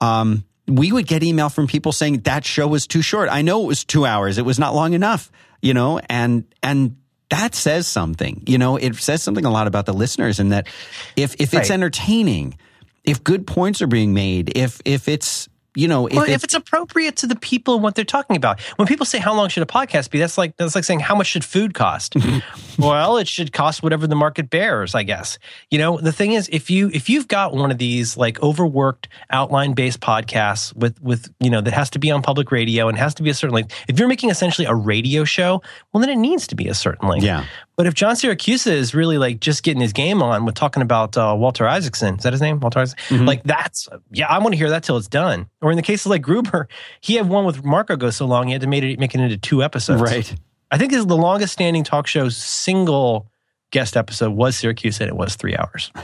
Um, 0.00 0.44
we 0.66 0.90
would 0.90 1.06
get 1.06 1.22
email 1.22 1.50
from 1.50 1.66
people 1.66 1.92
saying 1.92 2.20
that 2.20 2.46
show 2.46 2.66
was 2.66 2.86
too 2.86 3.02
short. 3.02 3.28
I 3.30 3.42
know 3.42 3.64
it 3.64 3.66
was 3.66 3.84
two 3.84 4.06
hours. 4.06 4.38
It 4.38 4.46
was 4.46 4.58
not 4.58 4.74
long 4.74 4.94
enough, 4.94 5.30
you 5.60 5.74
know, 5.74 6.00
and, 6.08 6.44
and 6.62 6.96
that 7.28 7.54
says 7.54 7.86
something, 7.86 8.42
you 8.46 8.56
know, 8.56 8.76
it 8.76 8.96
says 8.96 9.22
something 9.22 9.44
a 9.44 9.50
lot 9.50 9.66
about 9.66 9.84
the 9.84 9.92
listeners 9.92 10.40
and 10.40 10.52
that 10.52 10.66
if, 11.14 11.34
if 11.34 11.52
it's 11.52 11.54
right. 11.54 11.70
entertaining, 11.70 12.56
if 13.04 13.22
good 13.24 13.46
points 13.46 13.82
are 13.82 13.86
being 13.86 14.14
made, 14.14 14.56
if 14.56 14.80
if 14.84 15.08
it's 15.08 15.48
you 15.76 15.86
know, 15.86 16.06
if, 16.08 16.14
well, 16.14 16.28
if 16.28 16.42
it's 16.42 16.54
appropriate 16.54 17.16
to 17.16 17.26
the 17.26 17.36
people 17.36 17.74
and 17.74 17.82
what 17.82 17.94
they're 17.94 18.04
talking 18.04 18.36
about. 18.36 18.60
When 18.76 18.88
people 18.88 19.06
say 19.06 19.18
how 19.18 19.34
long 19.34 19.48
should 19.48 19.62
a 19.62 19.66
podcast 19.66 20.10
be, 20.10 20.18
that's 20.18 20.36
like 20.36 20.56
that's 20.56 20.74
like 20.74 20.84
saying 20.84 21.00
how 21.00 21.14
much 21.14 21.28
should 21.28 21.44
food 21.44 21.74
cost. 21.74 22.16
well, 22.80 23.16
it 23.16 23.28
should 23.28 23.52
cost 23.52 23.82
whatever 23.82 24.06
the 24.06 24.16
market 24.16 24.50
bears, 24.50 24.94
I 24.94 25.02
guess. 25.02 25.38
You 25.70 25.78
know, 25.78 25.98
the 25.98 26.12
thing 26.12 26.32
is, 26.32 26.48
if 26.52 26.70
you 26.70 26.90
if 26.92 27.08
you've 27.08 27.28
got 27.28 27.54
one 27.54 27.70
of 27.70 27.78
these 27.78 28.16
like 28.16 28.42
overworked 28.42 29.08
outline 29.30 29.74
based 29.74 30.00
podcasts 30.00 30.74
with 30.74 31.00
with 31.02 31.32
you 31.40 31.50
know 31.50 31.60
that 31.60 31.72
has 31.72 31.90
to 31.90 31.98
be 31.98 32.10
on 32.10 32.22
public 32.22 32.50
radio 32.50 32.88
and 32.88 32.98
has 32.98 33.14
to 33.14 33.22
be 33.22 33.30
a 33.30 33.34
certain 33.34 33.54
length. 33.54 33.74
If 33.88 33.98
you're 33.98 34.08
making 34.08 34.30
essentially 34.30 34.66
a 34.66 34.74
radio 34.74 35.24
show, 35.24 35.62
well, 35.92 36.00
then 36.00 36.10
it 36.10 36.16
needs 36.16 36.46
to 36.48 36.54
be 36.54 36.68
a 36.68 36.74
certain 36.74 37.08
length. 37.08 37.24
Yeah. 37.24 37.44
But 37.76 37.86
if 37.86 37.94
John 37.94 38.14
Siracusa 38.14 38.72
is 38.72 38.94
really 38.94 39.16
like 39.16 39.40
just 39.40 39.62
getting 39.62 39.80
his 39.80 39.94
game 39.94 40.22
on 40.22 40.44
with 40.44 40.54
talking 40.54 40.82
about 40.82 41.16
uh, 41.16 41.34
Walter 41.38 41.66
Isaacson, 41.66 42.16
is 42.16 42.24
that 42.24 42.34
his 42.34 42.42
name? 42.42 42.60
Walter 42.60 42.80
Isaacson? 42.80 43.16
Mm-hmm. 43.16 43.26
Like 43.26 43.42
that's, 43.44 43.88
yeah, 44.10 44.26
I 44.26 44.38
want 44.38 44.52
to 44.52 44.58
hear 44.58 44.68
that 44.68 44.82
till 44.82 44.98
it's 44.98 45.08
done. 45.08 45.48
Or 45.62 45.70
in 45.70 45.76
the 45.76 45.82
case 45.82 46.04
of 46.04 46.10
like 46.10 46.20
Gruber, 46.20 46.68
he 47.00 47.14
had 47.14 47.26
one 47.26 47.46
with 47.46 47.64
Marco 47.64 47.96
go 47.96 48.10
so 48.10 48.26
long, 48.26 48.48
he 48.48 48.52
had 48.52 48.60
to 48.60 48.66
make 48.66 48.84
it, 48.84 48.98
make 48.98 49.14
it 49.14 49.20
into 49.22 49.38
two 49.38 49.62
episodes. 49.62 50.02
Right. 50.02 50.34
I 50.70 50.78
think 50.78 50.92
this 50.92 51.00
is 51.00 51.06
the 51.06 51.16
longest 51.16 51.52
standing 51.52 51.84
talk 51.84 52.06
show 52.06 52.28
single 52.28 53.30
guest 53.70 53.96
episode 53.96 54.30
was 54.30 54.56
Siracusa 54.56 55.02
and 55.02 55.08
it 55.08 55.16
was 55.16 55.36
three 55.36 55.56
hours. 55.56 55.92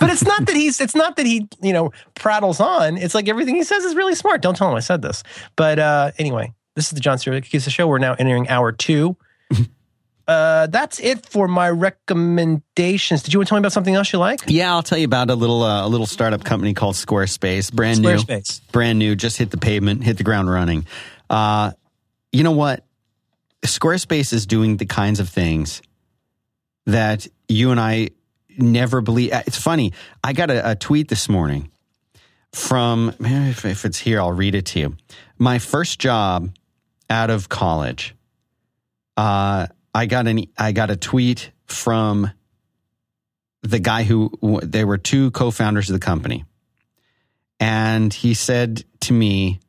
but 0.00 0.10
it's 0.10 0.24
not 0.24 0.46
that 0.46 0.56
he's 0.56 0.80
it's 0.80 0.94
not 0.94 1.16
that 1.16 1.26
he 1.26 1.46
you 1.62 1.72
know 1.72 1.92
prattles 2.14 2.58
on 2.58 2.96
it's 2.96 3.14
like 3.14 3.28
everything 3.28 3.54
he 3.54 3.62
says 3.62 3.84
is 3.84 3.94
really 3.94 4.14
smart 4.14 4.42
don't 4.42 4.56
tell 4.56 4.68
him 4.68 4.74
i 4.74 4.80
said 4.80 5.02
this 5.02 5.22
but 5.54 5.78
uh 5.78 6.10
anyway 6.18 6.52
this 6.80 6.86
is 6.86 6.90
the 6.92 7.00
John 7.00 7.18
Siracusa 7.18 7.70
Show. 7.70 7.86
We're 7.88 7.98
now 7.98 8.14
entering 8.14 8.48
hour 8.48 8.72
two. 8.72 9.16
uh, 10.28 10.66
that's 10.68 11.00
it 11.00 11.26
for 11.26 11.48
my 11.48 11.68
recommendations. 11.68 13.22
Did 13.22 13.32
you 13.32 13.40
want 13.40 13.48
to 13.48 13.50
tell 13.50 13.58
me 13.58 13.60
about 13.60 13.72
something 13.72 13.94
else 13.94 14.12
you 14.12 14.18
like? 14.18 14.40
Yeah, 14.46 14.72
I'll 14.72 14.82
tell 14.82 14.98
you 14.98 15.04
about 15.04 15.30
a 15.30 15.34
little 15.34 15.62
uh, 15.62 15.86
a 15.86 15.88
little 15.88 16.06
startup 16.06 16.44
company 16.44 16.74
called 16.74 16.94
Squarespace. 16.94 17.72
Brand 17.72 17.98
Squarespace. 17.98 18.60
new, 18.60 18.72
brand 18.72 18.98
new. 18.98 19.16
Just 19.16 19.36
hit 19.36 19.50
the 19.50 19.58
pavement, 19.58 20.04
hit 20.04 20.16
the 20.16 20.24
ground 20.24 20.50
running. 20.50 20.86
Uh, 21.30 21.70
you 22.32 22.42
know 22.42 22.52
what? 22.52 22.84
Squarespace 23.62 24.32
is 24.32 24.46
doing 24.46 24.76
the 24.76 24.86
kinds 24.86 25.20
of 25.20 25.28
things 25.28 25.80
that 26.86 27.26
you 27.48 27.70
and 27.70 27.80
I 27.80 28.10
never 28.58 29.00
believe. 29.00 29.32
It's 29.46 29.58
funny. 29.58 29.92
I 30.24 30.32
got 30.32 30.50
a, 30.50 30.72
a 30.72 30.74
tweet 30.74 31.08
this 31.08 31.28
morning 31.28 31.70
from 32.52 33.14
if, 33.20 33.64
if 33.64 33.84
it's 33.84 33.98
here, 33.98 34.20
I'll 34.20 34.32
read 34.32 34.54
it 34.54 34.66
to 34.66 34.80
you. 34.80 34.96
My 35.38 35.58
first 35.58 35.98
job 36.00 36.52
out 37.08 37.30
of 37.30 37.48
college, 37.48 38.14
uh, 39.16 39.68
I 39.94 40.06
got 40.06 40.26
an 40.26 40.46
I 40.58 40.72
got 40.72 40.90
a 40.90 40.96
tweet 40.96 41.50
from 41.66 42.30
the 43.62 43.78
guy 43.78 44.02
who 44.02 44.60
they 44.62 44.84
were 44.84 44.98
two 44.98 45.30
co-founders 45.30 45.90
of 45.90 45.94
the 45.94 46.04
company, 46.04 46.44
and 47.58 48.12
he 48.12 48.34
said 48.34 48.84
to 49.00 49.12
me, 49.12 49.60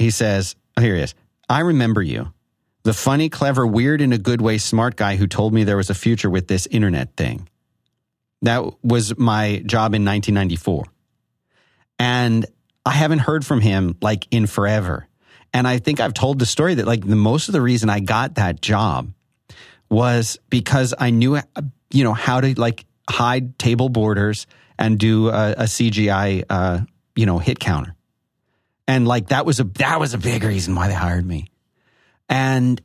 he 0.00 0.10
says, 0.10 0.56
oh, 0.76 0.80
"Here 0.80 0.96
he 0.96 1.02
is. 1.02 1.14
I 1.48 1.60
remember 1.60 2.02
you." 2.02 2.32
The 2.82 2.94
funny, 2.94 3.28
clever, 3.28 3.66
weird, 3.66 4.00
in 4.00 4.12
a 4.12 4.18
good 4.18 4.40
way, 4.40 4.56
smart 4.56 4.96
guy 4.96 5.16
who 5.16 5.26
told 5.26 5.52
me 5.52 5.64
there 5.64 5.76
was 5.76 5.90
a 5.90 5.94
future 5.94 6.30
with 6.30 6.48
this 6.48 6.66
internet 6.66 7.14
thing. 7.14 7.48
That 8.42 8.64
was 8.82 9.18
my 9.18 9.62
job 9.66 9.94
in 9.94 10.04
1994. 10.04 10.86
And 11.98 12.46
I 12.86 12.92
haven't 12.92 13.18
heard 13.18 13.44
from 13.44 13.60
him 13.60 13.98
like 14.00 14.26
in 14.30 14.46
forever. 14.46 15.06
And 15.52 15.68
I 15.68 15.78
think 15.78 16.00
I've 16.00 16.14
told 16.14 16.38
the 16.38 16.46
story 16.46 16.74
that 16.76 16.86
like 16.86 17.06
the 17.06 17.16
most 17.16 17.48
of 17.48 17.52
the 17.52 17.60
reason 17.60 17.90
I 17.90 18.00
got 18.00 18.36
that 18.36 18.62
job 18.62 19.12
was 19.90 20.38
because 20.48 20.94
I 20.98 21.10
knew, 21.10 21.38
you 21.90 22.04
know, 22.04 22.14
how 22.14 22.40
to 22.40 22.58
like 22.58 22.86
hide 23.10 23.58
table 23.58 23.90
borders 23.90 24.46
and 24.78 24.98
do 24.98 25.28
a, 25.28 25.52
a 25.52 25.64
CGI, 25.64 26.44
uh, 26.48 26.80
you 27.14 27.26
know, 27.26 27.38
hit 27.38 27.58
counter. 27.58 27.94
And 28.90 29.06
like 29.06 29.28
that 29.28 29.46
was 29.46 29.60
a, 29.60 29.64
that 29.64 30.00
was 30.00 30.14
a 30.14 30.18
big 30.18 30.42
reason 30.42 30.74
why 30.74 30.88
they 30.88 30.94
hired 30.94 31.24
me. 31.24 31.46
And 32.28 32.80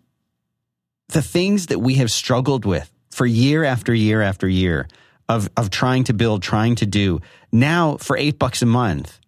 the 1.08 1.24
things 1.24 1.68
that 1.68 1.80
we 1.80 1.96
have 1.96 2.12
struggled 2.12 2.64
with 2.64 2.92
for 3.10 3.26
year 3.26 3.64
after 3.64 3.92
year 3.92 4.22
after 4.22 4.48
year 4.48 4.88
of, 5.28 5.50
of 5.58 5.72
trying 5.72 6.04
to 6.04 6.14
build, 6.14 6.44
trying 6.44 6.76
to 6.76 6.86
do 6.86 7.22
now 7.52 7.98
for 7.98 8.16
eight 8.18 8.38
bucks 8.38 8.62
a 8.62 8.68
month, 8.68 9.20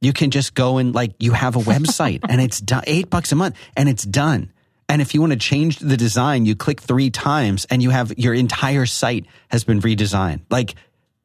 you 0.00 0.14
can 0.14 0.30
just 0.30 0.54
go 0.54 0.78
and 0.78 0.94
like 0.94 1.12
you 1.18 1.32
have 1.32 1.54
a 1.54 1.60
website 1.60 2.20
and 2.30 2.40
it's 2.40 2.62
done 2.62 2.84
eight 2.86 3.10
bucks 3.10 3.30
a 3.32 3.36
month 3.36 3.54
and 3.76 3.86
it's 3.86 4.04
done. 4.04 4.50
And 4.88 5.02
if 5.02 5.12
you 5.12 5.20
want 5.20 5.34
to 5.34 5.38
change 5.38 5.80
the 5.80 5.98
design, 5.98 6.46
you 6.46 6.56
click 6.56 6.80
three 6.80 7.10
times 7.10 7.66
and 7.68 7.82
you 7.82 7.90
have 7.90 8.18
your 8.18 8.32
entire 8.32 8.86
site 8.86 9.26
has 9.48 9.64
been 9.64 9.82
redesigned. 9.82 10.40
Like 10.48 10.76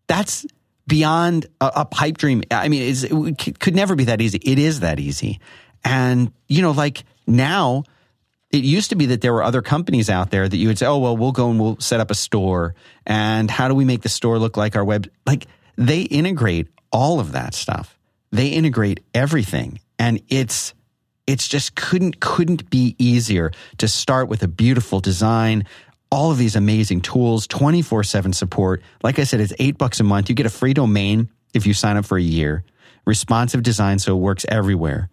that's 0.07 0.45
beyond 0.87 1.47
a, 1.59 1.71
a 1.77 1.85
pipe 1.85 2.17
dream. 2.17 2.43
I 2.51 2.67
mean, 2.67 2.95
it 3.39 3.59
could 3.59 3.75
never 3.75 3.95
be 3.95 4.05
that 4.05 4.21
easy. 4.21 4.39
It 4.43 4.59
is 4.59 4.81
that 4.81 4.99
easy. 4.99 5.39
And, 5.83 6.31
you 6.47 6.61
know, 6.61 6.71
like 6.71 7.03
now, 7.27 7.83
it 8.51 8.63
used 8.63 8.89
to 8.89 8.95
be 8.95 9.07
that 9.07 9.21
there 9.21 9.33
were 9.33 9.43
other 9.43 9.61
companies 9.61 10.09
out 10.09 10.31
there 10.31 10.47
that 10.47 10.57
you 10.57 10.67
would 10.67 10.77
say, 10.77 10.85
oh, 10.85 10.97
well, 10.97 11.15
we'll 11.15 11.31
go 11.31 11.49
and 11.49 11.59
we'll 11.59 11.79
set 11.79 11.99
up 11.99 12.11
a 12.11 12.15
store. 12.15 12.75
And 13.05 13.49
how 13.49 13.67
do 13.67 13.75
we 13.75 13.85
make 13.85 14.01
the 14.01 14.09
store 14.09 14.37
look 14.39 14.57
like 14.57 14.75
our 14.75 14.83
web? 14.83 15.09
Like 15.25 15.47
they 15.77 16.01
integrate 16.01 16.67
all 16.91 17.19
of 17.19 17.31
that 17.31 17.53
stuff 17.53 17.97
they 18.31 18.47
integrate 18.47 19.01
everything 19.13 19.79
and 19.99 20.21
it's 20.29 20.73
it's 21.27 21.47
just 21.47 21.75
couldn't 21.75 22.19
couldn't 22.19 22.69
be 22.69 22.95
easier 22.97 23.51
to 23.77 23.87
start 23.87 24.27
with 24.27 24.41
a 24.43 24.47
beautiful 24.47 24.99
design 24.99 25.65
all 26.11 26.31
of 26.31 26.37
these 26.37 26.55
amazing 26.55 27.01
tools 27.01 27.47
24/7 27.47 28.33
support. 28.33 28.81
Like 29.01 29.17
i 29.19 29.23
said 29.23 29.39
it's 29.39 29.53
8 29.57 29.77
bucks 29.77 29.99
a 29.99 30.03
month. 30.03 30.29
You 30.29 30.35
get 30.35 30.45
a 30.45 30.49
free 30.49 30.73
domain 30.73 31.29
if 31.53 31.65
you 31.65 31.73
sign 31.73 31.97
up 31.97 32.05
for 32.05 32.17
a 32.17 32.21
year. 32.21 32.63
Responsive 33.05 33.63
design 33.63 33.97
so 33.99 34.15
it 34.15 34.19
works 34.19 34.45
everywhere. 34.47 35.09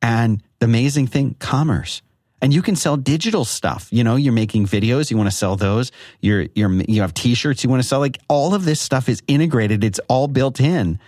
And 0.00 0.42
the 0.60 0.66
amazing 0.66 1.08
thing 1.08 1.36
commerce. 1.38 2.02
And 2.40 2.52
you 2.52 2.62
can 2.62 2.76
sell 2.76 2.96
digital 2.96 3.44
stuff. 3.44 3.88
You 3.90 4.04
know 4.04 4.16
you're 4.16 4.32
making 4.32 4.66
videos 4.66 5.10
you 5.10 5.16
want 5.16 5.30
to 5.30 5.36
sell 5.36 5.56
those. 5.56 5.90
You're 6.20 6.46
you're 6.54 6.70
you 6.82 7.00
have 7.00 7.12
t-shirts 7.12 7.64
you 7.64 7.70
want 7.70 7.82
to 7.82 7.88
sell. 7.88 7.98
Like 7.98 8.18
all 8.28 8.54
of 8.54 8.64
this 8.64 8.80
stuff 8.80 9.08
is 9.08 9.22
integrated. 9.26 9.82
It's 9.82 10.00
all 10.08 10.28
built 10.28 10.60
in. 10.60 10.98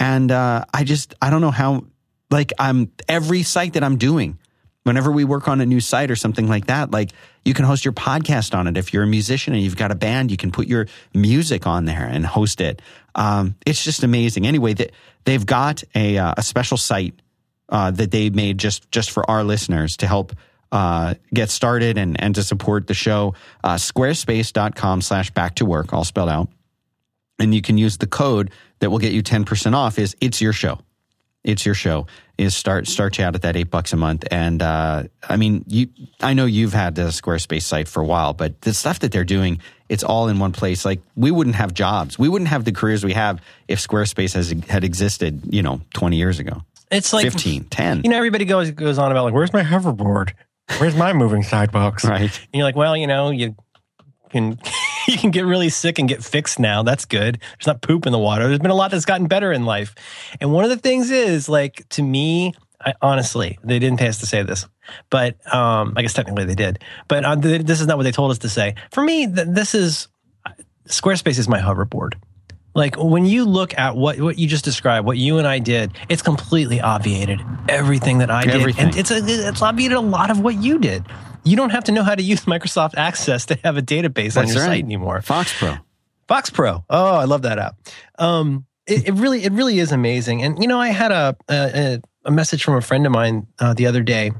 And 0.00 0.30
uh, 0.30 0.64
I 0.72 0.84
just, 0.84 1.14
I 1.20 1.30
don't 1.30 1.40
know 1.40 1.50
how, 1.50 1.84
like, 2.30 2.52
I'm 2.58 2.92
every 3.08 3.42
site 3.42 3.72
that 3.72 3.82
I'm 3.82 3.96
doing, 3.96 4.38
whenever 4.88 5.12
we 5.12 5.22
work 5.22 5.46
on 5.46 5.60
a 5.60 5.66
new 5.66 5.80
site 5.80 6.10
or 6.10 6.16
something 6.16 6.48
like 6.48 6.66
that, 6.66 6.90
like, 6.90 7.12
you 7.44 7.54
can 7.54 7.64
host 7.64 7.84
your 7.84 7.92
podcast 7.92 8.56
on 8.56 8.66
it. 8.66 8.76
If 8.76 8.92
you're 8.92 9.04
a 9.04 9.06
musician 9.06 9.54
and 9.54 9.62
you've 9.62 9.76
got 9.76 9.92
a 9.92 9.94
band, 9.94 10.30
you 10.30 10.36
can 10.36 10.50
put 10.50 10.66
your 10.66 10.86
music 11.14 11.66
on 11.66 11.84
there 11.84 12.04
and 12.04 12.26
host 12.26 12.60
it. 12.60 12.82
Um, 13.14 13.54
it's 13.64 13.84
just 13.84 14.02
amazing. 14.02 14.46
Anyway, 14.46 14.74
they, 14.74 14.90
they've 15.24 15.44
got 15.44 15.84
a, 15.94 16.18
uh, 16.18 16.34
a 16.36 16.42
special 16.42 16.76
site 16.76 17.14
uh, 17.68 17.90
that 17.92 18.10
they 18.10 18.30
made 18.30 18.58
just 18.58 18.90
just 18.90 19.10
for 19.10 19.28
our 19.30 19.44
listeners 19.44 19.98
to 19.98 20.06
help 20.06 20.34
uh, 20.72 21.14
get 21.32 21.50
started 21.50 21.98
and, 21.98 22.20
and 22.20 22.34
to 22.34 22.42
support 22.42 22.86
the 22.86 22.94
show. 22.94 23.34
Uh, 23.62 23.74
squarespace.com 23.74 25.02
slash 25.02 25.30
back 25.30 25.56
to 25.56 25.64
work, 25.64 25.92
all 25.92 26.04
spelled 26.04 26.30
out. 26.30 26.48
And 27.38 27.54
you 27.54 27.62
can 27.62 27.78
use 27.78 27.98
the 27.98 28.06
code 28.06 28.50
that 28.80 28.90
will 28.90 28.98
get 28.98 29.12
you 29.12 29.22
10% 29.22 29.74
off 29.74 29.98
is 29.98 30.16
it's 30.20 30.40
your 30.40 30.52
show. 30.52 30.78
It's 31.44 31.64
your 31.64 31.74
show 31.74 32.06
is 32.36 32.54
start 32.56 32.86
start 32.86 33.18
you 33.18 33.24
out 33.24 33.34
at 33.34 33.42
that 33.42 33.56
eight 33.56 33.70
bucks 33.70 33.92
a 33.92 33.96
month. 33.96 34.24
And 34.30 34.62
uh, 34.62 35.04
I 35.28 35.36
mean, 35.36 35.64
you 35.66 35.88
I 36.20 36.34
know 36.34 36.46
you've 36.46 36.72
had 36.72 36.94
the 36.94 37.08
Squarespace 37.08 37.62
site 37.62 37.88
for 37.88 38.00
a 38.00 38.06
while, 38.06 38.32
but 38.32 38.60
the 38.62 38.74
stuff 38.74 39.00
that 39.00 39.12
they're 39.12 39.24
doing, 39.24 39.60
it's 39.88 40.04
all 40.04 40.28
in 40.28 40.38
one 40.38 40.52
place. 40.52 40.84
Like 40.84 41.00
we 41.16 41.30
wouldn't 41.30 41.56
have 41.56 41.74
jobs, 41.74 42.18
we 42.18 42.28
wouldn't 42.28 42.48
have 42.48 42.64
the 42.64 42.72
careers 42.72 43.04
we 43.04 43.12
have 43.14 43.40
if 43.66 43.80
Squarespace 43.80 44.34
has 44.34 44.50
had 44.68 44.84
existed, 44.84 45.42
you 45.52 45.62
know, 45.62 45.80
twenty 45.94 46.16
years 46.16 46.38
ago. 46.38 46.62
It's 46.90 47.12
like 47.12 47.24
15, 47.24 47.64
10. 47.64 48.00
You 48.04 48.10
know, 48.10 48.16
everybody 48.16 48.46
goes 48.46 48.70
goes 48.70 48.98
on 48.98 49.10
about 49.10 49.24
like, 49.24 49.34
where's 49.34 49.52
my 49.52 49.62
hoverboard? 49.62 50.32
Where's 50.78 50.96
my 50.96 51.12
moving 51.12 51.42
sidewalks? 51.42 52.04
right. 52.08 52.22
And 52.22 52.48
you're 52.52 52.64
like, 52.64 52.76
well, 52.76 52.96
you 52.96 53.06
know, 53.06 53.30
you 53.30 53.56
can 54.30 54.58
you 55.12 55.18
can 55.18 55.30
get 55.30 55.46
really 55.46 55.68
sick 55.70 55.98
and 55.98 56.08
get 56.08 56.22
fixed 56.22 56.58
now. 56.58 56.82
That's 56.82 57.04
good. 57.04 57.40
There's 57.58 57.66
not 57.66 57.80
poop 57.82 58.06
in 58.06 58.12
the 58.12 58.18
water. 58.18 58.46
There's 58.46 58.58
been 58.60 58.70
a 58.70 58.74
lot 58.74 58.90
that's 58.90 59.04
gotten 59.04 59.26
better 59.26 59.52
in 59.52 59.64
life. 59.64 59.94
And 60.40 60.52
one 60.52 60.64
of 60.64 60.70
the 60.70 60.76
things 60.76 61.10
is 61.10 61.48
like 61.48 61.88
to 61.90 62.02
me, 62.02 62.54
I, 62.80 62.94
honestly, 63.02 63.58
they 63.64 63.78
didn't 63.78 63.98
pay 63.98 64.08
us 64.08 64.18
to 64.18 64.26
say 64.26 64.42
this, 64.42 64.66
but 65.10 65.34
um, 65.52 65.94
I 65.96 66.02
guess 66.02 66.12
technically 66.12 66.44
they 66.44 66.54
did. 66.54 66.84
But 67.08 67.24
uh, 67.24 67.34
this 67.36 67.80
is 67.80 67.86
not 67.86 67.96
what 67.96 68.04
they 68.04 68.12
told 68.12 68.30
us 68.30 68.38
to 68.38 68.48
say. 68.48 68.74
For 68.92 69.02
me, 69.02 69.26
th- 69.26 69.48
this 69.50 69.74
is 69.74 70.08
Squarespace 70.86 71.38
is 71.38 71.48
my 71.48 71.58
hoverboard. 71.58 72.14
Like 72.74 72.96
when 72.96 73.24
you 73.26 73.44
look 73.44 73.76
at 73.76 73.96
what 73.96 74.20
what 74.20 74.38
you 74.38 74.46
just 74.46 74.64
described, 74.64 75.06
what 75.06 75.18
you 75.18 75.38
and 75.38 75.48
I 75.48 75.58
did, 75.58 75.92
it's 76.08 76.22
completely 76.22 76.80
obviated 76.80 77.40
everything 77.68 78.18
that 78.18 78.30
I 78.30 78.44
did, 78.44 78.54
Everything. 78.54 78.86
and 78.86 78.96
it's 78.96 79.10
a, 79.10 79.18
it's 79.24 79.62
obviated 79.62 79.96
a 79.96 80.00
lot 80.00 80.30
of 80.30 80.38
what 80.40 80.54
you 80.54 80.78
did. 80.78 81.04
You 81.48 81.56
don't 81.56 81.70
have 81.70 81.84
to 81.84 81.92
know 81.92 82.02
how 82.02 82.14
to 82.14 82.22
use 82.22 82.40
Microsoft 82.44 82.94
Access 82.96 83.46
to 83.46 83.58
have 83.64 83.76
a 83.76 83.82
database 83.82 84.36
on 84.36 84.46
your 84.48 84.56
right. 84.56 84.66
site 84.66 84.84
anymore. 84.84 85.22
Fox 85.22 85.56
Pro. 85.58 85.76
Fox 86.26 86.50
Pro. 86.50 86.84
Oh, 86.90 87.14
I 87.16 87.24
love 87.24 87.42
that 87.42 87.58
app. 87.58 87.76
Um, 88.18 88.66
it, 88.86 89.08
it 89.08 89.12
really, 89.12 89.44
it 89.44 89.52
really 89.52 89.78
is 89.78 89.92
amazing. 89.92 90.42
And 90.42 90.60
you 90.60 90.68
know, 90.68 90.80
I 90.80 90.88
had 90.88 91.12
a 91.12 91.36
a, 91.48 92.00
a 92.24 92.30
message 92.30 92.64
from 92.64 92.74
a 92.74 92.80
friend 92.80 93.06
of 93.06 93.12
mine 93.12 93.46
uh, 93.58 93.74
the 93.74 93.86
other 93.86 94.02
day, 94.02 94.32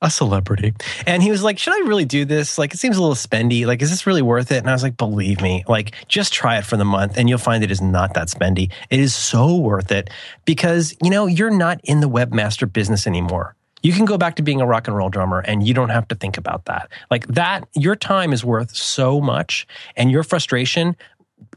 a 0.00 0.10
celebrity, 0.10 0.74
and 1.06 1.22
he 1.22 1.30
was 1.30 1.42
like, 1.42 1.58
"Should 1.58 1.74
I 1.74 1.88
really 1.88 2.04
do 2.04 2.24
this? 2.24 2.58
Like, 2.58 2.74
it 2.74 2.78
seems 2.78 2.96
a 2.96 3.00
little 3.00 3.16
spendy. 3.16 3.66
Like, 3.66 3.82
is 3.82 3.90
this 3.90 4.06
really 4.06 4.22
worth 4.22 4.50
it?" 4.50 4.58
And 4.58 4.68
I 4.68 4.72
was 4.72 4.82
like, 4.82 4.96
"Believe 4.96 5.40
me, 5.40 5.64
like, 5.68 5.94
just 6.08 6.32
try 6.32 6.58
it 6.58 6.64
for 6.64 6.76
the 6.76 6.84
month, 6.84 7.16
and 7.16 7.28
you'll 7.28 7.38
find 7.38 7.62
it 7.62 7.70
is 7.70 7.80
not 7.80 8.14
that 8.14 8.28
spendy. 8.28 8.70
It 8.90 9.00
is 9.00 9.14
so 9.14 9.56
worth 9.56 9.92
it 9.92 10.10
because 10.44 10.96
you 11.02 11.10
know 11.10 11.26
you're 11.26 11.50
not 11.50 11.80
in 11.84 12.00
the 12.00 12.08
webmaster 12.08 12.70
business 12.70 13.06
anymore." 13.06 13.54
You 13.82 13.92
can 13.92 14.04
go 14.04 14.16
back 14.16 14.36
to 14.36 14.42
being 14.42 14.60
a 14.60 14.66
rock 14.66 14.86
and 14.86 14.96
roll 14.96 15.08
drummer 15.08 15.40
and 15.40 15.66
you 15.66 15.74
don't 15.74 15.88
have 15.88 16.08
to 16.08 16.14
think 16.14 16.38
about 16.38 16.66
that. 16.66 16.90
Like 17.10 17.26
that, 17.28 17.66
your 17.74 17.96
time 17.96 18.32
is 18.32 18.44
worth 18.44 18.74
so 18.74 19.20
much 19.20 19.66
and 19.96 20.10
your 20.10 20.22
frustration 20.22 20.96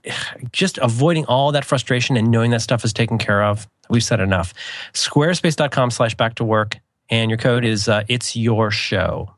just 0.51 0.77
avoiding 0.79 1.25
all 1.25 1.51
that 1.51 1.65
frustration 1.65 2.17
and 2.17 2.29
knowing 2.29 2.51
that 2.51 2.61
stuff 2.61 2.83
is 2.83 2.93
taken 2.93 3.17
care 3.17 3.43
of. 3.43 3.67
We've 3.89 4.03
said 4.03 4.19
enough. 4.19 4.53
Squarespace.com 4.93 5.91
slash 5.91 6.15
back 6.15 6.35
to 6.35 6.43
work. 6.43 6.77
And 7.09 7.29
your 7.29 7.37
code 7.37 7.65
is 7.65 7.87
uh, 7.87 8.03
it's 8.07 8.35
your 8.35 8.71
show. 8.71 9.35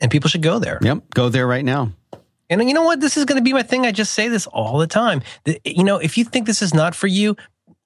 And 0.00 0.10
people 0.10 0.30
should 0.30 0.42
go 0.42 0.58
there. 0.58 0.78
Yep. 0.80 1.10
Go 1.14 1.28
there 1.28 1.46
right 1.46 1.64
now. 1.64 1.92
And 2.48 2.66
you 2.68 2.74
know 2.74 2.84
what? 2.84 3.00
This 3.00 3.16
is 3.16 3.24
going 3.24 3.38
to 3.38 3.44
be 3.44 3.52
my 3.52 3.62
thing. 3.62 3.86
I 3.86 3.92
just 3.92 4.14
say 4.14 4.28
this 4.28 4.46
all 4.46 4.78
the 4.78 4.86
time. 4.86 5.22
You 5.64 5.84
know, 5.84 5.98
if 5.98 6.16
you 6.16 6.24
think 6.24 6.46
this 6.46 6.62
is 6.62 6.74
not 6.74 6.94
for 6.94 7.06
you, 7.06 7.36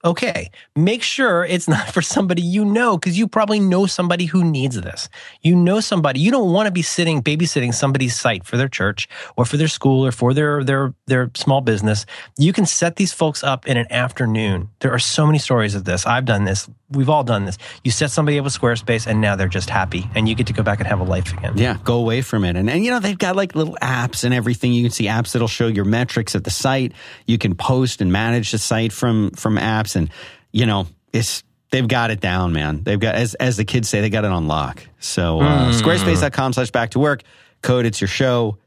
okay, 0.05 0.51
make 0.77 1.03
sure 1.03 1.45
it's 1.45 1.67
not 1.67 1.89
for 1.95 2.03
somebody 2.03 2.43
you 2.43 2.65
know 2.65 2.99
because 2.99 3.19
you 3.19 3.27
probably 3.27 3.61
know 3.61 3.87
somebody 3.87 4.27
who 4.27 4.45
needs 4.45 4.81
this. 4.81 5.09
You 5.43 5.57
know 5.57 5.81
somebody. 5.81 6.21
You 6.21 6.31
don't 6.31 6.53
want 6.53 6.67
to 6.67 6.73
be 6.73 6.83
sitting 6.83 7.23
babysitting 7.23 7.73
somebody's 7.73 8.17
site 8.17 8.45
for 8.45 8.57
their 8.57 8.69
church 8.69 9.09
or 9.37 9.45
for 9.45 9.57
their 9.57 9.69
school 9.69 10.07
or 10.07 10.13
for 10.13 10.35
their 10.35 10.63
their 10.63 10.95
their 11.07 11.31
small 11.35 11.61
business. 11.61 12.07
You 12.37 12.53
can 12.53 12.67
set 12.67 12.97
these 12.97 13.13
folks 13.13 13.43
up 13.43 13.67
in 13.67 13.77
an 13.77 13.91
afternoon. 13.91 14.69
There 14.81 14.93
are 14.93 14.99
so 14.99 15.27
many 15.27 15.39
stories 15.39 15.75
of 15.75 15.85
this. 15.85 16.07
I've 16.07 16.25
done 16.25 16.45
this. 16.45 16.69
We've 16.91 17.09
all 17.09 17.25
done 17.25 17.45
this. 17.45 17.59
You 17.83 17.91
set 17.91 18.11
somebody 18.11 18.39
up 18.39 18.45
with 18.45 18.59
Squarespace 18.59 19.07
and 19.07 19.21
now 19.21 19.37
they're 19.37 19.49
just 19.49 19.71
happy 19.71 20.09
and 20.15 20.29
you 20.29 20.35
get 20.35 20.47
to 20.49 20.53
go 20.53 20.63
back 20.63 20.79
and 20.79 20.87
have 20.87 21.01
a 21.01 21.05
life 21.05 21.33
again. 21.33 21.57
Yeah, 21.57 21.79
go 21.83 21.97
away 21.97 22.21
from 22.21 22.45
it. 22.45 22.57
And, 22.57 22.69
and 22.71 22.85
you 22.85 22.91
know, 22.91 23.01
they've 23.01 23.19
got 23.19 23.37
like 23.37 23.55
little 23.55 23.77
apps 23.83 24.23
and 24.23 24.35
everything. 24.35 24.73
You 24.73 24.85
can 24.85 24.91
see 24.93 25.07
apps 25.07 25.33
that'll 25.33 25.49
show 25.49 25.67
your 25.67 25.87
metrics 25.87 26.35
of 26.35 26.45
the 26.45 26.51
site. 26.51 26.93
You 27.27 27.39
can 27.39 27.55
post 27.55 28.01
and 28.01 28.13
manage 28.13 28.53
the 28.53 28.59
site 28.59 28.93
from 28.93 29.31
from 29.33 29.57
apps 29.57 29.94
and 29.97 30.11
you 30.53 30.67
know, 30.67 30.87
it's 31.13 31.43
they've 31.71 31.87
got 31.87 32.11
it 32.11 32.21
down, 32.21 32.53
man. 32.53 32.83
They've 32.83 33.01
got 33.01 33.15
as 33.15 33.35
as 33.35 33.57
the 33.57 33.65
kids 33.65 33.89
say, 33.89 34.01
they 34.01 34.11
got 34.11 34.25
it 34.25 34.31
on 34.31 34.47
lock. 34.47 34.87
So 35.01 35.41
uh, 35.41 35.73
squarespace.com 35.73 36.53
slash 36.53 36.71
back 36.71 36.91
to 36.91 36.99
work. 36.99 37.23
Code 37.63 37.87
it's 37.87 38.01
your 38.01 38.09
show. 38.09 38.59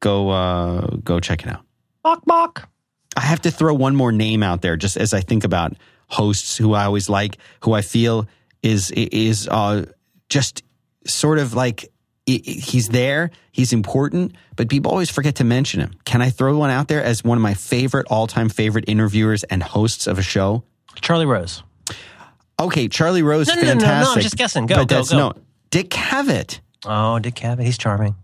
Go 0.00 0.30
uh 0.30 0.86
go 1.04 1.20
check 1.20 1.42
it 1.42 1.48
out. 1.48 1.64
Bok 2.02 2.24
bok. 2.24 2.68
I 3.16 3.20
have 3.20 3.42
to 3.42 3.50
throw 3.50 3.74
one 3.74 3.94
more 3.94 4.10
name 4.10 4.42
out 4.42 4.62
there 4.62 4.76
just 4.76 4.96
as 4.96 5.12
I 5.12 5.20
think 5.20 5.44
about 5.44 5.74
hosts 6.08 6.56
who 6.56 6.74
I 6.74 6.84
always 6.84 7.08
like, 7.08 7.38
who 7.60 7.72
I 7.72 7.82
feel 7.82 8.26
is 8.62 8.90
is 8.90 9.48
uh, 9.48 9.86
just 10.28 10.62
sort 11.06 11.38
of 11.38 11.54
like 11.54 11.91
he's 12.26 12.88
there, 12.88 13.30
he's 13.50 13.72
important, 13.72 14.34
but 14.56 14.68
people 14.68 14.90
always 14.90 15.10
forget 15.10 15.36
to 15.36 15.44
mention 15.44 15.80
him. 15.80 15.92
Can 16.04 16.22
I 16.22 16.30
throw 16.30 16.56
one 16.56 16.70
out 16.70 16.88
there 16.88 17.02
as 17.02 17.24
one 17.24 17.38
of 17.38 17.42
my 17.42 17.54
favorite 17.54 18.06
all 18.10 18.26
time 18.26 18.48
favorite 18.48 18.84
interviewers 18.88 19.44
and 19.44 19.62
hosts 19.62 20.06
of 20.06 20.18
a 20.18 20.22
show? 20.22 20.64
Charlie 21.00 21.26
Rose. 21.26 21.62
Okay, 22.60 22.86
Charlie 22.88 23.22
Rose, 23.22 23.48
No, 23.48 23.54
no, 23.54 23.60
no, 23.62 23.66
no, 23.66 23.74
no, 23.74 23.80
fantastic. 23.80 24.16
I'm 24.16 24.22
just 24.22 24.36
guessing. 24.36 24.66
Go, 24.66 24.76
but 24.76 24.88
go, 24.88 24.96
that's 24.96 25.10
go. 25.10 25.18
no 25.18 25.32
Dick 25.70 25.90
Cavett. 25.90 26.60
Oh, 26.84 27.18
Dick 27.18 27.34
Cavett. 27.34 27.64
He's 27.64 27.78
charming. 27.78 28.14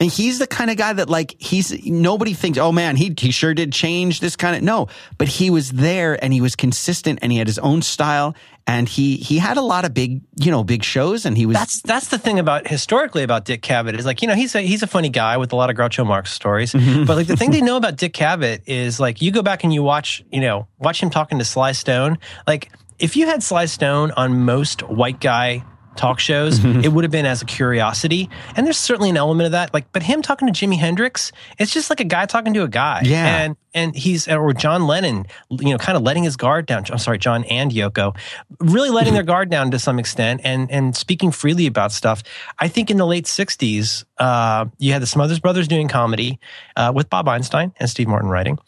And 0.00 0.10
he's 0.10 0.38
the 0.38 0.46
kind 0.46 0.70
of 0.70 0.76
guy 0.76 0.92
that 0.92 1.08
like 1.08 1.34
he's 1.40 1.84
nobody 1.84 2.32
thinks, 2.32 2.56
oh 2.56 2.70
man, 2.70 2.94
he 2.94 3.14
he 3.18 3.32
sure 3.32 3.52
did 3.52 3.72
change 3.72 4.20
this 4.20 4.36
kind 4.36 4.54
of 4.54 4.62
no, 4.62 4.88
but 5.16 5.26
he 5.26 5.50
was 5.50 5.72
there 5.72 6.22
and 6.22 6.32
he 6.32 6.40
was 6.40 6.54
consistent 6.54 7.18
and 7.20 7.32
he 7.32 7.38
had 7.38 7.48
his 7.48 7.58
own 7.58 7.82
style 7.82 8.34
and 8.68 8.86
he 8.88 9.16
he 9.16 9.38
had 9.38 9.56
a 9.56 9.62
lot 9.62 9.84
of 9.84 9.94
big 9.94 10.20
you 10.36 10.52
know 10.52 10.62
big 10.62 10.84
shows 10.84 11.24
and 11.24 11.36
he 11.36 11.46
was 11.46 11.56
That's 11.56 11.82
that's 11.82 12.08
the 12.08 12.18
thing 12.18 12.38
about 12.38 12.68
historically 12.68 13.24
about 13.24 13.46
Dick 13.46 13.62
Cavett 13.62 13.98
is 13.98 14.06
like 14.06 14.22
you 14.22 14.28
know 14.28 14.34
he's 14.34 14.54
a 14.54 14.60
he's 14.60 14.82
a 14.82 14.86
funny 14.86 15.08
guy 15.08 15.38
with 15.38 15.52
a 15.52 15.56
lot 15.56 15.70
of 15.70 15.76
Groucho 15.76 16.06
Marx 16.06 16.32
stories, 16.32 16.74
mm-hmm. 16.74 17.04
but 17.04 17.16
like 17.16 17.26
the 17.26 17.36
thing 17.36 17.50
they 17.50 17.60
know 17.68 17.76
about 17.76 17.96
Dick 17.96 18.12
Cavett 18.12 18.62
is 18.66 19.00
like 19.00 19.20
you 19.20 19.32
go 19.32 19.42
back 19.42 19.64
and 19.64 19.72
you 19.72 19.82
watch 19.82 20.22
you 20.30 20.40
know 20.40 20.68
watch 20.78 21.02
him 21.02 21.10
talking 21.10 21.38
to 21.38 21.44
Sly 21.44 21.72
Stone. 21.72 22.18
Like 22.46 22.70
if 22.98 23.16
you 23.16 23.26
had 23.26 23.42
Sly 23.42 23.64
Stone 23.64 24.12
on 24.12 24.44
most 24.44 24.82
white 24.82 25.18
guy 25.18 25.64
talk 25.98 26.18
shows, 26.20 26.64
it 26.64 26.88
would 26.92 27.04
have 27.04 27.10
been 27.10 27.26
as 27.26 27.42
a 27.42 27.44
curiosity, 27.44 28.30
and 28.56 28.64
there's 28.66 28.78
certainly 28.78 29.10
an 29.10 29.16
element 29.16 29.46
of 29.46 29.52
that. 29.52 29.74
Like, 29.74 29.90
but 29.92 30.02
him 30.02 30.22
talking 30.22 30.50
to 30.50 30.54
Jimi 30.54 30.78
Hendrix, 30.78 31.32
it's 31.58 31.72
just 31.72 31.90
like 31.90 32.00
a 32.00 32.04
guy 32.04 32.24
talking 32.26 32.54
to 32.54 32.62
a 32.62 32.68
guy, 32.68 33.02
Yeah. 33.04 33.26
and 33.42 33.56
and 33.74 33.94
he's 33.94 34.26
or 34.28 34.52
John 34.54 34.86
Lennon, 34.86 35.26
you 35.50 35.70
know, 35.72 35.78
kind 35.78 35.96
of 35.96 36.02
letting 36.02 36.24
his 36.24 36.36
guard 36.36 36.64
down. 36.66 36.84
I'm 36.90 36.98
sorry, 36.98 37.18
John 37.18 37.44
and 37.44 37.70
Yoko, 37.70 38.16
really 38.60 38.88
letting 38.90 39.12
their 39.12 39.22
guard 39.22 39.50
down 39.50 39.70
to 39.72 39.78
some 39.78 39.98
extent 39.98 40.40
and 40.44 40.70
and 40.70 40.96
speaking 40.96 41.30
freely 41.30 41.66
about 41.66 41.92
stuff. 41.92 42.22
I 42.58 42.68
think 42.68 42.90
in 42.90 42.96
the 42.96 43.06
late 43.06 43.26
'60s, 43.26 44.04
uh, 44.18 44.64
you 44.78 44.92
had 44.94 45.02
the 45.02 45.06
Smothers 45.06 45.38
Brothers 45.38 45.68
doing 45.68 45.86
comedy 45.88 46.40
uh, 46.76 46.92
with 46.94 47.10
Bob 47.10 47.28
Einstein 47.28 47.72
and 47.78 47.90
Steve 47.90 48.08
Martin 48.08 48.30
writing, 48.30 48.58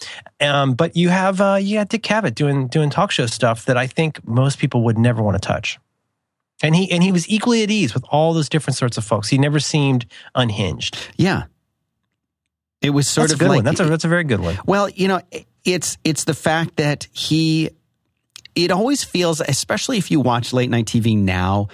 um, 0.40 0.74
but 0.74 0.96
you 0.96 1.08
have 1.08 1.40
uh, 1.40 1.58
you 1.60 1.78
had 1.78 1.88
Dick 1.88 2.02
Cavett 2.02 2.34
doing 2.34 2.68
doing 2.68 2.90
talk 2.90 3.10
show 3.10 3.26
stuff 3.26 3.64
that 3.64 3.76
I 3.78 3.86
think 3.86 4.26
most 4.28 4.58
people 4.58 4.82
would 4.84 4.98
never 4.98 5.22
want 5.22 5.40
to 5.40 5.46
touch. 5.46 5.78
And 6.62 6.74
he 6.76 6.90
and 6.90 7.02
he 7.02 7.12
was 7.12 7.28
equally 7.28 7.62
at 7.62 7.70
ease 7.70 7.94
with 7.94 8.04
all 8.10 8.34
those 8.34 8.48
different 8.48 8.76
sorts 8.76 8.98
of 8.98 9.04
folks. 9.04 9.28
He 9.28 9.38
never 9.38 9.60
seemed 9.60 10.06
unhinged. 10.34 10.96
yeah. 11.16 11.44
It 12.82 12.90
was 12.90 13.06
sort 13.06 13.28
That's 13.28 13.32
a 13.32 13.34
of 13.34 13.40
good 13.40 13.48
like 13.48 13.56
one. 13.58 13.64
That's 13.64 13.80
a 13.80 13.84
that's 13.84 14.04
a 14.04 14.08
very 14.08 14.24
good 14.24 14.40
one. 14.40 14.58
Well, 14.64 14.88
you 14.88 15.06
know, 15.08 15.20
it's 15.64 15.98
it's 16.02 16.24
the 16.24 16.34
fact 16.34 16.76
that 16.76 17.06
he 17.12 17.70
it 18.54 18.70
always 18.70 19.04
feels 19.04 19.40
especially 19.40 19.98
if 19.98 20.10
you 20.10 20.20
watch 20.20 20.52
late 20.52 20.70
night 20.70 20.86
TV 20.86 21.16
now 21.16 21.68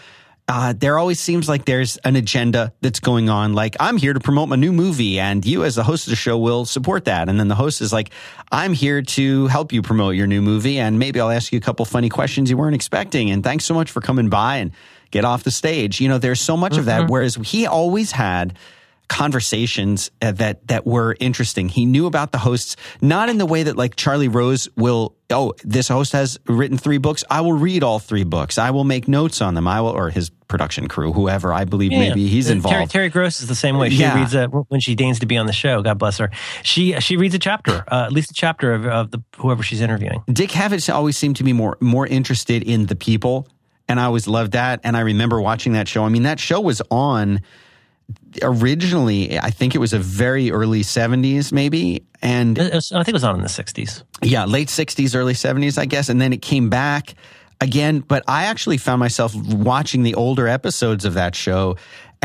uh, 0.48 0.72
there 0.76 0.98
always 0.98 1.18
seems 1.18 1.48
like 1.48 1.64
there's 1.64 1.96
an 1.98 2.14
agenda 2.14 2.72
that's 2.80 3.00
going 3.00 3.28
on. 3.28 3.52
Like, 3.54 3.74
I'm 3.80 3.96
here 3.96 4.12
to 4.12 4.20
promote 4.20 4.48
my 4.48 4.54
new 4.54 4.72
movie, 4.72 5.18
and 5.18 5.44
you, 5.44 5.64
as 5.64 5.74
the 5.74 5.82
host 5.82 6.06
of 6.06 6.10
the 6.10 6.16
show, 6.16 6.38
will 6.38 6.64
support 6.64 7.06
that. 7.06 7.28
And 7.28 7.40
then 7.40 7.48
the 7.48 7.56
host 7.56 7.80
is 7.80 7.92
like, 7.92 8.10
I'm 8.52 8.72
here 8.72 9.02
to 9.02 9.48
help 9.48 9.72
you 9.72 9.82
promote 9.82 10.14
your 10.14 10.28
new 10.28 10.40
movie, 10.40 10.78
and 10.78 11.00
maybe 11.00 11.20
I'll 11.20 11.30
ask 11.30 11.52
you 11.52 11.58
a 11.58 11.60
couple 11.62 11.84
funny 11.84 12.08
questions 12.08 12.48
you 12.48 12.56
weren't 12.56 12.76
expecting. 12.76 13.30
And 13.30 13.42
thanks 13.42 13.64
so 13.64 13.74
much 13.74 13.90
for 13.90 14.00
coming 14.00 14.28
by 14.28 14.58
and 14.58 14.70
get 15.10 15.24
off 15.24 15.42
the 15.42 15.50
stage. 15.50 16.00
You 16.00 16.08
know, 16.08 16.18
there's 16.18 16.40
so 16.40 16.56
much 16.56 16.76
of 16.78 16.84
that. 16.84 17.10
Whereas 17.10 17.34
he 17.34 17.66
always 17.66 18.12
had 18.12 18.56
conversations 19.08 20.12
uh, 20.22 20.30
that 20.32 20.66
that 20.68 20.86
were 20.86 21.16
interesting. 21.18 21.68
He 21.68 21.86
knew 21.86 22.06
about 22.06 22.30
the 22.30 22.38
hosts, 22.38 22.76
not 23.00 23.28
in 23.28 23.38
the 23.38 23.46
way 23.46 23.64
that 23.64 23.76
like 23.76 23.96
Charlie 23.96 24.28
Rose 24.28 24.68
will. 24.76 25.15
Oh, 25.30 25.54
this 25.64 25.88
host 25.88 26.12
has 26.12 26.38
written 26.46 26.78
three 26.78 26.98
books. 26.98 27.24
I 27.28 27.40
will 27.40 27.52
read 27.52 27.82
all 27.82 27.98
three 27.98 28.22
books. 28.22 28.58
I 28.58 28.70
will 28.70 28.84
make 28.84 29.08
notes 29.08 29.40
on 29.42 29.54
them. 29.54 29.66
I 29.66 29.80
will, 29.80 29.88
or 29.90 30.08
his 30.10 30.30
production 30.46 30.86
crew, 30.86 31.12
whoever 31.12 31.52
I 31.52 31.64
believe 31.64 31.90
maybe 31.90 32.28
he's 32.28 32.48
Uh, 32.48 32.52
involved. 32.52 32.74
Terry, 32.74 32.86
Terry 32.86 33.08
Gross 33.08 33.40
is 33.40 33.48
the 33.48 33.56
same 33.56 33.76
way. 33.76 33.90
She 33.90 33.96
Yeah. 34.02 34.16
reads 34.16 34.34
a, 34.36 34.46
when 34.46 34.80
she 34.80 34.94
deigns 34.94 35.18
to 35.18 35.26
be 35.26 35.36
on 35.36 35.46
the 35.46 35.52
show. 35.52 35.82
God 35.82 35.98
bless 35.98 36.18
her. 36.18 36.30
She 36.62 36.92
she 37.00 37.16
reads 37.16 37.34
a 37.34 37.40
chapter, 37.40 37.82
uh, 37.90 38.04
at 38.04 38.12
least 38.12 38.30
a 38.30 38.34
chapter 38.34 38.72
of, 38.72 38.86
of 38.86 39.10
the 39.10 39.20
whoever 39.38 39.64
she's 39.64 39.80
interviewing. 39.80 40.22
Dick 40.32 40.50
Cavett 40.50 40.88
always 40.94 41.16
seemed 41.16 41.34
to 41.36 41.44
be 41.44 41.52
more 41.52 41.76
more 41.80 42.06
interested 42.06 42.62
in 42.62 42.86
the 42.86 42.94
people, 42.94 43.48
and 43.88 43.98
I 43.98 44.04
always 44.04 44.28
loved 44.28 44.52
that. 44.52 44.78
And 44.84 44.96
I 44.96 45.00
remember 45.00 45.40
watching 45.40 45.72
that 45.72 45.88
show. 45.88 46.04
I 46.04 46.08
mean, 46.08 46.22
that 46.22 46.38
show 46.38 46.60
was 46.60 46.80
on 46.88 47.40
originally. 48.42 49.38
I 49.38 49.50
think 49.50 49.74
it 49.74 49.78
was 49.78 49.92
a 49.92 49.98
very 49.98 50.50
early 50.50 50.82
'70s, 50.82 51.52
maybe, 51.52 52.04
and 52.22 52.56
was- 52.58 52.92
I 52.92 52.98
think 52.98 53.08
it 53.08 53.14
was 53.14 53.24
on 53.24 53.36
in 53.36 53.42
the 53.42 53.48
'60s. 53.48 54.02
yeah, 54.22 54.44
late 54.44 54.68
60s, 54.68 55.14
early 55.14 55.34
70s, 55.34 55.78
I 55.78 55.86
guess. 55.86 56.08
And 56.08 56.20
then 56.20 56.32
it 56.32 56.42
came 56.42 56.68
back 56.70 57.14
again. 57.60 58.00
But 58.00 58.22
I 58.28 58.44
actually 58.44 58.76
found 58.78 59.00
myself 59.00 59.34
watching 59.34 60.02
the 60.02 60.14
older 60.14 60.46
episodes 60.48 61.04
of 61.04 61.14
that 61.14 61.34
show. 61.34 61.76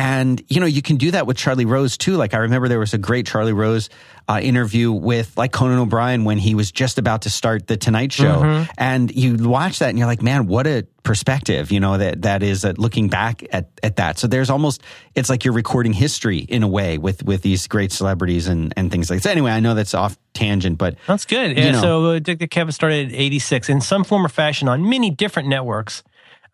And, 0.01 0.41
you 0.47 0.59
know, 0.59 0.65
you 0.65 0.81
can 0.81 0.97
do 0.97 1.11
that 1.11 1.27
with 1.27 1.37
Charlie 1.37 1.65
Rose 1.65 1.95
too. 1.95 2.15
Like, 2.15 2.33
I 2.33 2.37
remember 2.37 2.67
there 2.67 2.79
was 2.79 2.95
a 2.95 2.97
great 2.97 3.27
Charlie 3.27 3.53
Rose 3.53 3.87
uh, 4.27 4.39
interview 4.41 4.91
with, 4.91 5.37
like, 5.37 5.51
Conan 5.51 5.77
O'Brien 5.77 6.23
when 6.23 6.39
he 6.39 6.55
was 6.55 6.71
just 6.71 6.97
about 6.97 7.21
to 7.23 7.29
start 7.29 7.67
The 7.67 7.77
Tonight 7.77 8.11
Show. 8.11 8.65
And 8.79 9.11
you 9.11 9.35
watch 9.35 9.77
that 9.79 9.89
and 9.89 9.99
you're 9.99 10.07
like, 10.07 10.23
man, 10.23 10.47
what 10.47 10.65
a 10.65 10.87
perspective, 11.03 11.71
you 11.71 11.79
know, 11.79 11.99
that, 11.99 12.23
that 12.23 12.41
is 12.41 12.65
uh, 12.65 12.73
looking 12.77 13.09
back 13.09 13.43
at, 13.51 13.69
at 13.83 13.97
that. 13.97 14.17
So 14.17 14.25
there's 14.25 14.49
almost, 14.49 14.81
it's 15.13 15.29
like 15.29 15.45
you're 15.45 15.53
recording 15.53 15.93
history 15.93 16.39
in 16.39 16.63
a 16.63 16.67
way 16.67 16.97
with, 16.97 17.23
with 17.23 17.43
these 17.43 17.67
great 17.67 17.91
celebrities 17.91 18.47
and, 18.47 18.73
and 18.75 18.89
things 18.91 19.09
like 19.11 19.19
that. 19.19 19.23
So 19.25 19.31
anyway, 19.31 19.51
I 19.51 19.59
know 19.59 19.75
that's 19.75 19.93
off 19.93 20.17
tangent, 20.33 20.79
but 20.79 20.95
That's 21.05 21.25
good. 21.25 21.55
You 21.55 21.63
Yeah. 21.65 21.71
know. 21.73 21.81
So 21.81 22.05
uh, 22.05 22.19
Dick, 22.19 22.39
Dick 22.39 22.49
Cavett 22.49 22.73
started 22.73 23.09
at 23.09 23.13
'86 23.13 23.69
in 23.69 23.81
some 23.81 24.03
form 24.03 24.25
or 24.25 24.29
fashion 24.29 24.67
on 24.67 24.89
many 24.89 25.11
different 25.11 25.47
networks. 25.47 26.01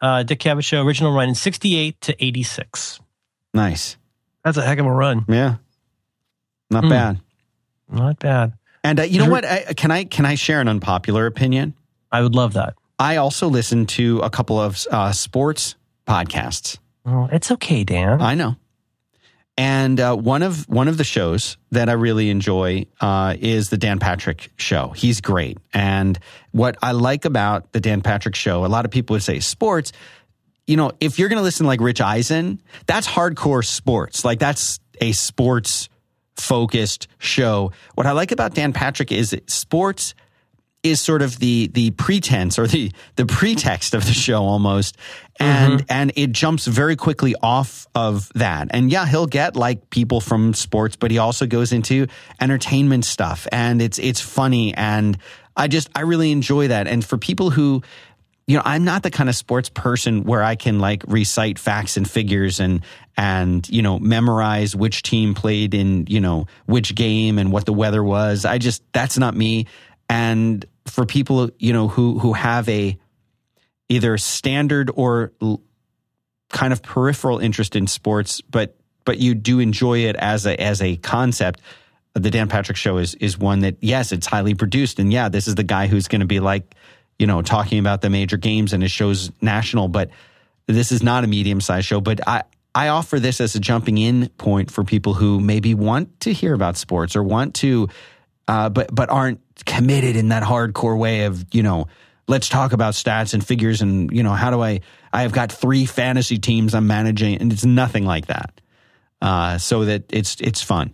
Uh, 0.02 0.24
Dick 0.24 0.40
Cavett 0.40 0.66
Show 0.66 0.84
original 0.86 1.14
run 1.14 1.30
in 1.30 1.36
'68 1.36 2.02
to 2.02 2.24
'86. 2.26 3.00
Nice. 3.58 3.98
That's 4.46 4.56
a 4.58 4.62
heck 4.62 4.80
of 4.80 4.86
a 4.86 4.92
run. 4.92 5.26
Yeah. 5.28 5.56
Not 6.72 6.84
Hmm. 6.86 6.90
bad. 6.90 7.20
Not 7.90 8.20
bad. 8.20 8.54
And 8.84 9.00
uh, 9.00 9.04
you 9.04 9.20
know 9.20 9.30
what? 9.30 9.44
I, 9.46 9.74
can 9.76 9.92
I 9.92 10.06
can 10.06 10.26
I 10.26 10.36
share 10.36 10.62
an 10.62 10.68
unpopular 10.70 11.26
opinion? 11.26 11.74
I 12.12 12.22
would 12.22 12.36
love 12.36 12.54
that. 12.54 12.76
I 13.00 13.18
also 13.18 13.48
listen 13.50 13.86
to 13.98 14.20
a 14.20 14.30
couple 14.30 14.60
of 14.60 14.86
uh, 14.90 15.12
sports 15.12 15.76
podcasts. 16.08 16.78
Well, 17.04 17.28
it's 17.32 17.52
okay, 17.52 17.84
Dan. 17.84 18.22
I 18.22 18.34
know. 18.36 18.56
And 19.60 20.00
uh, 20.00 20.16
one 20.16 20.44
of 20.44 20.70
one 20.70 20.88
of 20.88 20.98
the 20.98 21.04
shows 21.04 21.58
that 21.72 21.90
I 21.90 21.94
really 21.94 22.30
enjoy 22.30 22.86
uh, 23.02 23.36
is 23.40 23.70
the 23.70 23.78
Dan 23.78 23.98
Patrick 24.00 24.52
Show. 24.58 24.90
He's 24.96 25.20
great, 25.20 25.58
and 25.74 26.18
what 26.52 26.78
I 26.84 26.92
like 26.92 27.26
about 27.26 27.72
the 27.74 27.80
Dan 27.80 28.02
Patrick 28.02 28.36
Show, 28.36 28.66
a 28.66 28.68
lot 28.68 28.86
of 28.86 28.92
people 28.92 29.16
would 29.16 29.24
say 29.24 29.40
sports. 29.40 29.92
You 30.68 30.78
know, 30.78 30.92
if 31.00 31.18
you're 31.18 31.30
going 31.30 31.40
to 31.40 31.44
listen 31.44 31.64
to 31.64 31.68
like 31.68 31.82
Rich 31.82 32.02
Eisen, 32.02 32.62
that's 32.86 33.08
hardcore 33.08 33.66
sports. 33.66 34.24
Like 34.24 34.40
that's 34.40 34.80
a 35.02 35.14
sports 35.14 35.90
focused 36.36 37.08
show. 37.18 37.72
What 37.96 38.06
I 38.06 38.12
like 38.12 38.32
about 38.32 38.54
Dan 38.54 38.74
Patrick 38.74 39.12
is 39.12 39.36
sports 39.48 40.14
is 40.84 41.02
sort 41.02 41.22
of 41.22 41.40
the 41.40 41.68
the 41.68 41.92
pretense 41.92 42.60
or 42.60 42.68
the 42.68 42.92
the 43.16 43.26
pretext 43.26 43.94
of 43.94 44.06
the 44.06 44.14
show 44.14 44.44
almost 44.44 44.96
and 45.40 45.80
mm-hmm. 45.80 45.86
and 45.90 46.12
it 46.16 46.32
jumps 46.32 46.68
very 46.68 46.96
quickly 46.96 47.36
off 47.42 47.88
of 47.96 48.32
that 48.36 48.68
and 48.72 48.92
yeah 48.92 49.06
he'll 49.06 49.28
get 49.28 49.56
like 49.56 49.90
people 49.90 50.22
from 50.22 50.54
sports 50.54 50.96
but 50.96 51.10
he 51.10 51.18
also 51.18 51.48
goes 51.48 51.74
into 51.74 52.08
entertainment 52.40 53.06
stuff 53.06 53.48
and 53.52 53.82
it's 53.82 53.98
it's 53.98 54.22
funny 54.22 54.74
and 54.76 55.18
I 55.56 55.68
just 55.68 55.90
I 55.96 56.02
really 56.02 56.32
enjoy 56.32 56.68
that 56.68 56.88
and 56.88 57.04
for 57.04 57.18
people 57.18 57.50
who 57.50 57.82
you 58.48 58.56
know 58.56 58.64
I'm 58.66 58.84
not 58.84 59.04
the 59.04 59.12
kind 59.12 59.30
of 59.30 59.36
sports 59.36 59.70
person 59.70 60.24
where 60.24 60.44
I 60.44 60.56
can 60.56 60.80
like 60.80 61.04
recite 61.08 61.60
facts 61.60 61.98
and 61.98 62.10
figures 62.10 62.60
and 62.60 62.82
and 63.16 63.68
you 63.70 63.82
know 63.82 64.00
memorize 64.00 64.76
which 64.76 65.04
team 65.04 65.36
played 65.36 65.74
in 65.74 66.06
you 66.08 66.22
know 66.22 66.48
which 66.66 66.96
game 66.96 67.38
and 67.38 67.52
what 67.52 67.66
the 67.66 67.74
weather 67.74 68.04
was 68.04 68.46
I 68.46 68.58
just 68.58 68.82
that's 68.94 69.18
not 69.18 69.36
me 69.36 69.68
and 70.10 70.66
for 70.86 71.06
people 71.06 71.50
you 71.60 71.74
know 71.74 71.88
who 71.88 72.18
who 72.20 72.34
have 72.34 72.68
a 72.70 72.98
either 73.90 74.18
standard 74.18 74.92
or 74.94 75.32
kind 76.50 76.74
of 76.74 76.82
peripheral 76.82 77.40
interest 77.40 77.76
in 77.76 77.88
sports, 77.88 78.42
but 78.42 78.76
but 79.06 79.20
you 79.20 79.36
do 79.36 79.60
enjoy 79.60 80.00
it 80.00 80.16
as 80.16 80.46
a 80.46 80.60
as 80.60 80.82
a 80.82 80.98
concept. 80.98 81.62
The 82.14 82.32
Dan 82.32 82.50
Patrick 82.50 82.78
Show 82.78 82.98
is 82.98 83.16
is 83.16 83.38
one 83.38 83.60
that 83.60 83.78
yes, 83.82 84.12
it's 84.12 84.28
highly 84.28 84.56
produced, 84.56 85.00
and 85.00 85.12
yeah, 85.12 85.30
this 85.30 85.48
is 85.48 85.56
the 85.56 85.64
guy 85.64 85.88
who's 85.88 86.08
going 86.08 86.22
to 86.22 86.28
be 86.28 86.40
like 86.40 86.76
you 87.20 87.28
know 87.28 87.42
talking 87.42 87.80
about 87.80 88.02
the 88.02 88.10
major 88.10 88.38
games 88.38 88.74
and 88.74 88.82
his 88.82 88.92
show's 88.92 89.32
national, 89.42 89.88
but 89.88 90.10
this 90.68 90.92
is 90.92 91.02
not 91.02 91.24
a 91.24 91.28
medium 91.28 91.62
sized 91.62 91.88
show. 91.88 92.02
But 92.02 92.28
I 92.28 92.44
I 92.76 92.90
offer 92.90 93.20
this 93.20 93.42
as 93.42 93.56
a 93.56 93.60
jumping 93.60 93.98
in 93.98 94.30
point 94.38 94.70
for 94.70 94.84
people 94.84 95.14
who 95.14 95.40
maybe 95.40 95.74
want 95.74 96.20
to 96.22 96.34
hear 96.34 96.54
about 96.54 96.78
sports 96.78 97.16
or 97.16 97.24
want 97.24 97.56
to, 97.56 97.90
uh, 98.48 98.70
but 98.70 98.94
but 98.94 99.10
aren't 99.10 99.42
committed 99.66 100.16
in 100.16 100.30
that 100.30 100.44
hardcore 100.44 100.98
way 100.98 101.26
of 101.26 101.44
you 101.52 101.64
know 101.64 101.88
let's 102.28 102.50
talk 102.50 102.74
about 102.74 102.94
stats 102.94 103.34
and 103.34 103.46
figures 103.46 103.82
and 103.82 104.12
you 104.12 104.22
know 104.22 104.34
how 104.34 104.52
do 104.52 104.62
I 104.62 104.82
I 105.12 105.24
have 105.24 105.32
got 105.32 105.52
three 105.52 105.86
fantasy 105.86 106.38
teams 106.38 106.76
I'm 106.76 106.88
managing 106.88 107.38
and 107.40 107.52
it's 107.52 107.66
nothing 107.66 108.06
like 108.06 108.28
that. 108.28 108.62
Uh, 109.22 109.58
so 109.58 109.86
that 109.86 110.04
it's 110.10 110.36
it's 110.40 110.62
fun. 110.62 110.94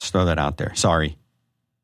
Just 0.00 0.12
throw 0.12 0.26
that 0.26 0.38
out 0.38 0.56
there. 0.56 0.74
Sorry. 0.74 1.16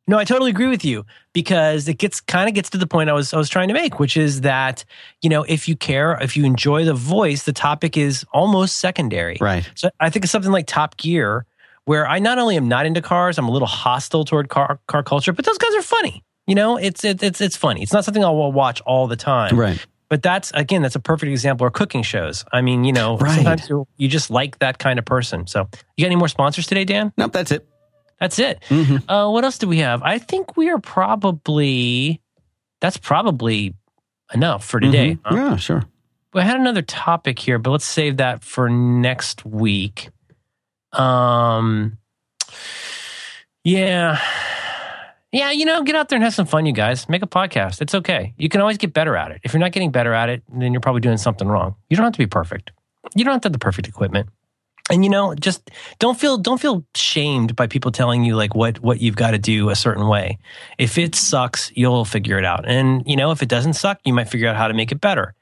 No, 0.09 0.19
I 0.19 0.25
totally 0.25 0.51
agree 0.51 0.69
with 0.69 0.87
you 0.87 1.05
because 1.35 1.87
it 1.87 1.99
gets 1.99 2.21
kind 2.21 2.49
of 2.49 2.55
gets 2.55 2.71
to 2.71 2.79
the 2.79 2.87
point 2.87 3.11
I 3.11 3.13
was 3.13 3.35
I 3.35 3.37
was 3.37 3.51
trying 3.51 3.69
to 3.69 3.75
make, 3.75 4.01
which 4.01 4.17
is 4.17 4.41
that 4.41 4.85
you 5.21 5.29
know 5.29 5.43
if 5.43 5.69
you 5.69 5.77
care, 5.77 6.19
if 6.21 6.37
you 6.37 6.47
enjoy 6.47 6.87
the 6.87 6.95
voice, 6.95 7.45
the 7.45 7.53
topic 7.53 7.97
is 7.97 8.25
almost 8.33 8.79
secondary. 8.79 9.37
Right. 9.39 9.71
So 9.75 9.91
I 10.01 10.09
think 10.09 10.25
it's 10.25 10.33
something 10.33 10.51
like 10.51 10.67
Top 10.67 10.97
Gear, 10.97 11.45
where 11.85 12.09
I 12.09 12.21
not 12.21 12.39
only 12.39 12.57
am 12.57 12.69
not 12.69 12.87
into 12.87 13.03
cars, 13.03 13.39
I'm 13.39 13.49
a 13.49 13.51
little 13.51 13.69
hostile 13.69 14.25
toward 14.25 14.49
car 14.49 14.81
car 14.89 15.03
culture, 15.03 15.35
but 15.35 15.45
those 15.45 15.59
guys 15.59 15.75
are 15.75 15.83
funny. 15.83 16.25
You 16.47 16.55
know, 16.55 16.79
it's 16.79 17.05
it's 17.05 17.23
it's 17.23 17.43
it's 17.43 17.57
funny. 17.57 17.83
It's 17.83 17.93
not 17.93 18.07
something 18.07 18.25
I'll 18.25 18.51
watch 18.51 18.81
all 18.81 19.07
the 19.09 19.17
time. 19.17 19.59
Right. 19.59 19.85
But 20.09 20.23
that's 20.23 20.51
again, 20.55 20.81
that's 20.81 20.97
a 20.97 21.01
perfect 21.01 21.31
example 21.31 21.67
of 21.67 21.75
cooking 21.75 22.03
shows. 22.03 22.47
I 22.51 22.63
mean, 22.63 22.85
you 22.85 22.95
know, 22.95 23.19
right. 23.19 23.35
sometimes 23.35 23.69
you 23.99 24.09
just 24.09 24.31
like 24.31 24.59
that 24.61 24.79
kind 24.79 24.99
of 24.99 25.05
person. 25.05 25.47
So, 25.47 25.69
you 25.99 26.05
got 26.05 26.07
any 26.07 26.17
more 26.17 26.29
sponsors 26.29 26.67
today, 26.67 26.87
Dan? 26.87 27.13
Nope, 27.19 27.33
that's 27.33 27.53
it. 27.53 27.69
That's 28.21 28.39
it. 28.39 28.61
Mm-hmm. 28.69 29.09
Uh, 29.11 29.31
what 29.31 29.45
else 29.45 29.59
do 29.59 29.69
we 29.69 29.79
have? 29.79 30.03
I 30.03 30.19
think 30.19 30.57
we 30.57 30.71
are 30.71 30.79
probably 30.79 32.21
that's 32.81 32.97
probably 32.97 33.75
enough 34.33 34.65
for 34.65 34.81
today. 34.81 35.15
Mm-hmm. 35.15 35.37
Huh? 35.37 35.51
Yeah, 35.51 35.57
sure. 35.57 35.85
We 36.35 36.43
had 36.43 36.57
another 36.57 36.83
topic 36.83 37.39
here, 37.39 37.59
but 37.59 37.71
let's 37.71 37.85
save 37.85 38.19
that 38.19 38.45
for 38.45 38.69
next 38.69 39.45
week. 39.45 40.11
Um, 40.93 41.99
yeah. 43.65 44.21
Yeah, 45.33 45.51
you 45.51 45.67
know, 45.67 45.83
get 45.83 45.95
out 45.95 46.09
there 46.09 46.17
and 46.17 46.25
have 46.25 46.35
some 46.35 46.47
fun, 46.47 46.65
you 46.65 46.73
guys. 46.73 47.09
Make 47.09 47.23
a 47.23 47.27
podcast. 47.27 47.83
It's 47.83 47.95
okay. 47.95 48.35
You 48.39 48.49
can 48.49 48.61
always 48.61 48.79
get 48.79 48.93
better 48.95 49.17
at 49.17 49.31
it. 49.31 49.41
If 49.43 49.53
you're 49.53 49.61
not 49.61 49.73
getting 49.73 49.91
better 49.91 50.15
at 50.15 50.29
it, 50.29 50.43
then 50.53 50.73
you're 50.73 50.81
probably 50.81 51.01
doing 51.01 51.19
something 51.19 51.47
wrong. 51.47 51.75
You 51.91 51.97
don't 51.97 52.05
have 52.05 52.15
to 52.15 52.19
be 52.19 52.27
perfect. 52.27 52.73
You 53.15 53.25
don't 53.25 53.33
have 53.33 53.43
to 53.43 53.47
have 53.47 53.53
the 53.53 53.59
perfect 53.59 53.89
equipment. 53.89 54.29
And 54.91 55.05
you 55.05 55.11
know, 55.11 55.35
just 55.35 55.71
don't 55.99 56.19
feel 56.19 56.39
don't 56.39 56.61
feel 56.61 56.85
shamed 56.95 57.55
by 57.57 57.67
people 57.67 57.91
telling 57.91 58.25
you 58.25 58.37
like 58.37 58.55
what 58.55 58.81
what 58.81 59.01
you've 59.01 59.17
got 59.17 59.33
to 59.33 59.39
do 59.39 59.71
a 59.71 59.77
certain 59.77 60.09
way. 60.09 60.39
If 60.79 60.99
it 60.99 61.15
sucks, 61.15 61.71
you'll 61.75 62.05
figure 62.05 62.39
it 62.39 62.45
out. 62.45 62.67
And 62.67 63.03
you 63.07 63.17
know, 63.17 63.31
if 63.31 63.43
it 63.43 63.49
doesn't 63.49 63.75
suck, 63.75 64.01
you 64.05 64.13
might 64.13 64.29
figure 64.29 64.49
out 64.49 64.57
how 64.57 64.69
to 64.69 64.75
make 64.75 64.93
it 64.93 65.01
better. 65.01 65.35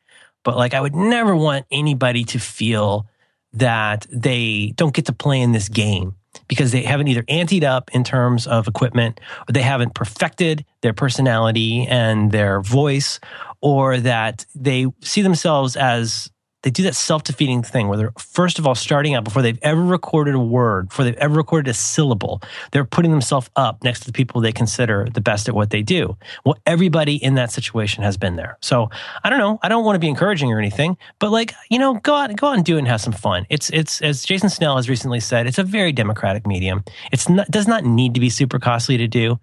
But 0.43 0.57
like 0.57 0.75
I 0.75 0.81
would 0.81 0.95
never 0.95 1.35
want 1.35 1.67
anybody 1.71 2.25
to 2.25 2.39
feel 2.39 3.07
that 3.53 4.07
they 4.11 4.73
don't 4.77 4.95
get 4.95 5.07
to 5.07 5.13
play 5.13 5.41
in 5.41 5.53
this 5.53 5.69
game 5.69 6.15
because 6.49 6.73
they 6.73 6.83
haven't 6.83 7.09
either 7.09 7.23
anteed 7.25 7.65
up 7.65 7.91
in 7.95 8.05
terms 8.05 8.47
of 8.47 8.69
equipment 8.69 9.21
or 9.49 9.53
they 9.53 9.63
haven't 9.63 9.95
perfected 9.95 10.65
their 10.83 10.93
personality 10.93 11.87
and 11.87 12.31
their 12.31 12.61
voice 12.61 13.19
or 13.61 13.99
that 13.99 14.45
they 14.55 14.87
see 15.01 15.23
themselves 15.23 15.77
as 15.77 16.31
they 16.67 16.71
do 16.71 16.83
that 16.83 16.97
self 16.97 17.23
defeating 17.23 17.63
thing 17.63 17.87
where 17.87 17.97
they're 17.97 18.13
first 18.19 18.59
of 18.59 18.67
all 18.67 18.75
starting 18.75 19.15
out 19.15 19.23
before 19.23 19.41
they've 19.41 19.59
ever 19.63 19.85
recorded 19.85 20.35
a 20.35 20.41
word, 20.41 20.89
before 20.89 21.05
they've 21.05 21.15
ever 21.15 21.37
recorded 21.37 21.71
a 21.71 21.75
syllable. 21.75 22.43
They're 22.73 22.85
putting 22.85 23.13
themselves 23.13 23.49
up 23.55 23.85
next 23.85 24.01
to 24.01 24.07
the 24.07 24.13
people 24.13 24.41
they 24.41 24.51
consider 24.51 25.07
the 25.15 25.21
best 25.21 25.49
at 25.49 25.55
what 25.55 25.71
they 25.71 25.83
do. 25.83 26.17
Well, 26.45 26.57
everybody 26.67 27.23
in 27.23 27.37
that 27.37 27.53
situation 27.53 28.03
has 28.03 28.17
been 28.17 28.35
there. 28.35 28.59
So 28.63 28.91
I 29.23 29.31
don't 29.31 29.39
know. 29.39 29.61
I 29.63 29.69
don't 29.69 29.85
want 29.85 29.95
to 29.95 30.01
be 30.01 30.09
encouraging 30.09 30.53
or 30.53 30.59
anything, 30.59 30.97
but 31.21 31.31
like 31.31 31.55
you 31.71 31.79
know, 31.79 32.01
go 32.01 32.15
out, 32.17 32.35
go 32.35 32.49
out 32.49 32.57
and 32.57 32.65
do 32.65 32.75
it 32.75 32.81
and 32.81 32.89
have 32.89 33.01
some 33.01 33.13
fun. 33.13 33.47
It's 33.49 33.71
it's 33.71 34.03
as 34.03 34.25
Jason 34.25 34.51
Snell 34.51 34.75
has 34.75 34.89
recently 34.89 35.21
said, 35.21 35.47
it's 35.47 35.59
a 35.59 35.63
very 35.63 35.93
democratic 35.93 36.49
medium. 36.49 36.83
It's 37.13 37.29
not 37.29 37.49
does 37.49 37.69
not 37.69 37.85
need 37.85 38.13
to 38.15 38.21
be 38.21 38.29
super 38.29 38.59
costly 38.59 38.97
to 38.97 39.07
do. 39.07 39.39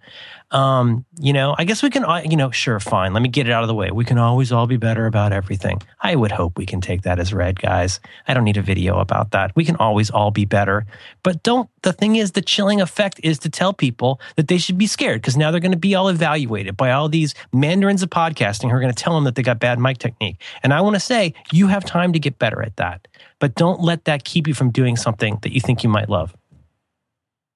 Um, 0.54 1.04
you 1.20 1.34
know, 1.34 1.56
I 1.58 1.64
guess 1.64 1.82
we 1.82 1.90
can, 1.90 2.06
you 2.30 2.38
know, 2.38 2.52
sure, 2.52 2.80
fine. 2.80 3.12
Let 3.14 3.24
me 3.24 3.30
get 3.30 3.48
it 3.48 3.52
out 3.52 3.64
of 3.64 3.68
the 3.68 3.74
way. 3.74 3.90
We 3.90 4.06
can 4.06 4.20
always 4.20 4.52
all 4.52 4.68
be 4.68 4.78
better 4.78 5.08
about 5.08 5.34
everything. 5.34 5.82
I 6.00 6.16
would 6.16 6.32
hope 6.32 6.60
we 6.60 6.68
can 6.68 6.80
take 6.80 7.02
that 7.02 7.18
as 7.20 7.34
read, 7.34 7.60
guys. 7.60 8.00
I 8.28 8.36
don't 8.36 8.44
need 8.44 8.58
a 8.58 8.62
video 8.62 9.00
about 9.00 9.32
that. 9.32 9.56
We 9.56 9.66
can 9.66 9.76
always 9.78 10.12
all 10.12 10.30
be 10.30 10.46
better. 10.46 10.86
But 11.24 11.42
don't, 11.42 11.72
the 11.82 11.92
thing 11.92 12.18
is, 12.18 12.34
the 12.34 12.42
chilling 12.44 12.82
effect 12.82 13.20
is 13.24 13.40
to 13.40 13.50
tell 13.50 13.74
people 13.74 14.22
that 14.36 14.48
they 14.48 14.60
should 14.60 14.78
be 14.78 14.86
scared 14.86 15.22
because 15.22 15.36
now 15.36 15.50
they're 15.50 15.60
going 15.60 15.72
to 15.72 15.78
be 15.78 15.96
all 15.96 16.08
evaluated 16.08 16.78
by 16.78 16.92
all 16.92 17.10
these 17.10 17.34
mandarins 17.52 18.04
of 18.04 18.12
podcasting 18.12 18.70
who 18.70 18.76
are 18.76 18.80
going 18.80 18.94
to 18.94 19.04
tell 19.04 19.16
them 19.16 19.24
that 19.24 19.34
they 19.34 19.42
got 19.42 19.58
bad 19.58 19.80
mic 19.80 19.98
technique. 19.98 20.40
And 20.62 20.72
I 20.72 20.82
want 20.82 20.96
to 20.96 21.00
say, 21.00 21.34
you 21.52 21.66
have 21.66 21.84
time 21.84 22.14
to 22.14 22.20
get 22.20 22.38
better 22.38 22.62
at 22.62 22.78
that. 22.78 23.08
But 23.40 23.56
don't 23.56 23.82
let 23.82 24.06
that 24.06 24.24
keep 24.24 24.48
you 24.48 24.54
from 24.54 24.70
doing 24.70 24.98
something 24.98 25.40
that 25.42 25.52
you 25.52 25.62
think 25.62 25.84
you 25.84 25.90
might 25.90 26.10
love. 26.10 26.36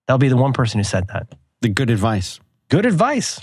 That'll 0.08 0.18
be 0.18 0.30
the 0.30 0.36
one 0.36 0.54
person 0.54 0.80
who 0.80 0.84
said 0.84 1.10
that. 1.10 1.28
The 1.62 1.70
good 1.70 1.92
advice. 1.92 2.40
Good 2.70 2.86
advice. 2.86 3.40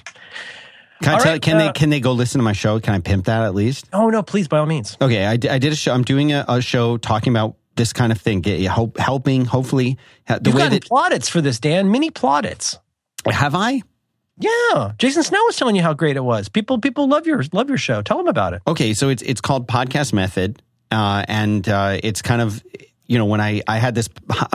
Can, 1.02 1.14
I 1.14 1.18
tell, 1.18 1.32
right, 1.32 1.42
can 1.42 1.56
uh, 1.56 1.66
they 1.66 1.72
can 1.72 1.90
they 1.90 2.01
go 2.01 2.12
listen 2.12 2.38
to 2.38 2.42
my 2.42 2.52
show? 2.52 2.80
Can 2.80 2.94
I 2.94 2.98
pimp 3.01 3.26
that 3.26 3.42
at 3.42 3.55
least? 3.55 3.86
Oh 3.92 4.09
no, 4.09 4.22
please 4.22 4.48
by 4.48 4.59
all 4.59 4.66
means. 4.66 4.96
Okay, 5.01 5.26
I, 5.26 5.32
I 5.32 5.36
did 5.36 5.64
a 5.64 5.76
show. 5.76 5.92
I'm 5.92 6.05
doing 6.05 6.32
a, 6.32 6.44
a 6.48 6.60
show 6.62 6.96
talking 6.96 7.32
about 7.32 7.56
this 7.76 7.92
kind 7.92 8.12
of 8.12 8.20
thing. 8.20 8.40
Get, 8.40 8.60
help, 8.62 8.98
helping, 8.98 9.44
hopefully, 9.44 9.98
the 10.26 10.40
You've 10.44 10.55
way 10.55 10.68
that 10.68 10.84
plaudits 10.84 11.28
for 11.28 11.40
this, 11.40 11.59
Dan. 11.59 11.90
Mini 11.90 12.10
plaudits. 12.10 12.78
Have 13.26 13.55
I? 13.55 13.82
Yeah, 14.38 14.92
Jason 14.98 15.22
Snell 15.22 15.44
was 15.44 15.56
telling 15.56 15.76
you 15.76 15.82
how 15.82 15.94
great 15.94 16.16
it 16.16 16.24
was. 16.24 16.48
People 16.48 16.78
people 16.78 17.09
love 17.09 17.26
your 17.26 17.42
love 17.52 17.68
your 17.68 17.78
show. 17.78 18.02
Tell 18.02 18.16
them 18.16 18.26
about 18.26 18.55
it. 18.55 18.62
Okay, 18.66 18.94
so 18.94 19.09
it's 19.09 19.22
it's 19.22 19.40
called 19.40 19.68
Podcast 19.68 20.12
Method, 20.12 20.62
uh, 20.90 21.24
and 21.28 21.68
uh, 21.68 21.98
it's 22.02 22.20
kind 22.22 22.40
of 22.42 22.64
you 23.06 23.18
know 23.18 23.26
when 23.26 23.40
I 23.40 23.62
I 23.66 23.78
had 23.78 23.94
this 23.94 24.09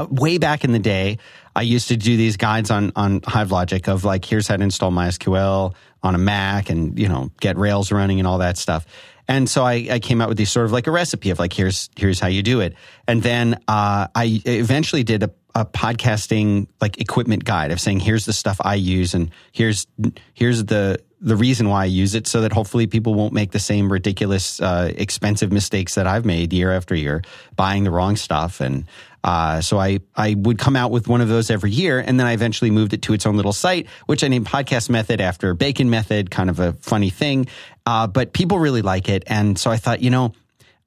way 0.10 0.38
back 0.38 0.64
in 0.64 0.72
the 0.72 0.80
day. 0.80 1.18
I 1.56 1.64
used 1.64 1.90
to 1.90 1.98
do 1.98 2.16
these 2.16 2.38
guides 2.38 2.72
on 2.72 2.92
on 2.96 3.22
Hivelogic 3.22 3.88
of 3.88 4.06
like 4.06 4.24
here's 4.24 4.48
how 4.48 4.56
to 4.56 4.64
install 4.64 4.92
MySQL 4.92 5.74
on 6.04 6.16
a 6.16 6.18
Mac 6.18 6.70
and 6.70 6.98
you 6.98 7.10
know 7.10 7.32
get 7.42 7.58
Rails 7.58 7.92
running 7.92 8.20
and 8.20 8.28
all 8.28 8.38
that 8.38 8.58
stuff. 8.58 8.86
And 9.28 9.48
so 9.48 9.64
I, 9.64 9.88
I 9.92 10.00
came 10.00 10.22
out 10.22 10.30
with 10.30 10.38
these 10.38 10.50
sort 10.50 10.66
of 10.66 10.72
like 10.72 10.88
a 10.88 10.92
recipe 10.92 11.30
of 11.30 11.38
like 11.38 11.54
here's 11.54 11.90
here's 11.96 12.20
how 12.20 12.28
you 12.28 12.42
do 12.42 12.62
it. 12.62 12.74
And 13.08 13.22
then 13.22 13.56
uh, 13.68 14.08
I 14.16 14.42
eventually 14.46 15.04
did 15.04 15.22
a, 15.22 15.32
a 15.54 15.66
podcasting 15.66 16.68
like 16.82 17.00
equipment 17.00 17.46
guide 17.46 17.72
of 17.72 17.80
saying 17.80 18.00
here's 18.00 18.26
the 18.26 18.34
stuff 18.34 18.58
I 18.60 18.76
use 18.76 19.14
and 19.14 19.30
here's 19.52 19.86
here's 20.34 20.66
the 20.66 21.00
the 21.22 21.36
reason 21.36 21.68
why 21.68 21.82
I 21.84 21.86
use 21.86 22.16
it 22.16 22.28
so 22.28 22.42
that 22.42 22.54
hopefully 22.54 22.88
people 22.88 23.14
won't 23.14 23.34
make 23.34 23.52
the 23.52 23.60
same 23.60 23.92
ridiculous, 23.92 24.62
uh, 24.62 24.92
expensive 24.96 25.52
mistakes 25.52 25.96
that 25.96 26.08
I've 26.08 26.26
made 26.26 26.54
year 26.54 26.72
after 26.72 26.96
year, 26.96 27.24
buying 27.56 27.84
the 27.84 27.92
wrong 27.92 28.16
stuff. 28.16 28.62
And 28.62 28.86
uh, 29.24 29.60
so 29.60 29.78
I, 29.78 30.00
I 30.16 30.36
would 30.38 30.58
come 30.58 30.78
out 30.78 30.92
with 30.92 31.10
one 31.10 31.20
of 31.20 31.28
those 31.28 31.50
every 31.50 31.72
year. 31.72 32.00
And 32.00 32.18
then 32.18 32.26
I 32.26 32.32
eventually 32.32 32.72
moved 32.72 32.94
it 32.94 33.02
to 33.04 33.14
its 33.14 33.26
own 33.26 33.36
little 33.36 33.52
site, 33.52 33.88
which 34.06 34.24
I 34.24 34.30
named 34.30 34.46
Podcast 34.46 34.90
Method 34.90 35.20
after 35.20 35.54
Bacon 35.54 35.90
Method, 35.90 36.32
kind 36.32 36.50
of 36.50 36.60
a 36.62 36.74
funny 36.74 37.10
thing. 37.10 37.48
Uh, 37.86 38.08
but 38.08 38.32
people 38.32 38.58
really 38.58 38.82
like 38.82 39.10
it. 39.10 39.24
And 39.28 39.60
so 39.60 39.70
I 39.72 39.78
thought, 39.78 40.02
you 40.02 40.10
know, 40.10 40.32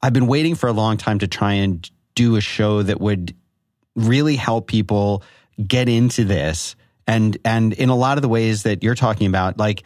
I've 0.01 0.15
been 0.15 0.27
waiting 0.27 0.55
for 0.55 0.69
a 0.69 0.73
long 0.73 0.97
time 0.97 1.19
to 1.19 1.29
try 1.29 1.55
and 1.55 1.89
do 2.15 2.37
a 2.37 2.41
show 2.41 2.83
that 2.83 3.01
would 3.01 3.35
really 3.95 4.37
help 4.37 4.67
people 4.67 5.23
get 5.65 5.91
into 5.91 6.25
this. 6.25 6.75
And, 7.07 7.37
and 7.45 7.75
in 7.75 7.91
a 7.91 7.97
lot 7.97 8.17
of 8.17 8.23
the 8.23 8.29
ways 8.29 8.63
that 8.63 8.83
you're 8.83 8.95
talking 8.95 9.27
about, 9.27 9.59
like, 9.59 9.83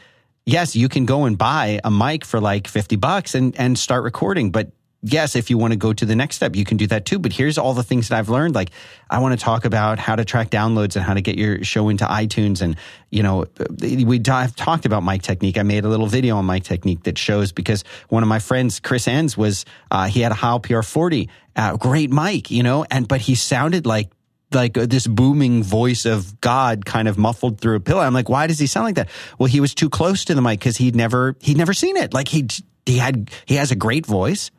yes, 0.46 0.74
you 0.74 0.88
can 0.88 1.04
go 1.04 1.24
and 1.24 1.36
buy 1.36 1.80
a 1.84 1.90
mic 1.90 2.24
for 2.24 2.40
like 2.40 2.66
50 2.66 2.96
bucks 2.96 3.34
and, 3.34 3.54
and 3.58 3.78
start 3.78 4.04
recording, 4.04 4.50
but 4.50 4.70
yes, 5.02 5.36
if 5.36 5.50
you 5.50 5.58
want 5.58 5.72
to 5.72 5.76
go 5.76 5.92
to 5.92 6.06
the 6.06 6.16
next 6.16 6.36
step, 6.36 6.56
you 6.56 6.64
can 6.64 6.76
do 6.76 6.86
that 6.86 7.04
too. 7.04 7.18
But 7.18 7.32
here's 7.32 7.58
all 7.58 7.74
the 7.74 7.82
things 7.82 8.08
that 8.08 8.18
I've 8.18 8.28
learned. 8.28 8.54
Like, 8.54 8.70
I 9.10 9.18
want 9.20 9.38
to 9.38 9.44
talk 9.44 9.64
about 9.64 9.98
how 9.98 10.16
to 10.16 10.24
track 10.24 10.50
downloads 10.50 10.96
and 10.96 11.04
how 11.04 11.14
to 11.14 11.20
get 11.20 11.36
your 11.36 11.62
show 11.64 11.88
into 11.88 12.04
iTunes. 12.04 12.60
And, 12.60 12.76
you 13.10 13.22
know, 13.22 13.46
we 13.80 14.20
have 14.26 14.56
talked 14.56 14.86
about 14.86 15.04
mic 15.04 15.22
technique. 15.22 15.58
I 15.58 15.62
made 15.62 15.84
a 15.84 15.88
little 15.88 16.06
video 16.06 16.36
on 16.36 16.46
mic 16.46 16.64
technique 16.64 17.04
that 17.04 17.18
shows 17.18 17.52
because 17.52 17.84
one 18.08 18.22
of 18.22 18.28
my 18.28 18.38
friends, 18.38 18.80
Chris 18.80 19.06
Enns, 19.06 19.36
was, 19.36 19.64
uh, 19.90 20.06
he 20.06 20.20
had 20.20 20.32
a 20.32 20.36
Heil 20.36 20.60
PR40, 20.60 21.28
uh, 21.54 21.76
great 21.76 22.10
mic, 22.10 22.50
you 22.50 22.62
know, 22.62 22.84
and, 22.90 23.06
but 23.06 23.20
he 23.20 23.34
sounded 23.34 23.86
like 23.86 24.10
like 24.52 24.78
uh, 24.78 24.86
this 24.86 25.06
booming 25.06 25.62
voice 25.62 26.04
of 26.04 26.40
God 26.40 26.84
kind 26.84 27.08
of 27.08 27.18
muffled 27.18 27.60
through 27.60 27.76
a 27.76 27.80
pillow. 27.80 28.00
I'm 28.00 28.14
like, 28.14 28.28
why 28.28 28.46
does 28.46 28.58
he 28.58 28.66
sound 28.66 28.84
like 28.84 28.94
that? 28.96 29.08
Well, 29.38 29.48
he 29.48 29.60
was 29.60 29.74
too 29.74 29.90
close 29.90 30.24
to 30.26 30.34
the 30.34 30.42
mic 30.42 30.60
because 30.60 30.76
he'd 30.76 30.96
never 30.96 31.36
he'd 31.40 31.56
never 31.56 31.74
seen 31.74 31.96
it. 31.96 32.14
Like 32.14 32.28
he 32.28 32.46
he 32.84 32.98
had 32.98 33.30
he 33.44 33.56
has 33.56 33.70
a 33.70 33.76
great 33.76 34.06
voice, 34.06 34.50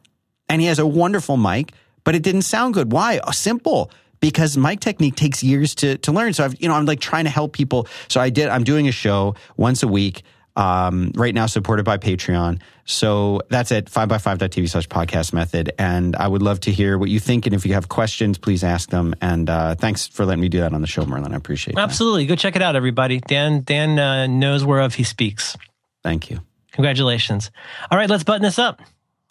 and 0.50 0.62
he 0.62 0.68
has 0.68 0.80
a 0.80 0.86
wonderful 0.86 1.38
mic, 1.38 1.74
but 2.04 2.16
it 2.16 2.24
didn't 2.24 2.44
sound 2.44 2.74
good. 2.74 2.92
Why? 2.92 3.20
Oh, 3.24 3.32
simple. 3.32 3.92
Because 4.20 4.58
mic 4.58 4.80
technique 4.80 5.16
takes 5.16 5.44
years 5.44 5.76
to, 5.76 5.98
to 6.00 6.12
learn. 6.12 6.34
So 6.34 6.44
I've, 6.44 6.60
you 6.60 6.68
know, 6.68 6.74
I'm 6.74 6.86
like 6.86 7.00
trying 7.00 7.26
to 7.26 7.30
help 7.30 7.54
people. 7.54 7.88
So 8.08 8.20
I 8.20 8.32
did, 8.32 8.50
I'm 8.50 8.64
doing 8.64 8.88
a 8.88 8.92
show 8.92 9.36
once 9.58 9.84
a 9.84 9.88
week, 9.88 10.24
um, 10.58 11.12
right 11.16 11.34
now 11.34 11.46
supported 11.46 11.86
by 11.86 11.98
Patreon. 11.98 12.60
So 12.84 13.42
that's 13.50 13.72
at 13.72 13.86
5by5.tv 13.86 14.70
slash 14.70 14.88
podcast 14.88 15.32
method. 15.32 15.72
And 15.78 16.16
I 16.16 16.28
would 16.28 16.42
love 16.42 16.60
to 16.62 16.72
hear 16.72 16.98
what 16.98 17.10
you 17.10 17.20
think. 17.20 17.46
And 17.46 17.54
if 17.54 17.66
you 17.66 17.74
have 17.74 17.88
questions, 17.88 18.38
please 18.38 18.64
ask 18.64 18.90
them. 18.90 19.14
And, 19.22 19.50
uh, 19.50 19.76
thanks 19.76 20.08
for 20.08 20.26
letting 20.26 20.42
me 20.42 20.50
do 20.50 20.60
that 20.62 20.74
on 20.74 20.82
the 20.82 20.88
show, 20.88 21.06
Merlin. 21.06 21.34
I 21.34 21.38
appreciate 21.38 21.78
it. 21.78 21.80
Absolutely. 21.80 22.26
Go 22.26 22.36
check 22.36 22.56
it 22.56 22.62
out, 22.62 22.76
everybody. 22.76 23.20
Dan, 23.20 23.62
Dan, 23.62 24.00
uh, 24.00 24.26
knows 24.28 24.66
whereof 24.66 24.96
he 24.96 25.04
speaks. 25.04 25.56
Thank 26.04 26.30
you. 26.30 26.42
Congratulations. 26.72 27.52
All 27.92 27.98
right, 27.98 28.10
let's 28.10 28.24
button 28.24 28.44
this 28.44 28.60
up. 28.60 28.82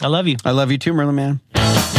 I 0.02 0.08
love 0.08 0.26
you. 0.26 0.36
I 0.44 0.50
love 0.52 0.70
you 0.70 0.78
too, 0.78 0.92
Merlin 0.92 1.14
Mann. 1.14 1.95